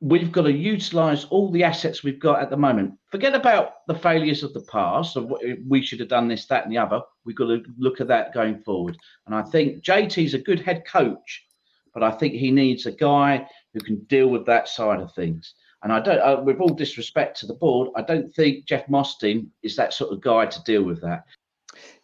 we've 0.00 0.32
got 0.32 0.42
to 0.42 0.52
utilize 0.52 1.24
all 1.26 1.50
the 1.50 1.64
assets 1.64 2.02
we've 2.02 2.20
got 2.20 2.40
at 2.40 2.50
the 2.50 2.56
moment. 2.56 2.94
Forget 3.10 3.34
about 3.34 3.86
the 3.86 3.94
failures 3.94 4.42
of 4.42 4.52
the 4.52 4.64
past 4.70 5.16
of 5.16 5.32
we 5.66 5.82
should 5.82 6.00
have 6.00 6.08
done 6.08 6.28
this, 6.28 6.46
that, 6.46 6.64
and 6.64 6.72
the 6.72 6.78
other. 6.78 7.00
We've 7.24 7.36
got 7.36 7.46
to 7.46 7.62
look 7.78 8.00
at 8.00 8.08
that 8.08 8.34
going 8.34 8.62
forward. 8.62 8.96
And 9.26 9.34
I 9.34 9.42
think 9.42 9.82
JT's 9.82 10.34
a 10.34 10.38
good 10.38 10.60
head 10.60 10.84
coach, 10.86 11.46
but 11.94 12.02
I 12.02 12.10
think 12.10 12.34
he 12.34 12.50
needs 12.50 12.86
a 12.86 12.92
guy 12.92 13.46
who 13.76 13.84
can 13.84 13.96
deal 14.04 14.28
with 14.28 14.46
that 14.46 14.68
side 14.68 15.00
of 15.00 15.12
things. 15.14 15.54
And 15.82 15.92
I 15.92 16.00
don't, 16.00 16.18
uh, 16.18 16.42
with 16.42 16.60
all 16.60 16.70
disrespect 16.70 17.38
to 17.40 17.46
the 17.46 17.54
board, 17.54 17.90
I 17.94 18.02
don't 18.02 18.34
think 18.34 18.64
Jeff 18.64 18.88
Mostyn 18.88 19.50
is 19.62 19.76
that 19.76 19.92
sort 19.92 20.12
of 20.12 20.22
guy 20.22 20.46
to 20.46 20.62
deal 20.62 20.82
with 20.82 21.00
that. 21.02 21.24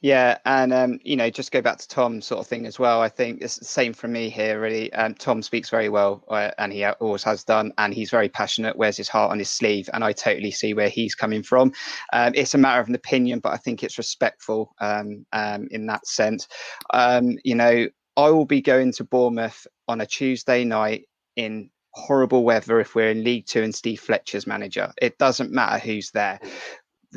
Yeah, 0.03 0.37
and 0.45 0.71
um, 0.75 0.99
you 1.03 1.17
know, 1.17 1.31
just 1.31 1.51
go 1.51 1.63
back 1.63 1.79
to 1.79 1.89
Tom 1.89 2.21
sort 2.21 2.41
of 2.41 2.47
thing 2.47 2.67
as 2.67 2.79
well. 2.79 3.01
I 3.01 3.09
think 3.09 3.41
it's 3.41 3.57
the 3.57 3.65
same 3.65 3.95
for 3.95 4.07
me 4.07 4.29
here. 4.29 4.61
Really, 4.61 4.93
um, 4.93 5.15
Tom 5.15 5.41
speaks 5.41 5.71
very 5.71 5.89
well, 5.89 6.23
uh, 6.29 6.51
and 6.59 6.71
he 6.73 6.85
always 6.85 7.23
has 7.23 7.43
done, 7.43 7.73
and 7.79 7.95
he's 7.95 8.11
very 8.11 8.29
passionate. 8.29 8.77
Wears 8.77 8.99
his 8.99 9.09
heart 9.09 9.31
on 9.31 9.39
his 9.39 9.49
sleeve, 9.49 9.89
and 9.95 10.05
I 10.05 10.13
totally 10.13 10.51
see 10.51 10.75
where 10.75 10.91
he's 10.91 11.15
coming 11.15 11.43
from. 11.43 11.73
Um, 12.13 12.33
it's 12.35 12.53
a 12.53 12.59
matter 12.59 12.83
of 12.83 12.89
an 12.89 12.95
opinion, 12.95 13.39
but 13.39 13.55
I 13.55 13.57
think 13.57 13.83
it's 13.83 13.97
respectful 13.97 14.75
um, 14.81 15.25
um, 15.33 15.69
in 15.71 15.87
that 15.87 16.07
sense. 16.07 16.49
Um, 16.93 17.39
you 17.45 17.55
know, 17.55 17.89
I 18.19 18.29
will 18.29 18.45
be 18.45 18.61
going 18.61 18.93
to 18.93 19.05
Bournemouth 19.05 19.67
on 19.89 20.03
a 20.03 20.07
Tuesday 20.07 20.65
night 20.65 21.07
in 21.37 21.71
horrible 21.95 22.45
weather 22.45 22.81
if 22.81 22.95
we're 22.95 23.11
in 23.11 23.25
League 23.25 23.47
Two 23.47 23.63
and 23.63 23.75
Steve 23.75 24.01
Fletcher's 24.01 24.47
manager. 24.47 24.93
It 25.01 25.19
doesn't 25.19 25.53
matter 25.53 25.79
who's 25.79 26.11
there 26.11 26.41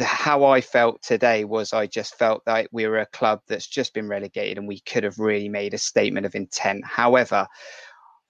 how 0.04 0.44
I 0.44 0.62
felt 0.62 1.02
today 1.02 1.46
was 1.46 1.72
I 1.72 1.88
just 1.88 2.18
felt 2.18 2.44
that 2.46 2.68
we 2.72 2.86
were 2.88 3.00
a 3.00 3.06
club 3.06 3.42
that's 3.48 3.68
just 3.68 3.94
been 3.94 4.10
relegated 4.10 4.58
and 4.58 4.68
we 4.68 4.82
could 4.82 5.04
have 5.04 5.20
really 5.20 5.48
made 5.48 5.74
a 5.74 5.78
statement 5.78 6.26
of 6.26 6.36
intent. 6.36 6.84
However, 6.86 7.48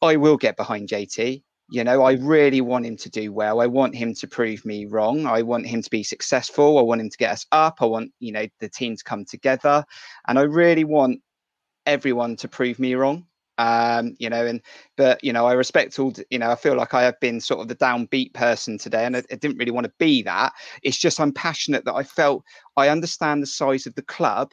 I 0.02 0.18
will 0.18 0.38
get 0.38 0.58
behind 0.58 0.90
JT. 0.90 1.42
You 1.72 1.84
know, 1.84 2.04
I 2.04 2.14
really 2.14 2.62
want 2.62 2.86
him 2.86 2.96
to 2.98 3.10
do 3.10 3.34
well. 3.34 3.60
I 3.60 3.66
want 3.66 3.96
him 3.96 4.14
to 4.16 4.28
prove 4.28 4.64
me 4.66 4.86
wrong. 4.86 5.26
I 5.26 5.42
want 5.42 5.66
him 5.66 5.82
to 5.82 5.90
be 5.90 6.04
successful. 6.04 6.78
I 6.78 6.84
want 6.84 7.02
him 7.02 7.10
to 7.10 7.18
get 7.18 7.32
us 7.32 7.48
up. 7.52 7.78
I 7.82 7.86
want, 7.86 8.12
you 8.20 8.32
know, 8.32 8.46
the 8.60 8.70
team 8.70 8.96
to 8.96 9.04
come 9.04 9.26
together. 9.26 9.84
And 10.28 10.38
I 10.38 10.44
really 10.44 10.84
want 10.84 11.22
everyone 11.88 12.36
to 12.38 12.48
prove 12.48 12.78
me 12.78 12.94
wrong 12.94 13.26
um 13.58 14.16
you 14.20 14.30
know 14.30 14.46
and 14.46 14.62
but 14.98 15.24
you 15.24 15.32
know 15.32 15.46
i 15.46 15.54
respect 15.54 15.98
all 15.98 16.14
you 16.30 16.38
know 16.38 16.52
i 16.52 16.56
feel 16.56 16.76
like 16.76 16.94
i 16.94 17.04
have 17.04 17.20
been 17.22 17.40
sort 17.40 17.62
of 17.62 17.68
the 17.68 17.76
downbeat 17.76 18.34
person 18.34 18.78
today 18.78 19.06
and 19.06 19.16
I, 19.16 19.24
I, 19.32 19.36
didn't 19.36 19.58
really 19.58 19.72
want 19.72 19.86
to 19.86 19.94
be 19.98 20.22
that. 20.24 20.54
It's 20.84 20.98
just 20.98 21.20
i'm 21.20 21.32
passionate 21.32 21.86
that 21.86 21.96
i 21.96 22.04
felt 22.04 22.44
i 22.76 22.90
understand 22.90 23.42
the 23.42 23.48
size 23.48 23.86
of 23.86 23.96
the 23.96 24.02
club. 24.02 24.52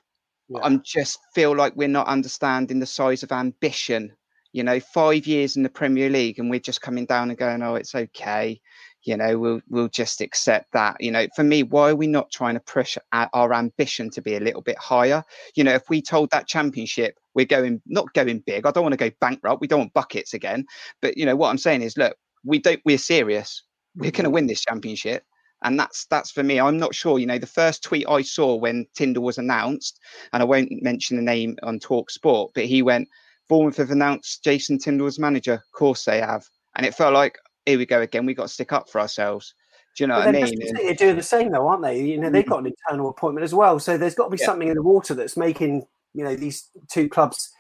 Yeah. 0.49 0.61
i'm 0.63 0.83
just 0.85 1.19
feel 1.35 1.57
like 1.57 1.75
we're 1.75 1.89
not 1.89 2.07
understanding 2.07 2.79
the 2.79 2.87
size 2.87 3.23
of 3.23 3.33
ambition. 3.33 4.13
You 4.53 4.63
know 4.63 4.81
five 4.81 5.27
years 5.27 5.57
in 5.57 5.63
the 5.63 5.71
premier 5.71 6.11
league 6.11 6.39
and 6.39 6.51
we're 6.51 6.61
just 6.61 6.83
coming 6.83 7.07
down 7.07 7.31
and 7.31 7.39
going 7.39 7.63
oh 7.63 7.75
it's 7.75 7.95
okay 7.95 8.61
you 9.05 9.17
know 9.17 9.39
we'll 9.39 9.61
we'll 9.69 9.89
just 9.89 10.21
accept 10.21 10.73
that 10.73 10.97
you 11.01 11.11
know 11.11 11.27
for 11.35 11.43
me 11.43 11.63
why 11.63 11.91
are 11.91 11.97
we 11.97 12.07
not 12.07 12.31
trying 12.31 12.55
to 12.55 12.61
push 12.61 12.97
our 13.13 13.53
ambition 13.53 14.11
to 14.11 14.23
be 14.23 14.37
a 14.37 14.41
little 14.41 14.63
bit 14.63 14.79
higher 14.79 15.25
you 15.55 15.65
know 15.65 15.73
if 15.73 15.89
we 15.89 16.01
told 16.01 16.31
that 16.31 16.47
championship 16.47 17.19
we're 17.35 17.47
going 17.47 17.81
not 17.87 18.13
going 18.15 18.39
big 18.41 18.67
i 18.67 18.71
don't 18.71 18.85
want 18.85 18.93
to 18.93 18.97
go 18.97 19.11
bankrupt 19.21 19.61
we 19.61 19.67
don't 19.67 19.81
want 19.81 19.93
buckets 19.93 20.35
again 20.35 20.65
but 21.01 21.17
you 21.17 21.27
know 21.27 21.37
what 21.37 21.49
i'm 21.49 21.59
saying 21.59 21.83
is 21.83 21.97
look 21.97 22.17
we 22.45 22.59
don't 22.59 22.81
we're 22.85 22.99
serious 22.99 23.63
we're 23.97 24.11
going 24.11 24.13
to 24.13 24.23
mm-hmm. 24.23 24.33
win 24.33 24.47
this 24.47 24.63
championship 24.63 25.25
and 25.65 25.79
that's 25.79 26.07
that's 26.07 26.31
for 26.31 26.43
me 26.43 26.61
i'm 26.61 26.79
not 26.79 26.95
sure 26.95 27.19
you 27.19 27.27
know 27.27 27.39
the 27.39 27.47
first 27.47 27.83
tweet 27.83 28.07
i 28.09 28.23
saw 28.23 28.55
when 28.55 28.87
Tindall 28.95 29.25
was 29.25 29.39
announced 29.39 29.99
and 30.33 30.43
i 30.43 30.47
won't 30.47 30.71
mention 30.83 31.17
the 31.17 31.23
name 31.23 31.57
on 31.63 31.79
talk 31.79 32.11
sport 32.11 32.53
but 32.55 32.65
he 32.65 32.83
went 32.83 33.09
bournemouth 33.49 33.77
have 33.77 33.91
announced 33.91 34.43
jason 34.45 34.79
Tindall 34.79 35.07
as 35.07 35.19
manager 35.19 35.55
of 35.55 35.73
course 35.73 36.05
they 36.05 36.21
have 36.21 36.45
and 36.75 36.87
it 36.87 36.95
felt 36.95 37.15
like 37.15 37.39
here 37.67 37.79
we 37.79 37.87
go 37.87 38.01
again. 38.01 38.27
We 38.27 38.35
got 38.35 38.45
to 38.45 38.49
stick 38.49 38.73
up 38.73 38.89
for 38.89 39.01
ourselves. 39.01 39.55
Do 39.97 40.05
you 40.05 40.09
know 40.09 40.15
but 40.15 40.27
what 40.27 40.37
I 40.37 40.43
mean? 40.43 40.75
They're 40.75 40.95
doing 40.95 41.17
the 41.17 41.23
same 41.23 41.51
though, 41.51 41.69
aren't 41.69 41.83
they? 41.83 42.01
You 42.01 42.19
know, 42.19 42.31
they've 42.31 42.45
mm. 42.45 42.49
got 42.49 42.61
an 42.61 42.67
internal 42.67 43.11
appointment 43.11 43.45
as 43.45 43.55
well. 43.55 43.79
So 43.79 43.99
there's 43.99 44.15
got 44.15 44.25
to 44.25 44.31
be 44.31 44.39
yeah. 44.41 44.47
something 44.47 44.69
in 44.69 44.75
the 44.75 44.83
water 44.83 45.15
that's 45.15 45.37
making 45.37 45.85
you 46.15 46.25
know 46.25 46.35
these 46.35 46.69
two 46.91 47.09
clubs, 47.09 47.51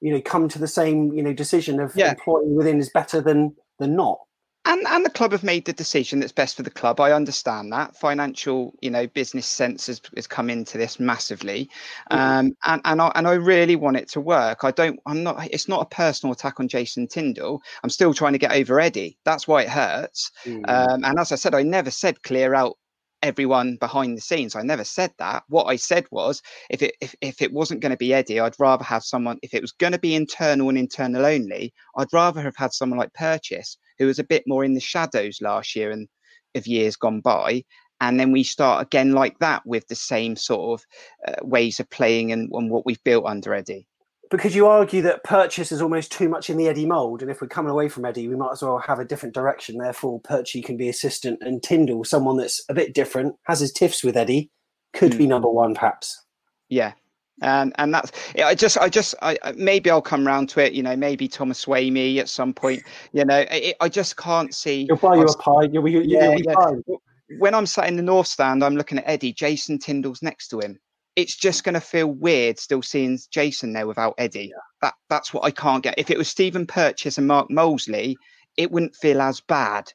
you 0.00 0.12
know, 0.12 0.20
come 0.20 0.48
to 0.48 0.58
the 0.58 0.68
same 0.68 1.12
you 1.12 1.22
know 1.22 1.32
decision 1.32 1.80
of 1.80 1.94
yeah. 1.94 2.10
employing 2.10 2.54
within 2.54 2.78
is 2.78 2.90
better 2.90 3.20
than 3.20 3.54
than 3.78 3.96
not. 3.96 4.18
And 4.66 4.86
and 4.86 5.04
the 5.04 5.10
club 5.10 5.32
have 5.32 5.44
made 5.44 5.66
the 5.66 5.72
decision 5.74 6.20
that's 6.20 6.32
best 6.32 6.56
for 6.56 6.62
the 6.62 6.70
club. 6.70 7.00
I 7.00 7.12
understand 7.12 7.72
that 7.72 7.96
financial, 7.96 8.74
you 8.80 8.90
know, 8.90 9.06
business 9.06 9.46
sense 9.46 9.86
has, 9.88 10.00
has 10.16 10.26
come 10.26 10.48
into 10.50 10.78
this 10.78 10.98
massively, 10.98 11.68
Mm-hmm. 12.10 12.18
um, 12.18 12.56
and 12.64 12.80
and 12.84 13.02
I, 13.02 13.12
and 13.14 13.28
I 13.28 13.34
really 13.34 13.76
want 13.76 13.96
it 13.96 14.08
to 14.10 14.20
work. 14.20 14.64
I 14.64 14.70
don't. 14.70 14.98
I'm 15.06 15.22
not. 15.22 15.46
It's 15.50 15.68
not 15.68 15.82
a 15.82 15.94
personal 15.94 16.32
attack 16.32 16.60
on 16.60 16.68
Jason 16.68 17.06
Tindall. 17.08 17.62
I'm 17.82 17.90
still 17.90 18.14
trying 18.14 18.32
to 18.32 18.38
get 18.38 18.52
over 18.52 18.80
Eddie. 18.80 19.18
That's 19.24 19.46
why 19.48 19.62
it 19.62 19.68
hurts. 19.70 20.30
Mm. 20.44 20.68
Um, 20.68 21.04
and 21.04 21.18
as 21.18 21.32
I 21.32 21.36
said, 21.36 21.54
I 21.54 21.62
never 21.62 21.90
said 21.90 22.22
clear 22.22 22.54
out 22.54 22.76
everyone 23.22 23.76
behind 23.76 24.16
the 24.16 24.20
scenes. 24.20 24.54
I 24.54 24.62
never 24.62 24.84
said 24.84 25.10
that. 25.18 25.44
What 25.48 25.64
I 25.64 25.76
said 25.76 26.06
was 26.10 26.42
if 26.70 26.82
it 26.82 26.94
if, 27.00 27.14
if 27.20 27.42
it 27.42 27.52
wasn't 27.52 27.80
going 27.80 27.92
to 27.92 27.96
be 27.96 28.12
Eddie, 28.14 28.40
I'd 28.40 28.54
rather 28.58 28.84
have 28.84 29.02
someone 29.02 29.38
if 29.42 29.54
it 29.54 29.62
was 29.62 29.72
going 29.72 29.92
to 29.92 29.98
be 29.98 30.14
internal 30.14 30.68
and 30.68 30.78
internal 30.78 31.24
only, 31.26 31.72
I'd 31.96 32.12
rather 32.12 32.42
have 32.42 32.56
had 32.56 32.72
someone 32.72 32.98
like 32.98 33.12
Purches, 33.14 33.78
who 33.98 34.06
was 34.06 34.18
a 34.18 34.24
bit 34.24 34.44
more 34.46 34.64
in 34.64 34.74
the 34.74 34.80
shadows 34.80 35.40
last 35.40 35.74
year 35.74 35.90
and 35.90 36.08
of 36.54 36.66
years 36.66 36.96
gone 36.96 37.20
by. 37.20 37.64
And 38.00 38.18
then 38.18 38.32
we 38.32 38.42
start 38.42 38.86
again 38.86 39.12
like 39.12 39.38
that 39.38 39.62
with 39.64 39.86
the 39.88 39.94
same 39.94 40.36
sort 40.36 40.80
of 40.80 40.86
uh, 41.28 41.44
ways 41.46 41.80
of 41.80 41.88
playing 41.90 42.32
and, 42.32 42.50
and 42.52 42.70
what 42.70 42.84
we've 42.84 43.02
built 43.04 43.26
under 43.26 43.54
Eddie. 43.54 43.86
But 44.30 44.40
could 44.40 44.54
you 44.54 44.66
argue 44.66 45.02
that 45.02 45.22
Purches 45.22 45.70
is 45.70 45.82
almost 45.82 46.10
too 46.10 46.28
much 46.28 46.50
in 46.50 46.56
the 46.56 46.66
Eddie 46.66 46.86
mould, 46.86 47.22
and 47.22 47.30
if 47.30 47.40
we're 47.40 47.46
coming 47.46 47.70
away 47.70 47.88
from 47.88 48.04
Eddie, 48.04 48.26
we 48.26 48.36
might 48.36 48.52
as 48.52 48.62
well 48.62 48.78
have 48.78 48.98
a 48.98 49.04
different 49.04 49.34
direction. 49.34 49.78
Therefore, 49.78 50.20
Perchy 50.22 50.64
can 50.64 50.76
be 50.76 50.88
assistant, 50.88 51.38
and 51.42 51.62
Tindall, 51.62 52.04
someone 52.04 52.38
that's 52.38 52.64
a 52.68 52.74
bit 52.74 52.94
different, 52.94 53.36
has 53.44 53.60
his 53.60 53.70
tiffs 53.70 54.02
with 54.02 54.16
Eddie, 54.16 54.50
could 54.92 55.16
be 55.16 55.26
number 55.26 55.48
one, 55.48 55.74
perhaps. 55.74 56.24
Yeah. 56.68 56.94
And 57.42 57.72
and 57.78 57.92
that's 57.92 58.12
I 58.36 58.54
just 58.54 58.78
I 58.78 58.88
just 58.88 59.14
I 59.20 59.36
maybe 59.56 59.90
I'll 59.90 60.02
come 60.02 60.26
round 60.26 60.48
to 60.50 60.60
it. 60.60 60.72
You 60.72 60.82
know, 60.82 60.96
maybe 60.96 61.26
Thomas 61.26 61.64
Swamy 61.64 62.18
at 62.18 62.28
some 62.28 62.54
point. 62.54 62.82
You 63.12 63.24
know, 63.24 63.44
I, 63.50 63.74
I 63.80 63.88
just 63.88 64.16
can't 64.16 64.54
see. 64.54 64.86
You'll 64.88 64.98
buy 64.98 65.16
you 65.16 65.22
a 65.22 65.36
pie. 65.38 65.68
You'll, 65.72 65.88
you'll, 65.88 66.06
yeah, 66.06 66.36
yeah. 66.36 66.96
When 67.38 67.54
I'm 67.54 67.66
sat 67.66 67.88
in 67.88 67.96
the 67.96 68.02
north 68.02 68.28
stand, 68.28 68.62
I'm 68.62 68.76
looking 68.76 68.98
at 68.98 69.04
Eddie. 69.06 69.32
Jason 69.32 69.78
Tindall's 69.78 70.22
next 70.22 70.48
to 70.48 70.60
him. 70.60 70.78
It's 71.16 71.34
just 71.34 71.64
going 71.64 71.74
to 71.74 71.80
feel 71.80 72.08
weird 72.08 72.58
still 72.58 72.82
seeing 72.82 73.18
Jason 73.30 73.72
there 73.72 73.86
without 73.86 74.14
Eddie. 74.18 74.52
That 74.82 74.94
that's 75.08 75.34
what 75.34 75.44
I 75.44 75.50
can't 75.50 75.82
get. 75.82 75.98
If 75.98 76.10
it 76.10 76.18
was 76.18 76.28
Stephen 76.28 76.66
Purches 76.66 77.18
and 77.18 77.26
Mark 77.26 77.48
Molesley, 77.50 78.14
it 78.56 78.70
wouldn't 78.70 78.94
feel 78.94 79.20
as 79.20 79.40
bad. 79.40 79.92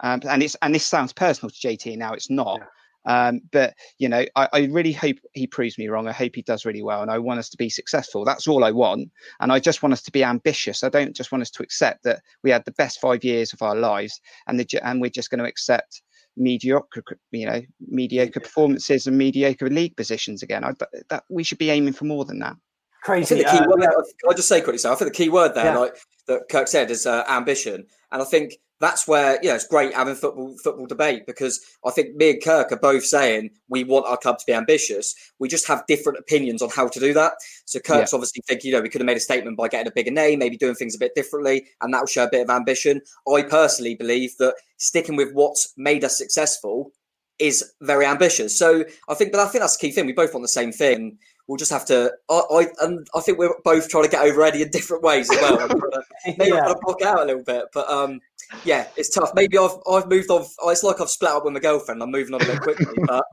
Um, 0.00 0.20
and 0.28 0.42
it's 0.42 0.56
and 0.62 0.74
this 0.74 0.86
sounds 0.86 1.12
personal 1.12 1.50
to 1.50 1.56
JT 1.56 1.96
now. 1.96 2.12
It's 2.12 2.30
not. 2.30 2.60
Um, 3.06 3.40
but 3.52 3.74
you 3.98 4.08
know, 4.08 4.24
I, 4.34 4.48
I 4.52 4.58
really 4.66 4.92
hope 4.92 5.16
he 5.32 5.46
proves 5.46 5.78
me 5.78 5.88
wrong. 5.88 6.08
I 6.08 6.12
hope 6.12 6.34
he 6.34 6.42
does 6.42 6.64
really 6.64 6.82
well, 6.82 7.02
and 7.02 7.10
I 7.10 7.18
want 7.18 7.38
us 7.38 7.48
to 7.50 7.56
be 7.56 7.68
successful. 7.68 8.24
That's 8.24 8.48
all 8.48 8.64
I 8.64 8.72
want, 8.72 9.10
and 9.40 9.52
I 9.52 9.60
just 9.60 9.82
want 9.82 9.92
us 9.92 10.02
to 10.02 10.12
be 10.12 10.24
ambitious. 10.24 10.82
I 10.82 10.88
don't 10.88 11.14
just 11.14 11.32
want 11.32 11.42
us 11.42 11.50
to 11.50 11.62
accept 11.62 12.04
that 12.04 12.20
we 12.42 12.50
had 12.50 12.64
the 12.64 12.72
best 12.72 13.00
five 13.00 13.24
years 13.24 13.52
of 13.52 13.62
our 13.62 13.76
lives, 13.76 14.20
and 14.46 14.58
the 14.58 14.66
and 14.82 15.00
we're 15.00 15.10
just 15.10 15.30
going 15.30 15.38
to 15.38 15.48
accept 15.48 16.02
mediocre, 16.36 17.02
you 17.30 17.46
know, 17.46 17.62
mediocre 17.88 18.40
performances 18.40 19.06
and 19.06 19.16
mediocre 19.16 19.70
league 19.70 19.96
positions 19.96 20.42
again. 20.42 20.64
I, 20.64 20.72
that 21.08 21.24
we 21.30 21.44
should 21.44 21.58
be 21.58 21.70
aiming 21.70 21.94
for 21.94 22.04
more 22.04 22.24
than 22.24 22.40
that. 22.40 22.56
Crazy. 23.04 23.36
I 23.36 23.38
think 23.38 23.46
the 23.46 23.58
key 23.58 23.68
word, 23.68 23.80
can 24.20 24.30
I 24.30 24.34
just 24.34 24.48
say 24.48 24.60
quickly, 24.60 24.78
so 24.78 24.92
I 24.92 24.96
think 24.96 25.12
the 25.12 25.16
key 25.16 25.28
word 25.28 25.54
there, 25.54 25.66
Yeah. 25.66 25.78
like 25.78 25.96
that 26.26 26.48
Kirk 26.50 26.66
said, 26.66 26.90
is 26.90 27.06
uh, 27.06 27.24
ambition, 27.28 27.86
and 28.10 28.20
I 28.20 28.24
think 28.24 28.54
that's 28.80 29.08
where 29.08 29.38
you 29.42 29.48
know 29.48 29.54
it's 29.54 29.66
great 29.66 29.94
having 29.94 30.14
football 30.14 30.54
football 30.62 30.86
debate 30.86 31.26
because 31.26 31.60
I 31.84 31.90
think 31.90 32.14
me 32.16 32.30
and 32.30 32.42
Kirk 32.42 32.72
are 32.72 32.78
both 32.78 33.04
saying 33.04 33.50
we 33.68 33.84
want 33.84 34.06
our 34.06 34.16
club 34.18 34.38
to 34.38 34.44
be 34.46 34.52
ambitious. 34.52 35.14
We 35.38 35.48
just 35.48 35.66
have 35.68 35.86
different 35.86 36.18
opinions 36.18 36.60
on 36.62 36.68
how 36.70 36.88
to 36.88 37.00
do 37.00 37.14
that. 37.14 37.34
So 37.64 37.78
Kirk's 37.80 38.12
Yeah. 38.12 38.16
obviously 38.16 38.42
thinking, 38.46 38.70
you 38.70 38.76
know, 38.76 38.82
we 38.82 38.88
could 38.88 39.00
have 39.00 39.06
made 39.06 39.16
a 39.16 39.20
statement 39.20 39.56
by 39.56 39.68
getting 39.68 39.88
a 39.88 39.92
bigger 39.94 40.10
name, 40.10 40.38
maybe 40.40 40.56
doing 40.56 40.74
things 40.74 40.94
a 40.94 40.98
bit 40.98 41.12
differently, 41.14 41.66
and 41.80 41.92
that 41.94 42.00
will 42.00 42.06
show 42.06 42.24
a 42.24 42.30
bit 42.30 42.42
of 42.42 42.50
ambition. 42.50 43.00
I 43.32 43.42
personally 43.42 43.94
believe 43.94 44.36
that 44.38 44.54
sticking 44.76 45.16
with 45.16 45.32
what's 45.32 45.72
made 45.76 46.04
us 46.04 46.18
successful 46.18 46.92
is 47.38 47.72
very 47.82 48.06
ambitious. 48.06 48.58
So 48.58 48.84
I 49.08 49.14
think, 49.14 49.32
but 49.32 49.40
I 49.40 49.46
think 49.48 49.60
that's 49.62 49.76
the 49.76 49.86
key 49.86 49.92
thing. 49.92 50.06
We 50.06 50.12
both 50.12 50.32
want 50.32 50.42
the 50.44 50.48
same 50.48 50.72
thing. 50.72 51.18
We'll 51.48 51.58
just 51.58 51.70
have 51.70 51.84
to. 51.86 52.12
I, 52.28 52.40
I 52.50 52.66
and 52.80 53.06
I 53.14 53.20
think 53.20 53.38
we're 53.38 53.54
both 53.62 53.88
trying 53.88 54.02
to 54.04 54.10
get 54.10 54.24
over 54.24 54.42
Eddie 54.42 54.62
in 54.62 54.70
different 54.70 55.04
ways 55.04 55.30
as 55.30 55.36
well. 55.40 55.58
Maybe 56.26 56.50
Yeah. 56.50 56.60
trying 56.60 56.74
to 56.74 56.80
block 56.82 57.02
out 57.02 57.20
a 57.20 57.24
little 57.24 57.44
bit, 57.44 57.66
but 57.72 57.88
um, 57.90 58.20
yeah, 58.64 58.86
it's 58.96 59.10
tough. 59.10 59.32
Maybe 59.34 59.58
I've 59.58 59.76
I've 59.90 60.08
moved 60.08 60.30
on. 60.30 60.44
oh, 60.60 60.68
It's 60.70 60.82
like 60.82 61.00
I've 61.00 61.10
split 61.10 61.30
up 61.32 61.44
with 61.44 61.54
my 61.54 61.60
girlfriend. 61.60 62.02
I'm 62.02 62.10
moving 62.10 62.34
on 62.34 62.42
a 62.42 62.44
bit 62.46 62.60
quickly, 62.60 62.86
but 63.06 63.24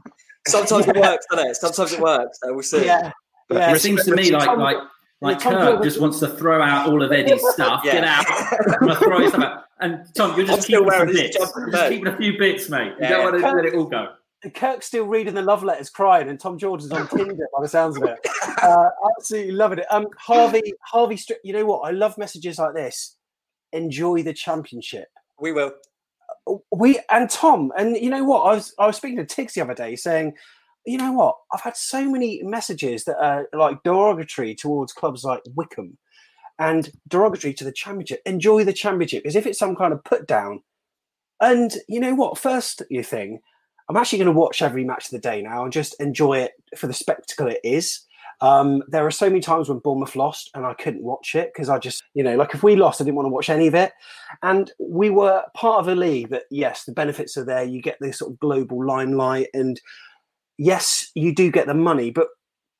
sometimes 0.48 0.88
it 0.88 0.96
works, 0.96 1.26
doesn't 1.32 1.50
it? 1.50 1.56
Sometimes 1.56 1.94
it 1.94 2.00
works. 2.00 2.40
So 2.42 2.54
we'll 2.54 2.64
see. 2.64 2.86
Yeah. 2.86 3.12
it 3.50 3.82
seems 3.82 4.04
to 4.06 4.16
me 4.16 4.32
like 4.32 4.46
Tom- 4.46 4.60
like 4.60 4.78
like 5.22 5.40
Tom 5.40 5.54
Kirk 5.54 5.84
just 5.84 6.02
wants 6.02 6.20
to 6.20 6.28
throw 6.28 6.62
out 6.62 6.88
all 6.90 7.02
of 7.02 7.12
Eddie's 7.12 7.42
stuff. 7.54 7.82
Yeah. 7.86 7.94
Get 7.94 8.04
out. 8.04 8.26
I'm 8.28 8.80
gonna 8.88 8.96
throw 8.96 9.20
his 9.22 9.30
stuff 9.30 9.44
out. 9.44 9.64
And 9.80 10.06
Tom, 10.16 10.36
you're 10.38 10.46
just 10.46 10.68
keeping 10.68 10.80
some 10.82 10.86
wearing 10.88 11.14
bits. 11.14 11.38
jumper 11.38 11.60
You're 11.60 11.68
in 11.68 11.72
just 11.74 11.90
keeping 11.90 12.08
a 12.08 12.18
few 12.18 12.38
bits, 12.38 12.70
mate. 12.70 12.88
You 12.88 12.96
Yeah. 13.02 13.10
don't 13.10 13.24
want 13.34 13.44
to 13.44 13.52
let 13.52 13.66
it 13.66 13.74
all 13.76 13.86
go. 13.86 14.08
Kirk's 14.54 14.88
still 14.88 15.06
reading 15.06 15.34
the 15.36 15.42
love 15.42 15.64
letters, 15.64 15.90
crying, 15.90 16.28
and 16.28 16.38
Tom 16.38 16.58
Jordan's 16.58 16.92
on 16.92 17.08
Tinder 17.08 17.48
by 17.56 17.62
the 17.62 17.68
sounds 17.70 17.96
of 17.96 18.04
it. 18.04 18.20
Uh, 18.62 18.90
absolutely 19.18 19.54
loving 19.54 19.80
it. 19.80 19.86
Um, 19.90 20.08
Harvey, 20.18 20.74
Harvey, 20.82 21.16
Stri- 21.16 21.38
you 21.46 21.54
know 21.54 21.66
what? 21.66 21.80
I 21.88 21.92
love 21.92 22.18
messages 22.18 22.60
like 22.60 22.74
this. 22.74 23.16
Enjoy 23.74 24.24
the 24.24 24.34
championship. 24.34 25.10
We 25.40 25.52
will. 25.52 25.74
Uh, 26.48 26.56
we 26.72 27.00
and 27.10 27.30
Tom, 27.30 27.72
and 27.78 27.98
you 27.98 28.10
know 28.10 28.24
what? 28.24 28.42
I 28.42 28.56
was 28.56 28.74
I 28.80 28.88
was 28.88 28.98
speaking 28.98 29.18
to 29.18 29.26
Tiggs 29.26 29.54
the 29.54 29.62
other 29.62 29.74
day, 29.74 29.96
saying, 29.96 30.34
you 30.86 30.98
know 30.98 31.12
what? 31.12 31.36
I've 31.54 31.62
had 31.62 31.76
so 31.76 32.10
many 32.10 32.42
messages 32.44 33.04
that 33.06 33.18
are 33.18 33.48
like 33.54 33.84
derogatory 33.84 34.56
towards 34.56 34.94
clubs 34.94 35.24
like 35.24 35.42
Wycombe, 35.56 35.98
and 36.60 36.92
derogatory 37.08 37.54
to 37.56 37.64
the 37.64 37.72
championship. 37.72 38.22
Enjoy 38.26 38.64
the 38.64 38.74
championship 38.74 39.26
as 39.26 39.36
if 39.36 39.46
it's 39.46 39.60
some 39.60 39.76
kind 39.76 39.94
of 39.94 40.04
put 40.04 40.28
down. 40.28 40.62
And 41.42 41.76
you 41.90 42.00
know 42.00 42.16
what? 42.16 42.38
First, 42.38 42.84
you 42.90 43.04
thing, 43.04 43.42
I'm 43.90 43.98
actually 43.98 44.20
going 44.20 44.34
to 44.34 44.40
watch 44.40 44.62
every 44.62 44.86
match 44.86 45.06
of 45.06 45.12
the 45.12 45.20
day 45.20 45.42
now 45.42 45.64
and 45.64 45.74
just 45.74 46.00
enjoy 46.00 46.40
it 46.40 46.54
for 46.78 46.88
the 46.88 46.94
spectacle 46.94 47.48
it 47.48 47.60
is. 47.64 48.02
Um, 48.42 48.84
there 48.88 49.06
are 49.06 49.12
so 49.12 49.30
many 49.30 49.40
times 49.40 49.70
when 49.70 49.80
Bournemouth 49.80 50.16
lost 50.16 50.50
and 50.54 50.66
I 50.66 50.74
couldn't 50.74 51.04
watch 51.04 51.36
it 51.36 51.52
because 51.54 51.70
I 51.70 51.80
just, 51.80 52.04
you 52.14 52.24
know, 52.24 52.36
like 52.36 52.54
if 52.54 52.64
we 52.64 52.76
lost, 52.76 53.00
I 53.00 53.06
didn't 53.06 53.16
want 53.16 53.28
to 53.28 53.32
watch 53.32 53.50
any 53.50 53.68
of 53.68 53.76
it. 53.76 53.94
And 54.42 54.72
we 54.80 55.10
were 55.10 55.44
part 55.56 55.80
of 55.80 55.88
a 55.88 55.96
league 55.96 56.30
that, 56.30 56.44
yes, 56.52 56.84
the 56.84 56.92
benefits 56.92 57.38
are 57.38 57.46
there. 57.46 57.64
You 57.64 57.82
get 57.82 57.98
this 58.02 58.20
sort 58.20 58.32
of 58.32 58.40
global 58.40 58.86
limelight, 58.86 59.48
and 59.54 59.80
yes, 60.58 61.12
you 61.16 61.34
do 61.34 61.52
get 61.52 61.68
the 61.68 61.74
money, 61.74 62.12
but 62.12 62.28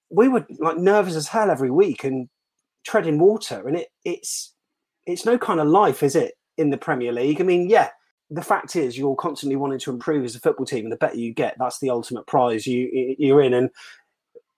we 0.10 0.28
were 0.28 0.46
like 0.60 0.78
nervous 0.78 1.16
as 1.16 1.28
hell 1.28 1.50
every 1.50 1.72
week 1.72 2.04
and 2.04 2.30
treading 2.86 3.20
water. 3.20 3.68
And 3.68 3.78
it, 3.78 3.88
it's 4.04 4.54
it's 5.06 5.26
no 5.26 5.38
kind 5.38 5.60
of 5.60 5.68
life, 5.68 6.04
is 6.04 6.16
it, 6.16 6.34
in 6.58 6.70
the 6.70 6.78
Premier 6.78 7.12
League? 7.12 7.42
I 7.42 7.44
mean, 7.44 7.70
yeah, 7.70 7.90
the 8.30 8.42
fact 8.42 8.76
is 8.76 8.98
you're 8.98 9.16
constantly 9.16 9.56
wanting 9.56 9.80
to 9.80 9.92
improve 9.92 10.24
as 10.24 10.36
a 10.36 10.40
football 10.40 10.66
team, 10.66 10.86
and 10.86 10.92
the 10.92 10.98
better 10.98 11.18
you 11.18 11.34
get, 11.34 11.56
that's 11.60 11.80
the 11.80 11.90
ultimate 11.90 12.28
prize 12.28 12.68
you 12.68 13.16
you're 13.18 13.42
in. 13.42 13.54
And 13.54 13.70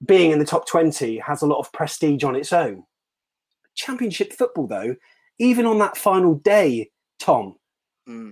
being 0.05 0.31
in 0.31 0.39
the 0.39 0.45
top 0.45 0.67
twenty 0.67 1.17
has 1.19 1.41
a 1.41 1.47
lot 1.47 1.59
of 1.59 1.71
prestige 1.71 2.23
on 2.23 2.35
its 2.35 2.51
own. 2.51 2.83
Championship 3.75 4.33
football, 4.33 4.67
though, 4.67 4.95
even 5.37 5.65
on 5.65 5.79
that 5.79 5.97
final 5.97 6.35
day, 6.35 6.89
Tom, 7.19 7.55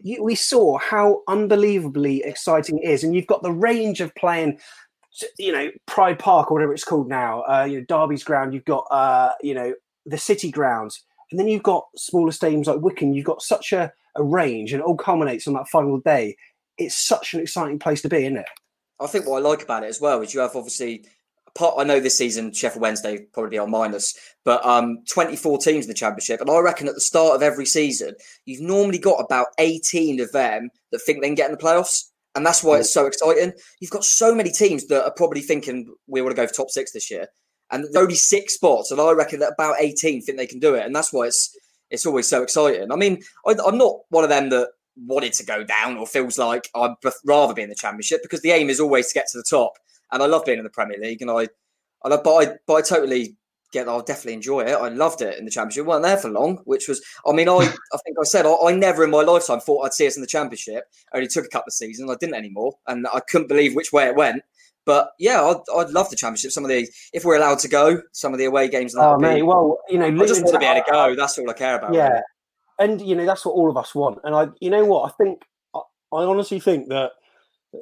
you, 0.04 0.24
we 0.24 0.36
saw 0.36 0.78
how 0.78 1.22
unbelievably 1.28 2.24
exciting 2.24 2.80
it 2.80 2.90
is, 2.90 3.04
and 3.04 3.16
you've 3.16 3.28
got 3.28 3.44
the 3.44 3.52
range 3.52 4.02
of 4.02 4.14
playing. 4.16 4.60
You 5.38 5.52
know, 5.52 5.70
Pride 5.86 6.18
Park 6.18 6.50
or 6.50 6.56
whatever 6.56 6.74
it's 6.74 6.84
called 6.84 7.08
now. 7.08 7.42
Uh, 7.42 7.66
you 7.70 7.80
know, 7.80 7.86
Derby's 7.88 8.24
ground. 8.24 8.54
You've 8.54 8.66
got 8.66 8.88
uh, 8.90 9.32
you 9.42 9.54
know 9.54 9.74
the 10.06 10.18
City 10.18 10.50
grounds, 10.50 11.04
and 11.30 11.40
then 11.40 11.48
you've 11.48 11.64
got 11.64 11.86
smaller 11.96 12.32
stadiums 12.32 12.66
like 12.66 12.82
Wycombe. 12.82 13.14
You've 13.14 13.26
got 13.26 13.42
such 13.42 13.74
a, 13.74 13.92
a 14.16 14.24
range, 14.24 14.74
and 14.74 14.82
it 14.82 14.86
all 14.86 14.98
culminates 14.98 15.48
on 15.48 15.54
that 15.54 15.68
final 15.68 16.00
day. 16.00 16.36
It's 16.78 16.98
such 16.98 17.34
an 17.36 17.42
exciting 17.42 17.78
place 17.78 18.02
to 18.02 18.10
be, 18.10 18.26
isn't 18.26 18.38
it? 18.38 18.50
I 19.00 19.08
think 19.08 19.28
what 19.28 19.38
I 19.38 19.48
like 19.48 19.62
about 19.62 19.84
it 19.84 19.90
as 19.90 20.02
well 20.02 20.22
is 20.22 20.34
you 20.34 20.40
have 20.40 20.56
obviously 20.56 21.06
part. 21.56 21.76
I 21.78 21.84
know 21.84 22.00
this 22.00 22.18
season 22.18 22.52
Sheffield 22.54 22.82
Wednesday 22.82 23.26
probably 23.34 23.58
are 23.58 23.68
minus, 23.68 24.18
but 24.44 24.66
um, 24.66 25.00
24 25.10 25.60
teams 25.60 25.86
in 25.86 25.90
the 25.90 25.94
championship, 25.94 26.42
and 26.42 26.50
I 26.50 26.60
reckon 26.60 26.88
at 26.88 26.96
the 26.96 27.02
start 27.02 27.36
of 27.36 27.44
every 27.44 27.66
season 27.66 28.16
you've 28.46 28.62
normally 28.62 29.00
got 29.00 29.24
about 29.24 29.48
18 29.60 30.20
of 30.20 30.32
them 30.32 30.70
that 30.92 31.00
think 31.00 31.22
they 31.22 31.28
can 31.28 31.36
get 31.36 31.50
in 31.50 31.56
the 31.56 31.64
playoffs, 31.64 32.10
and 32.36 32.46
that's 32.46 32.64
why 32.64 32.80
it's 32.80 32.94
so 32.94 33.06
exciting. 33.06 33.54
You've 33.80 33.92
got 33.92 34.06
so 34.06 34.34
many 34.34 34.52
teams 34.52 34.88
that 34.88 35.04
are 35.04 35.14
probably 35.16 35.42
thinking 35.42 35.94
we 36.08 36.22
want 36.22 36.36
to 36.36 36.42
go 36.42 36.48
for 36.48 36.54
top 36.54 36.70
six 36.70 36.92
this 36.92 37.12
year, 37.12 37.28
and 37.72 37.84
there's 37.84 37.96
only 37.96 38.16
six 38.16 38.56
spots, 38.56 38.92
and 38.92 39.00
I 39.00 39.12
reckon 39.12 39.40
that 39.40 39.54
about 39.54 39.76
18 39.80 40.22
think 40.22 40.38
they 40.38 40.48
can 40.48 40.60
do 40.60 40.76
it, 40.76 40.86
and 40.86 40.96
that's 40.96 41.14
why 41.14 41.26
it's 41.26 41.58
it's 41.90 42.06
always 42.06 42.28
so 42.28 42.42
exciting. 42.42 42.92
I 42.92 42.96
mean, 42.96 43.22
I, 43.46 43.56
I'm 43.66 43.78
not 43.78 44.00
one 44.10 44.24
of 44.24 44.30
them 44.30 44.50
that 44.50 44.70
wanted 44.96 45.34
to 45.34 45.46
go 45.46 45.64
down 45.64 45.98
or 45.98 46.06
feels 46.06 46.38
like 46.38 46.70
I'd 46.76 46.96
rather 47.26 47.54
be 47.54 47.62
in 47.62 47.70
the 47.70 47.76
championship 47.76 48.22
because 48.22 48.42
the 48.42 48.52
aim 48.52 48.70
is 48.70 48.80
always 48.80 49.08
to 49.08 49.14
get 49.14 49.28
to 49.32 49.38
the 49.38 49.46
top. 49.50 49.74
And 50.14 50.24
I 50.24 50.28
love 50.28 50.46
being 50.46 50.60
in 50.60 50.64
the 50.64 50.70
Premier 50.70 50.98
League, 51.00 51.22
and 51.22 51.30
I, 51.32 51.48
I 52.06 52.10
love, 52.10 52.22
but 52.24 52.36
I, 52.36 52.54
but 52.68 52.74
I 52.76 52.82
totally 52.82 53.36
get. 53.72 53.88
I'll 53.90 54.02
definitely 54.04 54.34
enjoy 54.34 54.62
it. 54.62 54.74
I 54.74 54.90
loved 54.90 55.22
it 55.22 55.38
in 55.40 55.46
the 55.46 55.52
championship. 55.52 55.86
weren't 55.88 56.04
there 56.04 56.18
for 56.18 56.30
long, 56.30 56.58
which 56.66 56.88
was. 56.88 57.04
I 57.28 57.32
mean, 57.34 57.50
I, 57.50 57.54
I 57.56 57.98
think 58.06 58.18
I 58.20 58.24
said 58.24 58.46
I, 58.46 58.56
I 58.66 58.72
never 58.76 59.04
in 59.04 59.10
my 59.10 59.22
lifetime 59.24 59.60
thought 59.60 59.84
I'd 59.86 59.94
see 59.94 60.08
us 60.08 60.16
in 60.16 60.22
the 60.22 60.28
championship. 60.28 60.84
I 61.14 61.18
only 61.18 61.28
took 61.28 61.46
a 61.46 61.50
couple 61.50 61.70
of 61.70 61.74
seasons. 61.74 62.10
I 62.10 62.16
didn't 62.20 62.36
anymore, 62.36 62.74
and 62.88 63.08
I 63.14 63.20
couldn't 63.22 63.48
believe 63.48 63.76
which 63.76 63.92
way 63.92 64.06
it 64.06 64.16
went. 64.16 64.44
But 64.86 65.12
yeah, 65.18 65.42
I'd, 65.42 65.62
I'd 65.78 65.90
love 65.92 66.10
the 66.10 66.16
championship. 66.18 66.52
Some 66.52 66.66
of 66.66 66.70
the, 66.70 66.88
if 67.14 67.24
we're 67.24 67.38
allowed 67.38 67.60
to 67.60 67.70
go, 67.70 68.02
some 68.12 68.34
of 68.34 68.38
the 68.40 68.46
away 68.46 68.68
games. 68.68 68.94
that 68.94 69.02
Oh, 69.02 69.18
be- 69.18 69.42
well, 69.42 69.80
you 69.90 69.98
know, 69.98 70.08
I 70.08 70.28
just 70.28 70.44
want 70.44 70.54
to 70.56 70.60
be 70.60 70.66
able 70.66 70.84
to 70.84 70.92
go. 70.92 71.16
That's 71.16 71.38
all 71.40 71.50
I 71.50 71.54
care 71.54 71.78
about. 71.78 71.94
Yeah. 71.94 72.10
really. 72.10 72.22
and 72.80 73.02
you 73.02 73.16
know 73.16 73.26
that's 73.26 73.46
what 73.46 73.54
all 73.54 73.70
of 73.70 73.78
us 73.78 73.96
want. 73.96 74.20
And 74.26 74.36
I, 74.36 74.50
you 74.60 74.70
know 74.70 74.84
what, 74.84 75.10
I 75.10 75.14
think 75.24 75.42
I 75.74 75.80
honestly 76.12 76.60
think 76.60 76.90
that 76.90 77.12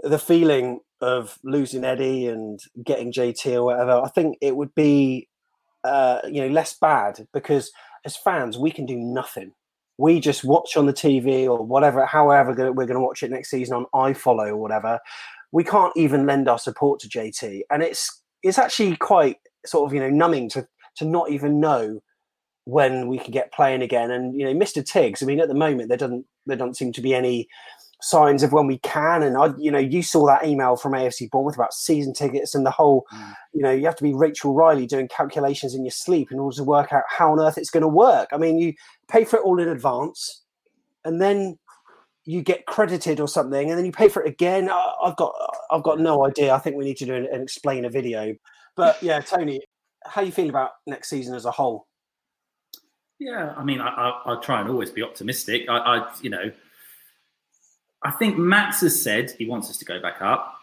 the 0.04 0.20
feeling 0.20 0.80
of 1.02 1.40
losing 1.44 1.84
Eddie 1.84 2.28
and 2.28 2.60
getting 2.84 3.12
JT 3.12 3.54
or 3.54 3.64
whatever, 3.66 4.02
I 4.04 4.10
think 4.10 4.38
it 4.42 4.56
would 4.56 4.74
be, 4.76 5.28
uh, 5.84 6.20
you 6.26 6.42
know, 6.42 6.48
less 6.48 6.78
bad 6.80 7.28
because 7.34 7.72
as 8.06 8.16
fans 8.16 8.58
we 8.58 8.72
can 8.72 8.86
do 8.86 8.98
nothing. 8.98 9.54
We 9.98 10.20
just 10.20 10.44
watch 10.44 10.78
on 10.78 10.88
the 10.88 10.94
TV 10.94 11.46
or 11.46 11.64
whatever, 11.64 12.06
however 12.06 12.52
we're 12.72 12.86
going 12.86 13.00
to 13.00 13.00
watch 13.00 13.22
it 13.22 13.30
next 13.30 13.52
season 13.52 13.76
on 13.76 14.14
iFollow 14.14 14.50
or 14.50 14.58
whatever. 14.58 15.00
We 15.52 15.64
can't 15.64 15.96
even 15.96 16.26
lend 16.26 16.48
our 16.48 16.58
support 16.58 17.00
to 17.02 17.10
JT, 17.10 17.62
and 17.70 17.84
it's 17.84 18.24
it's 18.42 18.58
actually 18.58 18.96
quite 18.96 19.38
sort 19.66 19.86
of 19.86 19.94
you 19.94 20.00
know 20.00 20.10
numbing 20.10 20.50
to 20.52 20.68
to 20.96 21.06
not 21.06 21.30
even 21.30 21.60
know 21.60 22.02
when 22.66 23.08
we 23.08 23.20
can 23.20 23.32
get 23.32 23.52
playing 23.52 23.82
again. 23.82 24.12
And 24.12 24.34
you 24.34 24.46
know, 24.46 24.54
Mr. 24.54 24.84
Tiggs. 24.84 25.22
I 25.22 25.26
mean, 25.26 25.42
at 25.42 25.50
the 25.50 25.54
moment 25.54 25.90
there 25.90 25.98
doesn't 25.98 26.26
there 26.46 26.58
don't 26.58 26.78
seem 26.78 26.94
to 26.94 27.02
be 27.02 27.14
any 27.14 27.48
signs 28.02 28.44
of 28.44 28.52
when 28.52 28.68
we 28.68 28.80
can. 28.80 29.24
And 29.24 29.38
I, 29.38 29.54
you 29.58 29.72
know, 29.72 29.80
you 29.80 30.02
saw 30.02 30.26
that 30.28 30.46
email 30.46 30.76
from 30.76 30.94
AFC 30.94 31.30
Bournemouth 31.30 31.56
about 31.56 31.74
season 31.74 32.14
tickets 32.14 32.56
and 32.56 32.66
the 32.66 32.72
whole, 32.72 33.06
mm. 33.14 33.34
you 33.54 33.62
know, 33.62 33.72
you 33.72 33.86
have 33.86 33.96
to 33.98 34.04
be 34.04 34.14
Rachel 34.14 34.54
Riley 34.54 34.88
doing 34.88 35.08
calculations 35.08 35.76
in 35.76 35.86
your 35.86 35.92
sleep 35.92 36.32
in 36.32 36.40
order 36.40 36.56
to 36.58 36.64
work 36.64 36.92
out 36.92 37.04
how 37.08 37.32
on 37.32 37.40
earth 37.40 37.58
it's 37.58 37.70
going 37.70 37.82
to 37.82 37.88
work. 37.88 38.30
I 38.34 38.38
mean, 38.38 38.58
you 38.58 38.74
pay 39.08 39.24
for 39.24 39.38
it 39.38 39.44
all 39.44 39.60
in 39.60 39.70
advance, 39.70 40.42
and 41.06 41.22
then 41.22 41.58
you 42.26 42.42
get 42.42 42.66
credited 42.66 43.20
or 43.20 43.28
something, 43.28 43.70
and 43.70 43.78
then 43.78 43.86
you 43.86 43.92
pay 43.92 44.10
for 44.10 44.24
it 44.24 44.30
again. 44.30 44.70
I've 45.04 45.16
got, 45.16 45.34
I've 45.72 45.84
got 45.84 46.00
no 46.00 46.26
idea. 46.26 46.54
I 46.54 46.60
think 46.60 46.76
we 46.76 46.86
need 46.86 46.98
to 46.98 47.06
do 47.06 47.16
an, 47.16 47.28
an 47.32 47.42
explain 47.42 47.86
a 47.86 47.90
video. 47.90 48.36
But 48.76 49.02
yeah, 49.02 49.20
Tony, 49.22 49.62
how 50.06 50.22
you 50.22 50.32
feel 50.32 50.50
about 50.50 50.72
next 50.88 51.10
season 51.10 51.36
as 51.36 51.46
a 51.46 51.52
whole? 51.52 51.88
Yeah, 53.20 53.54
I 53.56 53.64
mean, 53.64 53.82
I, 53.82 53.88
I, 53.88 54.34
I 54.34 54.42
try 54.42 54.62
and 54.62 54.70
always 54.70 54.90
be 54.90 55.04
optimistic. 55.04 55.70
I, 55.70 55.78
I, 55.78 56.14
you 56.22 56.32
know, 56.32 56.52
I 58.04 58.12
think 58.12 58.38
Max 58.38 58.82
has 58.82 59.02
said 59.02 59.32
he 59.32 59.46
wants 59.46 59.70
us 59.70 59.78
to 59.78 59.86
go 59.86 60.02
back 60.02 60.22
up. 60.22 60.56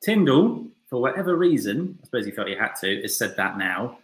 Tindall, 0.00 0.66
for 0.88 1.00
whatever 1.00 1.36
reason, 1.36 1.98
I 2.00 2.04
suppose 2.04 2.24
he 2.24 2.30
felt 2.30 2.48
he 2.48 2.54
had 2.54 2.74
to, 2.80 3.02
has 3.02 3.16
said 3.16 3.36
that 3.36 3.58
now. 3.58 3.98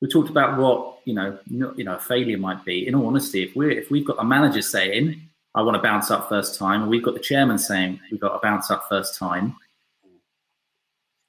We 0.00 0.08
talked 0.08 0.30
about 0.30 0.58
what 0.58 0.98
you 1.04 1.14
know, 1.14 1.38
you 1.46 1.84
know, 1.84 1.96
a 1.96 2.00
failure 2.00 2.38
might 2.38 2.64
be. 2.64 2.86
In 2.86 2.94
all 2.94 3.06
honesty, 3.06 3.42
if 3.42 3.54
we're 3.54 3.70
if 3.70 3.90
we've 3.90 4.06
got 4.06 4.16
a 4.18 4.24
manager 4.24 4.62
saying, 4.62 5.20
"I 5.54 5.62
want 5.62 5.76
to 5.76 5.82
bounce 5.82 6.10
up 6.10 6.28
first 6.28 6.58
time," 6.58 6.82
and 6.82 6.90
we've 6.90 7.04
got 7.04 7.14
the 7.14 7.20
chairman 7.20 7.58
saying, 7.58 8.00
"We've 8.10 8.20
got 8.20 8.32
to 8.32 8.40
bounce 8.40 8.70
up 8.70 8.88
first 8.88 9.16
time," 9.16 9.54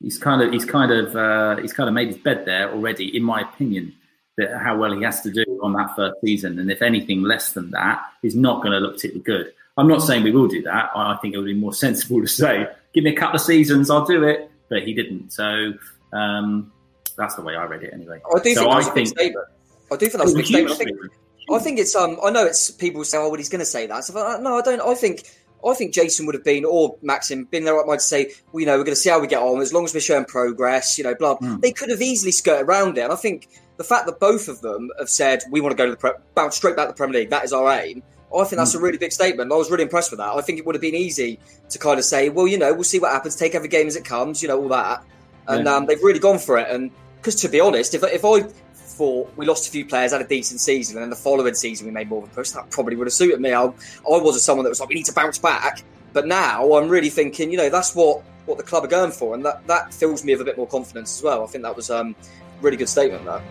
he's 0.02 0.18
kind 0.18 0.42
of 0.42 0.52
he's 0.52 0.66
kind 0.66 0.92
of 0.92 1.16
uh, 1.16 1.62
he's 1.62 1.74
kind 1.74 1.88
of 1.88 1.94
made 1.94 2.08
his 2.08 2.18
bed 2.18 2.46
there 2.46 2.72
already, 2.72 3.16
in 3.16 3.24
my 3.24 3.42
opinion 3.42 3.94
that 4.38 4.58
how 4.58 4.78
well 4.78 4.92
he 4.92 5.04
has 5.04 5.22
to 5.22 5.32
do 5.32 5.44
on 5.62 5.74
that 5.74 5.96
first 5.96 6.16
season. 6.22 6.60
And 6.60 6.72
if 6.72 6.82
anything 6.82 7.22
less 7.24 7.54
than 7.54 7.72
that 7.72 8.04
is 8.24 8.36
not 8.36 8.64
going 8.64 8.72
to 8.72 8.80
look 8.80 8.96
particularly 8.96 9.24
good. 9.24 9.54
I'm 9.78 9.88
not 9.88 10.00
saying 10.00 10.24
we 10.24 10.32
will 10.32 10.48
do 10.48 10.62
that. 10.64 10.92
I 10.96 11.18
think 11.22 11.34
it 11.34 11.38
would 11.38 11.46
be 11.46 11.54
more 11.54 11.74
sensible 11.86 12.22
to 12.22 12.28
say, 12.28 12.68
give 12.94 13.04
me 13.04 13.12
a 13.12 13.16
couple 13.16 13.36
of 13.36 13.42
seasons, 13.42 13.90
I'll 13.90 14.06
do 14.06 14.24
it. 14.24 14.50
But 14.70 14.84
he 14.84 14.94
didn't. 14.94 15.32
So 15.32 15.74
um, 16.14 16.72
that's 17.18 17.36
the 17.36 17.42
way 17.42 17.56
I 17.56 17.66
read 17.66 17.84
it 17.84 17.94
anyway. 17.94 18.22
I 18.26 18.40
do 18.40 18.54
so 18.54 18.62
think 18.62 18.74
that's 18.74 18.88
a 18.88 18.94
big 18.94 19.08
statement. 19.08 19.48
I 19.92 19.96
do 19.96 20.06
think 20.08 20.24
that's 20.24 20.32
a 20.32 20.36
big 20.36 20.46
statement. 20.46 20.72
I 20.72 20.84
think, 20.84 20.98
I 21.52 21.60
think 21.60 21.80
it's 21.80 21.96
um 21.96 22.18
I 22.24 22.32
know 22.32 22.46
it's 22.46 22.72
people 22.72 23.04
say, 23.04 23.18
oh 23.18 23.28
well 23.28 23.36
he's 23.36 23.50
gonna 23.50 23.66
say 23.66 23.86
that. 23.86 24.06
So 24.06 24.14
no, 24.40 24.58
I 24.58 24.62
don't 24.62 24.82
I 24.82 24.96
think 24.96 25.24
I 25.66 25.74
think 25.74 25.94
Jason 25.94 26.26
would 26.26 26.36
have 26.36 26.44
been, 26.44 26.66
or 26.66 26.98
Maxim, 27.02 27.46
been 27.46 27.64
there 27.64 27.76
right 27.76 27.88
mind 27.88 28.00
to 28.00 28.06
say, 28.06 28.34
well, 28.52 28.60
you 28.60 28.66
know, 28.66 28.74
we're 28.78 28.84
going 28.84 28.96
to 28.96 29.00
see 29.00 29.10
how 29.10 29.20
we 29.20 29.28
get 29.28 29.42
on. 29.42 29.62
As 29.62 29.72
long 29.72 29.86
as 29.86 29.94
we're 29.94 30.02
showing 30.02 30.26
progress, 30.26 30.98
you 30.98 31.04
know, 31.04 31.16
blah. 31.16 31.38
Mm. 31.38 31.62
They 31.62 31.72
could 31.72 31.90
have 31.90 32.02
easily 32.02 32.32
skirted 32.32 32.68
around 32.68 32.98
it. 32.98 33.02
And 33.02 33.14
I 33.14 33.16
think 33.16 33.48
the 33.78 33.84
fact 33.84 34.06
that 34.08 34.20
both 34.20 34.48
of 34.48 34.62
them 34.62 34.90
have 35.00 35.10
said 35.10 35.42
we 35.52 35.62
want 35.62 35.72
to 35.72 35.78
go 35.78 35.86
to 35.86 35.92
the 35.92 35.98
pre- 35.98 36.12
bounce 36.36 36.58
straight 36.58 36.76
back 36.76 36.88
to 36.88 36.92
the 36.92 36.98
Premier 36.98 37.22
League, 37.22 37.30
that 37.30 37.46
is 37.46 37.54
our 37.54 37.72
aim. 37.80 38.04
I 38.36 38.44
think 38.46 38.58
that's 38.58 38.74
a 38.74 38.80
really 38.80 38.98
big 38.98 39.12
statement. 39.12 39.52
I 39.52 39.56
was 39.56 39.70
really 39.70 39.84
impressed 39.84 40.12
with 40.12 40.20
that. 40.20 40.34
I 40.36 40.42
think 40.42 40.58
it 40.58 40.66
would 40.66 40.76
have 40.76 40.82
been 40.82 40.96
easy 40.96 41.40
to 41.70 41.78
kind 41.78 42.00
of 42.00 42.06
say, 42.06 42.30
well, 42.30 42.48
you 42.48 42.58
know, 42.58 42.74
we'll 42.74 42.84
see 42.84 43.00
what 43.00 43.12
happens, 43.12 43.36
take 43.36 43.54
every 43.54 43.70
game 43.70 43.88
as 43.88 43.96
it 43.96 44.06
comes, 44.06 44.42
you 44.42 44.48
know, 44.48 44.60
all 44.60 44.70
that. 44.70 45.04
And 45.48 45.66
yeah. 45.66 45.76
um, 45.76 45.86
they've 45.86 46.02
really 46.02 46.20
gone 46.20 46.40
for 46.40 46.58
it. 46.58 46.70
And 46.70 46.90
because 47.18 47.36
to 47.42 47.50
be 47.50 47.60
honest, 47.60 47.94
if, 47.94 48.04
if 48.04 48.26
I 48.26 48.42
thought 48.74 49.32
we 49.38 49.46
lost 49.46 49.68
a 49.68 49.72
few 49.72 49.86
players, 49.86 50.12
had 50.12 50.22
a 50.22 50.28
decent 50.28 50.60
season, 50.62 50.98
and 50.98 51.04
then 51.04 51.10
the 51.10 51.16
following 51.16 51.54
season 51.54 51.86
we 51.86 51.94
made 51.94 52.10
more 52.10 52.24
of 52.24 52.32
a 52.32 52.34
push, 52.34 52.52
that 52.52 52.70
probably 52.70 52.96
would 52.96 53.08
have 53.08 53.14
suited 53.14 53.40
me. 53.40 53.54
I, 53.54 53.64
I 53.64 53.72
wasn't 54.06 54.42
someone 54.42 54.64
that 54.64 54.70
was 54.70 54.80
like, 54.80 54.90
we 54.90 54.96
need 54.96 55.06
to 55.06 55.14
bounce 55.14 55.38
back. 55.38 55.84
But 56.14 56.28
now 56.28 56.74
I'm 56.74 56.90
really 56.90 57.10
thinking, 57.10 57.52
you 57.52 57.58
know, 57.58 57.70
that's 57.70 57.96
what, 57.96 58.24
what 58.46 58.58
the 58.58 58.64
club 58.64 58.84
are 58.84 58.88
going 58.88 59.12
for. 59.12 59.36
And 59.36 59.46
that, 59.46 59.66
that 59.68 59.94
fills 59.94 60.24
me 60.24 60.34
with 60.34 60.42
a 60.42 60.46
bit 60.46 60.58
more 60.58 60.68
confidence 60.68 61.18
as 61.18 61.24
well. 61.24 61.44
I 61.44 61.48
think 61.48 61.64
that 61.64 61.76
was 61.76 61.90
um, 61.90 62.16
a 62.60 62.62
really 62.62 62.78
good 62.78 62.90
statement, 62.90 63.26
that. 63.26 63.42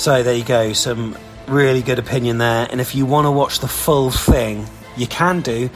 So 0.00 0.22
there 0.22 0.32
you 0.32 0.44
go, 0.44 0.72
some 0.72 1.14
really 1.46 1.82
good 1.82 1.98
opinion 1.98 2.38
there. 2.38 2.66
And 2.70 2.80
if 2.80 2.94
you 2.94 3.04
want 3.04 3.26
to 3.26 3.30
watch 3.30 3.58
the 3.58 3.68
full 3.68 4.10
thing, 4.10 4.66
you 4.96 5.06
can 5.06 5.42
do. 5.42 5.68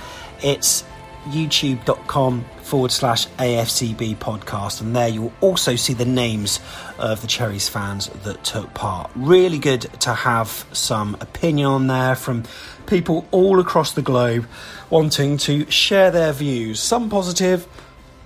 It's 0.42 0.82
youtube.com 1.26 2.46
forward 2.62 2.90
slash 2.90 3.26
AFCB 3.26 4.16
podcast. 4.16 4.80
And 4.80 4.96
there 4.96 5.08
you'll 5.08 5.34
also 5.42 5.76
see 5.76 5.92
the 5.92 6.06
names 6.06 6.58
of 6.98 7.20
the 7.20 7.26
Cherries 7.26 7.68
fans 7.68 8.08
that 8.24 8.42
took 8.44 8.72
part. 8.72 9.10
Really 9.14 9.58
good 9.58 9.82
to 10.00 10.14
have 10.14 10.66
some 10.72 11.18
opinion 11.20 11.66
on 11.66 11.86
there 11.88 12.16
from 12.16 12.44
people 12.86 13.28
all 13.30 13.60
across 13.60 13.92
the 13.92 14.00
globe 14.00 14.48
wanting 14.88 15.36
to 15.36 15.70
share 15.70 16.10
their 16.10 16.32
views. 16.32 16.80
Some 16.80 17.10
positive, 17.10 17.66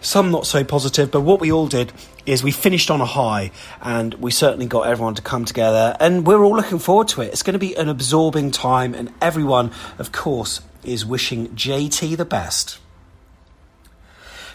some 0.00 0.30
not 0.30 0.46
so 0.46 0.62
positive, 0.62 1.10
but 1.10 1.22
what 1.22 1.40
we 1.40 1.50
all 1.50 1.66
did 1.66 1.92
is 2.28 2.42
we 2.42 2.50
finished 2.50 2.90
on 2.90 3.00
a 3.00 3.06
high 3.06 3.50
and 3.80 4.14
we 4.14 4.30
certainly 4.30 4.66
got 4.66 4.86
everyone 4.86 5.14
to 5.14 5.22
come 5.22 5.44
together 5.44 5.96
and 5.98 6.26
we're 6.26 6.44
all 6.44 6.56
looking 6.56 6.78
forward 6.78 7.08
to 7.08 7.22
it. 7.22 7.32
It's 7.32 7.42
going 7.42 7.54
to 7.54 7.58
be 7.58 7.74
an 7.74 7.88
absorbing 7.88 8.50
time 8.50 8.94
and 8.94 9.12
everyone, 9.20 9.72
of 9.98 10.12
course, 10.12 10.60
is 10.84 11.06
wishing 11.06 11.48
JT 11.48 12.16
the 12.16 12.24
best. 12.24 12.78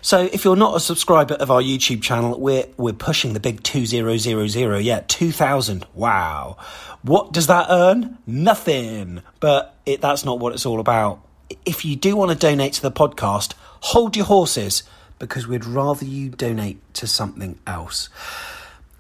So 0.02 0.30
if 0.34 0.44
you're 0.44 0.58
not 0.58 0.76
a 0.76 0.80
subscriber 0.80 1.36
of 1.36 1.50
our 1.50 1.62
YouTube 1.62 2.02
channel, 2.02 2.38
we're 2.38 2.66
we're 2.76 2.94
pushing 2.94 3.34
the 3.34 3.40
big 3.40 3.64
2000. 3.64 4.84
Yeah, 4.84 5.00
2000. 5.08 5.86
Wow. 5.94 6.58
What 7.04 7.32
does 7.32 7.48
that 7.48 7.68
earn? 7.70 8.18
Nothing. 8.28 9.24
But 9.40 9.76
it, 9.86 10.02
that's 10.02 10.26
not 10.26 10.40
what 10.40 10.54
it's 10.54 10.66
all 10.66 10.82
about. 10.82 11.26
If 11.66 11.86
you 11.86 11.96
do 11.96 12.18
want 12.18 12.32
to 12.32 12.38
donate 12.38 12.74
to 12.74 12.82
the 12.82 12.92
podcast, 12.92 13.54
hold 13.80 14.18
your 14.18 14.26
horses 14.26 14.84
because 15.20 15.48
we'd 15.48 15.66
rather 15.66 16.06
you 16.06 16.30
donate 16.30 16.80
to 16.96 17.08
something 17.08 17.58
else. 17.66 18.10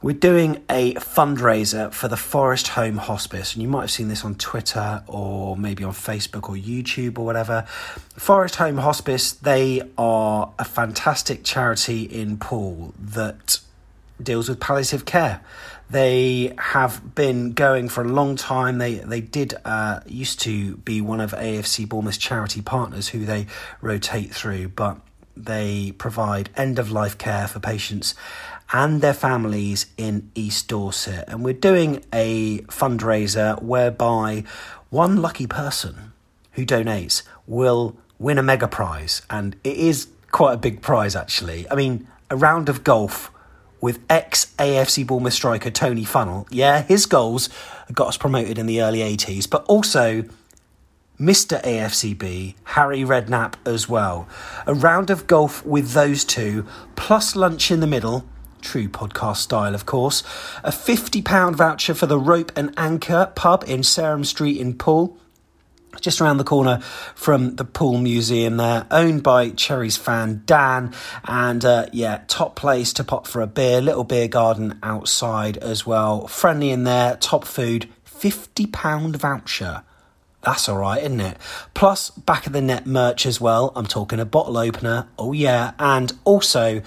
We're 0.03 0.11
doing 0.11 0.61
a 0.69 0.95
fundraiser 0.95 1.93
for 1.93 2.09
the 2.09 2.17
Forest 2.17 2.67
Holme 2.67 2.97
Hospice, 2.97 3.53
and 3.53 3.61
you 3.61 3.69
might 3.69 3.81
have 3.83 3.91
seen 3.91 4.09
this 4.09 4.25
on 4.25 4.35
Twitter 4.35 5.01
or 5.07 5.55
maybe 5.55 5.85
on 5.85 5.93
Facebook 5.93 6.49
or 6.49 6.55
YouTube 6.55 7.17
or 7.17 7.23
whatever. 7.23 7.61
Forest 8.17 8.57
Holme 8.57 8.79
Hospice, 8.79 9.31
they 9.31 9.81
are 9.97 10.51
a 10.59 10.65
fantastic 10.65 11.45
charity 11.45 12.03
in 12.03 12.37
Poole 12.37 12.93
that 12.99 13.61
deals 14.21 14.49
with 14.49 14.59
palliative 14.59 15.05
care. 15.05 15.39
They 15.89 16.53
have 16.57 17.15
been 17.15 17.53
going 17.53 17.87
for 17.87 18.03
a 18.03 18.07
long 18.07 18.35
time. 18.35 18.79
They 18.79 18.95
they 18.95 19.21
did 19.21 19.53
uh, 19.63 20.01
used 20.05 20.41
to 20.41 20.75
be 20.77 20.99
one 20.99 21.21
of 21.21 21.31
AFC 21.31 21.87
Bournemouth's 21.87 22.17
charity 22.17 22.61
partners 22.61 23.07
who 23.07 23.25
they 23.25 23.47
rotate 23.79 24.33
through, 24.33 24.69
but 24.69 24.99
they 25.35 25.93
provide 25.97 26.49
end 26.55 26.79
of 26.79 26.91
life 26.91 27.17
care 27.17 27.47
for 27.47 27.59
patients 27.59 28.15
and 28.71 29.01
their 29.01 29.13
families 29.13 29.87
in 29.97 30.31
East 30.35 30.67
Dorset. 30.67 31.25
And 31.27 31.43
we're 31.43 31.53
doing 31.53 32.03
a 32.11 32.59
fundraiser 32.63 33.61
whereby 33.61 34.43
one 34.89 35.21
lucky 35.21 35.47
person 35.47 36.13
who 36.53 36.65
donates 36.65 37.23
will 37.45 37.97
win 38.19 38.37
a 38.37 38.43
mega 38.43 38.67
prize. 38.67 39.21
And 39.29 39.55
it 39.63 39.77
is 39.77 40.07
quite 40.31 40.53
a 40.53 40.57
big 40.57 40.81
prize, 40.81 41.15
actually. 41.15 41.69
I 41.69 41.75
mean, 41.75 42.07
a 42.29 42.35
round 42.35 42.69
of 42.69 42.83
golf 42.83 43.31
with 43.79 43.99
ex 44.09 44.53
AFC 44.57 45.05
Bournemouth 45.05 45.33
striker 45.33 45.69
Tony 45.69 46.05
Funnell. 46.05 46.47
Yeah, 46.49 46.83
his 46.83 47.05
goals 47.05 47.49
got 47.91 48.07
us 48.07 48.17
promoted 48.17 48.57
in 48.57 48.65
the 48.65 48.81
early 48.81 48.99
80s, 48.99 49.49
but 49.49 49.65
also 49.65 50.23
Mr. 51.23 51.63
AFCB, 51.63 52.53
Harry 52.65 52.99
Redknapp 52.99 53.53
as 53.65 53.87
well. 53.87 54.27
A 54.67 54.73
round 54.73 55.09
of 55.09 55.25
golf 55.25 55.65
with 55.65 55.91
those 55.91 56.25
two, 56.25 56.67
plus 56.97 57.33
lunch 57.33 57.71
in 57.71 57.79
the 57.79 57.87
middle, 57.87 58.25
true 58.59 58.89
podcast 58.89 59.37
style, 59.37 59.73
of 59.73 59.85
course. 59.85 60.21
A 60.65 60.71
£50 60.71 61.55
voucher 61.55 61.93
for 61.93 62.07
the 62.07 62.19
Rope 62.19 62.51
and 62.57 62.73
Anchor 62.75 63.31
pub 63.35 63.63
in 63.65 63.83
Sarum 63.83 64.25
Street 64.25 64.59
in 64.59 64.73
Poole. 64.73 65.17
Just 66.01 66.19
around 66.19 66.39
the 66.39 66.43
corner 66.43 66.79
from 67.15 67.55
the 67.55 67.63
Poole 67.63 67.99
Museum 67.99 68.57
there, 68.57 68.85
owned 68.91 69.23
by 69.23 69.51
Cherries 69.51 69.95
fan 69.95 70.43
Dan. 70.45 70.93
And 71.23 71.63
uh, 71.63 71.85
yeah, 71.93 72.23
top 72.27 72.57
place 72.57 72.91
to 72.93 73.03
pop 73.05 73.27
for 73.27 73.41
a 73.41 73.47
beer, 73.47 73.79
little 73.79 74.03
beer 74.03 74.27
garden 74.27 74.77
outside 74.83 75.55
as 75.59 75.85
well. 75.85 76.27
Friendly 76.27 76.71
in 76.71 76.83
there, 76.83 77.15
top 77.15 77.45
food, 77.45 77.87
£50 78.05 79.15
voucher. 79.15 79.83
That's 80.43 80.67
all 80.67 80.77
right, 80.77 81.01
isn't 81.01 81.21
it? 81.21 81.37
Plus, 81.73 82.09
back 82.09 82.47
of 82.47 82.53
the 82.53 82.61
net 82.61 82.85
merch 82.85 83.25
as 83.25 83.39
well. 83.39 83.71
I'm 83.75 83.85
talking 83.85 84.19
a 84.19 84.25
bottle 84.25 84.57
opener. 84.57 85.07
Oh, 85.17 85.31
yeah. 85.31 85.71
And 85.79 86.11
also 86.25 86.81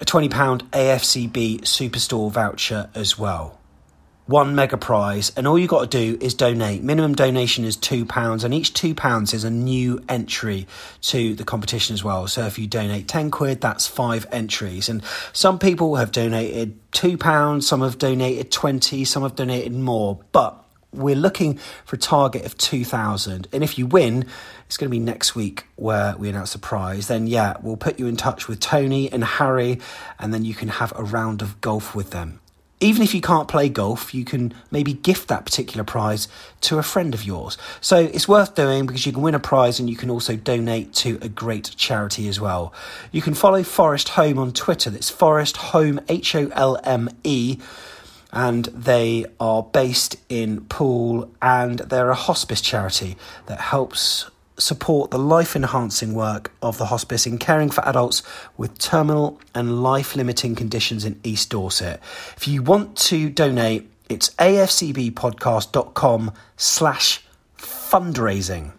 a 0.00 0.04
£20 0.04 0.28
AFCB 0.28 1.60
Superstore 1.60 2.30
voucher 2.30 2.90
as 2.94 3.18
well 3.18 3.58
one 4.26 4.54
mega 4.54 4.76
prize, 4.76 5.32
and 5.36 5.46
all 5.46 5.58
you 5.58 5.66
got 5.66 5.90
to 5.90 5.98
do 5.98 6.18
is 6.24 6.34
donate. 6.34 6.82
Minimum 6.82 7.14
donation 7.14 7.64
is 7.64 7.76
£2, 7.76 8.44
and 8.44 8.54
each 8.54 8.72
£2 8.72 9.34
is 9.34 9.44
a 9.44 9.50
new 9.50 10.02
entry 10.08 10.66
to 11.02 11.34
the 11.34 11.44
competition 11.44 11.94
as 11.94 12.04
well. 12.04 12.26
So 12.28 12.46
if 12.46 12.58
you 12.58 12.66
donate 12.66 13.08
10 13.08 13.30
quid, 13.30 13.60
that's 13.60 13.86
five 13.86 14.26
entries. 14.30 14.88
And 14.88 15.02
some 15.32 15.58
people 15.58 15.96
have 15.96 16.12
donated 16.12 16.78
£2, 16.92 17.62
some 17.62 17.80
have 17.80 17.98
donated 17.98 18.52
20, 18.52 19.04
some 19.04 19.22
have 19.22 19.34
donated 19.34 19.74
more. 19.74 20.20
But 20.30 20.61
we're 20.92 21.16
looking 21.16 21.58
for 21.84 21.96
a 21.96 21.98
target 21.98 22.44
of 22.44 22.56
2000 22.58 23.48
and 23.52 23.64
if 23.64 23.78
you 23.78 23.86
win 23.86 24.26
it's 24.66 24.76
going 24.76 24.88
to 24.88 24.90
be 24.90 24.98
next 24.98 25.34
week 25.34 25.66
where 25.76 26.16
we 26.16 26.28
announce 26.28 26.52
the 26.52 26.58
prize 26.58 27.08
then 27.08 27.26
yeah 27.26 27.56
we'll 27.62 27.76
put 27.76 27.98
you 27.98 28.06
in 28.06 28.16
touch 28.16 28.48
with 28.48 28.60
tony 28.60 29.10
and 29.10 29.24
harry 29.24 29.80
and 30.18 30.32
then 30.32 30.44
you 30.44 30.54
can 30.54 30.68
have 30.68 30.92
a 30.96 31.02
round 31.02 31.42
of 31.42 31.60
golf 31.60 31.94
with 31.94 32.10
them 32.10 32.40
even 32.82 33.02
if 33.02 33.14
you 33.14 33.20
can't 33.20 33.46
play 33.46 33.68
golf, 33.68 34.12
you 34.12 34.24
can 34.24 34.52
maybe 34.72 34.92
gift 34.92 35.28
that 35.28 35.46
particular 35.46 35.84
prize 35.84 36.26
to 36.62 36.78
a 36.78 36.82
friend 36.82 37.14
of 37.14 37.24
yours. 37.24 37.56
So 37.80 37.96
it's 37.96 38.26
worth 38.26 38.56
doing 38.56 38.86
because 38.86 39.06
you 39.06 39.12
can 39.12 39.22
win 39.22 39.36
a 39.36 39.40
prize 39.40 39.78
and 39.78 39.88
you 39.88 39.94
can 39.94 40.10
also 40.10 40.34
donate 40.34 40.92
to 40.94 41.16
a 41.22 41.28
great 41.28 41.76
charity 41.76 42.26
as 42.26 42.40
well. 42.40 42.74
You 43.12 43.22
can 43.22 43.34
follow 43.34 43.62
Forest 43.62 44.10
Holme 44.10 44.38
on 44.38 44.52
Twitter. 44.52 44.90
That's 44.90 45.10
Forest 45.10 45.58
Holme, 45.58 46.00
H 46.08 46.34
O 46.34 46.48
L 46.48 46.80
M 46.82 47.08
E. 47.22 47.58
And 48.32 48.64
they 48.66 49.26
are 49.38 49.62
based 49.62 50.16
in 50.28 50.62
Poole 50.62 51.30
and 51.42 51.80
they're 51.80 52.10
a 52.10 52.14
hospice 52.14 52.60
charity 52.60 53.16
that 53.46 53.60
helps 53.60 54.30
support 54.58 55.10
the 55.10 55.18
life 55.18 55.56
enhancing 55.56 56.14
work 56.14 56.52
of 56.62 56.78
the 56.78 56.86
hospice 56.86 57.26
in 57.26 57.36
caring 57.38 57.68
for 57.70 57.86
adults 57.86 58.22
with 58.56 58.78
terminal 58.78 59.38
and 59.54 59.82
life 59.82 60.16
limiting 60.16 60.54
conditions 60.54 61.04
in 61.04 61.20
East 61.24 61.50
Dorset. 61.50 62.00
If 62.36 62.48
you 62.48 62.62
want 62.62 62.96
to 62.98 63.28
donate, 63.28 63.90
it's 64.08 64.30
afcbpodcast.com 64.30 66.32
slash 66.56 67.22
fundraising. 67.56 68.72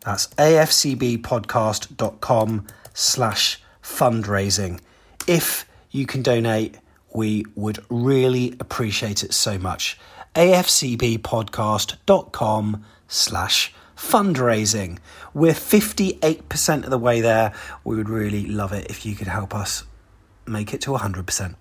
That's 0.00 0.26
afcbpodcast.com 0.28 2.66
slash 2.94 3.62
fundraising. 3.82 4.80
If 5.26 5.66
you 5.90 6.06
can 6.06 6.22
donate, 6.22 6.78
we 7.16 7.44
would 7.54 7.78
really 7.88 8.54
appreciate 8.60 9.24
it 9.24 9.32
so 9.32 9.58
much. 9.58 9.98
afcbpodcast.com 10.34 12.84
slash 13.08 13.72
fundraising. 13.96 14.98
We're 15.32 15.54
58% 15.54 16.84
of 16.84 16.90
the 16.90 16.98
way 16.98 17.22
there. 17.22 17.54
We 17.84 17.96
would 17.96 18.10
really 18.10 18.46
love 18.46 18.74
it 18.74 18.90
if 18.90 19.06
you 19.06 19.14
could 19.14 19.28
help 19.28 19.54
us 19.54 19.84
make 20.46 20.74
it 20.74 20.82
to 20.82 20.90
100%. 20.90 21.54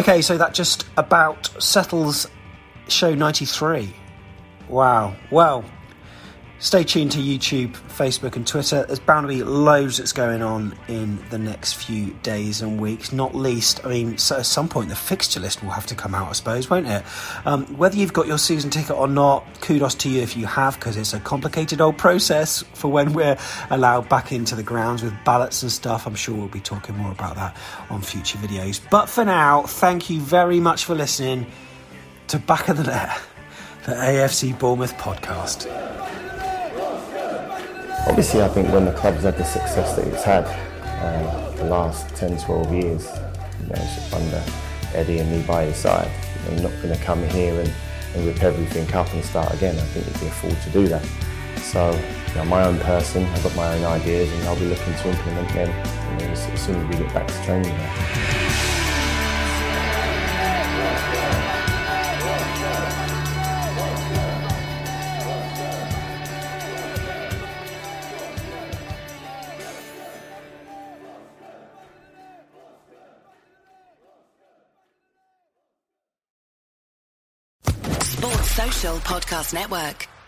Okay, 0.00 0.22
so 0.22 0.38
that 0.38 0.54
just 0.54 0.86
about 0.96 1.50
settles 1.62 2.26
show 2.88 3.14
93. 3.14 3.92
Wow. 4.70 5.14
Well, 5.30 5.62
Stay 6.62 6.84
tuned 6.84 7.10
to 7.10 7.18
YouTube, 7.18 7.70
Facebook, 7.70 8.36
and 8.36 8.46
Twitter. 8.46 8.84
There's 8.84 8.98
bound 8.98 9.24
to 9.24 9.28
be 9.28 9.42
loads 9.42 9.96
that's 9.96 10.12
going 10.12 10.42
on 10.42 10.76
in 10.88 11.18
the 11.30 11.38
next 11.38 11.72
few 11.72 12.10
days 12.22 12.60
and 12.60 12.78
weeks. 12.78 13.12
Not 13.12 13.34
least, 13.34 13.80
I 13.82 13.88
mean, 13.88 14.18
so 14.18 14.36
at 14.36 14.44
some 14.44 14.68
point 14.68 14.90
the 14.90 14.94
fixture 14.94 15.40
list 15.40 15.62
will 15.62 15.70
have 15.70 15.86
to 15.86 15.94
come 15.94 16.14
out, 16.14 16.28
I 16.28 16.32
suppose, 16.32 16.68
won't 16.68 16.86
it? 16.86 17.02
Um, 17.46 17.64
whether 17.78 17.96
you've 17.96 18.12
got 18.12 18.26
your 18.26 18.36
season 18.36 18.68
ticket 18.68 18.94
or 18.94 19.08
not, 19.08 19.46
kudos 19.62 19.94
to 19.96 20.10
you 20.10 20.20
if 20.20 20.36
you 20.36 20.44
have, 20.44 20.74
because 20.74 20.98
it's 20.98 21.14
a 21.14 21.20
complicated 21.20 21.80
old 21.80 21.96
process 21.96 22.62
for 22.74 22.92
when 22.92 23.14
we're 23.14 23.38
allowed 23.70 24.10
back 24.10 24.30
into 24.30 24.54
the 24.54 24.62
grounds 24.62 25.02
with 25.02 25.14
ballots 25.24 25.62
and 25.62 25.72
stuff. 25.72 26.06
I'm 26.06 26.14
sure 26.14 26.36
we'll 26.36 26.48
be 26.48 26.60
talking 26.60 26.94
more 26.94 27.10
about 27.10 27.36
that 27.36 27.56
on 27.88 28.02
future 28.02 28.36
videos. 28.36 28.82
But 28.90 29.08
for 29.08 29.24
now, 29.24 29.62
thank 29.62 30.10
you 30.10 30.20
very 30.20 30.60
much 30.60 30.84
for 30.84 30.94
listening 30.94 31.46
to 32.26 32.38
Back 32.38 32.68
of 32.68 32.76
the 32.76 32.84
Net, 32.84 33.18
the 33.86 33.92
AFC 33.92 34.58
Bournemouth 34.58 34.98
podcast. 34.98 36.19
Obviously, 38.08 38.42
I 38.42 38.48
think 38.48 38.72
when 38.72 38.86
the 38.86 38.92
club's 38.92 39.24
had 39.24 39.36
the 39.36 39.44
success 39.44 39.94
that 39.96 40.06
it's 40.06 40.24
had 40.24 40.44
uh, 40.44 41.50
the 41.56 41.64
last 41.64 42.08
10, 42.16 42.38
12 42.38 42.72
years, 42.72 43.06
you 43.60 43.66
know, 43.68 43.88
under 44.14 44.42
Eddie 44.94 45.18
and 45.18 45.30
me 45.30 45.42
by 45.42 45.66
his 45.66 45.76
side, 45.76 46.10
you're 46.48 46.62
not 46.62 46.72
going 46.82 46.96
to 46.96 47.04
come 47.04 47.22
here 47.28 47.60
and, 47.60 47.70
and 48.14 48.26
rip 48.26 48.42
everything 48.42 48.90
up 48.94 49.12
and 49.12 49.22
start 49.24 49.52
again. 49.52 49.76
I 49.76 49.82
think 49.82 50.06
you'd 50.06 50.20
be 50.20 50.26
a 50.26 50.30
fool 50.30 50.50
to 50.50 50.70
do 50.70 50.88
that. 50.88 51.04
So, 51.58 51.90
you 52.28 52.34
know, 52.36 52.44
my 52.46 52.64
own 52.64 52.78
person, 52.80 53.24
I've 53.26 53.42
got 53.42 53.54
my 53.54 53.74
own 53.74 53.84
ideas 53.84 54.32
and 54.32 54.44
I'll 54.44 54.58
be 54.58 54.66
looking 54.66 54.94
to 54.94 55.10
implement 55.10 55.48
them 55.50 55.68
you 56.20 56.26
know, 56.26 56.32
as 56.32 56.60
soon 56.60 56.76
as 56.76 56.88
we 56.88 57.04
get 57.04 57.14
back 57.14 57.28
to 57.28 57.44
training. 57.44 58.69
Podcast 79.10 79.52
Network. 79.52 80.19